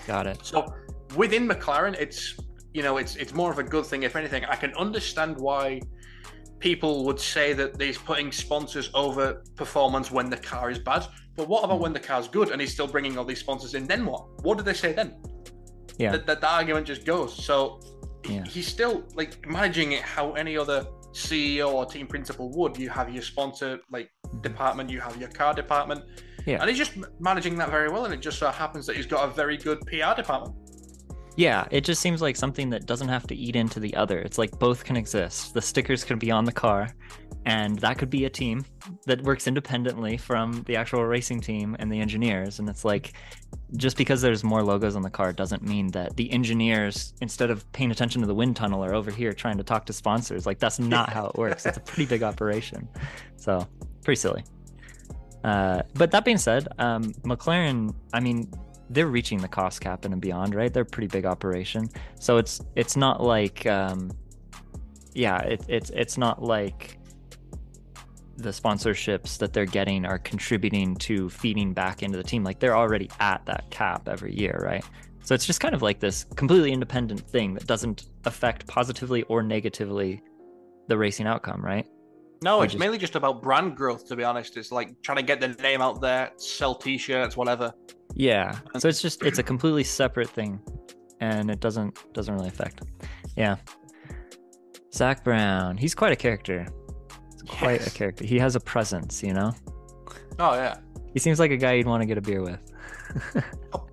Got 0.08 0.28
it. 0.28 0.40
So 0.44 0.74
within 1.16 1.48
McLaren, 1.48 1.96
it's 2.00 2.36
you 2.74 2.84
know, 2.84 2.98
it's 2.98 3.16
it's 3.16 3.34
more 3.34 3.52
of 3.52 3.60
a 3.60 3.64
good 3.64 3.86
thing. 3.86 4.04
If 4.04 4.16
anything, 4.16 4.46
I 4.46 4.56
can 4.56 4.74
understand 4.76 5.38
why 5.38 5.82
people 6.60 7.04
would 7.06 7.20
say 7.20 7.54
that 7.54 7.82
he's 7.82 7.98
putting 7.98 8.32
sponsors 8.32 8.90
over 8.94 9.44
performance 9.56 10.12
when 10.12 10.30
the 10.30 10.38
car 10.38 10.70
is 10.70 10.80
bad. 10.80 11.06
But 11.36 11.48
what 11.48 11.64
about 11.64 11.80
when 11.80 11.94
the 11.94 12.00
car's 12.00 12.28
good 12.28 12.50
and 12.50 12.62
he's 12.62 12.74
still 12.74 12.88
bringing 12.88 13.18
all 13.18 13.26
these 13.26 13.40
sponsors 13.40 13.74
in? 13.74 13.88
Then 13.88 14.06
what? 14.06 14.44
What 14.44 14.58
do 14.58 14.64
they 14.64 14.74
say 14.74 14.94
then? 14.94 15.16
Yeah, 15.98 16.12
that, 16.14 16.26
that, 16.28 16.42
that 16.42 16.50
argument 16.50 16.88
just 16.88 17.06
goes. 17.06 17.34
So 17.34 17.82
yeah. 18.30 18.44
he's 18.46 18.68
still 18.68 19.04
like 19.16 19.46
managing 19.48 19.94
it 19.94 20.02
how 20.02 20.34
any 20.34 20.58
other 20.58 20.86
CEO 21.14 21.74
or 21.74 21.86
team 21.86 22.08
principal 22.08 22.50
would. 22.52 22.78
You 22.78 22.90
have 22.90 23.10
your 23.14 23.24
sponsor 23.24 23.80
like 23.92 24.10
mm-hmm. 24.26 24.42
department, 24.42 24.90
you 24.90 25.02
have 25.02 25.18
your 25.18 25.30
car 25.30 25.54
department, 25.54 26.04
yeah, 26.46 26.60
and 26.60 26.70
he's 26.70 26.78
just 26.78 26.94
managing 27.20 27.58
that 27.58 27.70
very 27.70 27.90
well. 27.90 28.06
And 28.06 28.14
it 28.14 28.22
just 28.22 28.40
so 28.40 28.50
happens 28.50 28.86
that 28.88 28.96
he's 28.96 29.06
got 29.06 29.30
a 29.30 29.34
very 29.34 29.58
good 29.58 29.82
PR 29.82 30.16
department. 30.16 30.56
Yeah, 31.38 31.66
it 31.72 31.82
just 31.82 32.02
seems 32.02 32.22
like 32.22 32.36
something 32.36 32.70
that 32.72 32.86
doesn't 32.86 33.08
have 33.08 33.26
to 33.28 33.36
eat 33.36 33.56
into 33.56 33.80
the 33.80 33.96
other. 33.96 34.20
It's 34.20 34.38
like 34.38 34.58
both 34.60 34.84
can 34.84 34.98
exist. 34.98 35.54
The 35.54 35.62
stickers 35.62 36.04
can 36.04 36.20
be 36.20 36.30
on 36.30 36.44
the 36.44 36.52
car, 36.52 36.94
and 37.46 37.80
that 37.80 37.98
could 37.98 38.10
be 38.10 38.26
a 38.26 38.30
team 38.30 38.66
that 39.06 39.22
works 39.24 39.48
independently 39.48 40.18
from 40.18 40.64
the 40.68 40.76
actual 40.76 41.04
racing 41.06 41.42
team 41.42 41.76
and 41.80 41.92
the 41.92 42.00
engineers 42.00 42.60
and 42.60 42.70
it's 42.70 42.86
like 42.86 43.14
just 43.78 43.98
because 43.98 44.22
there's 44.22 44.44
more 44.44 44.62
logos 44.62 44.96
on 44.96 45.02
the 45.02 45.10
car 45.10 45.34
doesn't 45.34 45.64
mean 45.64 45.88
that 45.88 46.16
the 46.18 46.32
engineers 46.32 47.14
instead 47.22 47.50
of 47.50 47.70
paying 47.72 47.92
attention 47.92 48.22
to 48.22 48.28
the 48.28 48.36
wind 48.36 48.56
tunnel 48.56 48.84
are 48.84 48.94
over 48.94 49.10
here 49.10 49.34
trying 49.34 49.58
to 49.58 49.64
talk 49.64 49.86
to 49.86 49.94
sponsors 49.94 50.46
like 50.46 50.60
that's 50.60 50.80
not 50.80 51.10
how 51.12 51.26
it 51.26 51.36
works 51.36 51.66
it's 51.66 51.78
a 51.78 51.82
pretty 51.82 52.06
big 52.06 52.22
operation 52.22 52.88
so 53.38 53.68
pretty 54.04 54.20
silly 54.20 54.44
uh, 55.44 55.82
but 55.96 56.12
that 56.12 56.24
being 56.26 56.38
said 56.38 56.68
um, 56.80 57.04
mclaren 57.24 57.94
i 58.14 58.20
mean 58.20 58.50
they're 58.90 59.08
reaching 59.08 59.40
the 59.40 59.48
cost 59.48 59.82
cap 59.82 60.06
and 60.06 60.20
beyond 60.22 60.54
right 60.54 60.74
they're 60.74 60.84
a 60.84 60.86
pretty 60.86 61.08
big 61.08 61.26
operation 61.26 61.90
so 62.20 62.38
it's 62.38 62.62
it's 62.76 62.96
not 62.96 63.22
like 63.24 63.66
um, 63.66 64.12
yeah 65.14 65.40
it, 65.40 65.64
it's 65.68 65.90
it's 65.92 66.18
not 66.18 66.44
like 66.44 66.98
the 68.42 68.50
sponsorships 68.50 69.38
that 69.38 69.54
they're 69.54 69.66
getting 69.66 70.06
are 70.06 70.20
contributing 70.20 70.96
to 70.96 71.30
feeding 71.30 71.74
back 71.74 72.04
into 72.04 72.18
the 72.18 72.24
team. 72.24 72.44
Like 72.44 72.60
they're 72.60 72.76
already 72.76 73.10
at 73.20 73.46
that 73.46 73.70
cap 73.70 74.08
every 74.08 74.36
year, 74.36 74.60
right? 74.64 74.84
So 75.24 75.36
it's 75.36 75.46
just 75.46 75.60
kind 75.60 75.76
of 75.76 75.82
like 75.82 76.00
this 76.00 76.26
completely 76.36 76.72
independent 76.72 77.22
thing 77.22 77.54
that 77.54 77.68
doesn't 77.68 78.06
affect 78.26 78.68
positively 78.68 79.24
or 79.24 79.44
negatively 79.44 80.22
the 80.88 80.98
racing 80.98 81.28
outcome, 81.28 81.64
right? 81.64 81.88
No, 82.44 82.62
it's 82.64 82.74
just... 82.74 82.80
mainly 82.80 82.98
just 82.98 83.16
about 83.16 83.42
brand 83.42 83.76
growth, 83.76 84.08
to 84.08 84.16
be 84.16 84.24
honest. 84.24 84.58
It's 84.58 84.72
like 84.72 85.00
trying 85.04 85.18
to 85.18 85.24
get 85.24 85.40
the 85.40 85.50
name 85.62 85.82
out 85.82 86.02
there, 86.02 86.32
sell 86.38 86.74
t 86.74 86.98
shirts, 86.98 87.38
whatever. 87.38 87.72
Yeah. 88.16 88.58
So 88.80 88.88
it's 88.88 89.02
just 89.02 89.24
it's 89.24 89.40
a 89.40 89.44
completely 89.44 89.84
separate 89.84 90.30
thing 90.30 90.60
and 91.20 91.50
it 91.52 91.60
doesn't 91.60 92.14
doesn't 92.14 92.34
really 92.34 92.50
affect. 92.50 92.82
Yeah. 93.38 93.58
Zak 94.94 95.24
Brown, 95.24 95.78
he's 95.78 95.96
quite 95.96 96.12
a 96.12 96.18
character 96.18 96.66
He's 97.32 97.44
quite 97.44 97.80
yes. 97.80 97.88
a 97.88 97.92
character. 97.92 98.26
He 98.26 98.38
has 98.40 98.56
a 98.56 98.60
presence, 98.60 99.24
you 99.24 99.34
know. 99.34 99.54
Oh 100.40 100.54
yeah. 100.54 100.78
He 101.14 101.20
seems 101.20 101.40
like 101.40 101.52
a 101.52 101.58
guy 101.58 101.74
you'd 101.74 101.88
want 101.88 102.02
to 102.02 102.08
get 102.08 102.18
a 102.18 102.22
beer 102.22 102.42
with. 102.42 102.60
oh, 103.74 103.88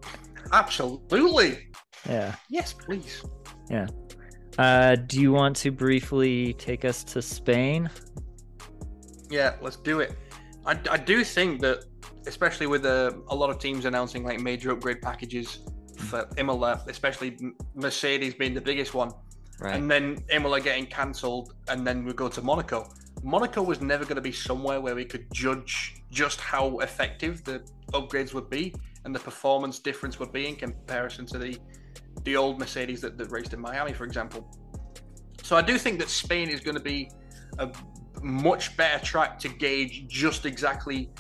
absolutely. 0.53 1.68
Yeah. 2.09 2.34
Yes, 2.49 2.72
please. 2.72 3.22
Yeah. 3.70 3.86
Uh, 4.57 4.96
do 4.96 5.20
you 5.20 5.32
want 5.32 5.57
to 5.57 5.70
briefly 5.70 6.55
take 6.55 6.84
us 6.84 7.05
to 7.05 7.22
Spain? 7.22 7.90
Yeah, 9.31 9.57
let's 9.61 9.76
do 9.76 10.01
it. 10.01 10.16
I, 10.66 10.79
I 10.91 10.97
do 10.97 11.24
think 11.24 11.61
that, 11.61 11.85
especially 12.26 12.66
with 12.66 12.85
uh, 12.85 13.12
a 13.29 13.35
lot 13.35 13.51
of 13.51 13.59
teams 13.59 13.85
announcing 13.85 14.24
like 14.24 14.41
major 14.41 14.72
upgrade 14.72 15.03
packages 15.03 15.61
for 15.97 16.29
Imola, 16.37 16.85
especially 16.89 17.37
Mercedes 17.74 18.35
being 18.35 18.55
the 18.55 18.61
biggest 18.61 18.95
one, 18.95 19.11
right. 19.61 19.74
and 19.74 19.91
then 19.91 20.18
Imola 20.31 20.61
getting 20.61 20.87
cancelled, 20.87 21.55
and 21.68 21.87
then 21.87 22.05
we 22.05 22.12
go 22.12 22.29
to 22.29 22.43
Monaco. 22.43 22.89
Monaco 23.22 23.62
was 23.62 23.81
never 23.81 24.05
going 24.05 24.16
to 24.16 24.22
be 24.22 24.33
somewhere 24.33 24.81
where 24.81 24.95
we 24.95 25.05
could 25.05 25.26
judge 25.33 26.03
just 26.11 26.41
how 26.41 26.79
effective 26.79 27.43
the 27.45 27.62
upgrades 27.93 28.33
would 28.33 28.49
be 28.49 28.72
and 29.05 29.14
the 29.14 29.18
performance 29.18 29.79
difference 29.79 30.18
would 30.20 30.33
be 30.33 30.47
in 30.47 30.57
comparison 30.57 31.26
to 31.26 31.39
the 31.39 31.59
the 32.24 32.37
old 32.37 32.59
Mercedes 32.59 33.01
that, 33.01 33.16
that 33.16 33.31
raced 33.31 33.55
in 33.55 33.61
Miami, 33.61 33.93
for 33.93 34.05
example. 34.05 34.47
So 35.43 35.57
I 35.57 35.62
do 35.62 35.79
think 35.79 35.99
that 36.01 36.09
Spain 36.09 36.49
is 36.49 36.61
going 36.61 36.76
to 36.76 36.83
be 36.83 37.11
a 37.59 37.70
much 38.22 38.76
better 38.76 39.04
track 39.04 39.38
to 39.40 39.48
gauge 39.48 40.06
just 40.08 40.46
exactly 40.46 41.10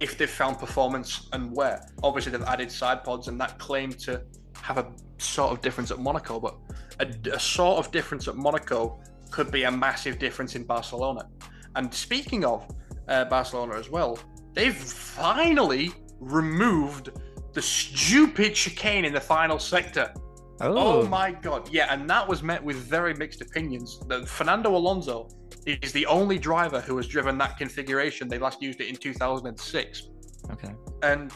if 0.00 0.16
they've 0.16 0.30
found 0.30 0.58
performance 0.58 1.28
and 1.32 1.54
where. 1.54 1.86
Obviously, 2.02 2.32
they've 2.32 2.42
added 2.42 2.70
side 2.70 3.04
pods 3.04 3.28
and 3.28 3.40
that 3.40 3.58
claim 3.58 3.92
to 3.92 4.22
have 4.60 4.78
a 4.78 4.92
sort 5.18 5.52
of 5.52 5.60
difference 5.60 5.90
at 5.90 5.98
Monaco, 5.98 6.38
but 6.38 6.56
a, 7.00 7.34
a 7.34 7.40
sort 7.40 7.78
of 7.84 7.90
difference 7.92 8.28
at 8.28 8.36
Monaco 8.36 9.00
could 9.30 9.50
be 9.50 9.64
a 9.64 9.70
massive 9.70 10.18
difference 10.18 10.54
in 10.54 10.64
Barcelona. 10.64 11.28
And 11.74 11.92
speaking 11.92 12.44
of 12.44 12.68
uh, 13.08 13.24
Barcelona 13.24 13.74
as 13.74 13.90
well, 13.90 14.18
they've 14.52 14.74
finally 14.74 15.92
removed 16.20 17.10
the 17.52 17.62
stupid 17.62 18.54
chicane 18.54 19.04
in 19.04 19.12
the 19.12 19.20
final 19.20 19.58
sector. 19.58 20.12
Oh. 20.60 21.02
oh. 21.02 21.08
my 21.08 21.32
god, 21.32 21.68
yeah, 21.72 21.92
and 21.92 22.08
that 22.10 22.26
was 22.26 22.42
met 22.42 22.62
with 22.62 22.76
very 22.76 23.14
mixed 23.14 23.40
opinions. 23.40 24.00
The, 24.08 24.26
Fernando 24.26 24.76
Alonso 24.76 25.28
is 25.66 25.92
the 25.92 26.06
only 26.06 26.38
driver 26.38 26.80
who 26.80 26.96
has 26.96 27.06
driven 27.06 27.38
that 27.38 27.56
configuration. 27.56 28.28
They 28.28 28.38
last 28.38 28.62
used 28.62 28.80
it 28.80 28.88
in 28.88 28.96
2006. 28.96 30.08
Okay. 30.50 30.74
And 31.02 31.32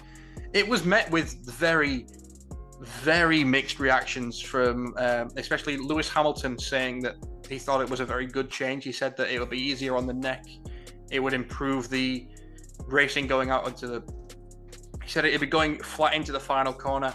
it 0.53 0.67
was 0.67 0.85
met 0.85 1.11
with 1.11 1.45
very, 1.47 2.07
very 2.81 3.45
mixed 3.45 3.79
reactions 3.79 4.41
from, 4.41 4.95
um, 4.99 5.31
especially 5.37 5.77
Lewis 5.77 6.09
Hamilton 6.09 6.59
saying 6.59 7.01
that 7.01 7.17
he 7.49 7.59
thought 7.59 7.81
it 7.81 7.89
was 7.89 8.01
a 8.01 8.05
very 8.05 8.27
good 8.27 8.51
change. 8.51 8.85
He 8.85 8.93
said 8.93 9.17
that 9.17 9.31
it 9.31 9.39
would 9.39 9.51
be 9.51 9.61
easier 9.61 9.97
on 9.97 10.07
the 10.07 10.14
neck. 10.14 10.45
It 11.11 11.21
would 11.21 11.33
improve 11.33 11.89
the 11.89 12.27
racing 12.87 13.27
going 13.27 13.51
out 13.51 13.64
onto 13.64 13.87
the. 13.87 14.03
He 15.03 15.11
said 15.11 15.25
it'd 15.25 15.41
be 15.41 15.47
going 15.47 15.81
flat 15.83 16.14
into 16.14 16.33
the 16.33 16.41
final 16.41 16.73
corner, 16.73 17.14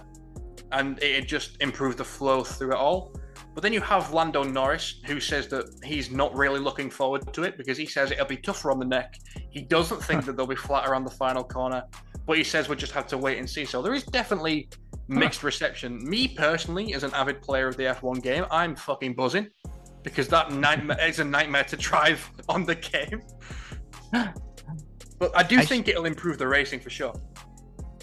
and 0.72 1.02
it'd 1.02 1.28
just 1.28 1.58
improved 1.62 1.98
the 1.98 2.06
flow 2.06 2.44
through 2.44 2.72
it 2.72 2.78
all. 2.78 3.14
But 3.54 3.64
then 3.64 3.74
you 3.74 3.82
have 3.82 4.14
Lando 4.14 4.44
Norris, 4.44 5.02
who 5.06 5.20
says 5.20 5.48
that 5.50 5.66
he's 5.84 6.10
not 6.10 6.34
really 6.34 6.60
looking 6.60 6.90
forward 6.90 7.34
to 7.34 7.44
it 7.44 7.58
because 7.58 7.78
he 7.78 7.86
says 7.86 8.12
it'll 8.12 8.26
be 8.26 8.38
tougher 8.38 8.72
on 8.72 8.80
the 8.80 8.86
neck. 8.86 9.16
He 9.50 9.62
doesn't 9.62 10.02
think 10.02 10.26
that 10.26 10.38
they'll 10.38 10.48
be 10.48 10.56
flatter 10.56 10.96
on 10.96 11.04
the 11.04 11.12
final 11.12 11.44
corner, 11.44 11.84
but 12.26 12.38
he 12.38 12.44
says 12.46 12.70
we'll 12.70 12.78
just 12.78 12.94
have 12.94 13.08
to 13.08 13.18
wait 13.18 13.40
and 13.40 13.50
see. 13.50 13.66
So 13.66 13.82
there 13.82 13.94
is 13.94 14.04
definitely 14.04 14.70
mixed 15.10 15.44
reception. 15.44 15.98
Me 16.10 16.30
personally, 16.30 16.94
as 16.94 17.04
an 17.04 17.14
avid 17.14 17.42
player 17.42 17.68
of 17.68 17.76
the 17.76 17.84
F1 17.84 18.24
game, 18.24 18.46
I'm 18.50 18.76
fucking 18.76 19.16
buzzing 19.16 19.50
because 20.04 20.28
that 20.30 20.52
nightmare 20.52 20.98
is 21.06 21.20
a 21.20 21.26
nightmare 21.26 21.66
to 21.66 21.78
drive 21.78 22.30
on 22.50 22.66
the 22.66 22.76
game. 22.76 23.22
but 25.20 25.36
I 25.36 25.44
do 25.44 25.60
I 25.60 25.66
think 25.66 25.86
sh- 25.86 25.90
it'll 25.90 26.06
improve 26.06 26.38
the 26.38 26.48
racing 26.48 26.80
for 26.80 26.90
sure. 26.90 27.14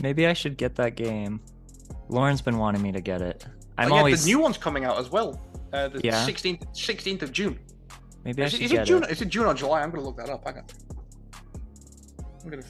Maybe 0.03 0.27
I 0.27 0.33
should 0.33 0.57
get 0.57 0.75
that 0.77 0.95
game. 0.95 1.41
Lauren's 2.09 2.43
been 2.43 2.59
wanting 2.59 2.83
me 2.83 2.93
to 2.93 3.01
get 3.01 3.23
it. 3.23 3.47
I'm 3.77 3.93
oh, 3.93 3.95
yeah, 3.95 3.99
always 3.99 4.25
the 4.25 4.31
new 4.31 4.39
one's 4.39 4.59
coming 4.59 4.85
out 4.85 4.99
as 4.99 5.11
well. 5.11 5.41
Uh, 5.73 5.89
the 5.89 6.01
yeah? 6.03 6.27
16th 6.27 6.67
16th 6.73 7.23
of 7.23 7.33
June. 7.33 7.59
Maybe 8.25 8.43
I 8.43 8.47
is, 8.47 8.53
should 8.53 8.63
is 8.63 8.73
get 8.73 8.83
it 8.83 8.85
June? 8.87 9.03
It. 9.05 9.11
Is 9.11 9.23
it 9.23 9.29
June 9.29 9.47
or 9.47 9.55
July? 9.55 9.83
I'm 9.83 9.91
gonna 9.91 10.05
look 10.05 10.17
that 10.17 10.31
up. 10.31 10.43
I 10.47 10.53
got. 10.53 10.73
I'm 12.43 12.51
gonna. 12.51 12.63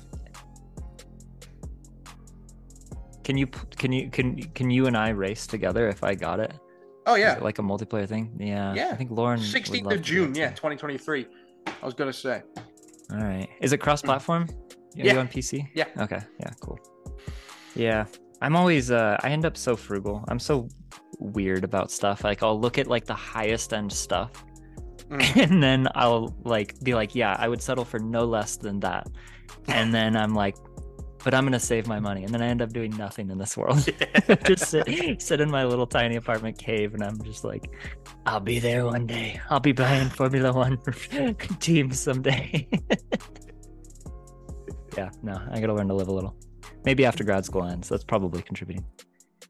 Can 3.25 3.37
you 3.37 3.47
can 3.47 3.93
you 3.93 4.11
can 4.11 4.43
can 4.55 4.71
you 4.71 4.87
and 4.87 4.97
I 4.97 5.11
race 5.11 5.47
together 5.47 5.89
if 5.89 6.03
I 6.03 6.15
got 6.15 6.41
it? 6.41 6.53
Oh 7.07 7.15
yeah, 7.15 7.39
like 7.41 7.59
a 7.59 7.63
multiplayer 7.63 8.09
thing. 8.09 8.37
Yeah, 8.39 8.75
yeah. 8.75 8.91
I 8.91 8.97
think 8.97 9.11
Lauren. 9.11 9.41
Sixteenth 9.41 9.91
of 9.91 10.03
June, 10.03 10.35
yeah, 10.35 10.51
2023. 10.51 11.27
I 11.67 11.85
was 11.85 11.95
gonna 11.95 12.13
say. 12.13 12.43
All 13.11 13.19
right. 13.19 13.49
Is 13.61 13.73
it 13.73 13.79
cross-platform? 13.79 14.49
Hmm. 14.49 14.55
Yeah. 14.95 15.15
You 15.15 15.21
on 15.21 15.29
PC? 15.29 15.69
Yeah. 15.75 15.87
Okay. 15.99 16.21
Yeah. 16.41 16.51
Cool. 16.61 16.79
Yeah. 17.75 18.05
I'm 18.41 18.55
always. 18.57 18.91
Uh, 18.91 19.17
I 19.23 19.31
end 19.31 19.45
up 19.45 19.57
so 19.57 19.77
frugal. 19.77 20.25
I'm 20.29 20.39
so 20.39 20.69
weird 21.19 21.65
about 21.65 21.91
stuff. 21.91 22.25
Like 22.25 22.43
I'll 22.43 22.61
look 22.61 22.79
at 22.79 22.87
like 22.87 23.05
the 23.05 23.15
highest 23.15 23.73
end 23.73 23.93
stuff, 23.93 24.45
Mm. 25.11 25.37
and 25.51 25.63
then 25.63 25.89
I'll 25.95 26.35
like 26.45 26.79
be 26.81 26.95
like, 26.95 27.15
yeah, 27.15 27.35
I 27.39 27.49
would 27.49 27.63
settle 27.63 27.85
for 27.85 27.99
no 27.99 28.25
less 28.25 28.57
than 28.57 28.81
that. 28.81 29.07
And 29.67 29.93
then 29.95 30.17
I'm 30.17 30.35
like, 30.35 30.57
but 31.25 31.35
I'm 31.35 31.45
gonna 31.45 31.59
save 31.59 31.87
my 31.87 31.99
money, 31.99 32.25
and 32.25 32.33
then 32.33 32.43
I 32.43 32.47
end 32.47 32.63
up 32.63 32.73
doing 32.73 32.95
nothing 32.97 33.31
in 33.31 33.39
this 33.39 33.57
world. 33.57 33.89
just 34.45 34.67
sit, 34.67 35.21
sit 35.21 35.41
in 35.41 35.51
my 35.51 35.65
little 35.65 35.87
tiny 35.87 36.17
apartment 36.17 36.59
cave, 36.59 36.95
and 36.95 37.03
I'm 37.03 37.21
just 37.23 37.43
like, 37.43 37.71
I'll 38.27 38.41
be 38.41 38.59
there 38.59 38.85
one 38.85 39.07
day. 39.07 39.41
I'll 39.51 39.61
be 39.61 39.73
buying 39.73 40.11
Formula 40.11 40.53
One 40.53 40.79
teams 41.61 41.99
someday. 41.99 42.69
yeah, 44.97 45.11
no, 45.23 45.41
I 45.51 45.61
gotta 45.61 45.75
learn 45.75 45.89
to 45.89 45.95
live 45.95 46.09
a 46.09 46.13
little. 46.13 46.37
Maybe 46.85 47.05
after 47.05 47.25
grad 47.25 47.45
school 47.45 47.65
ends, 47.65 47.89
that's 47.89 48.05
probably 48.05 48.43
contributing. 48.43 48.85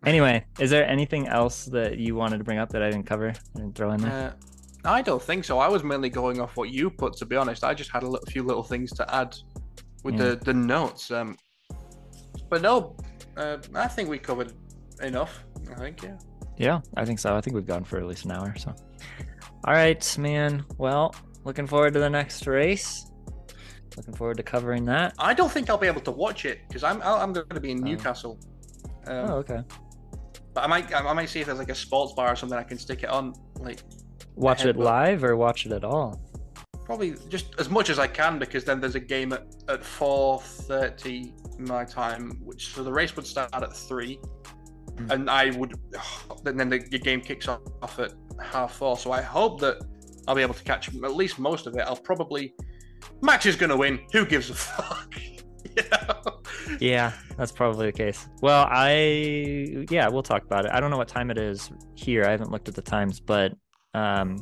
Anyway, 0.06 0.44
is 0.60 0.70
there 0.70 0.86
anything 0.88 1.26
else 1.28 1.64
that 1.66 1.98
you 1.98 2.14
wanted 2.14 2.38
to 2.38 2.44
bring 2.44 2.58
up 2.58 2.68
that 2.70 2.82
I 2.82 2.90
didn't 2.90 3.06
cover 3.06 3.32
and 3.56 3.74
throw 3.74 3.92
in 3.92 4.00
there? 4.00 4.34
Uh, 4.84 4.88
I 4.88 5.02
don't 5.02 5.20
think 5.22 5.44
so. 5.44 5.58
I 5.58 5.68
was 5.68 5.82
mainly 5.82 6.08
going 6.08 6.40
off 6.40 6.56
what 6.56 6.70
you 6.70 6.88
put. 6.88 7.14
To 7.14 7.26
be 7.26 7.36
honest, 7.36 7.64
I 7.64 7.74
just 7.74 7.90
had 7.90 8.04
a 8.04 8.06
little, 8.08 8.24
few 8.26 8.42
little 8.44 8.62
things 8.62 8.92
to 8.92 9.14
add 9.14 9.36
with 10.04 10.14
Yeah. 10.14 10.30
the 10.30 10.36
the 10.36 10.54
notes. 10.54 11.10
Um, 11.10 11.36
but 12.48 12.62
no, 12.62 12.96
uh, 13.36 13.58
I 13.74 13.88
think 13.88 14.08
we 14.08 14.18
covered 14.18 14.52
enough. 15.02 15.44
I 15.70 15.74
think 15.74 16.02
yeah. 16.02 16.16
Yeah, 16.56 16.80
I 16.96 17.04
think 17.04 17.18
so. 17.18 17.36
I 17.36 17.40
think 17.40 17.54
we've 17.54 17.66
gone 17.66 17.84
for 17.84 17.98
at 17.98 18.06
least 18.06 18.24
an 18.24 18.32
hour. 18.32 18.54
So, 18.56 18.74
all 19.64 19.74
right, 19.74 20.18
man. 20.18 20.64
Well, 20.76 21.14
looking 21.44 21.66
forward 21.66 21.92
to 21.94 22.00
the 22.00 22.10
next 22.10 22.46
race. 22.46 23.10
Looking 23.98 24.14
forward 24.14 24.36
to 24.36 24.42
covering 24.44 24.84
that. 24.86 25.14
I 25.18 25.34
don't 25.34 25.50
think 25.50 25.68
I'll 25.68 25.76
be 25.76 25.88
able 25.88 26.00
to 26.02 26.10
watch 26.12 26.44
it 26.44 26.60
because 26.68 26.84
I'm 26.84 27.02
I'm 27.02 27.32
going 27.32 27.46
to 27.50 27.60
be 27.60 27.72
in 27.72 27.78
Oh. 27.80 27.82
Newcastle. 27.90 28.38
Um, 29.06 29.30
Oh, 29.30 29.34
okay. 29.42 29.60
But 30.54 30.64
I 30.64 30.66
might 30.68 30.94
I 30.94 31.12
might 31.12 31.28
see 31.28 31.40
if 31.40 31.46
there's 31.46 31.58
like 31.58 31.68
a 31.70 31.74
sports 31.74 32.12
bar 32.14 32.32
or 32.32 32.36
something 32.36 32.56
I 32.58 32.62
can 32.62 32.78
stick 32.78 33.02
it 33.02 33.08
on. 33.10 33.34
Like 33.58 33.80
Watch 34.36 34.64
it 34.64 34.76
live 34.76 35.24
or 35.24 35.36
watch 35.36 35.66
it 35.66 35.72
at 35.72 35.82
all. 35.84 36.20
probably 36.84 37.16
just 37.28 37.46
as 37.58 37.68
much 37.68 37.90
as 37.90 37.98
I 37.98 38.06
can 38.06 38.38
because 38.38 38.64
then 38.64 38.80
there's 38.80 38.94
a 38.94 39.00
game 39.00 39.32
at, 39.32 39.42
at 39.68 39.82
4:30 39.82 41.58
my 41.58 41.84
time, 41.84 42.38
which 42.44 42.72
so 42.72 42.84
the 42.84 42.92
race 42.92 43.16
would 43.16 43.26
start 43.26 43.50
at 43.52 43.76
three, 43.76 44.18
Mm. 44.96 45.10
and 45.12 45.30
I 45.30 45.50
would 45.58 45.74
and 46.46 46.58
then 46.58 46.68
the, 46.68 46.78
the 46.78 46.98
game 46.98 47.20
kicks 47.20 47.46
off 47.48 47.98
at 47.98 48.12
half 48.40 48.74
four. 48.76 48.96
So 48.96 49.10
I 49.12 49.22
hope 49.22 49.60
that 49.60 49.76
I'll 50.26 50.34
be 50.34 50.42
able 50.42 50.54
to 50.54 50.64
catch 50.64 50.88
at 50.88 51.14
least 51.14 51.38
most 51.38 51.66
of 51.66 51.74
it. 51.76 51.80
I'll 51.86 51.96
probably 51.96 52.54
Max 53.22 53.46
is 53.46 53.56
gonna 53.56 53.76
win. 53.76 54.00
Who 54.12 54.24
gives 54.24 54.50
a 54.50 54.54
fuck? 54.54 55.14
you 55.76 55.82
know? 55.90 56.40
Yeah, 56.80 57.12
that's 57.36 57.52
probably 57.52 57.86
the 57.86 57.92
case. 57.92 58.28
Well, 58.42 58.66
I 58.70 59.86
yeah, 59.90 60.08
we'll 60.08 60.22
talk 60.22 60.44
about 60.44 60.64
it. 60.64 60.70
I 60.72 60.80
don't 60.80 60.90
know 60.90 60.96
what 60.96 61.08
time 61.08 61.30
it 61.30 61.38
is 61.38 61.70
here. 61.94 62.24
I 62.24 62.30
haven't 62.30 62.50
looked 62.50 62.68
at 62.68 62.74
the 62.74 62.82
times, 62.82 63.20
but 63.20 63.54
um 63.94 64.36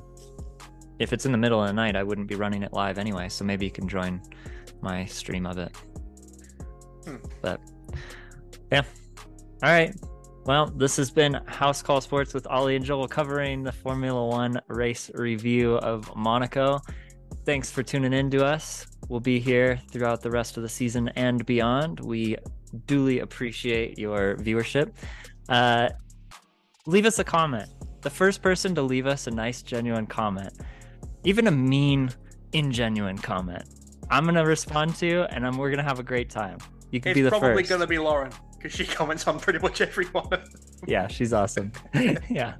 if 0.98 1.12
it's 1.12 1.26
in 1.26 1.32
the 1.32 1.38
middle 1.38 1.60
of 1.60 1.66
the 1.68 1.74
night, 1.74 1.94
I 1.94 2.02
wouldn't 2.02 2.26
be 2.26 2.36
running 2.36 2.62
it 2.62 2.72
live 2.72 2.98
anyway, 2.98 3.28
so 3.28 3.44
maybe 3.44 3.66
you 3.66 3.70
can 3.70 3.86
join 3.86 4.22
my 4.80 5.04
stream 5.04 5.46
of 5.46 5.58
it. 5.58 5.76
Hmm. 7.04 7.16
But 7.42 7.60
yeah. 8.72 8.82
All 9.62 9.70
right. 9.70 9.94
Well, 10.46 10.66
this 10.66 10.96
has 10.96 11.10
been 11.10 11.34
House 11.46 11.82
Call 11.82 12.00
Sports 12.00 12.32
with 12.32 12.46
Ollie 12.46 12.76
and 12.76 12.84
Joel 12.84 13.08
covering 13.08 13.64
the 13.64 13.72
Formula 13.72 14.24
One 14.24 14.60
race 14.68 15.10
review 15.14 15.74
of 15.78 16.14
Monaco. 16.14 16.80
Thanks 17.46 17.70
for 17.70 17.84
tuning 17.84 18.12
in 18.12 18.28
to 18.32 18.44
us. 18.44 18.88
We'll 19.08 19.20
be 19.20 19.38
here 19.38 19.80
throughout 19.92 20.20
the 20.20 20.30
rest 20.32 20.56
of 20.56 20.64
the 20.64 20.68
season 20.68 21.08
and 21.10 21.46
beyond. 21.46 22.00
We 22.00 22.36
duly 22.86 23.20
appreciate 23.20 24.00
your 24.00 24.34
viewership. 24.34 24.90
Uh, 25.48 25.90
leave 26.86 27.06
us 27.06 27.20
a 27.20 27.24
comment. 27.24 27.70
The 28.00 28.10
first 28.10 28.42
person 28.42 28.74
to 28.74 28.82
leave 28.82 29.06
us 29.06 29.28
a 29.28 29.30
nice, 29.30 29.62
genuine 29.62 30.08
comment, 30.08 30.54
even 31.22 31.46
a 31.46 31.52
mean, 31.52 32.10
ingenuine 32.52 33.22
comment, 33.22 33.62
I'm 34.10 34.24
gonna 34.24 34.44
respond 34.44 34.96
to, 34.96 35.32
and 35.32 35.46
I'm, 35.46 35.56
we're 35.56 35.70
gonna 35.70 35.84
have 35.84 36.00
a 36.00 36.04
great 36.04 36.28
time. 36.28 36.58
You 36.90 37.00
can 37.00 37.10
It's 37.10 37.16
be 37.16 37.22
the 37.22 37.30
probably 37.30 37.62
gonna 37.62 37.86
be 37.86 37.98
Lauren 37.98 38.32
because 38.56 38.72
she 38.72 38.84
comments 38.84 39.24
on 39.28 39.38
pretty 39.38 39.60
much 39.60 39.80
every 39.80 40.06
one. 40.06 40.24
of 40.24 40.30
them. 40.30 40.42
Yeah, 40.88 41.06
she's 41.06 41.32
awesome. 41.32 41.70
yeah. 42.28 42.54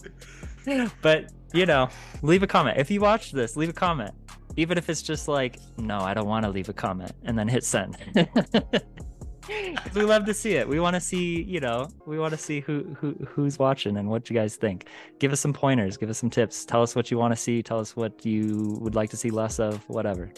But, 1.03 1.33
you 1.53 1.67
know, 1.67 1.89
leave 2.23 2.43
a 2.43 2.47
comment. 2.47 2.79
If 2.79 2.91
you 2.91 3.01
watch 3.01 3.31
this, 3.33 3.57
leave 3.57 3.69
a 3.69 3.73
comment. 3.75 4.15
Even 4.57 4.79
if 4.79 4.89
it's 4.89 5.03
just 5.03 5.29
like, 5.29 5.59
no, 5.77 5.99
I 5.99 6.15
don't 6.15 6.27
want 6.27 6.45
to 6.45 6.51
leave 6.51 6.69
a 6.69 6.73
comment, 6.73 7.13
and 7.25 7.39
then 7.39 7.49
hit 7.49 7.65
send. 7.65 7.97
we 9.95 10.03
love 10.03 10.25
to 10.25 10.35
see 10.35 10.55
it. 10.55 10.69
We 10.69 10.81
want 10.81 10.95
to 10.95 11.01
see, 11.01 11.43
you 11.43 11.61
know, 11.61 11.89
we 12.07 12.19
want 12.19 12.33
to 12.33 12.39
see 12.39 12.61
who 12.61 12.97
who 12.99 13.15
who's 13.29 13.59
watching 13.59 13.97
and 13.97 14.09
what 14.09 14.31
you 14.31 14.35
guys 14.35 14.57
think. 14.57 14.89
Give 15.19 15.33
us 15.33 15.41
some 15.41 15.53
pointers, 15.53 15.97
give 15.97 16.11
us 16.11 16.19
some 16.19 16.31
tips. 16.31 16.65
Tell 16.65 16.83
us 16.83 16.97
what 16.97 17.11
you 17.11 17.19
want 17.19 17.33
to 17.35 17.41
see, 17.41 17.63
tell 17.63 17.79
us 17.79 17.95
what 17.95 18.25
you 18.25 18.79
would 18.81 18.95
like 18.95 19.11
to 19.11 19.17
see 19.17 19.31
less 19.31 19.59
of, 19.59 19.89
whatever. 19.89 20.33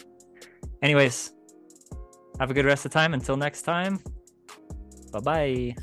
Anyways, 0.81 1.33
have 2.39 2.51
a 2.51 2.53
good 2.53 2.65
rest 2.65 2.85
of 2.85 2.91
the 2.91 2.99
time. 2.99 3.13
Until 3.13 3.37
next 3.37 3.63
time. 3.63 3.99
Bye-bye. 5.11 5.75